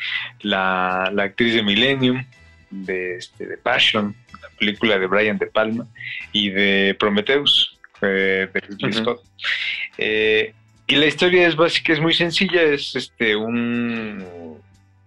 la, 0.41 1.11
la 1.13 1.23
actriz 1.23 1.53
de 1.53 1.61
Millennium, 1.61 2.25
de, 2.69 3.17
este, 3.17 3.45
de 3.45 3.57
Passion, 3.57 4.15
la 4.41 4.49
película 4.57 4.97
de 4.97 5.05
Brian 5.05 5.37
De 5.37 5.47
Palma, 5.47 5.85
y 6.31 6.49
de 6.49 6.95
Prometheus, 6.97 7.77
eh, 8.01 8.47
de 8.51 8.59
Ridley. 8.59 8.93
Scott. 8.93 9.21
Eh, 9.97 10.53
y 10.87 10.95
la 10.95 11.05
historia 11.05 11.47
es 11.47 11.55
básica, 11.55 11.93
es 11.93 11.99
muy 11.99 12.13
sencilla, 12.13 12.61
es 12.61 12.95
este 12.95 13.35
un, 13.35 14.23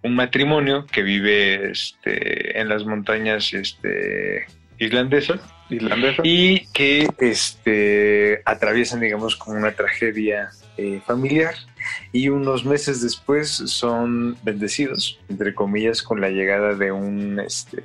un 0.03 0.15
matrimonio 0.15 0.85
que 0.91 1.03
vive 1.03 1.71
este, 1.71 2.59
en 2.59 2.69
las 2.69 2.85
montañas 2.85 3.53
este, 3.53 4.45
islandesas 4.77 5.41
Islandesa. 5.69 6.21
y 6.23 6.65
que 6.67 7.07
este, 7.19 8.41
atraviesan, 8.45 9.01
digamos, 9.01 9.35
como 9.35 9.57
una 9.57 9.71
tragedia 9.71 10.49
eh, 10.77 11.01
familiar 11.05 11.53
y 12.11 12.29
unos 12.29 12.65
meses 12.65 13.01
después 13.01 13.49
son 13.49 14.37
bendecidos, 14.43 15.19
entre 15.29 15.53
comillas, 15.53 16.01
con 16.01 16.21
la 16.21 16.29
llegada 16.29 16.75
de 16.75 16.91
un 16.91 17.39
este, 17.39 17.83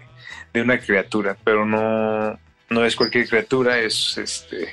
de 0.52 0.62
una 0.62 0.78
criatura, 0.78 1.36
pero 1.44 1.66
no, 1.66 2.38
no 2.70 2.84
es 2.84 2.96
cualquier 2.96 3.28
criatura, 3.28 3.78
es 3.78 4.16
este 4.16 4.68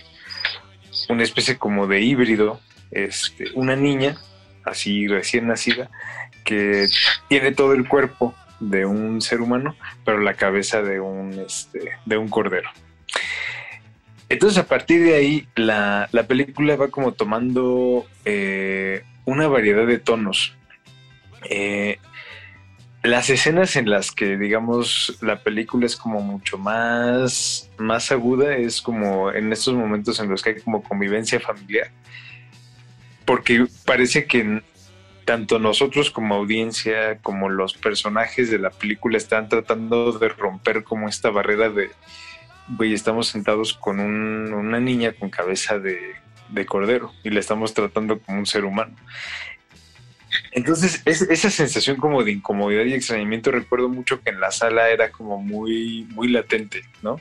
una 1.10 1.24
especie 1.24 1.58
como 1.58 1.88
de 1.88 2.02
híbrido, 2.02 2.62
este, 2.92 3.52
una 3.56 3.76
niña, 3.76 4.18
así 4.64 5.08
recién 5.08 5.48
nacida, 5.48 5.90
que 6.44 6.88
tiene 7.28 7.52
todo 7.52 7.74
el 7.74 7.88
cuerpo 7.88 8.36
de 8.60 8.86
un 8.86 9.22
ser 9.22 9.42
humano, 9.42 9.76
pero 10.06 10.20
la 10.20 10.36
cabeza 10.36 10.82
de 10.82 11.00
un, 11.00 11.34
este, 11.46 11.92
de 12.06 12.18
un 12.18 12.30
cordero. 12.30 12.70
Entonces 14.30 14.58
a 14.58 14.68
partir 14.68 15.04
de 15.04 15.16
ahí 15.16 15.48
la, 15.56 16.08
la 16.12 16.24
película 16.24 16.78
va 16.78 16.88
como 16.88 17.12
tomando 17.12 18.06
eh, 18.24 19.04
una 19.26 19.48
variedad 19.48 19.86
de 19.86 20.00
tonos. 20.00 20.56
Eh, 21.50 21.98
las 23.04 23.30
escenas 23.32 23.76
en 23.76 23.90
las 23.90 24.12
que, 24.12 24.38
digamos, 24.38 25.18
la 25.22 25.42
película 25.42 25.88
es 25.88 25.96
como 25.96 26.22
mucho 26.22 26.58
más, 26.58 27.70
más 27.78 28.12
aguda, 28.12 28.56
es 28.56 28.82
como 28.82 29.32
en 29.32 29.52
estos 29.52 29.74
momentos 29.74 30.20
en 30.20 30.30
los 30.30 30.44
que 30.44 30.52
hay 30.52 30.62
como 30.62 30.84
convivencia 30.84 31.40
familiar. 31.40 31.90
Porque 33.32 33.66
parece 33.86 34.26
que 34.26 34.62
tanto 35.24 35.58
nosotros 35.58 36.12
como 36.12 36.36
audiencia, 36.36 37.20
como 37.20 37.48
los 37.48 37.76
personajes 37.76 38.52
de 38.52 38.60
la 38.60 38.72
película 38.72 39.18
están 39.18 39.48
tratando 39.48 40.12
de 40.12 40.28
romper 40.28 40.84
como 40.84 41.08
esta 41.08 41.30
barrera 41.30 41.70
de, 41.70 41.92
güey, 42.68 42.94
estamos 42.94 43.30
sentados 43.30 43.74
con 43.74 44.02
un- 44.02 44.52
una 44.54 44.82
niña 44.82 45.14
con 45.14 45.30
cabeza 45.30 45.80
de, 45.80 45.98
de 46.50 46.66
cordero 46.66 47.14
y 47.24 47.30
la 47.30 47.40
estamos 47.40 47.74
tratando 47.74 48.20
como 48.20 48.38
un 48.38 48.46
ser 48.46 48.66
humano. 48.66 48.98
Entonces, 50.52 51.02
es- 51.06 51.22
esa 51.22 51.50
sensación 51.50 51.96
como 51.96 52.26
de 52.26 52.34
incomodidad 52.34 52.84
y 52.84 52.94
extrañamiento, 52.96 53.50
recuerdo 53.50 53.88
mucho 53.88 54.20
que 54.22 54.32
en 54.32 54.42
la 54.42 54.52
sala 54.52 54.90
era 54.90 55.10
como 55.10 55.38
muy, 55.42 56.06
muy 56.10 56.28
latente, 56.28 56.82
¿no? 57.02 57.16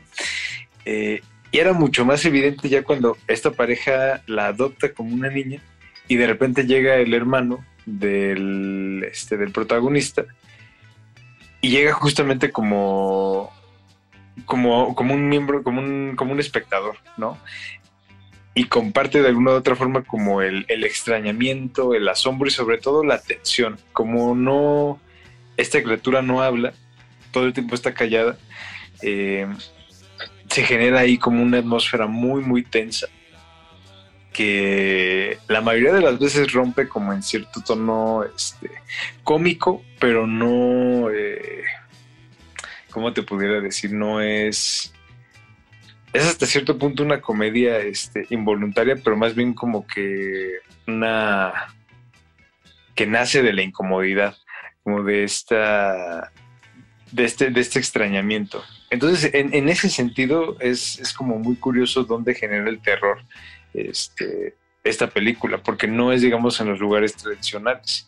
Eh, 0.85 1.21
y 1.53 1.59
era 1.59 1.73
mucho 1.73 2.05
más 2.05 2.25
evidente 2.25 2.69
ya 2.69 2.83
cuando 2.83 3.17
esta 3.29 3.53
pareja 3.53 4.25
la 4.27 4.47
adopta 4.47 4.93
como 4.93 5.15
una 5.15 5.31
niña 5.31 5.63
y 6.11 6.17
de 6.17 6.27
repente 6.27 6.67
llega 6.67 6.97
el 6.97 7.15
hermano 7.15 7.65
del, 7.87 9.07
este, 9.09 9.37
del 9.37 9.53
protagonista 9.53 10.25
y 11.61 11.71
llega 11.71 11.93
justamente 11.93 12.51
como, 12.51 13.53
como, 14.45 14.97
como 14.97 15.15
un 15.15 15.29
miembro, 15.29 15.63
como 15.63 15.81
un, 15.81 16.17
como 16.17 16.33
un 16.33 16.41
espectador, 16.41 16.97
¿no? 17.17 17.39
Y 18.57 18.65
comparte 18.65 19.23
de 19.23 19.29
alguna 19.29 19.53
u 19.53 19.55
otra 19.55 19.77
forma 19.77 20.03
como 20.03 20.43
el, 20.43 20.65
el 20.67 20.83
extrañamiento, 20.83 21.95
el 21.95 22.09
asombro 22.09 22.49
y 22.49 22.51
sobre 22.51 22.79
todo 22.79 23.05
la 23.05 23.23
tensión. 23.23 23.79
Como 23.93 24.35
no, 24.35 24.99
esta 25.57 25.81
criatura 25.81 26.23
no 26.23 26.43
habla, 26.43 26.73
todo 27.31 27.47
el 27.47 27.53
tiempo 27.53 27.77
está 27.77 27.95
callada, 27.95 28.37
eh, 29.03 29.47
se 30.49 30.65
genera 30.65 30.99
ahí 30.99 31.19
como 31.19 31.41
una 31.41 31.59
atmósfera 31.59 32.09
muy, 32.09 32.43
muy 32.43 32.65
tensa 32.65 33.07
que 34.41 35.37
la 35.49 35.61
mayoría 35.61 35.93
de 35.93 36.01
las 36.01 36.19
veces 36.19 36.51
rompe 36.51 36.89
como 36.89 37.13
en 37.13 37.23
cierto 37.23 37.61
tono 37.61 38.25
este, 38.25 38.71
cómico, 39.23 39.85
pero 39.99 40.27
no, 40.27 41.11
eh, 41.11 41.63
¿cómo 42.89 43.13
te 43.13 43.23
pudiera 43.23 43.61
decir? 43.61 43.93
No 43.93 44.23
es... 44.23 44.95
Es 46.15 46.25
hasta 46.25 46.47
cierto 46.47 46.79
punto 46.79 47.03
una 47.03 47.21
comedia 47.21 47.81
este, 47.81 48.27
involuntaria, 48.31 48.97
pero 48.97 49.15
más 49.15 49.35
bien 49.35 49.53
como 49.53 49.87
que 49.87 50.61
una... 50.87 51.53
que 52.95 53.07
nace 53.07 53.43
de 53.43 53.53
la 53.53 53.61
incomodidad, 53.61 54.39
como 54.83 55.03
de 55.03 55.23
esta, 55.25 56.33
de 57.13 57.25
este, 57.27 57.51
de 57.51 57.61
este 57.61 57.79
extrañamiento. 57.79 58.65
Entonces, 58.89 59.35
en, 59.35 59.53
en 59.53 59.69
ese 59.69 59.91
sentido, 59.91 60.57
es, 60.61 60.99
es 60.99 61.13
como 61.13 61.39
muy 61.39 61.57
curioso 61.57 62.05
dónde 62.05 62.35
genera 62.35 62.71
el 62.71 62.81
terror 62.81 63.19
este, 63.75 64.57
esta 64.85 65.09
película, 65.09 65.63
porque 65.63 65.87
no 65.87 66.13
es, 66.13 66.23
digamos, 66.23 66.61
en 66.61 66.69
los 66.69 66.79
lugares 66.79 67.15
tradicionales. 67.17 68.07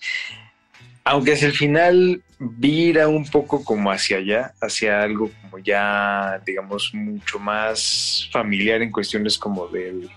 Aunque 1.05 1.33
hacia 1.33 1.49
el 1.49 1.55
final 1.55 2.23
vira 2.39 3.09
un 3.09 3.27
poco 3.27 3.65
como 3.65 3.91
hacia 3.91 4.19
allá, 4.19 4.55
hacia 4.61 5.03
algo 5.03 5.31
como 5.43 5.59
ya, 5.59 6.41
digamos, 6.47 6.95
mucho 6.95 7.39
más 7.39 8.29
familiar 8.33 8.83
en 8.83 8.93
cuestiones 8.93 9.37
como 9.37 9.67
del, 9.69 10.09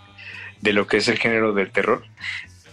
de 0.61 0.73
lo 0.73 0.85
que 0.85 0.97
es 0.97 1.07
el 1.07 1.17
género 1.17 1.53
del 1.53 1.72
terror. 1.72 2.03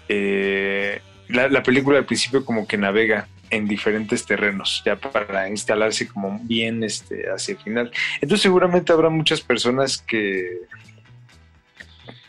Eh, 0.09 1.01
la, 1.29 1.49
la 1.49 1.63
película 1.63 1.99
al 1.99 2.05
principio 2.05 2.45
como 2.45 2.67
que 2.67 2.77
navega 2.77 3.29
en 3.53 3.69
diferentes 3.69 4.25
terrenos, 4.25 4.83
ya 4.85 4.97
para 4.97 5.49
instalarse 5.49 6.09
como 6.09 6.41
bien 6.43 6.83
este, 6.83 7.31
hacia 7.31 7.53
el 7.53 7.61
final. 7.61 7.91
Entonces 8.21 8.43
seguramente 8.43 8.93
habrá 8.93 9.11
muchas 9.11 9.43
personas 9.43 9.99
que, 9.99 10.61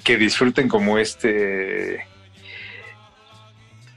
que 0.04 0.18
disfruten 0.18 0.68
como 0.68 0.98
este 0.98 2.06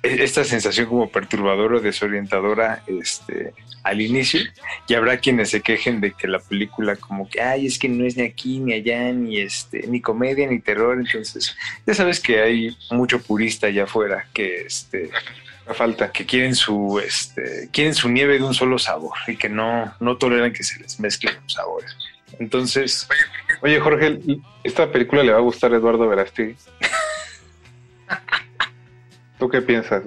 e- 0.06 0.22
esta 0.22 0.44
sensación 0.44 0.86
como 0.86 1.10
perturbadora 1.10 1.76
o 1.76 1.80
desorientadora 1.80 2.82
este, 2.86 3.52
al 3.82 4.00
inicio. 4.00 4.40
Y 4.88 4.94
habrá 4.94 5.18
quienes 5.18 5.50
se 5.50 5.60
quejen 5.60 6.00
de 6.00 6.12
que 6.12 6.28
la 6.28 6.38
película 6.38 6.96
como 6.96 7.28
que 7.28 7.40
ay 7.40 7.66
es 7.66 7.78
que 7.78 7.88
no 7.88 8.04
es 8.04 8.16
ni 8.16 8.24
aquí 8.24 8.60
ni 8.60 8.74
allá 8.74 9.12
ni 9.12 9.40
este 9.40 9.86
ni 9.88 10.00
comedia 10.00 10.46
ni 10.48 10.60
terror 10.60 10.98
entonces 10.98 11.56
ya 11.86 11.94
sabes 11.94 12.20
que 12.20 12.40
hay 12.40 12.76
mucho 12.90 13.20
purista 13.20 13.66
allá 13.66 13.84
afuera 13.84 14.26
que 14.32 14.62
este 14.62 15.10
falta 15.74 16.12
que 16.12 16.24
quieren 16.24 16.54
su 16.54 17.00
este 17.00 17.68
quieren 17.72 17.94
su 17.94 18.08
nieve 18.08 18.38
de 18.38 18.44
un 18.44 18.54
solo 18.54 18.78
sabor 18.78 19.16
y 19.26 19.36
que 19.36 19.48
no 19.48 19.94
no 19.98 20.16
toleran 20.16 20.52
que 20.52 20.62
se 20.62 20.78
les 20.80 21.00
mezclen 21.00 21.34
los 21.42 21.52
sabores 21.52 21.96
entonces 22.38 23.08
Oye, 23.62 23.80
Jorge, 23.80 24.18
¿esta 24.64 24.90
película 24.90 25.22
le 25.22 25.32
va 25.32 25.38
a 25.38 25.42
gustar 25.42 25.72
a 25.72 25.76
Eduardo 25.76 26.08
Verástegui? 26.08 26.56
¿Tú 29.38 29.48
qué 29.48 29.62
piensas? 29.62 30.02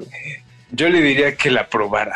Yo 0.71 0.89
le 0.89 1.01
diría 1.01 1.35
que 1.35 1.51
la 1.51 1.67
probara. 1.67 2.15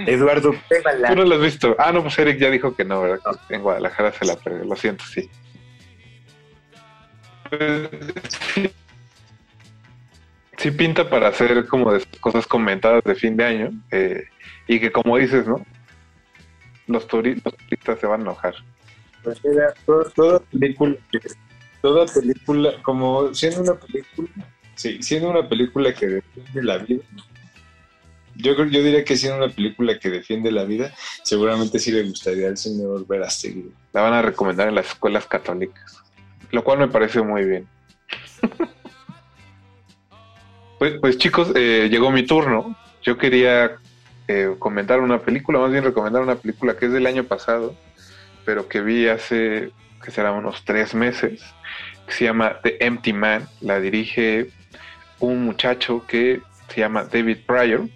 Eduardo, 0.07 0.55
pruébala. 0.69 1.09
Tú 1.09 1.17
no 1.17 1.25
lo 1.25 1.37
has 1.37 1.43
visto. 1.43 1.75
Ah, 1.79 1.93
no, 1.93 2.03
pues 2.03 2.19
Eric 2.19 2.39
ya 2.39 2.51
dijo 2.51 2.75
que 2.75 2.85
no, 2.85 3.03
¿verdad? 3.03 3.19
En 3.49 3.63
Guadalajara 3.63 4.13
se 4.13 4.25
la 4.25 4.37
perdió. 4.37 4.65
Lo 4.65 4.77
siento, 4.77 5.05
sí. 5.05 5.29
Pues, 7.49 7.89
sí. 10.59 10.71
Pinta 10.73 11.09
para 11.09 11.29
hacer 11.29 11.67
como 11.67 11.93
de 11.93 12.05
cosas 12.21 12.47
comentadas 12.47 13.03
de 13.05 13.15
fin 13.15 13.37
de 13.37 13.45
año. 13.45 13.71
eh, 13.91 14.25
y 14.69 14.79
que 14.79 14.93
como 14.93 15.17
dices, 15.17 15.47
¿no? 15.47 15.65
Los, 16.87 17.09
turi- 17.09 17.41
los 17.45 17.57
turistas 17.57 17.99
se 17.99 18.07
van 18.07 18.21
a 18.21 18.23
enojar. 18.25 18.55
Pues 19.25 19.45
mira, 19.45 19.75
toda, 19.85 20.09
toda 20.11 20.39
película, 20.41 20.97
toda 21.83 22.07
película, 22.07 22.73
como 22.83 23.35
siendo 23.35 23.63
una 23.63 23.75
película, 23.75 24.29
sí, 24.75 25.03
siendo 25.03 25.31
una 25.31 25.49
película 25.49 25.93
que 25.93 26.07
defiende 26.07 26.63
la 26.63 26.79
vida, 26.79 27.03
yo 28.37 28.55
creo, 28.55 28.67
yo 28.69 28.83
diría 28.85 29.05
que 29.05 29.17
siendo 29.17 29.45
una 29.45 29.53
película 29.53 29.99
que 29.99 30.11
defiende 30.11 30.53
la 30.53 30.63
vida, 30.65 30.95
seguramente 31.25 31.81
sí 31.81 31.91
le 31.91 32.05
gustaría 32.05 32.47
al 32.47 32.57
señor 32.57 33.05
Verástegui. 33.07 33.73
La 33.93 34.03
van 34.03 34.13
a 34.13 34.23
recomendar 34.23 34.69
en 34.69 34.77
las 34.77 34.87
escuelas 34.87 35.27
católicas. 35.27 36.03
Lo 36.53 36.63
cual 36.63 36.79
me 36.79 36.89
parece 36.89 37.21
muy 37.21 37.45
bien. 37.45 37.67
Pues, 40.79 40.95
pues 41.01 41.19
chicos, 41.19 41.51
eh, 41.57 41.89
llegó 41.91 42.13
mi 42.13 42.25
turno. 42.25 42.77
Yo 43.03 43.19
quería 43.19 43.79
comentar 44.59 45.01
una 45.01 45.21
película, 45.21 45.59
más 45.59 45.71
bien 45.73 45.85
recomendar 45.85 46.23
una 46.23 46.37
película 46.37 46.77
que 46.77 46.87
es 46.87 46.93
del 46.93 47.07
año 47.07 47.25
pasado, 47.25 47.75
pero 48.45 48.69
que 48.69 48.81
vi 48.81 49.09
hace, 49.09 49.71
que 50.03 50.11
será 50.11 50.33
unos 50.33 50.65
tres 50.65 50.95
meses, 50.95 51.43
que 52.07 52.13
se 52.13 52.25
llama 52.25 52.61
The 52.63 52.85
Empty 52.85 53.13
Man. 53.13 53.49
La 53.61 53.81
dirige 53.81 54.51
un 55.21 55.45
muchacho 55.45 56.05
que 56.07 56.41
se 56.69 56.81
llama 56.81 57.05
David 57.05 57.39
Pryor. 57.47 57.89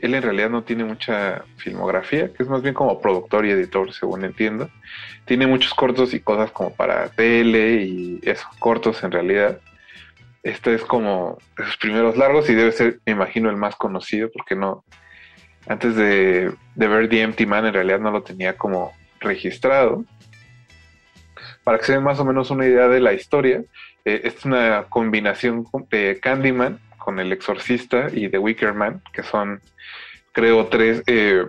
Él 0.00 0.14
en 0.14 0.22
realidad 0.22 0.50
no 0.50 0.62
tiene 0.62 0.84
mucha 0.84 1.44
filmografía, 1.56 2.32
que 2.32 2.42
es 2.42 2.48
más 2.48 2.62
bien 2.62 2.74
como 2.74 3.00
productor 3.00 3.46
y 3.46 3.50
editor, 3.50 3.92
según 3.92 4.24
entiendo. 4.24 4.68
Tiene 5.24 5.46
muchos 5.46 5.72
cortos 5.74 6.12
y 6.12 6.20
cosas 6.20 6.50
como 6.50 6.74
para 6.74 7.08
tele 7.08 7.82
y 7.82 8.20
esos 8.22 8.46
cortos 8.58 9.02
en 9.02 9.10
realidad. 9.10 9.60
Este 10.42 10.74
es 10.74 10.84
como 10.84 11.38
sus 11.56 11.76
primeros 11.78 12.16
largos 12.16 12.48
y 12.50 12.54
debe 12.54 12.72
ser, 12.72 13.00
me 13.06 13.12
imagino, 13.12 13.50
el 13.50 13.56
más 13.56 13.74
conocido, 13.74 14.30
porque 14.32 14.54
no. 14.54 14.84
Antes 15.68 15.96
de, 15.96 16.52
ver 16.74 17.08
The 17.08 17.22
Empty 17.22 17.46
Man, 17.46 17.66
en 17.66 17.74
realidad 17.74 17.98
no 17.98 18.10
lo 18.10 18.22
tenía 18.22 18.56
como 18.56 18.92
registrado. 19.20 20.04
Para 21.64 21.78
que 21.78 21.84
se 21.84 21.92
den 21.92 22.04
más 22.04 22.20
o 22.20 22.24
menos 22.24 22.50
una 22.50 22.66
idea 22.66 22.86
de 22.88 23.00
la 23.00 23.12
historia, 23.12 23.62
eh, 24.04 24.20
es 24.24 24.44
una 24.44 24.84
combinación 24.88 25.66
de 25.90 26.20
Candyman 26.22 26.78
con 26.98 27.18
El 27.18 27.32
Exorcista 27.32 28.06
y 28.12 28.28
The 28.28 28.38
Wicker 28.38 28.74
Man, 28.74 29.02
que 29.12 29.22
son, 29.24 29.60
creo, 30.32 30.66
tres 30.66 31.02
eh, 31.06 31.44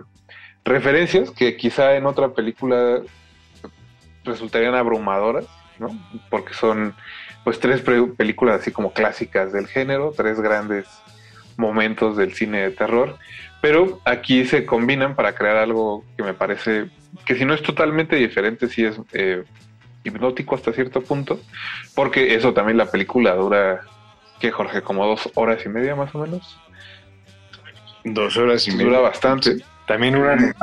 referencias 0.64 1.30
que 1.30 1.56
quizá 1.56 1.94
en 1.94 2.06
otra 2.06 2.30
película 2.30 3.00
resultarían 4.24 4.74
abrumadoras, 4.74 5.46
¿no? 5.78 5.88
Porque 6.30 6.54
son 6.54 6.94
pues 7.44 7.60
tres 7.60 7.80
películas 8.16 8.60
así 8.60 8.72
como 8.72 8.92
clásicas 8.92 9.52
del 9.52 9.68
género, 9.68 10.12
tres 10.16 10.40
grandes 10.40 10.86
momentos 11.56 12.16
del 12.16 12.34
cine 12.34 12.62
de 12.62 12.70
terror, 12.70 13.18
pero 13.60 14.00
aquí 14.04 14.44
se 14.44 14.64
combinan 14.64 15.14
para 15.14 15.34
crear 15.34 15.56
algo 15.56 16.04
que 16.16 16.22
me 16.22 16.34
parece 16.34 16.86
que 17.24 17.34
si 17.34 17.44
no 17.44 17.54
es 17.54 17.62
totalmente 17.62 18.16
diferente, 18.16 18.68
sí 18.68 18.84
es 18.84 19.00
eh, 19.12 19.44
hipnótico 20.04 20.54
hasta 20.54 20.72
cierto 20.72 21.02
punto, 21.02 21.40
porque 21.94 22.34
eso 22.34 22.52
también 22.52 22.78
la 22.78 22.90
película 22.90 23.34
dura, 23.34 23.80
que 24.40 24.50
Jorge, 24.50 24.82
como 24.82 25.06
dos 25.06 25.28
horas 25.34 25.64
y 25.64 25.68
media 25.68 25.96
más 25.96 26.14
o 26.14 26.18
menos. 26.18 26.58
Dos 28.04 28.36
horas 28.36 28.66
y 28.68 28.70
media. 28.72 28.86
Dura 28.86 29.00
bastante. 29.00 29.56
También 29.86 30.16
una 30.16 30.54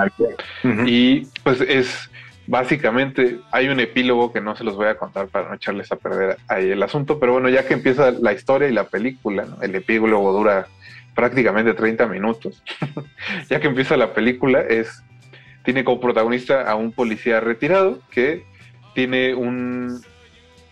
Y 0.85 1.25
pues 1.43 1.61
es 1.61 2.09
básicamente 2.47 3.39
hay 3.51 3.69
un 3.69 3.79
epílogo 3.79 4.31
que 4.31 4.41
no 4.41 4.55
se 4.55 4.63
los 4.63 4.75
voy 4.75 4.87
a 4.87 4.97
contar 4.97 5.27
para 5.27 5.49
no 5.49 5.55
echarles 5.55 5.91
a 5.91 5.95
perder 5.95 6.37
ahí 6.47 6.69
el 6.69 6.83
asunto, 6.83 7.19
pero 7.19 7.33
bueno, 7.33 7.49
ya 7.49 7.65
que 7.65 7.73
empieza 7.73 8.11
la 8.11 8.33
historia 8.33 8.69
y 8.69 8.73
la 8.73 8.83
película, 8.85 9.45
¿no? 9.45 9.61
el 9.61 9.73
epílogo 9.73 10.31
dura 10.31 10.67
prácticamente 11.15 11.73
30 11.73 12.07
minutos. 12.07 12.61
ya 13.49 13.59
que 13.59 13.67
empieza 13.67 13.97
la 13.97 14.13
película 14.13 14.61
es 14.61 15.03
tiene 15.63 15.83
como 15.83 15.99
protagonista 15.99 16.69
a 16.69 16.75
un 16.75 16.91
policía 16.91 17.39
retirado 17.39 17.99
que 18.11 18.45
tiene 18.93 19.33
un 19.33 20.01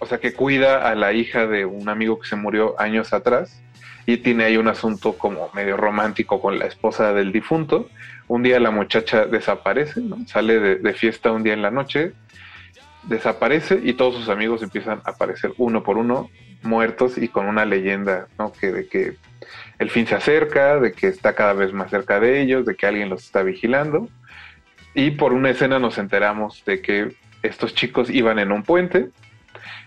o 0.03 0.06
sea, 0.06 0.20
que 0.20 0.34
cuida 0.34 0.90
a 0.90 0.95
la 0.95 1.14
hija 1.14 1.48
de 1.48 1.64
un 1.64 1.88
amigo 1.88 2.20
que 2.20 2.28
se 2.28 2.36
murió 2.36 2.76
años 2.78 3.14
atrás 3.14 3.64
y 4.06 4.18
tiene 4.18 4.44
ahí 4.44 4.57
un 4.57 4.68
asunto 4.68 5.14
como 5.18 5.49
medio 5.53 5.78
romántico 5.78 6.41
con 6.41 6.60
la 6.60 6.65
esposa 6.65 7.14
del 7.14 7.32
difunto. 7.32 7.88
Un 8.28 8.44
día 8.44 8.60
la 8.60 8.70
muchacha 8.70 9.26
desaparece, 9.26 10.02
¿no? 10.02 10.18
sale 10.28 10.60
de, 10.60 10.76
de 10.76 10.94
fiesta 10.94 11.32
un 11.32 11.41
día 11.41 11.53
en 11.53 11.61
la 11.61 11.72
noche, 11.72 12.11
desaparece 13.03 13.80
y 13.82 13.94
todos 13.94 14.15
sus 14.15 14.28
amigos 14.28 14.61
empiezan 14.61 15.02
a 15.06 15.11
aparecer 15.11 15.53
uno 15.57 15.84
por 15.84 15.98
uno 15.98 16.30
muertos 16.64 17.18
y 17.18 17.30
con 17.30 17.45
una 17.45 17.64
leyenda, 17.64 18.28
¿no? 18.38 18.52
Que 18.52 18.74
de 18.74 18.88
que 18.88 19.15
el 19.80 19.90
fin 19.90 20.08
se 20.08 20.16
acerca, 20.16 20.80
de 20.80 20.91
que 20.91 21.08
está 21.08 21.34
cada 21.34 21.54
vez 21.54 21.74
más 21.74 21.90
cerca 21.90 22.20
de 22.20 22.41
ellos, 22.41 22.66
de 22.66 22.76
que 22.76 22.86
alguien 22.86 23.10
los 23.10 23.24
está 23.24 23.44
vigilando. 23.44 24.10
Y 24.94 25.12
por 25.12 25.34
una 25.34 25.50
escena 25.50 25.80
nos 25.80 25.98
enteramos 25.98 26.64
de 26.66 26.82
que 26.82 27.16
estos 27.41 27.74
chicos 27.74 28.10
iban 28.10 28.40
en 28.40 28.52
un 28.52 28.64
puente 28.64 29.10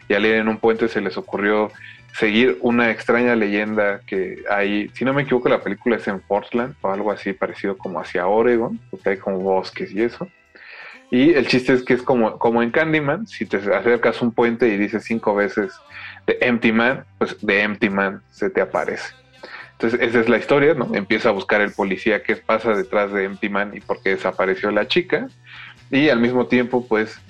y 0.08 0.14
al 0.14 0.26
ir 0.26 0.34
en 0.34 0.48
un 0.48 0.58
puente 0.58 0.88
se 0.88 1.00
les 1.00 1.16
ocurrió 1.16 1.70
seguir 2.14 2.58
una 2.60 2.90
extraña 2.90 3.36
leyenda 3.36 4.00
que 4.06 4.42
hay, 4.50 4.88
si 4.94 5.04
no 5.04 5.12
me 5.12 5.22
equivoco, 5.22 5.48
la 5.48 5.62
película 5.62 5.96
es 5.96 6.08
en 6.08 6.20
Portland 6.20 6.74
o 6.80 6.90
algo 6.90 7.10
así 7.10 7.32
parecido 7.32 7.76
como 7.76 8.00
hacia 8.00 8.26
Oregon, 8.26 8.80
porque 8.90 9.10
hay 9.10 9.16
como 9.18 9.38
bosques 9.38 9.92
y 9.92 10.02
eso. 10.02 10.28
Y 11.10 11.34
el 11.34 11.46
chiste 11.46 11.72
es 11.72 11.82
que 11.82 11.94
es 11.94 12.02
como, 12.02 12.38
como 12.38 12.62
en 12.62 12.70
Candyman, 12.70 13.26
si 13.26 13.46
te 13.46 13.58
acercas 13.58 14.20
a 14.20 14.24
un 14.24 14.32
puente 14.32 14.68
y 14.68 14.76
dices 14.76 15.04
cinco 15.04 15.34
veces 15.34 15.72
The 16.24 16.44
Empty 16.44 16.72
Man, 16.72 17.04
pues 17.18 17.36
The 17.44 17.62
Empty 17.62 17.90
Man 17.90 18.22
se 18.30 18.50
te 18.50 18.60
aparece. 18.60 19.14
Entonces 19.78 20.00
esa 20.00 20.20
es 20.20 20.28
la 20.28 20.38
historia, 20.38 20.74
¿no? 20.74 20.94
Empieza 20.94 21.28
a 21.28 21.32
buscar 21.32 21.60
el 21.60 21.72
policía 21.72 22.22
qué 22.22 22.36
pasa 22.36 22.72
detrás 22.74 23.12
de 23.12 23.24
Empty 23.24 23.48
Man 23.50 23.72
y 23.74 23.80
por 23.80 24.02
qué 24.02 24.10
desapareció 24.10 24.70
la 24.70 24.88
chica. 24.88 25.28
Y 25.90 26.08
al 26.08 26.18
mismo 26.18 26.46
tiempo, 26.46 26.86
pues, 26.88 27.20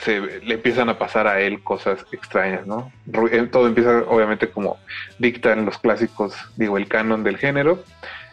se, 0.00 0.20
le 0.20 0.54
empiezan 0.54 0.90
a 0.90 0.98
pasar 0.98 1.26
a 1.26 1.40
él 1.40 1.62
cosas 1.62 2.04
extrañas, 2.12 2.66
¿no? 2.66 2.92
Eh, 3.30 3.48
Todo 3.50 3.66
empieza, 3.66 4.04
obviamente, 4.08 4.50
como 4.50 4.78
dictan 5.18 5.64
los 5.64 5.78
clásicos, 5.78 6.36
digo, 6.56 6.76
el 6.76 6.86
canon 6.86 7.24
del 7.24 7.38
género. 7.38 7.82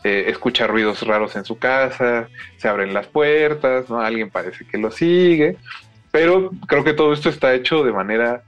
Eh, 0.04 0.26
escucha 0.28 0.68
ruidos 0.68 1.02
raros 1.08 1.38
en 1.38 1.46
su 1.46 1.58
casa, 1.58 2.28
se 2.58 2.68
abren 2.68 2.94
las 2.94 3.08
puertas, 3.08 3.90
¿no? 3.90 4.02
Alguien 4.02 4.30
parece 4.30 4.66
que 4.66 4.78
lo 4.78 4.92
sigue. 4.92 5.56
Pero 6.12 6.52
creo 6.68 6.84
que 6.84 6.94
todo 6.94 7.14
esto 7.14 7.30
está 7.30 7.54
hecho 7.54 7.86
de 7.86 7.94
manera 7.94 8.44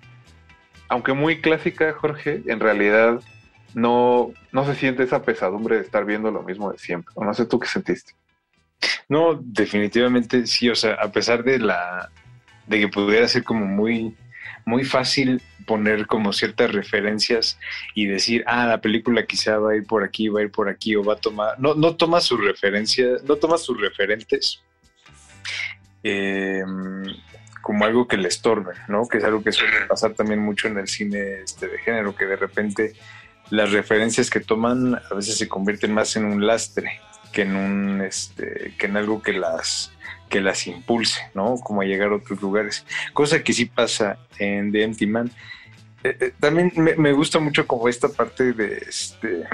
aunque 0.87 1.13
muy 1.13 1.41
clásica, 1.41 1.93
Jorge, 1.93 2.41
en 2.47 2.59
realidad 2.59 3.19
no, 3.75 4.33
no 4.53 4.65
se 4.65 4.73
siente 4.73 5.03
esa 5.03 5.21
pesadumbre 5.21 5.75
de 5.75 5.81
estar 5.81 6.05
viendo 6.05 6.31
lo 6.31 6.41
mismo 6.41 6.71
de 6.71 6.79
siempre. 6.79 7.13
O 7.15 7.25
no 7.25 7.33
sé 7.33 7.45
tú 7.45 7.59
qué 7.59 7.67
sentiste. 7.67 8.13
No, 9.09 9.37
definitivamente 9.41 10.47
sí, 10.47 10.69
o 10.69 10.75
sea, 10.75 10.93
a 10.93 11.11
pesar 11.11 11.43
de 11.43 11.59
la 11.59 12.09
de 12.67 12.79
que 12.79 12.87
pudiera 12.87 13.27
ser 13.27 13.43
como 13.43 13.65
muy 13.65 14.15
muy 14.65 14.83
fácil 14.83 15.41
poner 15.67 16.07
como 16.07 16.33
ciertas 16.33 16.71
referencias 16.71 17.59
y 17.93 18.07
decir, 18.07 18.43
ah, 18.47 18.65
la 18.65 18.81
película 18.81 19.25
quizá 19.25 19.59
va 19.59 19.73
a 19.73 19.75
ir 19.75 19.85
por 19.85 20.03
aquí, 20.03 20.29
va 20.29 20.39
a 20.39 20.43
ir 20.43 20.51
por 20.51 20.69
aquí 20.69 20.95
o 20.95 21.03
va 21.03 21.13
a 21.13 21.17
tomar, 21.17 21.59
no 21.59 21.75
no 21.75 21.95
toma 21.95 22.21
sus 22.21 22.43
referencias, 22.43 23.23
no 23.23 23.35
toma 23.35 23.57
sus 23.57 23.79
referentes 23.79 24.63
eh, 26.01 26.63
como 27.61 27.83
algo 27.83 28.07
que 28.07 28.15
le 28.15 28.27
estorbe, 28.29 28.73
¿no? 28.87 29.07
Que 29.07 29.17
es 29.17 29.23
algo 29.23 29.43
que 29.43 29.51
suele 29.51 29.85
pasar 29.87 30.13
también 30.13 30.39
mucho 30.39 30.67
en 30.67 30.77
el 30.77 30.87
cine 30.87 31.41
este 31.41 31.67
de 31.67 31.79
género, 31.79 32.15
que 32.15 32.25
de 32.25 32.35
repente 32.35 32.93
las 33.49 33.71
referencias 33.71 34.29
que 34.29 34.39
toman 34.39 34.95
a 34.95 35.13
veces 35.13 35.37
se 35.37 35.47
convierten 35.47 35.93
más 35.93 36.15
en 36.15 36.25
un 36.25 36.45
lastre 36.45 36.99
que 37.31 37.43
en 37.43 37.55
un 37.55 38.01
este 38.01 38.73
que 38.77 38.87
en 38.87 38.97
algo 38.97 39.21
que 39.21 39.33
las 39.33 39.91
que 40.29 40.41
las 40.41 40.65
impulse, 40.67 41.21
¿no? 41.33 41.55
Como 41.57 41.81
a 41.81 41.85
llegar 41.85 42.09
a 42.09 42.15
otros 42.15 42.41
lugares. 42.41 42.85
Cosa 43.13 43.43
que 43.43 43.53
sí 43.53 43.65
pasa 43.65 44.17
en 44.39 44.71
The 44.71 44.83
Empty 44.83 45.07
Man. 45.07 45.31
Eh, 46.03 46.17
eh, 46.19 46.33
también 46.39 46.71
me, 46.75 46.95
me 46.95 47.13
gusta 47.13 47.39
mucho 47.39 47.67
como 47.67 47.87
esta 47.87 48.09
parte 48.09 48.53
de 48.53 48.77
este 48.87 49.45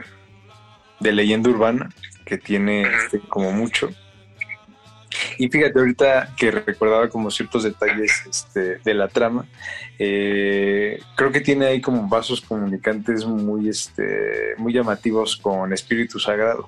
de 1.00 1.12
leyenda 1.12 1.50
urbana 1.50 1.90
que 2.26 2.38
tiene 2.38 2.84
este, 2.84 3.20
como 3.20 3.52
mucho. 3.52 3.90
Y 5.38 5.50
fíjate, 5.50 5.78
ahorita 5.80 6.34
que 6.38 6.52
recordaba 6.52 7.10
como 7.10 7.30
ciertos 7.32 7.64
detalles 7.64 8.12
este, 8.30 8.78
de 8.78 8.94
la 8.94 9.08
trama, 9.08 9.46
eh, 10.00 11.02
creo 11.16 11.32
que 11.32 11.42
tiene 11.42 11.66
ahí 11.66 11.82
como 11.82 12.08
vasos 12.08 12.42
comunicantes 12.42 13.26
muy, 13.26 13.68
este, 13.70 14.56
muy 14.58 14.72
llamativos 14.74 15.36
con 15.38 15.74
Espíritu 15.74 16.20
Sagrado. 16.20 16.68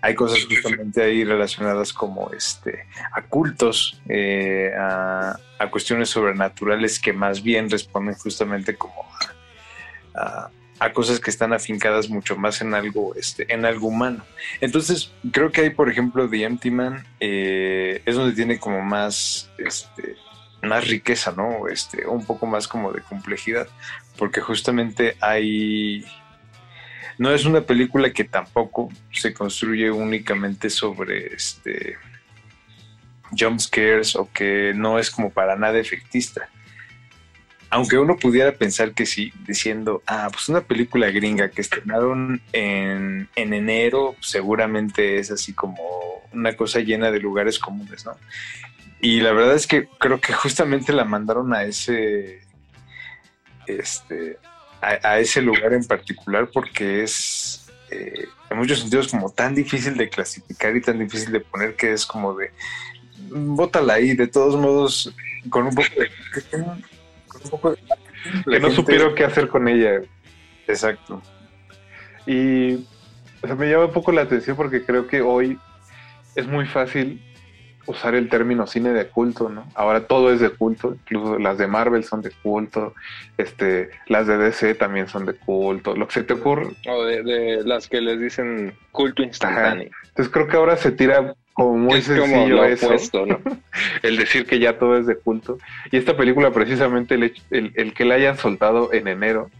Hay 0.00 0.14
cosas 0.14 0.46
justamente 0.46 1.02
ahí 1.02 1.24
relacionadas 1.24 1.92
como 1.92 2.30
este, 2.30 2.86
a 3.12 3.22
cultos, 3.22 4.00
eh, 4.08 4.70
a, 4.78 5.36
a 5.58 5.70
cuestiones 5.70 6.08
sobrenaturales 6.08 7.00
que 7.00 7.12
más 7.12 7.42
bien 7.42 7.68
responden 7.68 8.14
justamente 8.14 8.76
como 8.76 8.94
a, 10.14 10.20
a- 10.22 10.50
a 10.78 10.92
cosas 10.92 11.20
que 11.20 11.30
están 11.30 11.52
afincadas 11.52 12.08
mucho 12.08 12.36
más 12.36 12.60
en 12.60 12.74
algo, 12.74 13.14
este, 13.14 13.52
en 13.52 13.64
algo 13.64 13.88
humano. 13.88 14.24
Entonces, 14.60 15.12
creo 15.32 15.50
que 15.50 15.62
ahí, 15.62 15.70
por 15.70 15.90
ejemplo, 15.90 16.28
The 16.28 16.44
Empty 16.44 16.70
Man 16.70 17.06
eh, 17.20 18.02
es 18.04 18.14
donde 18.14 18.34
tiene 18.34 18.58
como 18.58 18.82
más, 18.82 19.50
este, 19.58 20.16
más 20.62 20.86
riqueza, 20.86 21.32
¿no? 21.36 21.68
Este, 21.68 22.06
un 22.06 22.24
poco 22.24 22.46
más 22.46 22.68
como 22.68 22.92
de 22.92 23.02
complejidad, 23.02 23.68
porque 24.16 24.40
justamente 24.40 25.16
hay... 25.20 26.04
No 27.18 27.32
es 27.32 27.44
una 27.44 27.62
película 27.62 28.12
que 28.12 28.22
tampoco 28.22 28.90
se 29.12 29.34
construye 29.34 29.90
únicamente 29.90 30.70
sobre 30.70 31.34
este 31.34 31.96
o 34.16 34.28
que 34.32 34.72
no 34.74 34.98
es 34.98 35.10
como 35.10 35.30
para 35.30 35.56
nada 35.56 35.78
efectista. 35.78 36.48
Aunque 37.70 37.98
uno 37.98 38.16
pudiera 38.16 38.52
pensar 38.52 38.94
que 38.94 39.04
sí, 39.04 39.32
diciendo, 39.46 40.02
ah, 40.06 40.28
pues 40.32 40.48
una 40.48 40.62
película 40.62 41.10
gringa 41.10 41.50
que 41.50 41.60
estrenaron 41.60 42.40
en, 42.52 43.28
en 43.36 43.52
enero, 43.52 44.16
seguramente 44.20 45.18
es 45.18 45.30
así 45.30 45.52
como 45.52 45.76
una 46.32 46.56
cosa 46.56 46.80
llena 46.80 47.10
de 47.10 47.20
lugares 47.20 47.58
comunes, 47.58 48.06
¿no? 48.06 48.16
Y 49.00 49.20
la 49.20 49.32
verdad 49.32 49.54
es 49.54 49.66
que 49.66 49.86
creo 49.98 50.20
que 50.20 50.32
justamente 50.32 50.92
la 50.92 51.04
mandaron 51.04 51.52
a 51.52 51.64
ese, 51.64 52.40
este, 53.66 54.38
a, 54.80 55.06
a 55.06 55.18
ese 55.18 55.42
lugar 55.42 55.72
en 55.74 55.84
particular 55.84 56.50
porque 56.52 57.02
es, 57.02 57.70
eh, 57.90 58.26
en 58.50 58.56
muchos 58.58 58.80
sentidos, 58.80 59.08
como 59.08 59.30
tan 59.30 59.54
difícil 59.54 59.96
de 59.96 60.08
clasificar 60.08 60.74
y 60.74 60.80
tan 60.80 60.98
difícil 60.98 61.32
de 61.32 61.40
poner 61.40 61.76
que 61.76 61.92
es 61.92 62.06
como 62.06 62.34
de, 62.34 62.50
bótala 63.30 63.94
ahí, 63.94 64.14
de 64.14 64.26
todos 64.26 64.56
modos, 64.60 65.14
con 65.50 65.66
un 65.66 65.74
poco 65.74 65.88
de... 65.96 66.10
un 67.44 67.50
poco 67.50 67.74
Que 67.74 67.80
no 68.60 68.68
gente- 68.68 68.70
supieron 68.74 69.14
qué 69.14 69.24
hacer 69.24 69.48
con 69.48 69.68
ella. 69.68 70.00
Exacto. 70.66 71.22
Y 72.26 72.74
o 73.42 73.46
sea, 73.46 73.54
me 73.54 73.70
llama 73.70 73.86
un 73.86 73.92
poco 73.92 74.12
la 74.12 74.22
atención 74.22 74.56
porque 74.56 74.84
creo 74.84 75.06
que 75.06 75.20
hoy 75.22 75.58
es 76.34 76.46
muy 76.46 76.66
fácil 76.66 77.22
usar 77.88 78.14
el 78.14 78.28
término 78.28 78.66
cine 78.66 78.90
de 78.90 79.06
culto, 79.06 79.48
¿no? 79.48 79.64
Ahora 79.74 80.06
todo 80.06 80.32
es 80.32 80.40
de 80.40 80.50
culto, 80.50 80.94
incluso 80.94 81.38
las 81.38 81.58
de 81.58 81.66
Marvel 81.66 82.04
son 82.04 82.22
de 82.22 82.30
culto, 82.42 82.94
este, 83.36 83.90
las 84.06 84.26
de 84.26 84.36
DC 84.36 84.74
también 84.74 85.08
son 85.08 85.26
de 85.26 85.34
culto, 85.34 85.96
lo 85.96 86.06
que 86.06 86.14
se 86.14 86.22
te 86.22 86.34
ocurre. 86.34 86.68
O 86.86 87.04
de, 87.04 87.22
de 87.22 87.64
las 87.64 87.88
que 87.88 88.00
les 88.00 88.20
dicen 88.20 88.74
culto 88.92 89.22
instantáneo. 89.22 89.90
Entonces 90.08 90.32
creo 90.32 90.46
que 90.46 90.56
ahora 90.56 90.76
se 90.76 90.92
tira 90.92 91.34
como 91.54 91.76
muy 91.76 91.98
Es 91.98 92.08
como 92.08 92.26
sencillo 92.26 92.56
lo 92.56 92.64
eso, 92.64 92.86
opuesto, 92.86 93.26
¿no? 93.26 93.40
el 94.02 94.16
decir 94.16 94.46
que 94.46 94.58
ya 94.60 94.78
todo 94.78 94.96
es 94.96 95.06
de 95.06 95.16
culto. 95.16 95.58
Y 95.90 95.96
esta 95.96 96.16
película 96.16 96.52
precisamente 96.52 97.14
el, 97.14 97.32
el, 97.50 97.72
el 97.74 97.94
que 97.94 98.04
la 98.04 98.14
hayan 98.14 98.36
soltado 98.36 98.92
en 98.92 99.08
enero, 99.08 99.50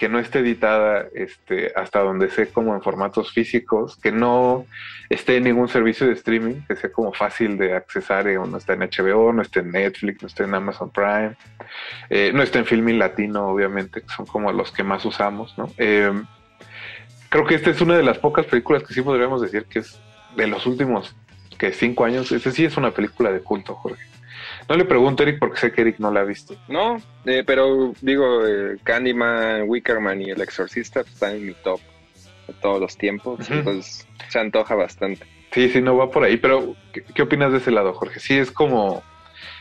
que 0.00 0.08
no 0.08 0.18
esté 0.18 0.38
editada 0.38 1.08
este, 1.14 1.72
hasta 1.76 2.00
donde 2.00 2.30
sé 2.30 2.48
como 2.48 2.74
en 2.74 2.80
formatos 2.80 3.34
físicos, 3.34 3.98
que 3.98 4.10
no 4.10 4.64
esté 5.10 5.36
en 5.36 5.44
ningún 5.44 5.68
servicio 5.68 6.06
de 6.06 6.14
streaming, 6.14 6.62
que 6.66 6.74
sea 6.74 6.90
como 6.90 7.12
fácil 7.12 7.58
de 7.58 7.74
accesar, 7.74 8.26
eh, 8.26 8.36
no 8.36 8.56
está 8.56 8.72
en 8.72 8.80
HBO, 8.80 9.30
no 9.34 9.42
está 9.42 9.60
en 9.60 9.72
Netflix, 9.72 10.22
no 10.22 10.28
está 10.28 10.44
en 10.44 10.54
Amazon 10.54 10.90
Prime, 10.90 11.36
eh, 12.08 12.32
no 12.32 12.42
está 12.42 12.60
en 12.60 12.64
Filmin 12.64 12.98
Latino, 12.98 13.48
obviamente, 13.48 14.00
que 14.00 14.08
son 14.08 14.24
como 14.24 14.50
los 14.52 14.72
que 14.72 14.82
más 14.82 15.04
usamos, 15.04 15.52
¿no? 15.58 15.70
Eh, 15.76 16.10
creo 17.28 17.44
que 17.44 17.56
esta 17.56 17.68
es 17.68 17.82
una 17.82 17.94
de 17.98 18.02
las 18.02 18.16
pocas 18.16 18.46
películas 18.46 18.82
que 18.82 18.94
sí 18.94 19.02
podríamos 19.02 19.42
decir 19.42 19.66
que 19.66 19.80
es 19.80 20.00
de 20.34 20.46
los 20.46 20.64
últimos 20.64 21.14
que 21.58 21.74
cinco 21.74 22.06
años. 22.06 22.32
Esta 22.32 22.50
sí 22.50 22.64
es 22.64 22.78
una 22.78 22.90
película 22.90 23.30
de 23.30 23.40
culto, 23.40 23.74
Jorge. 23.74 24.09
No 24.70 24.76
le 24.76 24.84
pregunto 24.84 25.24
a 25.24 25.26
Eric 25.26 25.40
porque 25.40 25.58
sé 25.58 25.72
que 25.72 25.80
Eric 25.80 25.96
no 25.98 26.12
la 26.12 26.20
ha 26.20 26.24
visto. 26.24 26.54
No, 26.68 27.02
eh, 27.24 27.42
pero 27.44 27.92
digo, 28.00 28.46
eh, 28.46 28.76
Candyman, 28.84 29.64
Wickerman 29.66 30.22
y 30.22 30.30
El 30.30 30.40
Exorcista 30.40 31.00
están 31.00 31.34
en 31.34 31.46
mi 31.46 31.54
top 31.54 31.80
de 32.46 32.54
todos 32.54 32.80
los 32.80 32.96
tiempos, 32.96 33.40
Ujú. 33.40 33.52
entonces 33.52 34.06
se 34.28 34.38
antoja 34.38 34.76
bastante. 34.76 35.26
Sí, 35.50 35.68
sí, 35.70 35.80
no 35.80 35.96
va 35.96 36.08
por 36.08 36.22
ahí. 36.22 36.36
Pero, 36.36 36.76
¿qué, 36.92 37.02
qué 37.02 37.22
opinas 37.22 37.50
de 37.50 37.58
ese 37.58 37.72
lado, 37.72 37.92
Jorge? 37.94 38.20
Sí, 38.20 38.38
es 38.38 38.52
como. 38.52 39.02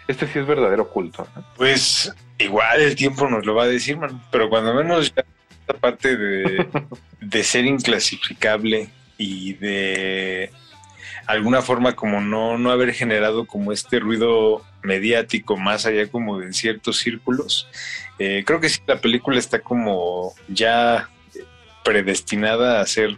Este 0.07 0.27
sí 0.27 0.37
es 0.37 0.45
verdadero 0.45 0.87
culto. 0.87 1.27
¿no? 1.35 1.43
Pues 1.57 2.13
igual 2.37 2.79
el 2.79 2.95
tiempo 2.95 3.27
nos 3.27 3.47
lo 3.47 3.55
va 3.55 3.63
a 3.63 3.67
decir, 3.67 3.97
man. 3.97 4.21
Pero 4.31 4.47
cuando 4.47 4.75
menos 4.75 5.11
ya 5.15 5.25
esta 5.59 5.73
parte 5.73 6.17
de, 6.17 6.67
de 7.19 7.43
ser 7.43 7.65
inclasificable 7.65 8.89
y 9.17 9.53
de 9.53 10.51
alguna 11.33 11.61
forma 11.61 11.95
como 11.95 12.21
no, 12.21 12.57
no 12.57 12.71
haber 12.71 12.93
generado 12.93 13.45
como 13.45 13.71
este 13.71 13.99
ruido 13.99 14.63
mediático 14.81 15.57
más 15.57 15.85
allá 15.85 16.07
como 16.09 16.39
de 16.39 16.53
ciertos 16.53 16.97
círculos, 16.97 17.67
eh, 18.17 18.43
creo 18.45 18.59
que 18.59 18.69
sí 18.69 18.79
la 18.87 18.99
película 18.99 19.37
está 19.37 19.59
como 19.59 20.33
ya 20.47 21.09
predestinada 21.83 22.81
a 22.81 22.85
ser 22.85 23.17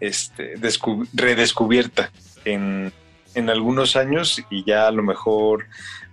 este, 0.00 0.56
descu- 0.58 1.08
redescubierta 1.12 2.10
en, 2.44 2.92
en 3.34 3.50
algunos 3.50 3.96
años 3.96 4.42
y 4.50 4.64
ya 4.64 4.86
a 4.88 4.90
lo 4.92 5.02
mejor 5.02 5.66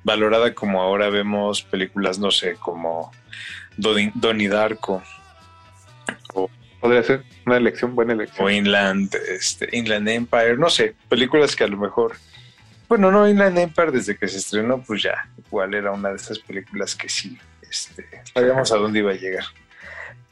valorada 0.03 0.53
como 0.53 0.81
ahora 0.81 1.09
vemos 1.09 1.61
películas, 1.61 2.19
no 2.19 2.31
sé, 2.31 2.55
como 2.55 3.11
Doni- 3.77 4.11
Donnie 4.13 4.47
Darko 4.49 5.01
Podría 6.79 7.03
ser 7.03 7.23
una 7.45 7.57
elección, 7.57 7.95
buena 7.95 8.13
elección. 8.13 8.45
o 8.45 8.49
Inland, 8.49 9.13
este, 9.29 9.69
Inland 9.75 10.07
Empire, 10.07 10.57
no 10.57 10.69
sé, 10.69 10.95
películas 11.09 11.55
que 11.55 11.63
a 11.65 11.67
lo 11.67 11.77
mejor, 11.77 12.15
bueno, 12.87 13.11
no, 13.11 13.27
Inland 13.27 13.57
Empire 13.57 13.91
desde 13.91 14.15
que 14.17 14.27
se 14.27 14.37
estrenó, 14.37 14.81
pues 14.81 15.03
ya, 15.03 15.27
igual 15.47 15.73
era 15.73 15.91
una 15.91 16.09
de 16.09 16.15
esas 16.15 16.39
películas 16.39 16.95
que 16.95 17.09
sí, 17.09 17.37
este, 17.69 18.05
sabíamos 18.33 18.71
a 18.71 18.77
dónde 18.77 18.99
iba 18.99 19.11
a 19.11 19.15
llegar. 19.15 19.43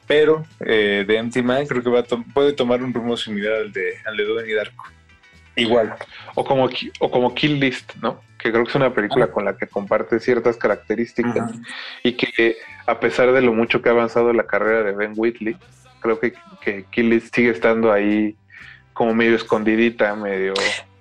Pero 0.06 0.46
eh, 0.60 1.04
de 1.06 1.16
Empty 1.18 1.42
Man 1.42 1.66
creo 1.66 1.82
que 1.82 1.90
va 1.90 2.02
to- 2.02 2.24
puede 2.32 2.54
tomar 2.54 2.82
un 2.82 2.94
rumbo 2.94 3.14
similar 3.16 3.52
al 3.52 3.72
de, 3.72 3.98
al 4.06 4.16
de 4.16 4.24
Donnie 4.24 4.54
Darko. 4.54 4.84
Igual. 5.54 5.94
O 6.34 6.44
como, 6.44 6.70
o 7.00 7.10
como 7.10 7.34
Kill 7.34 7.60
List, 7.60 7.94
¿no? 7.96 8.22
Que 8.38 8.50
creo 8.50 8.64
que 8.64 8.70
es 8.70 8.74
una 8.76 8.94
película 8.94 9.26
con 9.26 9.44
la 9.44 9.56
que 9.58 9.66
comparte 9.66 10.18
ciertas 10.20 10.56
características 10.56 11.50
y 12.02 12.12
que 12.12 12.56
a 12.86 13.00
pesar 13.00 13.32
de 13.32 13.42
lo 13.42 13.52
mucho 13.52 13.82
que 13.82 13.88
ha 13.90 13.92
avanzado 13.92 14.32
la 14.32 14.46
carrera 14.46 14.82
de 14.84 14.92
Ben 14.92 15.12
Whitley, 15.14 15.56
creo 16.00 16.18
que, 16.18 16.34
que 16.60 16.84
Kill 16.90 17.10
List 17.10 17.34
sigue 17.34 17.50
estando 17.50 17.92
ahí 17.92 18.36
como 18.92 19.14
medio 19.14 19.36
escondidita, 19.36 20.14
medio... 20.14 20.54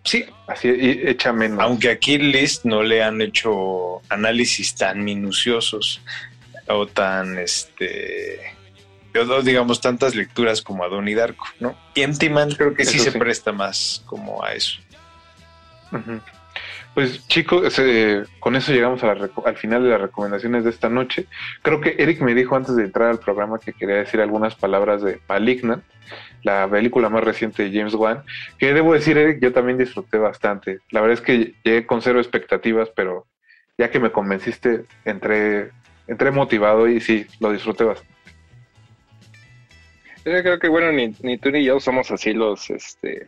Sí. 0.03 0.25
Así 0.47 0.69
hecha 0.71 1.33
menos. 1.33 1.59
Aunque 1.59 1.89
aquí 1.89 2.17
List 2.17 2.63
no 2.63 2.81
le 2.81 3.03
han 3.03 3.21
hecho 3.21 4.01
análisis 4.07 4.73
tan 4.73 5.03
minuciosos 5.03 6.01
o 6.67 6.87
tan, 6.87 7.37
este, 7.37 8.39
o 9.19 9.25
no 9.25 9.41
digamos, 9.41 9.81
tantas 9.81 10.15
lecturas 10.15 10.61
como 10.61 10.85
a 10.85 10.87
Donnie 10.87 11.15
Darko, 11.15 11.45
¿no? 11.59 11.77
Y 11.95 12.01
Empty 12.01 12.29
Man 12.29 12.51
creo 12.51 12.73
que 12.73 12.85
sí 12.85 12.99
se 12.99 13.11
sí. 13.11 13.19
presta 13.19 13.51
más 13.51 14.01
como 14.05 14.43
a 14.43 14.53
eso. 14.53 14.79
Ujú. 15.91 16.21
Pues 16.97 17.27
chicos, 17.27 17.79
con 18.39 18.55
eso 18.55 18.71
llegamos 18.71 19.03
al 19.03 19.55
final 19.55 19.83
de 19.83 19.89
las 19.89 20.01
recomendaciones 20.01 20.63
de 20.63 20.71
esta 20.71 20.89
noche. 20.89 21.27
Creo 21.61 21.79
que 21.79 21.93
Eric 21.99 22.21
me 22.21 22.33
dijo 22.33 22.55
antes 22.55 22.75
de 22.75 22.85
entrar 22.85 23.11
al 23.11 23.19
programa 23.19 23.59
que 23.59 23.71
quería 23.71 23.97
decir 23.97 24.19
algunas 24.19 24.55
palabras 24.55 25.03
de 25.03 25.21
Malignant, 25.29 25.83
la 26.41 26.67
película 26.67 27.09
más 27.09 27.23
reciente 27.23 27.61
de 27.61 27.77
James 27.77 27.93
Wan, 27.93 28.23
que 28.57 28.73
debo 28.73 28.95
decir, 28.95 29.15
Eric, 29.15 29.37
yo 29.39 29.53
también 29.53 29.77
disfruté 29.77 30.17
bastante. 30.17 30.79
La 30.89 31.01
verdad 31.01 31.19
es 31.19 31.21
que 31.21 31.53
llegué 31.63 31.85
con 31.85 32.01
cero 32.01 32.17
expectativas, 32.17 32.89
pero 32.95 33.27
ya 33.77 33.91
que 33.91 33.99
me 33.99 34.11
convenciste, 34.11 34.85
entré, 35.05 35.69
entré 36.07 36.31
motivado 36.31 36.87
y 36.87 36.99
sí, 36.99 37.27
lo 37.39 37.51
disfruté 37.51 37.83
bastante. 37.83 38.15
Yo 40.25 40.41
creo 40.41 40.57
que, 40.57 40.67
bueno, 40.67 40.91
ni, 40.91 41.13
ni 41.21 41.37
tú 41.37 41.51
ni 41.51 41.63
yo 41.63 41.79
somos 41.79 42.09
así 42.09 42.33
los, 42.33 42.71
este, 42.71 43.27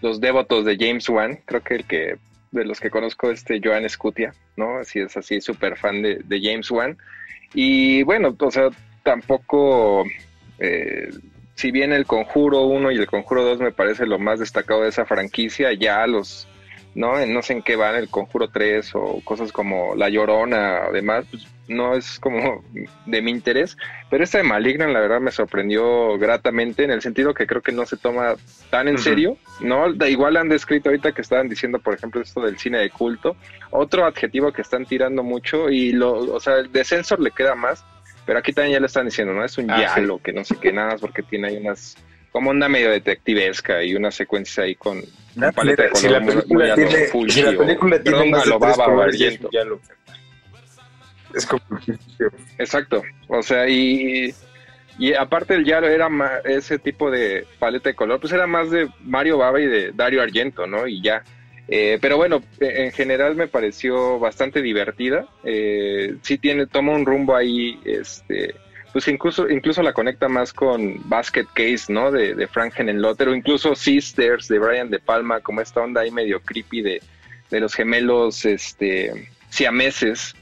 los 0.00 0.18
devotos 0.18 0.64
de 0.64 0.78
James 0.78 1.06
Wan. 1.10 1.40
Creo 1.44 1.60
que 1.60 1.74
el 1.74 1.84
que, 1.84 2.18
de 2.52 2.64
los 2.64 2.78
que 2.80 2.90
conozco, 2.90 3.30
este 3.30 3.60
Joan 3.62 3.88
Scutia, 3.88 4.34
¿no? 4.56 4.78
Así 4.78 5.00
es 5.00 5.16
así, 5.16 5.40
súper 5.40 5.76
fan 5.76 6.02
de, 6.02 6.20
de 6.22 6.40
James 6.40 6.70
Wan. 6.70 6.96
Y 7.54 8.02
bueno, 8.04 8.36
o 8.38 8.50
sea, 8.50 8.68
tampoco, 9.02 10.04
eh, 10.58 11.10
si 11.54 11.70
bien 11.70 11.92
el 11.92 12.06
Conjuro 12.06 12.62
1 12.62 12.92
y 12.92 12.98
el 12.98 13.06
Conjuro 13.06 13.44
2 13.44 13.60
me 13.60 13.72
parece 13.72 14.06
lo 14.06 14.18
más 14.18 14.38
destacado 14.38 14.82
de 14.82 14.90
esa 14.90 15.04
franquicia, 15.04 15.72
ya 15.72 16.06
los, 16.06 16.46
¿no? 16.94 17.24
No 17.26 17.42
sé 17.42 17.54
en 17.54 17.62
qué 17.62 17.76
van, 17.76 17.96
el 17.96 18.08
Conjuro 18.08 18.48
3 18.48 18.94
o 18.94 19.20
cosas 19.24 19.50
como 19.50 19.94
La 19.96 20.08
Llorona, 20.08 20.84
además, 20.84 21.24
pues, 21.30 21.46
no 21.68 21.94
es 21.94 22.18
como 22.18 22.64
de 23.06 23.22
mi 23.22 23.30
interés. 23.30 23.76
Pero 24.10 24.24
esta 24.24 24.38
de 24.38 24.44
Malignan, 24.44 24.92
la 24.92 25.00
verdad, 25.00 25.20
me 25.20 25.30
sorprendió 25.30 26.18
gratamente 26.18 26.84
en 26.84 26.90
el 26.90 27.00
sentido 27.02 27.32
que 27.34 27.46
creo 27.46 27.62
que 27.62 27.72
no 27.72 27.86
se 27.86 27.96
toma 27.96 28.34
tan 28.70 28.88
en 28.88 28.98
serio, 28.98 29.36
¿no? 29.60 29.92
Da 29.92 30.08
igual 30.08 30.36
han 30.36 30.48
descrito 30.48 30.88
ahorita 30.90 31.12
que 31.12 31.22
estaban 31.22 31.48
diciendo, 31.48 31.78
por 31.78 31.94
ejemplo, 31.94 32.20
esto 32.20 32.40
del 32.42 32.58
cine 32.58 32.78
de 32.78 32.90
culto. 32.90 33.36
Otro 33.70 34.04
adjetivo 34.04 34.52
que 34.52 34.62
están 34.62 34.84
tirando 34.86 35.22
mucho 35.22 35.70
y 35.70 35.92
lo, 35.92 36.12
o 36.14 36.40
sea, 36.40 36.56
el 36.56 36.70
de 36.72 36.84
Censor 36.84 37.20
le 37.20 37.30
queda 37.30 37.54
más, 37.54 37.84
pero 38.26 38.38
aquí 38.38 38.52
también 38.52 38.74
ya 38.74 38.80
le 38.80 38.86
están 38.86 39.06
diciendo, 39.06 39.32
¿no? 39.32 39.44
Es 39.44 39.56
un 39.58 39.70
Ah, 39.70 39.80
yalo, 39.96 40.18
que 40.18 40.32
no 40.32 40.44
sé 40.44 40.56
qué, 40.60 40.72
nada 40.72 40.90
más 40.92 41.00
porque 41.00 41.22
tiene 41.22 41.48
ahí 41.48 41.56
unas, 41.56 41.96
como 42.32 42.50
onda 42.50 42.68
medio 42.68 42.90
detectivesca 42.90 43.82
y 43.82 43.94
unas 43.94 44.14
secuencias 44.14 44.58
ahí 44.64 44.74
con, 44.74 45.00
con 45.38 45.52
paleta 45.52 45.84
de 45.84 45.94
si 45.94 46.08
la 46.08 46.20
película 46.20 46.44
muy 46.48 46.64
a 46.64 46.68
lo 46.68 46.74
tiene, 46.74 47.06
Fulci 47.06 47.40
si 47.40 47.42
la 47.42 47.50
o- 47.52 47.58
película 47.58 48.02
tiene 48.02 48.10
perdón, 48.18 48.30
más 48.30 48.40
a 48.40 48.44
de 48.44 48.50
lo 48.50 48.58
tres 48.60 48.76
Baba 48.76 48.84
colores, 48.92 49.18
ya 49.18 49.26
es 49.26 49.32
Argento. 49.34 49.48
un 49.48 49.52
yalo. 49.52 49.80
Es 51.34 51.46
como 51.46 51.62
Exacto, 52.58 53.02
o 53.28 53.42
sea, 53.42 53.68
y, 53.68 54.34
y 54.98 55.14
aparte 55.14 55.54
el 55.54 55.64
Yaro 55.64 55.88
era 55.88 56.08
ma- 56.08 56.38
ese 56.44 56.78
tipo 56.78 57.10
de 57.10 57.46
paleta 57.58 57.90
de 57.90 57.94
color, 57.94 58.20
pues 58.20 58.32
era 58.32 58.46
más 58.46 58.70
de 58.70 58.88
Mario 59.00 59.38
Baba 59.38 59.60
y 59.60 59.66
de 59.66 59.92
Dario 59.92 60.22
Argento, 60.22 60.66
¿no? 60.66 60.86
Y 60.86 61.02
ya. 61.02 61.22
Eh, 61.68 61.98
pero 62.02 62.16
bueno, 62.16 62.42
eh, 62.60 62.84
en 62.84 62.92
general 62.92 63.34
me 63.34 63.48
pareció 63.48 64.18
bastante 64.18 64.60
divertida. 64.60 65.26
Eh, 65.44 66.16
sí 66.22 66.36
tiene, 66.36 66.66
toma 66.66 66.92
un 66.92 67.06
rumbo 67.06 67.34
ahí, 67.34 67.80
este, 67.84 68.54
pues 68.92 69.08
incluso, 69.08 69.48
incluso 69.48 69.82
la 69.82 69.92
conecta 69.94 70.28
más 70.28 70.52
con 70.52 71.08
Basket 71.08 71.46
Case, 71.54 71.90
¿no? 71.90 72.10
De, 72.10 72.34
de 72.34 72.46
Frank 72.46 72.74
Henenlotter, 72.76 73.28
o 73.28 73.34
incluso 73.34 73.74
Sisters 73.74 74.48
de 74.48 74.58
Brian 74.58 74.90
De 74.90 74.98
Palma, 74.98 75.40
como 75.40 75.60
esta 75.62 75.80
onda 75.80 76.02
ahí 76.02 76.10
medio 76.10 76.40
creepy 76.40 76.82
de, 76.82 77.00
de 77.50 77.60
los 77.60 77.74
gemelos, 77.74 78.44
este, 78.44 79.28
siameses. 79.48 80.34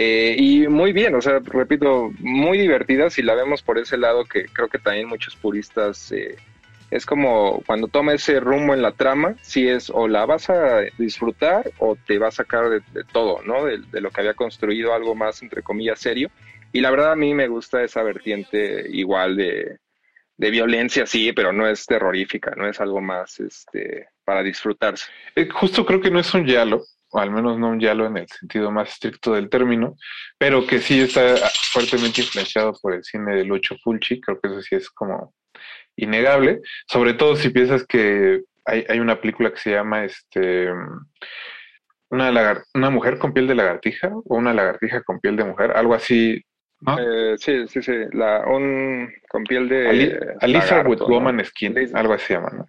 Eh, 0.00 0.36
y 0.38 0.68
muy 0.68 0.92
bien, 0.92 1.16
o 1.16 1.20
sea, 1.20 1.40
repito, 1.40 2.12
muy 2.20 2.56
divertida 2.56 3.10
si 3.10 3.20
la 3.20 3.34
vemos 3.34 3.64
por 3.64 3.78
ese 3.78 3.96
lado 3.96 4.24
que 4.24 4.44
creo 4.44 4.68
que 4.68 4.78
también 4.78 5.08
muchos 5.08 5.34
puristas 5.34 6.12
eh, 6.12 6.36
es 6.92 7.04
como 7.04 7.64
cuando 7.66 7.88
toma 7.88 8.12
ese 8.12 8.38
rumbo 8.38 8.74
en 8.74 8.82
la 8.82 8.92
trama, 8.92 9.34
si 9.42 9.66
es 9.66 9.90
o 9.90 10.06
la 10.06 10.24
vas 10.24 10.50
a 10.50 10.82
disfrutar 10.98 11.72
o 11.78 11.96
te 11.96 12.20
va 12.20 12.28
a 12.28 12.30
sacar 12.30 12.70
de, 12.70 12.80
todo, 13.12 13.42
¿no? 13.42 13.64
De, 13.64 13.78
de 13.78 14.00
lo 14.00 14.12
que 14.12 14.20
había 14.20 14.34
construido 14.34 14.94
algo 14.94 15.16
más, 15.16 15.42
entre 15.42 15.64
comillas, 15.64 15.98
serio. 15.98 16.30
Y 16.72 16.80
la 16.80 16.92
verdad 16.92 17.10
a 17.10 17.16
mí 17.16 17.34
me 17.34 17.48
gusta 17.48 17.82
esa 17.82 18.04
vertiente 18.04 18.86
igual 18.88 19.36
de, 19.36 19.78
de 20.36 20.50
violencia, 20.52 21.06
sí, 21.06 21.32
pero 21.32 21.52
no 21.52 21.66
es 21.66 21.84
terrorífica, 21.86 22.54
no 22.56 22.68
es 22.68 22.80
algo 22.80 23.00
más 23.00 23.40
este, 23.40 24.10
para 24.24 24.44
disfrutarse. 24.44 25.06
Eh, 25.34 25.48
justo 25.48 25.84
creo 25.84 26.00
que 26.00 26.12
no 26.12 26.20
es 26.20 26.32
un 26.34 26.46
yalo, 26.46 26.84
o 27.10 27.18
al 27.20 27.30
menos 27.30 27.58
no 27.58 27.68
un 27.70 27.80
yalo 27.80 28.06
en 28.06 28.16
el 28.18 28.26
sentido 28.28 28.70
más 28.70 28.90
estricto 28.90 29.32
del 29.34 29.48
término, 29.48 29.96
pero 30.38 30.66
que 30.66 30.78
sí 30.80 31.00
está 31.00 31.36
fuertemente 31.72 32.20
influenciado 32.20 32.72
por 32.80 32.94
el 32.94 33.04
cine 33.04 33.34
de 33.34 33.44
Lucho 33.44 33.76
Fulci, 33.82 34.20
creo 34.20 34.40
que 34.40 34.48
eso 34.48 34.60
sí 34.62 34.74
es 34.76 34.90
como 34.90 35.34
innegable, 35.96 36.60
sobre 36.86 37.14
todo 37.14 37.34
si 37.36 37.50
piensas 37.50 37.84
que 37.86 38.42
hay, 38.64 38.84
hay 38.88 39.00
una 39.00 39.20
película 39.20 39.50
que 39.50 39.58
se 39.58 39.70
llama 39.72 40.04
este 40.04 40.68
una, 42.10 42.30
lagar- 42.32 42.64
una 42.74 42.90
mujer 42.90 43.18
con 43.18 43.32
piel 43.32 43.46
de 43.46 43.54
lagartija 43.54 44.08
o 44.12 44.36
una 44.36 44.54
lagartija 44.54 45.02
con 45.02 45.20
piel 45.20 45.36
de 45.36 45.44
mujer, 45.44 45.72
algo 45.76 45.94
así, 45.94 46.42
¿no? 46.80 46.96
Eh, 46.98 47.34
sí, 47.38 47.66
sí, 47.68 47.82
sí, 47.82 47.92
la, 48.12 48.46
un 48.46 49.12
con 49.28 49.44
piel 49.44 49.68
de... 49.68 49.88
Ali- 49.88 50.12
Alisa 50.40 50.82
with 50.82 51.00
¿no? 51.00 51.06
Woman 51.08 51.44
Skin, 51.44 51.74
algo 51.94 52.14
así 52.14 52.26
se 52.26 52.34
llama, 52.34 52.50
¿no? 52.54 52.66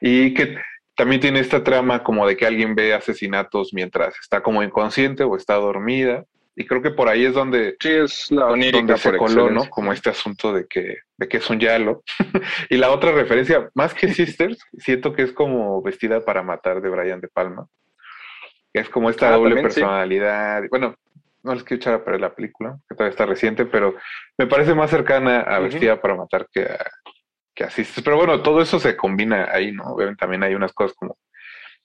Y 0.00 0.34
que 0.34 0.56
también 1.00 1.22
tiene 1.22 1.40
esta 1.40 1.64
trama 1.64 2.02
como 2.02 2.26
de 2.28 2.36
que 2.36 2.44
alguien 2.44 2.74
ve 2.74 2.92
asesinatos 2.92 3.72
mientras 3.72 4.18
está 4.20 4.42
como 4.42 4.62
inconsciente 4.62 5.24
o 5.24 5.34
está 5.34 5.54
dormida. 5.54 6.26
Y 6.54 6.66
creo 6.66 6.82
que 6.82 6.90
por 6.90 7.08
ahí 7.08 7.24
es 7.24 7.32
donde, 7.32 7.74
sí, 7.80 7.88
es 7.88 8.30
la 8.30 8.48
donde 8.48 8.98
se 8.98 9.16
coló, 9.16 9.48
¿no? 9.48 9.64
Como 9.70 9.94
este 9.94 10.10
asunto 10.10 10.52
de 10.52 10.66
que, 10.66 10.98
de 11.16 11.26
que 11.26 11.38
es 11.38 11.48
un 11.48 11.58
yalo. 11.58 12.02
y 12.68 12.76
la 12.76 12.90
otra 12.90 13.12
referencia, 13.12 13.70
más 13.72 13.94
que 13.94 14.12
Sisters, 14.12 14.58
siento 14.76 15.14
que 15.14 15.22
es 15.22 15.32
como 15.32 15.80
Vestida 15.80 16.22
para 16.22 16.42
Matar 16.42 16.82
de 16.82 16.90
Brian 16.90 17.22
De 17.22 17.28
Palma. 17.28 17.66
Es 18.74 18.90
como 18.90 19.08
esta 19.08 19.30
Ah, 19.30 19.36
doble 19.38 19.54
también, 19.54 19.70
sí. 19.70 19.80
personalidad. 19.80 20.64
Bueno, 20.68 20.96
no 21.42 21.54
les 21.54 21.64
quiero 21.64 21.80
echar 21.80 21.94
a 21.94 22.04
perder 22.04 22.20
la 22.20 22.34
película, 22.34 22.78
que 22.86 22.94
todavía 22.94 23.12
está 23.12 23.24
reciente, 23.24 23.64
pero 23.64 23.94
me 24.36 24.46
parece 24.46 24.74
más 24.74 24.90
cercana 24.90 25.40
a. 25.40 25.60
Vestida 25.60 25.98
para 25.98 26.14
Matar 26.14 26.46
que 26.52 26.64
a, 26.64 26.90
que 27.54 27.64
a 27.64 27.70
Sisters. 27.70 28.04
Pero 28.04 28.16
bueno, 28.16 28.42
todo 28.42 28.60
eso 28.60 28.78
se 28.78 28.96
combina 28.96 29.48
ahí, 29.52 29.72
¿no? 29.72 29.84
Obviamente 29.84 30.20
también 30.20 30.42
hay 30.42 30.54
unas 30.54 30.72
cosas 30.72 30.96
como 30.96 31.18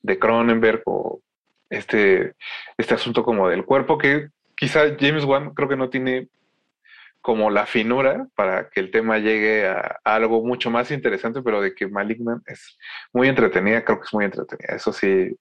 de 0.02 0.20
Cronenberg 0.20 0.82
o 0.86 1.22
este, 1.70 2.34
este 2.78 2.94
asunto 2.94 3.24
como 3.24 3.50
del 3.50 3.66
cuerpo 3.66 3.98
que 3.98 4.30
quizá 4.56 4.82
James 5.00 5.24
Wan 5.26 5.54
creo 5.54 5.68
que 5.68 5.76
no 5.78 5.90
tiene 5.90 6.30
como 7.22 7.50
la 7.50 7.66
finura 7.66 8.28
para 8.36 8.70
que 8.70 8.80
el 8.80 8.92
tema 8.92 9.18
llegue 9.18 9.68
a, 9.68 10.00
a 10.04 10.16
algo 10.16 10.44
mucho 10.44 10.70
más 10.70 10.92
interesante, 10.92 11.42
pero 11.42 11.60
de 11.60 11.74
que 11.74 11.88
Malignant 11.88 12.48
es 12.48 12.78
muy 13.14 13.28
entretenida, 13.28 13.84
creo 13.84 14.00
que 14.00 14.06
es 14.06 14.14
muy 14.14 14.26
entretenida. 14.26 14.76
Eso 14.76 14.94
sí, 14.94 15.36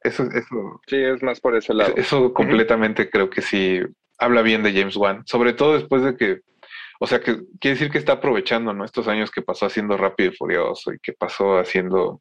eso, 0.00 0.24
eso, 0.32 0.80
Sí, 0.86 0.96
es 0.96 1.22
más 1.22 1.40
por 1.40 1.56
ese 1.56 1.74
lado. 1.74 1.92
eso 1.96 2.32
completamente 2.32 3.10
creo 3.10 3.28
que 3.28 3.42
sí 3.42 3.82
habla 4.18 4.42
bien 4.42 4.62
de 4.62 4.72
James 4.72 4.96
Wan, 4.96 5.22
sobre 5.26 5.52
todo 5.52 5.74
después 5.74 6.02
de 6.02 6.16
que, 6.16 6.40
o 6.98 7.06
sea, 7.06 7.20
que 7.20 7.38
quiere 7.60 7.74
decir 7.76 7.90
que 7.90 7.98
está 7.98 8.14
aprovechando, 8.14 8.72
¿no? 8.72 8.84
Estos 8.84 9.08
años 9.08 9.30
que 9.30 9.42
pasó 9.42 9.66
haciendo 9.66 9.96
Rápido 9.96 10.30
y 10.30 10.36
Furioso 10.36 10.92
y 10.92 10.98
que 10.98 11.12
pasó 11.12 11.58
haciendo 11.58 12.20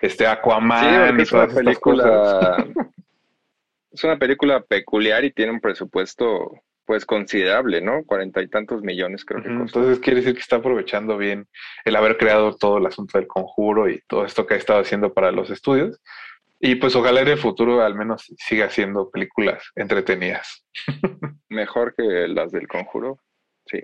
este 0.00 0.26
Aquaman 0.26 1.18
y 1.18 1.22
es 1.22 1.32
una 1.32 1.46
todas 1.46 1.54
cosas. 1.54 1.64
película... 1.64 2.66
es 3.92 4.04
una 4.04 4.18
película 4.18 4.60
peculiar 4.60 5.24
y 5.24 5.32
tiene 5.32 5.52
un 5.52 5.60
presupuesto 5.60 6.50
pues 6.84 7.06
considerable, 7.06 7.80
¿no? 7.80 8.04
Cuarenta 8.04 8.42
y 8.42 8.48
tantos 8.48 8.82
millones 8.82 9.24
creo 9.24 9.42
que 9.42 9.48
costó. 9.56 9.78
Entonces 9.80 10.00
quiere 10.00 10.20
decir 10.20 10.34
que 10.34 10.40
está 10.40 10.56
aprovechando 10.56 11.16
bien 11.16 11.46
el 11.84 11.96
haber 11.96 12.18
creado 12.18 12.56
todo 12.56 12.78
el 12.78 12.86
asunto 12.86 13.18
del 13.18 13.26
conjuro 13.26 13.88
y 13.88 14.02
todo 14.06 14.24
esto 14.24 14.46
que 14.46 14.54
ha 14.54 14.58
estado 14.58 14.80
haciendo 14.80 15.14
para 15.14 15.32
los 15.32 15.48
estudios. 15.50 16.00
Y 16.60 16.76
pues 16.76 16.96
ojalá 16.96 17.20
en 17.20 17.28
el 17.28 17.38
futuro 17.38 17.82
al 17.82 17.94
menos 17.94 18.32
siga 18.38 18.66
haciendo 18.66 19.10
películas 19.10 19.62
entretenidas. 19.76 20.66
Mejor 21.48 21.94
que 21.94 22.26
las 22.28 22.52
del 22.52 22.68
Conjuro. 22.68 23.18
Sí. 23.66 23.80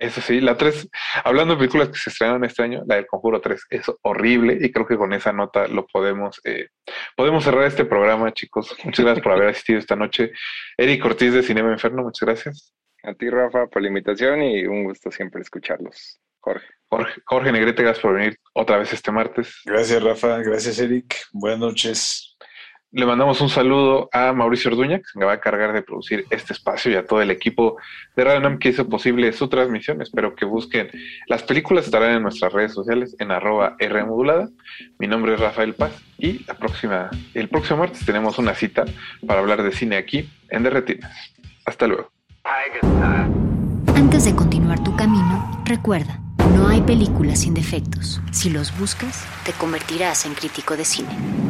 Eso 0.00 0.22
sí, 0.22 0.40
la 0.40 0.56
3, 0.56 0.88
hablando 1.24 1.52
de 1.54 1.58
películas 1.58 1.90
que 1.90 1.98
se 1.98 2.08
estrenaron 2.08 2.42
este 2.44 2.62
año, 2.62 2.82
la 2.86 2.94
del 2.94 3.06
Conjuro 3.06 3.38
3 3.38 3.66
es 3.68 3.92
horrible 4.00 4.56
y 4.58 4.72
creo 4.72 4.86
que 4.86 4.96
con 4.96 5.12
esa 5.12 5.30
nota 5.30 5.68
lo 5.68 5.86
podemos, 5.86 6.40
eh, 6.44 6.68
podemos 7.14 7.44
cerrar 7.44 7.64
este 7.64 7.84
programa, 7.84 8.32
chicos. 8.32 8.74
Muchas 8.82 9.04
gracias 9.04 9.22
por 9.22 9.32
haber 9.32 9.48
asistido 9.48 9.78
esta 9.78 9.96
noche. 9.96 10.32
Eric 10.78 11.04
Ortiz 11.04 11.34
de 11.34 11.42
Cinema 11.42 11.70
Inferno, 11.70 12.02
muchas 12.02 12.26
gracias. 12.26 12.74
A 13.02 13.12
ti, 13.12 13.28
Rafa, 13.28 13.66
por 13.66 13.82
la 13.82 13.88
invitación 13.88 14.42
y 14.42 14.64
un 14.64 14.84
gusto 14.84 15.10
siempre 15.10 15.42
escucharlos. 15.42 16.18
Jorge. 16.38 16.66
Jorge, 16.88 17.20
Jorge 17.26 17.52
Negrete, 17.52 17.82
gracias 17.82 18.02
por 18.02 18.14
venir 18.14 18.38
otra 18.54 18.78
vez 18.78 18.90
este 18.94 19.12
martes. 19.12 19.60
Gracias, 19.66 20.02
Rafa. 20.02 20.38
Gracias, 20.38 20.78
Eric. 20.78 21.14
Buenas 21.32 21.58
noches. 21.58 22.29
Le 22.92 23.06
mandamos 23.06 23.40
un 23.40 23.48
saludo 23.48 24.08
a 24.12 24.32
Mauricio 24.32 24.68
Orduña, 24.68 24.98
que 24.98 25.04
se 25.04 25.24
va 25.24 25.34
a 25.34 25.40
cargar 25.40 25.72
de 25.72 25.82
producir 25.82 26.24
este 26.30 26.52
espacio 26.52 26.90
y 26.90 26.96
a 26.96 27.06
todo 27.06 27.22
el 27.22 27.30
equipo 27.30 27.76
de 28.16 28.24
Radio 28.24 28.58
que 28.58 28.70
hizo 28.70 28.88
posible 28.88 29.32
su 29.32 29.46
transmisión. 29.48 30.02
Espero 30.02 30.34
que 30.34 30.44
busquen. 30.44 30.90
Las 31.28 31.44
películas 31.44 31.84
estarán 31.84 32.16
en 32.16 32.22
nuestras 32.24 32.52
redes 32.52 32.72
sociales 32.72 33.14
en 33.20 33.30
arroba 33.30 33.76
Rmodulada. 33.78 34.48
Mi 34.98 35.06
nombre 35.06 35.34
es 35.34 35.40
Rafael 35.40 35.74
Paz 35.74 35.92
y 36.18 36.44
la 36.46 36.54
próxima, 36.54 37.10
el 37.34 37.48
próximo 37.48 37.78
martes 37.78 38.04
tenemos 38.04 38.38
una 38.38 38.54
cita 38.54 38.84
para 39.24 39.38
hablar 39.38 39.62
de 39.62 39.70
cine 39.70 39.96
aquí 39.96 40.28
en 40.48 40.64
Derretinas. 40.64 41.32
Hasta 41.66 41.86
luego. 41.86 42.10
Antes 43.94 44.24
de 44.24 44.34
continuar 44.34 44.82
tu 44.82 44.96
camino, 44.96 45.62
recuerda, 45.64 46.18
no 46.56 46.66
hay 46.66 46.80
películas 46.80 47.42
sin 47.42 47.54
defectos. 47.54 48.20
Si 48.32 48.50
los 48.50 48.76
buscas, 48.76 49.24
te 49.44 49.52
convertirás 49.52 50.26
en 50.26 50.34
crítico 50.34 50.76
de 50.76 50.84
cine. 50.84 51.49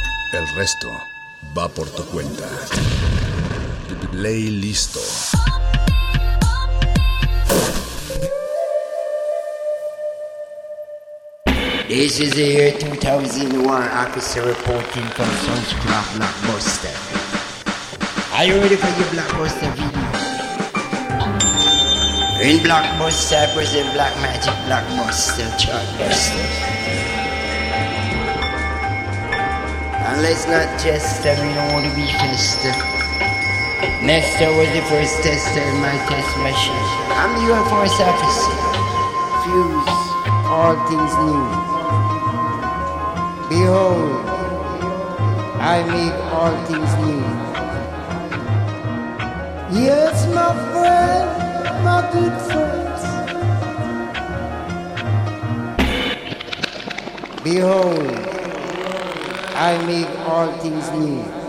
El 0.33 0.47
resto 0.55 0.89
va 1.57 1.67
por 1.67 1.89
tu 1.89 2.05
cuenta. 2.05 2.47
Play 4.11 4.49
listo. 4.49 5.01
This 11.89 12.21
is 12.21 12.31
the 12.35 12.45
year 12.45 12.71
2001 12.79 13.83
officer 13.89 14.45
reporting 14.45 15.03
from 15.15 15.27
Sunscrap 15.43 16.05
Blockbuster. 16.15 16.95
Are 18.33 18.45
you 18.45 18.55
ready 18.61 18.77
for 18.77 18.87
your 18.87 19.09
Blockbuster 19.11 19.69
video? 19.75 20.01
In 22.41 22.59
Blockbuster, 22.63 23.49
I 23.49 23.53
present 23.53 23.93
Black 23.93 24.15
Magic 24.21 24.53
Blockbuster 24.65 25.49
Chartbuster. 25.59 26.80
And 30.11 30.21
let's 30.23 30.45
not 30.45 30.67
jest, 30.83 31.25
I 31.25 31.39
we 31.39 31.53
don't 31.55 31.71
want 31.71 31.85
to 31.87 31.95
be 31.95 32.03
festive. 32.19 32.75
Nesta 34.03 34.51
was 34.57 34.67
the 34.75 34.81
first 34.91 35.23
tester 35.23 35.61
in 35.61 35.79
my 35.79 35.95
test 36.11 36.35
machine. 36.43 36.87
I'm 37.15 37.31
the 37.39 37.55
Force 37.71 37.95
officer. 37.95 38.57
Fuse 39.41 39.87
all 40.51 40.75
things 40.91 41.13
new. 41.23 41.47
Behold, 43.47 44.27
I 45.63 45.79
make 45.87 46.17
all 46.35 46.55
things 46.67 46.91
new. 47.07 47.23
Yes, 49.79 50.27
my 50.35 50.51
friend, 50.73 51.27
my 51.85 52.01
good 52.11 52.35
friends. 52.51 53.01
Behold, 57.45 58.30
I 59.61 59.77
make 59.85 60.09
all 60.27 60.51
things 60.57 60.89
new. 60.93 61.40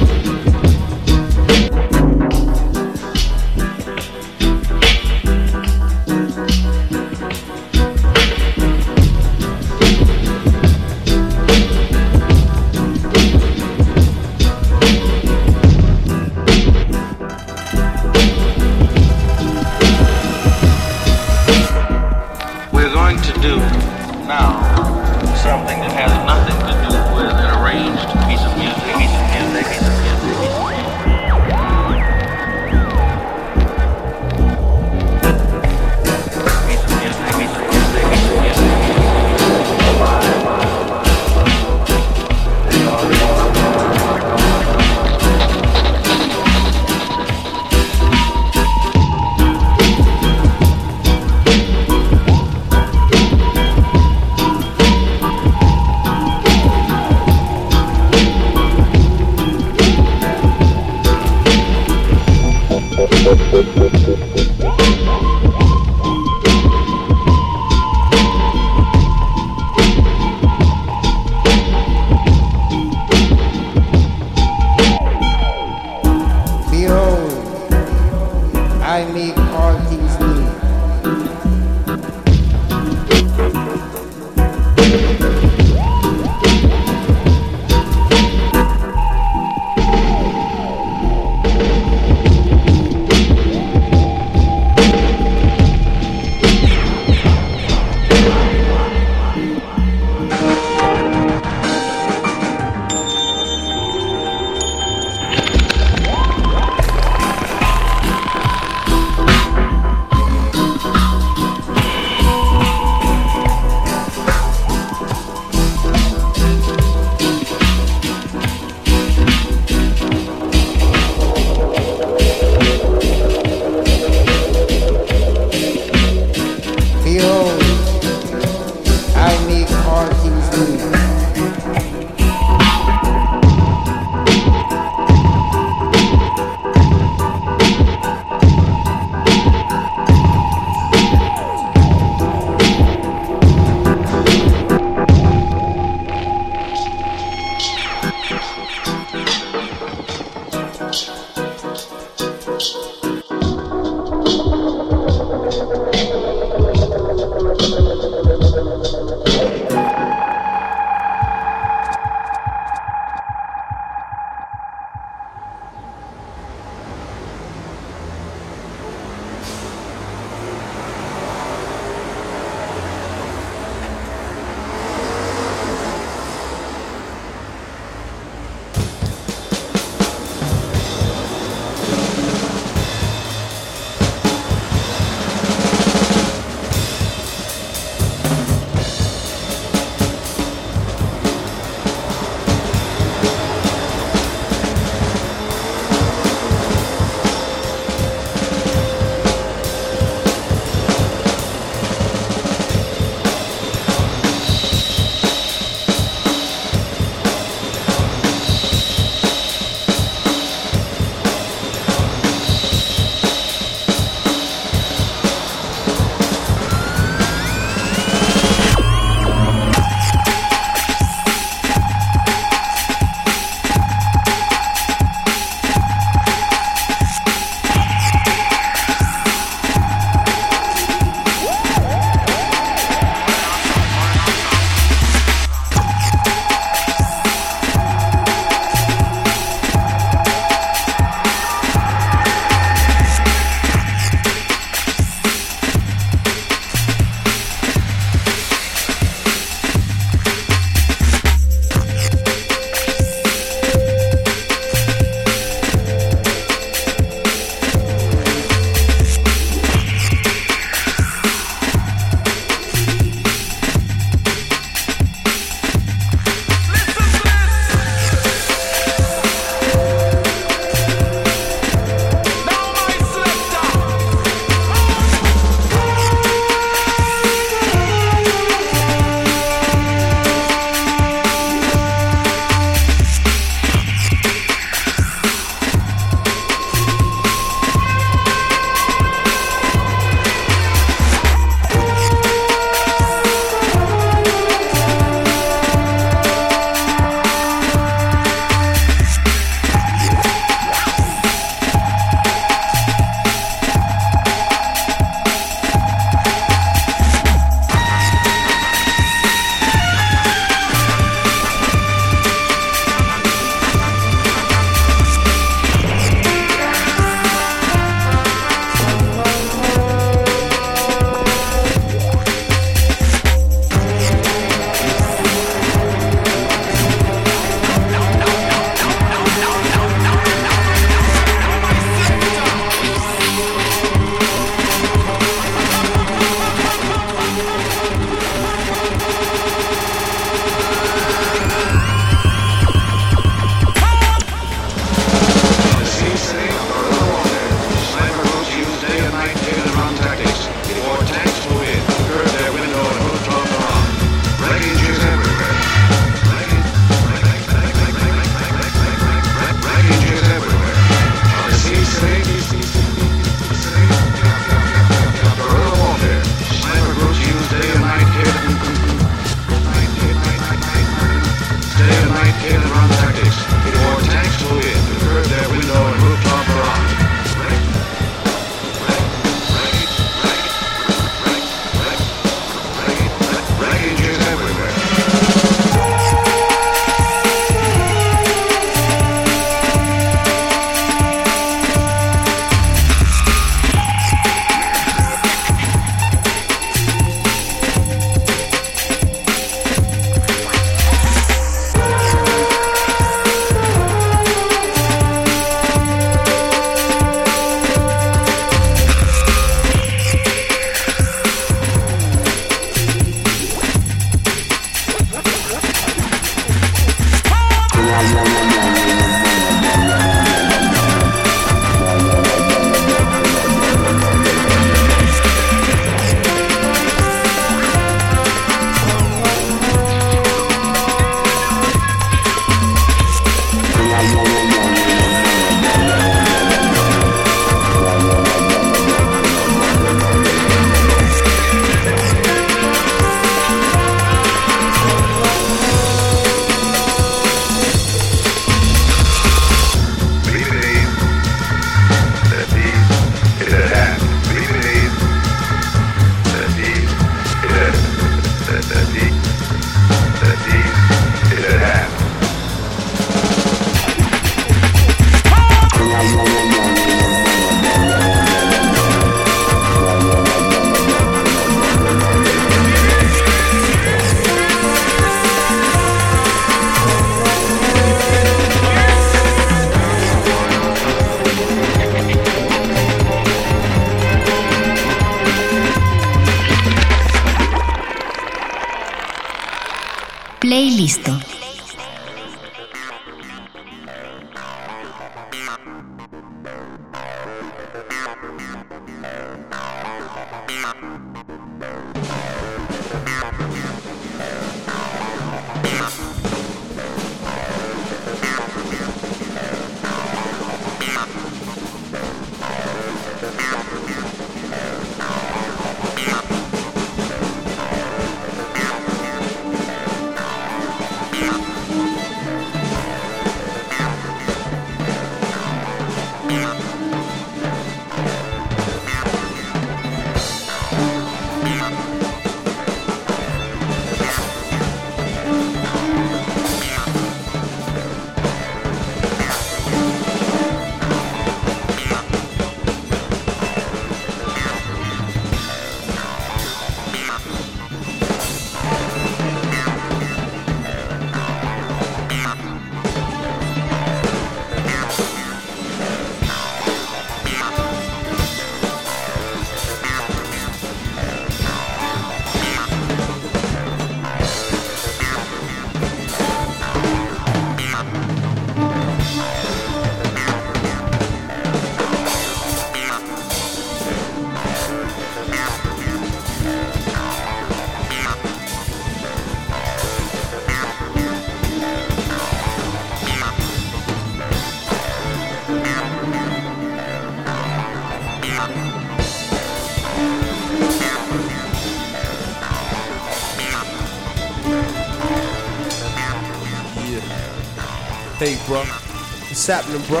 What's 599.46 599.66
happening, 599.66 599.86
bro? 599.88 600.00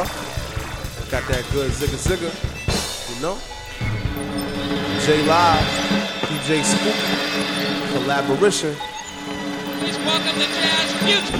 Got 1.10 1.28
that 1.28 1.44
good 1.52 1.70
zigga 1.70 2.00
zigga, 2.00 2.32
you 3.12 3.20
know? 3.20 3.36
J 5.04 5.20
Live, 5.28 5.68
DJ 6.32 6.64
Spook, 6.64 6.96
collaboration. 7.92 8.74
Please 9.80 9.98
welcome 9.98 10.38
the 10.40 10.48
Jazz 10.48 10.92
Future. 11.04 11.36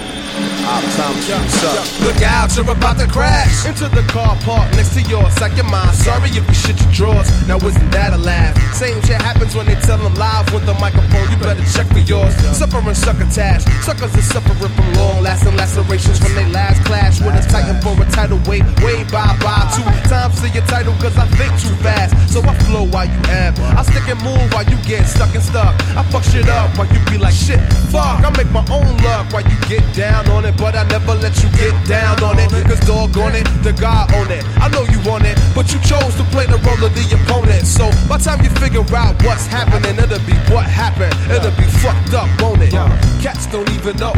Op 0.68 0.85
time 1.01 1.16
shoots 1.24 1.64
up. 1.64 2.01
Look 2.05 2.20
out, 2.20 2.55
you're 2.56 2.70
about 2.70 2.98
to 2.98 3.06
crash 3.06 3.64
into 3.64 3.89
the 3.89 4.02
car 4.12 4.36
park 4.40 4.70
next 4.72 4.93
to 4.94 5.02
yours. 5.02 5.40
Like 5.40 5.56
your 5.56 5.64
mind. 5.64 5.97
Sorry 5.97 6.28
if 6.28 6.47
you 6.47 6.55
shit 6.55 6.78
your 6.82 6.93
drawers. 6.93 7.48
Now 7.48 7.56
isn't 7.56 7.90
that 7.90 8.12
a 8.12 8.18
laugh? 8.18 8.64
Same 8.74 9.01
shit 9.02 9.22
happens 9.22 9.55
when 9.55 9.66
they 9.66 9.78
tell 9.86 9.98
them 9.98 10.14
live 10.14 10.52
with 10.52 10.66
the 10.66 10.74
microphone. 10.82 11.30
You 11.30 11.38
better 11.38 11.62
check 11.70 11.86
for 11.94 12.02
yours. 12.02 12.34
Suffering 12.59 12.94
succotash. 12.94 13.62
Suckers 13.86 14.10
are 14.18 14.26
suffering 14.34 14.72
from 14.74 14.92
long 14.94 15.22
lasting 15.22 15.55
lacerations 15.55 16.18
from 16.18 16.34
their 16.34 16.48
last 16.51 16.82
clash. 16.84 17.20
With 17.22 17.38
a 17.38 17.42
titan 17.46 17.78
for 17.78 17.94
a 17.94 18.05
title 18.10 18.42
weight. 18.51 18.66
Way 18.82 19.06
bye 19.14 19.30
bye. 19.38 19.70
Two 19.70 19.86
times 20.10 20.42
to 20.42 20.48
your 20.51 20.66
title 20.66 20.92
cause 20.98 21.16
I 21.16 21.26
think 21.38 21.55
too 21.62 21.70
fast. 21.86 22.18
So 22.34 22.42
I 22.42 22.51
flow 22.66 22.82
while 22.90 23.06
you 23.06 23.20
have. 23.30 23.55
I 23.78 23.82
stick 23.86 24.10
and 24.10 24.18
move 24.26 24.42
while 24.51 24.66
you 24.66 24.74
get 24.82 25.06
stuck 25.06 25.30
and 25.38 25.42
stuck. 25.42 25.70
I 25.94 26.02
fuck 26.10 26.24
shit 26.24 26.48
up 26.51 26.74
while 26.76 26.90
you 26.90 26.98
be 27.06 27.16
like 27.16 27.34
shit. 27.34 27.62
Fuck, 27.94 28.26
I 28.26 28.30
make 28.34 28.51
my 28.51 28.66
own 28.74 28.90
luck 29.06 29.30
while 29.30 29.46
you 29.46 29.55
get 29.70 29.86
down 29.94 30.26
on 30.34 30.44
it. 30.44 30.59
But 30.59 30.74
I 30.74 30.82
never 30.90 31.14
let 31.14 31.38
you 31.38 31.48
get 31.55 31.74
down 31.86 32.18
on 32.26 32.42
it. 32.42 32.51
Cause 32.66 32.82
dog 32.82 33.16
on 33.22 33.38
it, 33.38 33.46
the 33.62 33.70
guy 33.70 34.02
on 34.18 34.34
it. 34.34 34.42
I 34.59 34.66
know 34.74 34.82
you 34.90 34.98
want 35.06 35.30
it, 35.30 35.38
but 35.55 35.70
you 35.70 35.78
chose 35.86 36.10
to 36.18 36.26
play 36.34 36.51
the 36.51 36.59
role 36.66 36.82
of 36.82 36.90
the 36.90 37.06
opponent. 37.14 37.70
So 37.70 37.86
by 38.10 38.18
time 38.18 38.42
you 38.42 38.51
figure 38.65 38.97
out 38.97 39.15
what's 39.24 39.47
happening, 39.47 39.93
it'll 39.99 40.19
be 40.24 40.32
what 40.49 40.65
happened. 40.65 41.12
It'll 41.31 41.53
be 41.53 41.69
fucked 41.85 42.15
up, 42.15 42.28
won't 42.41 42.62
it? 42.62 42.73
Cats 43.20 43.47
don't 43.47 43.69
even 43.70 43.97
know. 43.99 44.15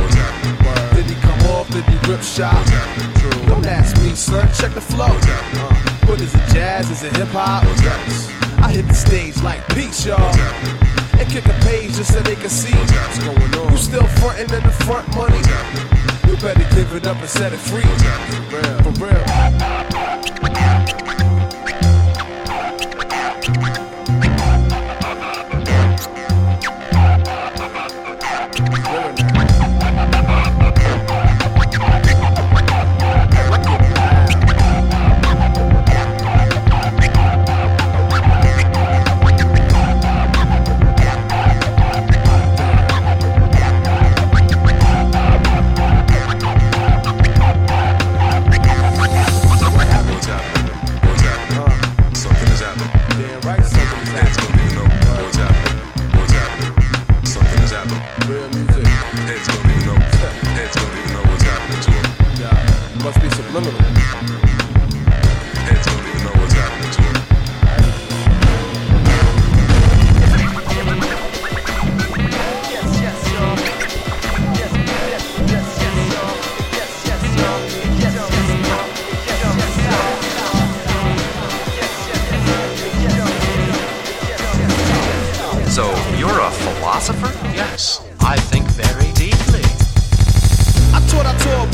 Did 0.94 1.06
he 1.10 1.16
come 1.18 1.40
off? 1.50 1.66
Did 1.70 1.84
he 1.84 1.98
rip 2.08 2.22
shot? 2.22 2.54
Don't 3.48 3.66
ask 3.66 3.96
me, 4.02 4.14
son. 4.14 4.46
Check 4.54 4.72
the 4.72 4.80
flow. 4.80 5.10
What 6.06 6.20
is 6.20 6.32
it, 6.32 6.46
jazz? 6.54 6.90
Is 6.90 7.02
it 7.02 7.16
hip 7.16 7.28
hop? 7.32 7.64
I 8.62 8.70
hit 8.70 8.86
the 8.86 8.94
stage 8.94 9.42
like 9.42 9.66
Peach, 9.74 10.06
y'all. 10.06 10.22
And 11.18 11.28
kick 11.28 11.46
a 11.46 11.56
page 11.66 11.96
just 11.96 12.12
so 12.12 12.20
they 12.20 12.36
can 12.36 12.50
see 12.50 12.76
what's 12.76 13.18
going 13.24 13.54
on. 13.58 13.72
You 13.72 13.78
still 13.78 14.06
frontin' 14.22 14.54
in 14.54 14.62
the 14.62 14.76
front 14.86 15.08
money. 15.16 15.42
You 16.30 16.36
better 16.38 16.66
give 16.74 16.94
it 16.94 17.06
up 17.06 17.18
and 17.18 17.28
set 17.28 17.52
it 17.52 17.58
free. 17.58 17.82
For 18.84 18.90
real. 19.02 19.24
For 19.24 19.85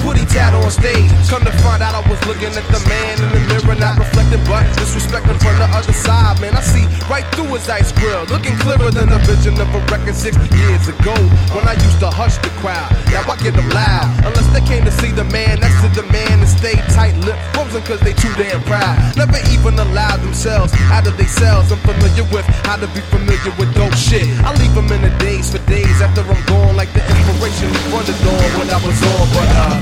putty 0.01 0.25
tat 0.27 0.55
on 0.55 0.71
stage. 0.71 1.11
Come 1.29 1.45
to 1.45 1.53
find 1.61 1.83
out 1.83 1.95
I 1.95 2.03
was 2.09 2.21
looking 2.27 2.53
at 2.53 2.67
the 2.73 2.81
man 2.89 3.21
in 3.21 3.29
the 3.33 3.41
mirror, 3.49 3.77
not 3.77 3.99
reflecting, 3.99 4.43
but 4.49 4.65
disrespecting 4.79 5.39
from 5.41 5.57
the 5.61 5.69
other 5.73 5.93
side. 5.93 6.41
Man, 6.41 6.55
I 6.57 6.63
see 6.63 6.85
right 7.09 7.27
through 7.35 7.53
his 7.57 7.69
ice 7.69 7.93
grill, 7.93 8.25
looking 8.29 8.57
clearer 8.61 8.91
than 8.91 9.09
the 9.09 9.21
vision 9.29 9.59
of 9.61 9.69
a 9.75 9.81
record 9.93 10.15
six 10.15 10.37
years 10.37 10.89
ago 10.89 11.15
when 11.53 11.65
I 11.69 11.75
used 11.75 12.01
to 12.01 12.11
hush 12.11 12.37
the 12.39 12.51
crowd. 12.61 12.89
Now 13.13 13.25
I 13.29 13.37
get 13.41 13.55
them 13.55 13.69
loud, 13.71 14.09
unless 14.25 14.49
they 14.53 14.65
came 14.65 14.85
to 14.85 14.93
see 15.03 15.13
the 15.13 15.25
man 15.25 15.61
next 15.61 15.81
to 15.83 15.89
the 15.93 16.07
man 16.13 16.41
and 16.41 16.49
stay 16.49 16.77
tight 16.95 17.17
lipped, 17.25 17.41
frozen 17.53 17.83
cause 17.83 18.01
they 18.01 18.13
too 18.15 18.33
damn 18.37 18.63
proud. 18.65 18.97
Never 19.17 19.41
even 19.53 19.79
allowed 19.79 20.21
themselves 20.23 20.73
out 20.93 21.07
of 21.07 21.17
their 21.17 21.29
cells. 21.29 21.73
I'm 21.73 21.79
familiar 21.85 22.25
with 22.33 22.47
how 22.67 22.77
to 22.77 22.87
be 22.93 23.01
familiar 23.13 23.53
with 23.59 23.73
dope 23.75 23.95
shit. 23.95 24.25
I 24.45 24.55
leave 24.57 24.75
them 24.75 24.91
in 24.93 25.03
the 25.03 25.13
days 25.19 25.51
for 25.53 25.61
days 25.69 26.01
after 26.01 26.23
I'm 26.23 26.41
gone, 26.47 26.77
like 26.77 26.93
the 26.93 27.03
inspiration 27.05 27.71
from 27.91 28.05
the 28.05 28.17
dawn 28.25 28.49
when 28.59 28.69
I 28.71 28.79
was 28.81 28.99
on, 29.03 29.27
but 29.35 29.49
uh. 29.57 29.82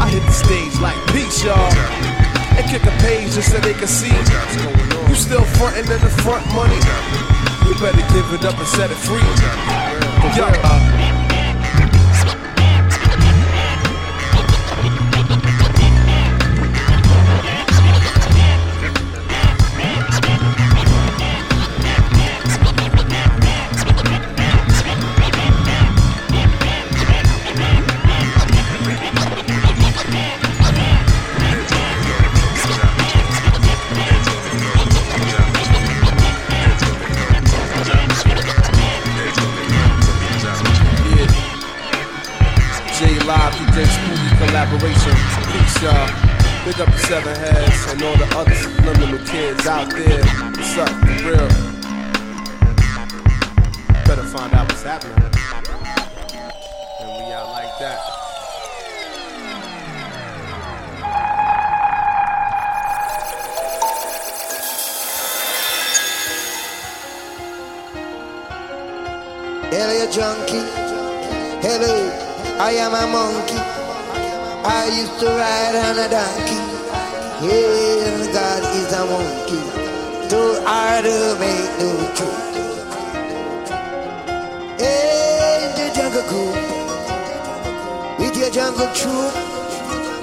I 0.00 0.08
hit 0.10 0.22
the 0.24 0.32
stage 0.32 0.78
like 0.80 0.96
peace, 1.12 1.42
y'all. 1.44 1.72
And 2.56 2.64
kick 2.68 2.84
a 2.84 2.94
page 3.02 3.34
just 3.34 3.50
so 3.50 3.58
they 3.58 3.74
can 3.74 3.88
see. 3.88 4.12
You 5.08 5.14
still 5.14 5.44
frontin' 5.56 5.90
in 5.90 6.00
the 6.00 6.12
front 6.22 6.46
money? 6.54 6.76
You 7.66 7.74
better 7.80 8.04
give 8.12 8.32
it 8.32 8.44
up 8.44 8.58
and 8.58 8.68
set 8.68 8.90
it 8.90 8.96
free. 8.96 9.24
Yo, 10.36 10.95
Big 46.66 46.80
up 46.80 46.88
the 46.88 46.98
seven 46.98 47.36
heads 47.36 47.92
and 47.92 48.02
all 48.02 48.16
the 48.16 48.26
other 48.36 48.54
subliminal 48.56 49.24
kids 49.24 49.68
out 49.68 49.88
there. 49.88 50.26
What's 50.26 50.76
up, 50.76 50.88
for 50.88 51.30
real? 51.30 51.48
Better 54.04 54.24
find 54.24 54.52
out 54.52 54.66
what's 54.68 54.82
happening. 54.82 55.16
And 56.98 57.08
we 57.24 57.32
out 57.32 57.50
like 57.50 57.78
that. 57.78 58.00
Hello, 69.70 70.10
junkie. 70.10 70.66
Hello, 71.62 72.10
I 72.58 72.72
am 72.72 72.92
a 72.92 73.06
monkey. 73.12 73.75
I 74.68 74.86
used 74.88 75.20
to 75.20 75.26
ride 75.26 75.76
on 75.78 75.96
a 75.96 76.08
donkey. 76.10 76.58
Yeah, 77.46 78.32
God 78.34 78.62
is 78.74 78.90
a 78.90 79.02
monkey. 79.06 79.62
Too 80.28 80.58
hard 80.66 81.04
to 81.04 81.36
make 81.38 81.70
no 81.78 81.90
truth. 82.18 82.46
Hey, 84.82 85.70
the 85.78 85.86
jungle 85.94 86.26
group. 86.26 86.56
With 88.18 88.36
your 88.36 88.50
jungle 88.50 88.90
troop. 88.92 89.34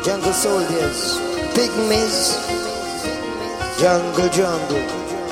Jungle 0.03 0.33
soldiers. 0.33 1.19
Pygmies. 1.55 2.35
Jungle 3.79 4.27
jungle. 4.27 4.83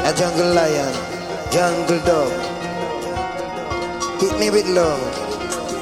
A 0.08 0.14
jungle 0.16 0.54
lion. 0.56 0.94
Jungle 1.52 2.00
dog. 2.06 2.32
Hit 4.22 4.40
me 4.40 4.50
with 4.50 4.70
love. 4.70 5.04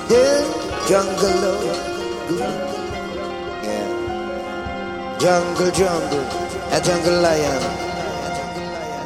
Yeah, 0.09 0.41
jungle 0.87 1.35
love. 1.45 2.68
Jungle 5.19 5.69
jungle, 5.71 6.25
a 6.71 6.79
jungle 6.79 7.21
lion. 7.21 7.61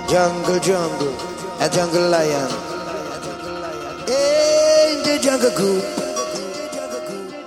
Jungle 0.08 0.60
jungle, 0.60 1.16
a 1.60 1.68
jungle 1.68 2.08
lion. 2.08 2.50
In 4.06 5.02
the 5.02 5.20
jungle 5.24 5.50
group, 5.58 5.84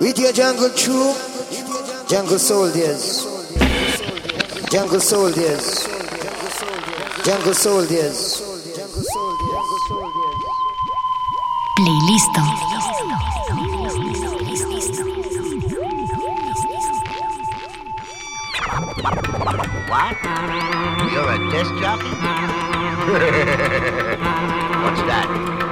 with 0.01 0.19
your 0.19 0.33
jungle 0.33 0.69
troop, 0.71 1.15
jungle 2.09 2.37
soldiers, 2.37 3.23
jungle 4.69 4.99
soldiers, 4.99 5.87
jungle 7.23 7.53
soldiers. 7.53 8.43
Playlisto. 11.77 12.66
What? 19.87 20.17
You're 21.13 21.31
a 21.31 21.37
disc 21.49 21.73
jockey? 21.81 22.09
What's 24.83 25.01
that? 25.07 25.66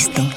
Playlisto. 0.00 0.29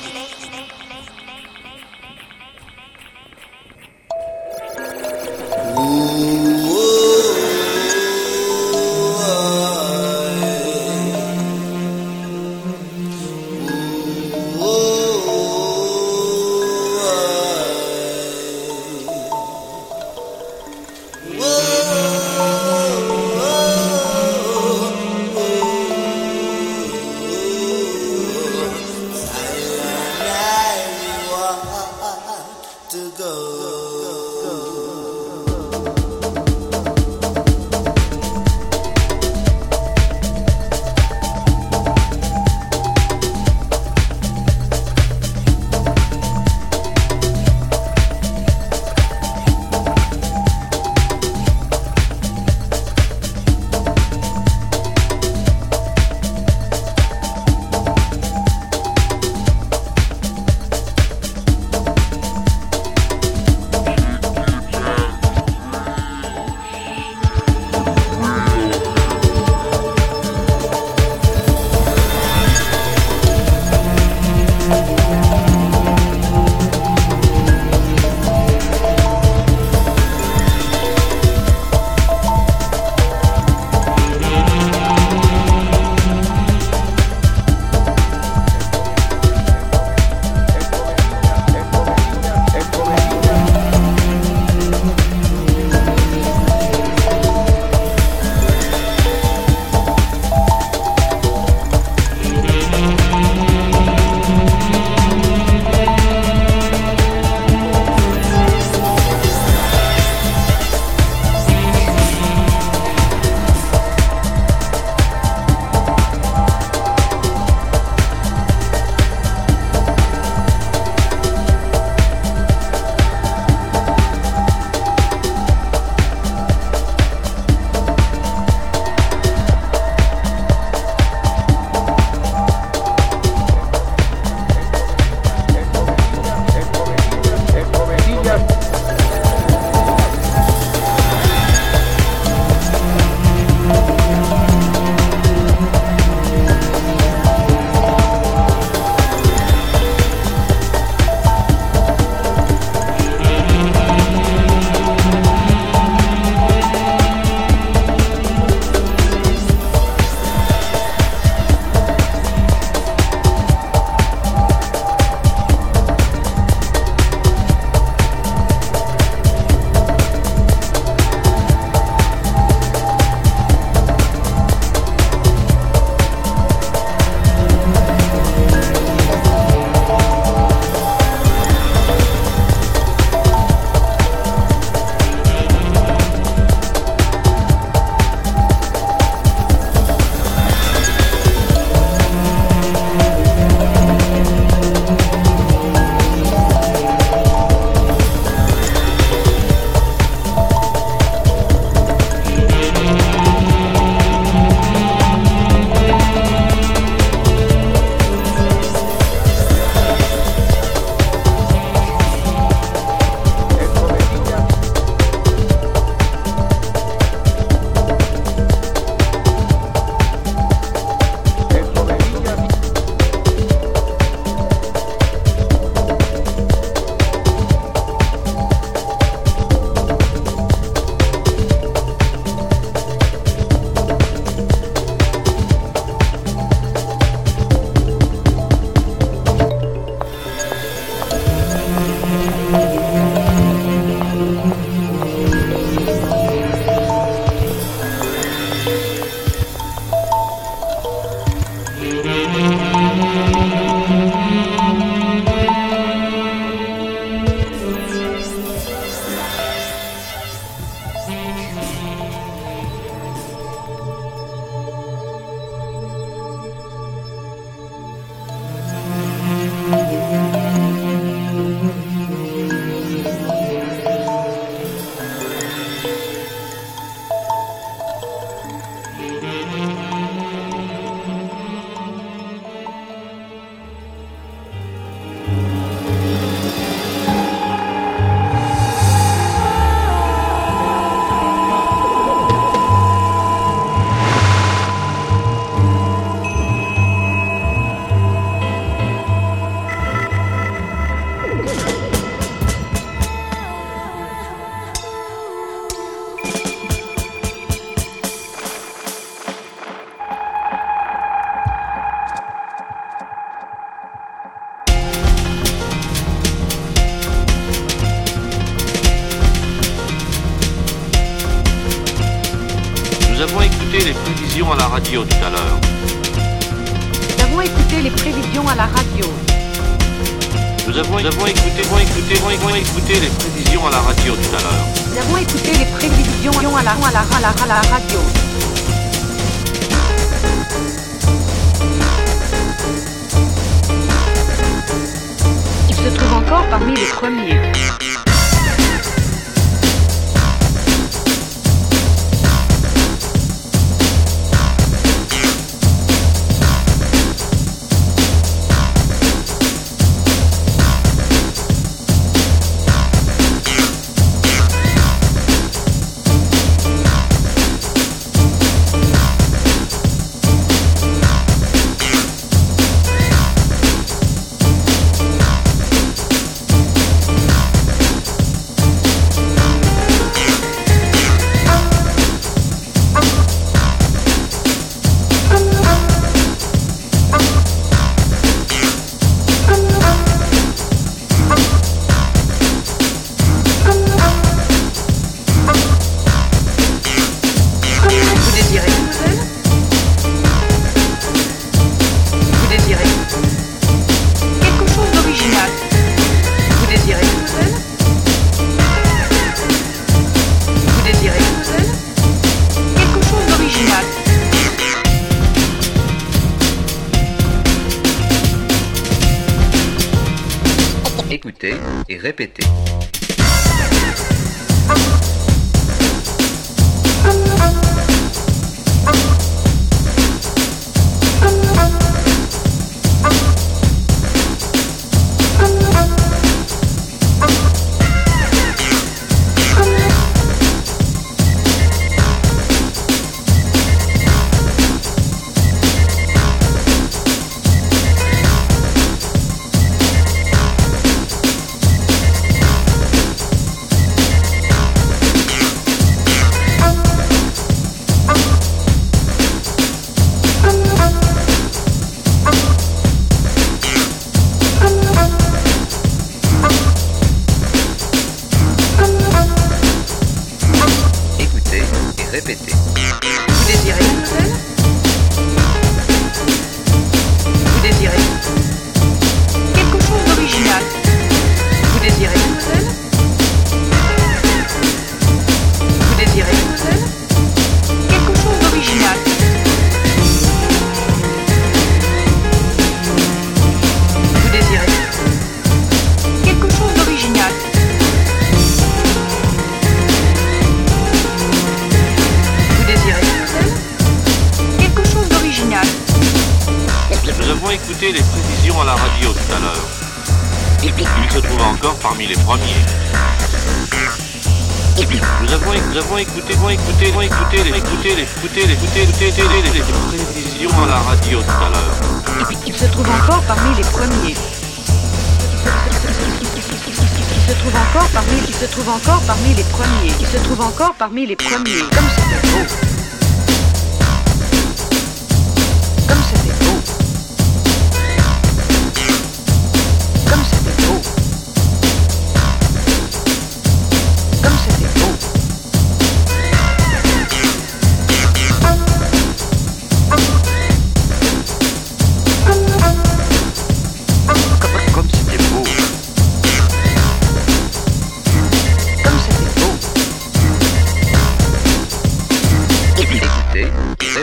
parmi 530.94 531.08
les 531.08 531.16
premiers. 531.16 531.73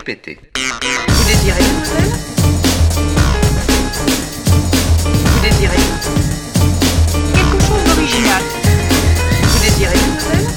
Vous 0.00 1.24
désirez 1.26 1.60
Bruxelles 1.60 2.12
Vous 5.04 5.40
désirez 5.42 5.76
Quelque 7.34 7.66
chose 7.66 7.84
d'original. 7.84 8.42
Vous 9.42 9.58
désirez 9.62 9.98
Bruxelles 9.98 10.49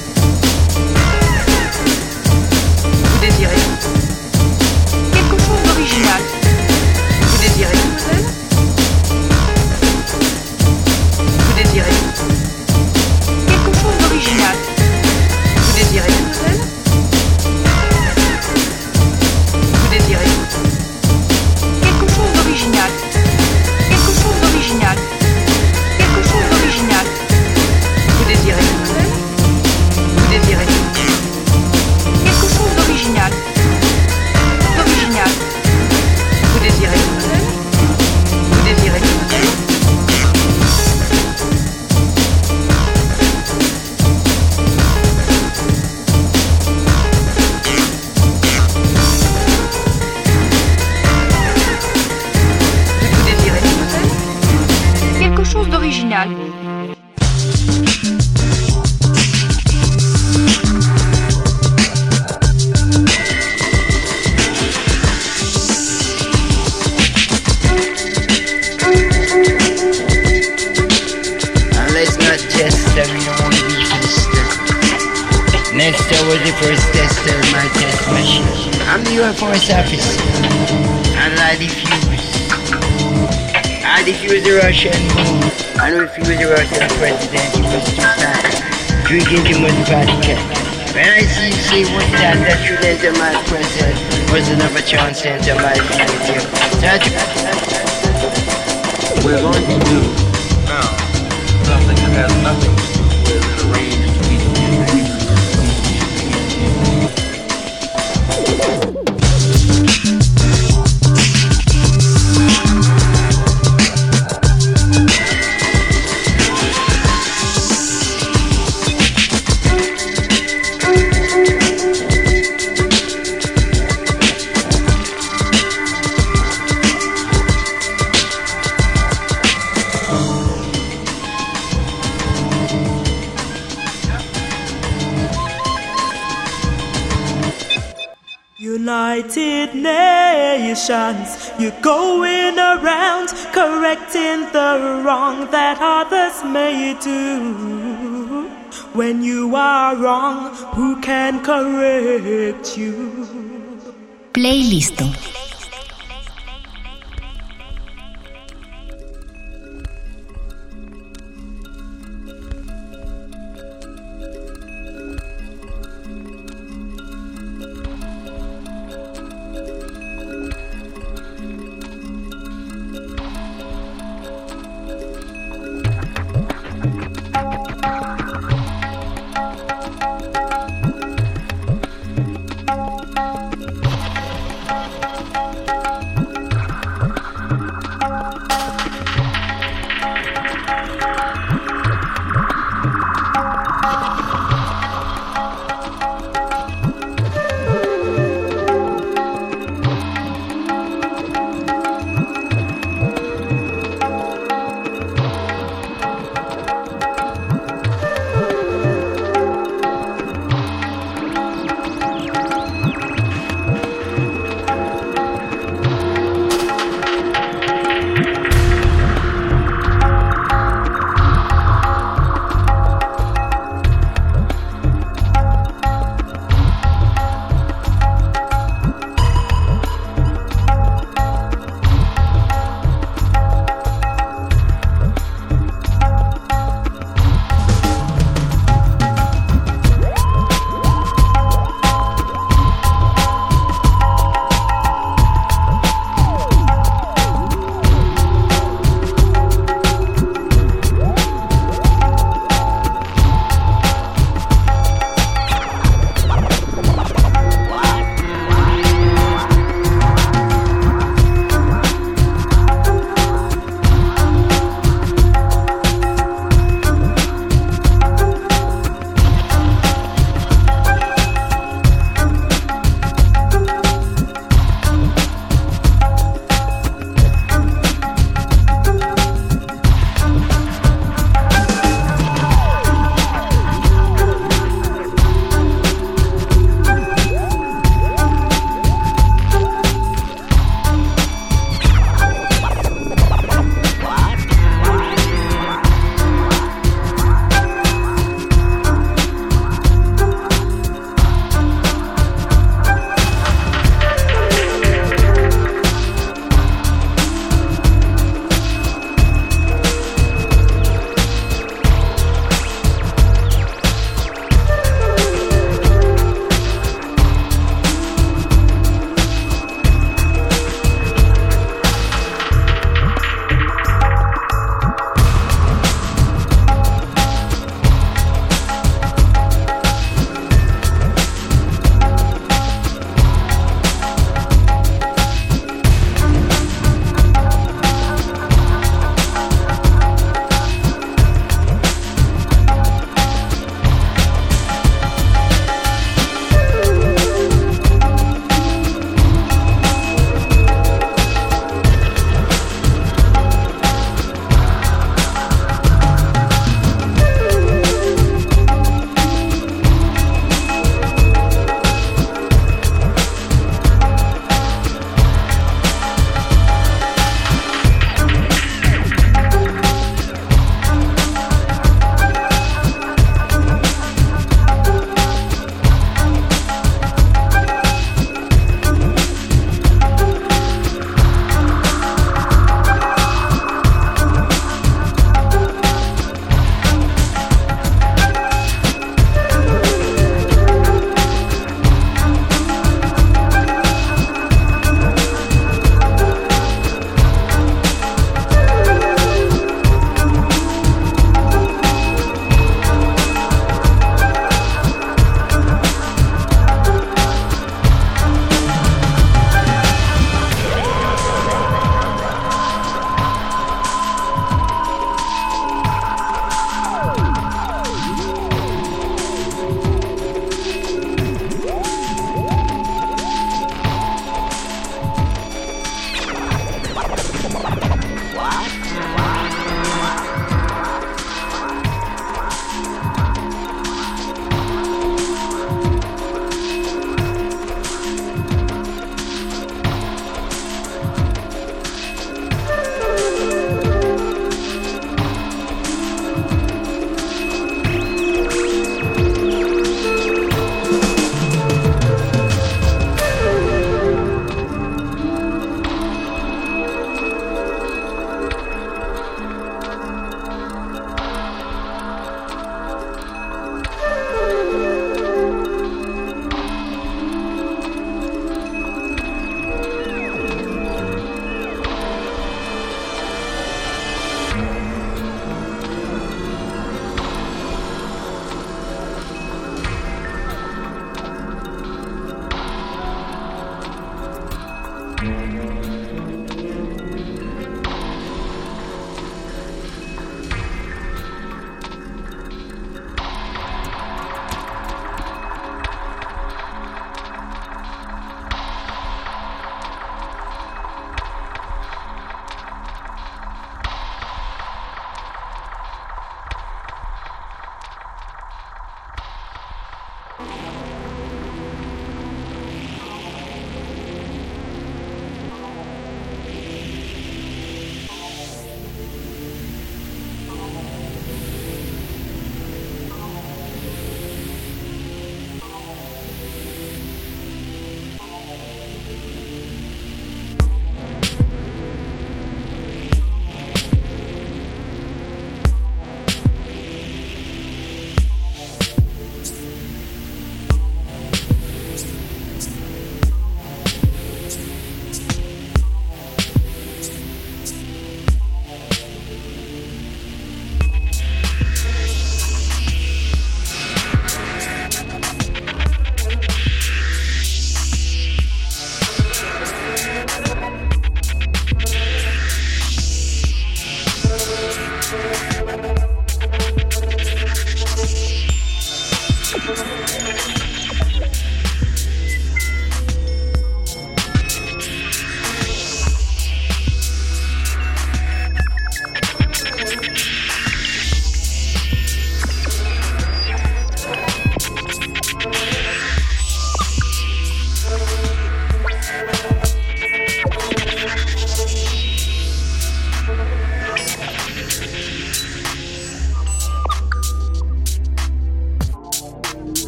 attention 95.14 95.63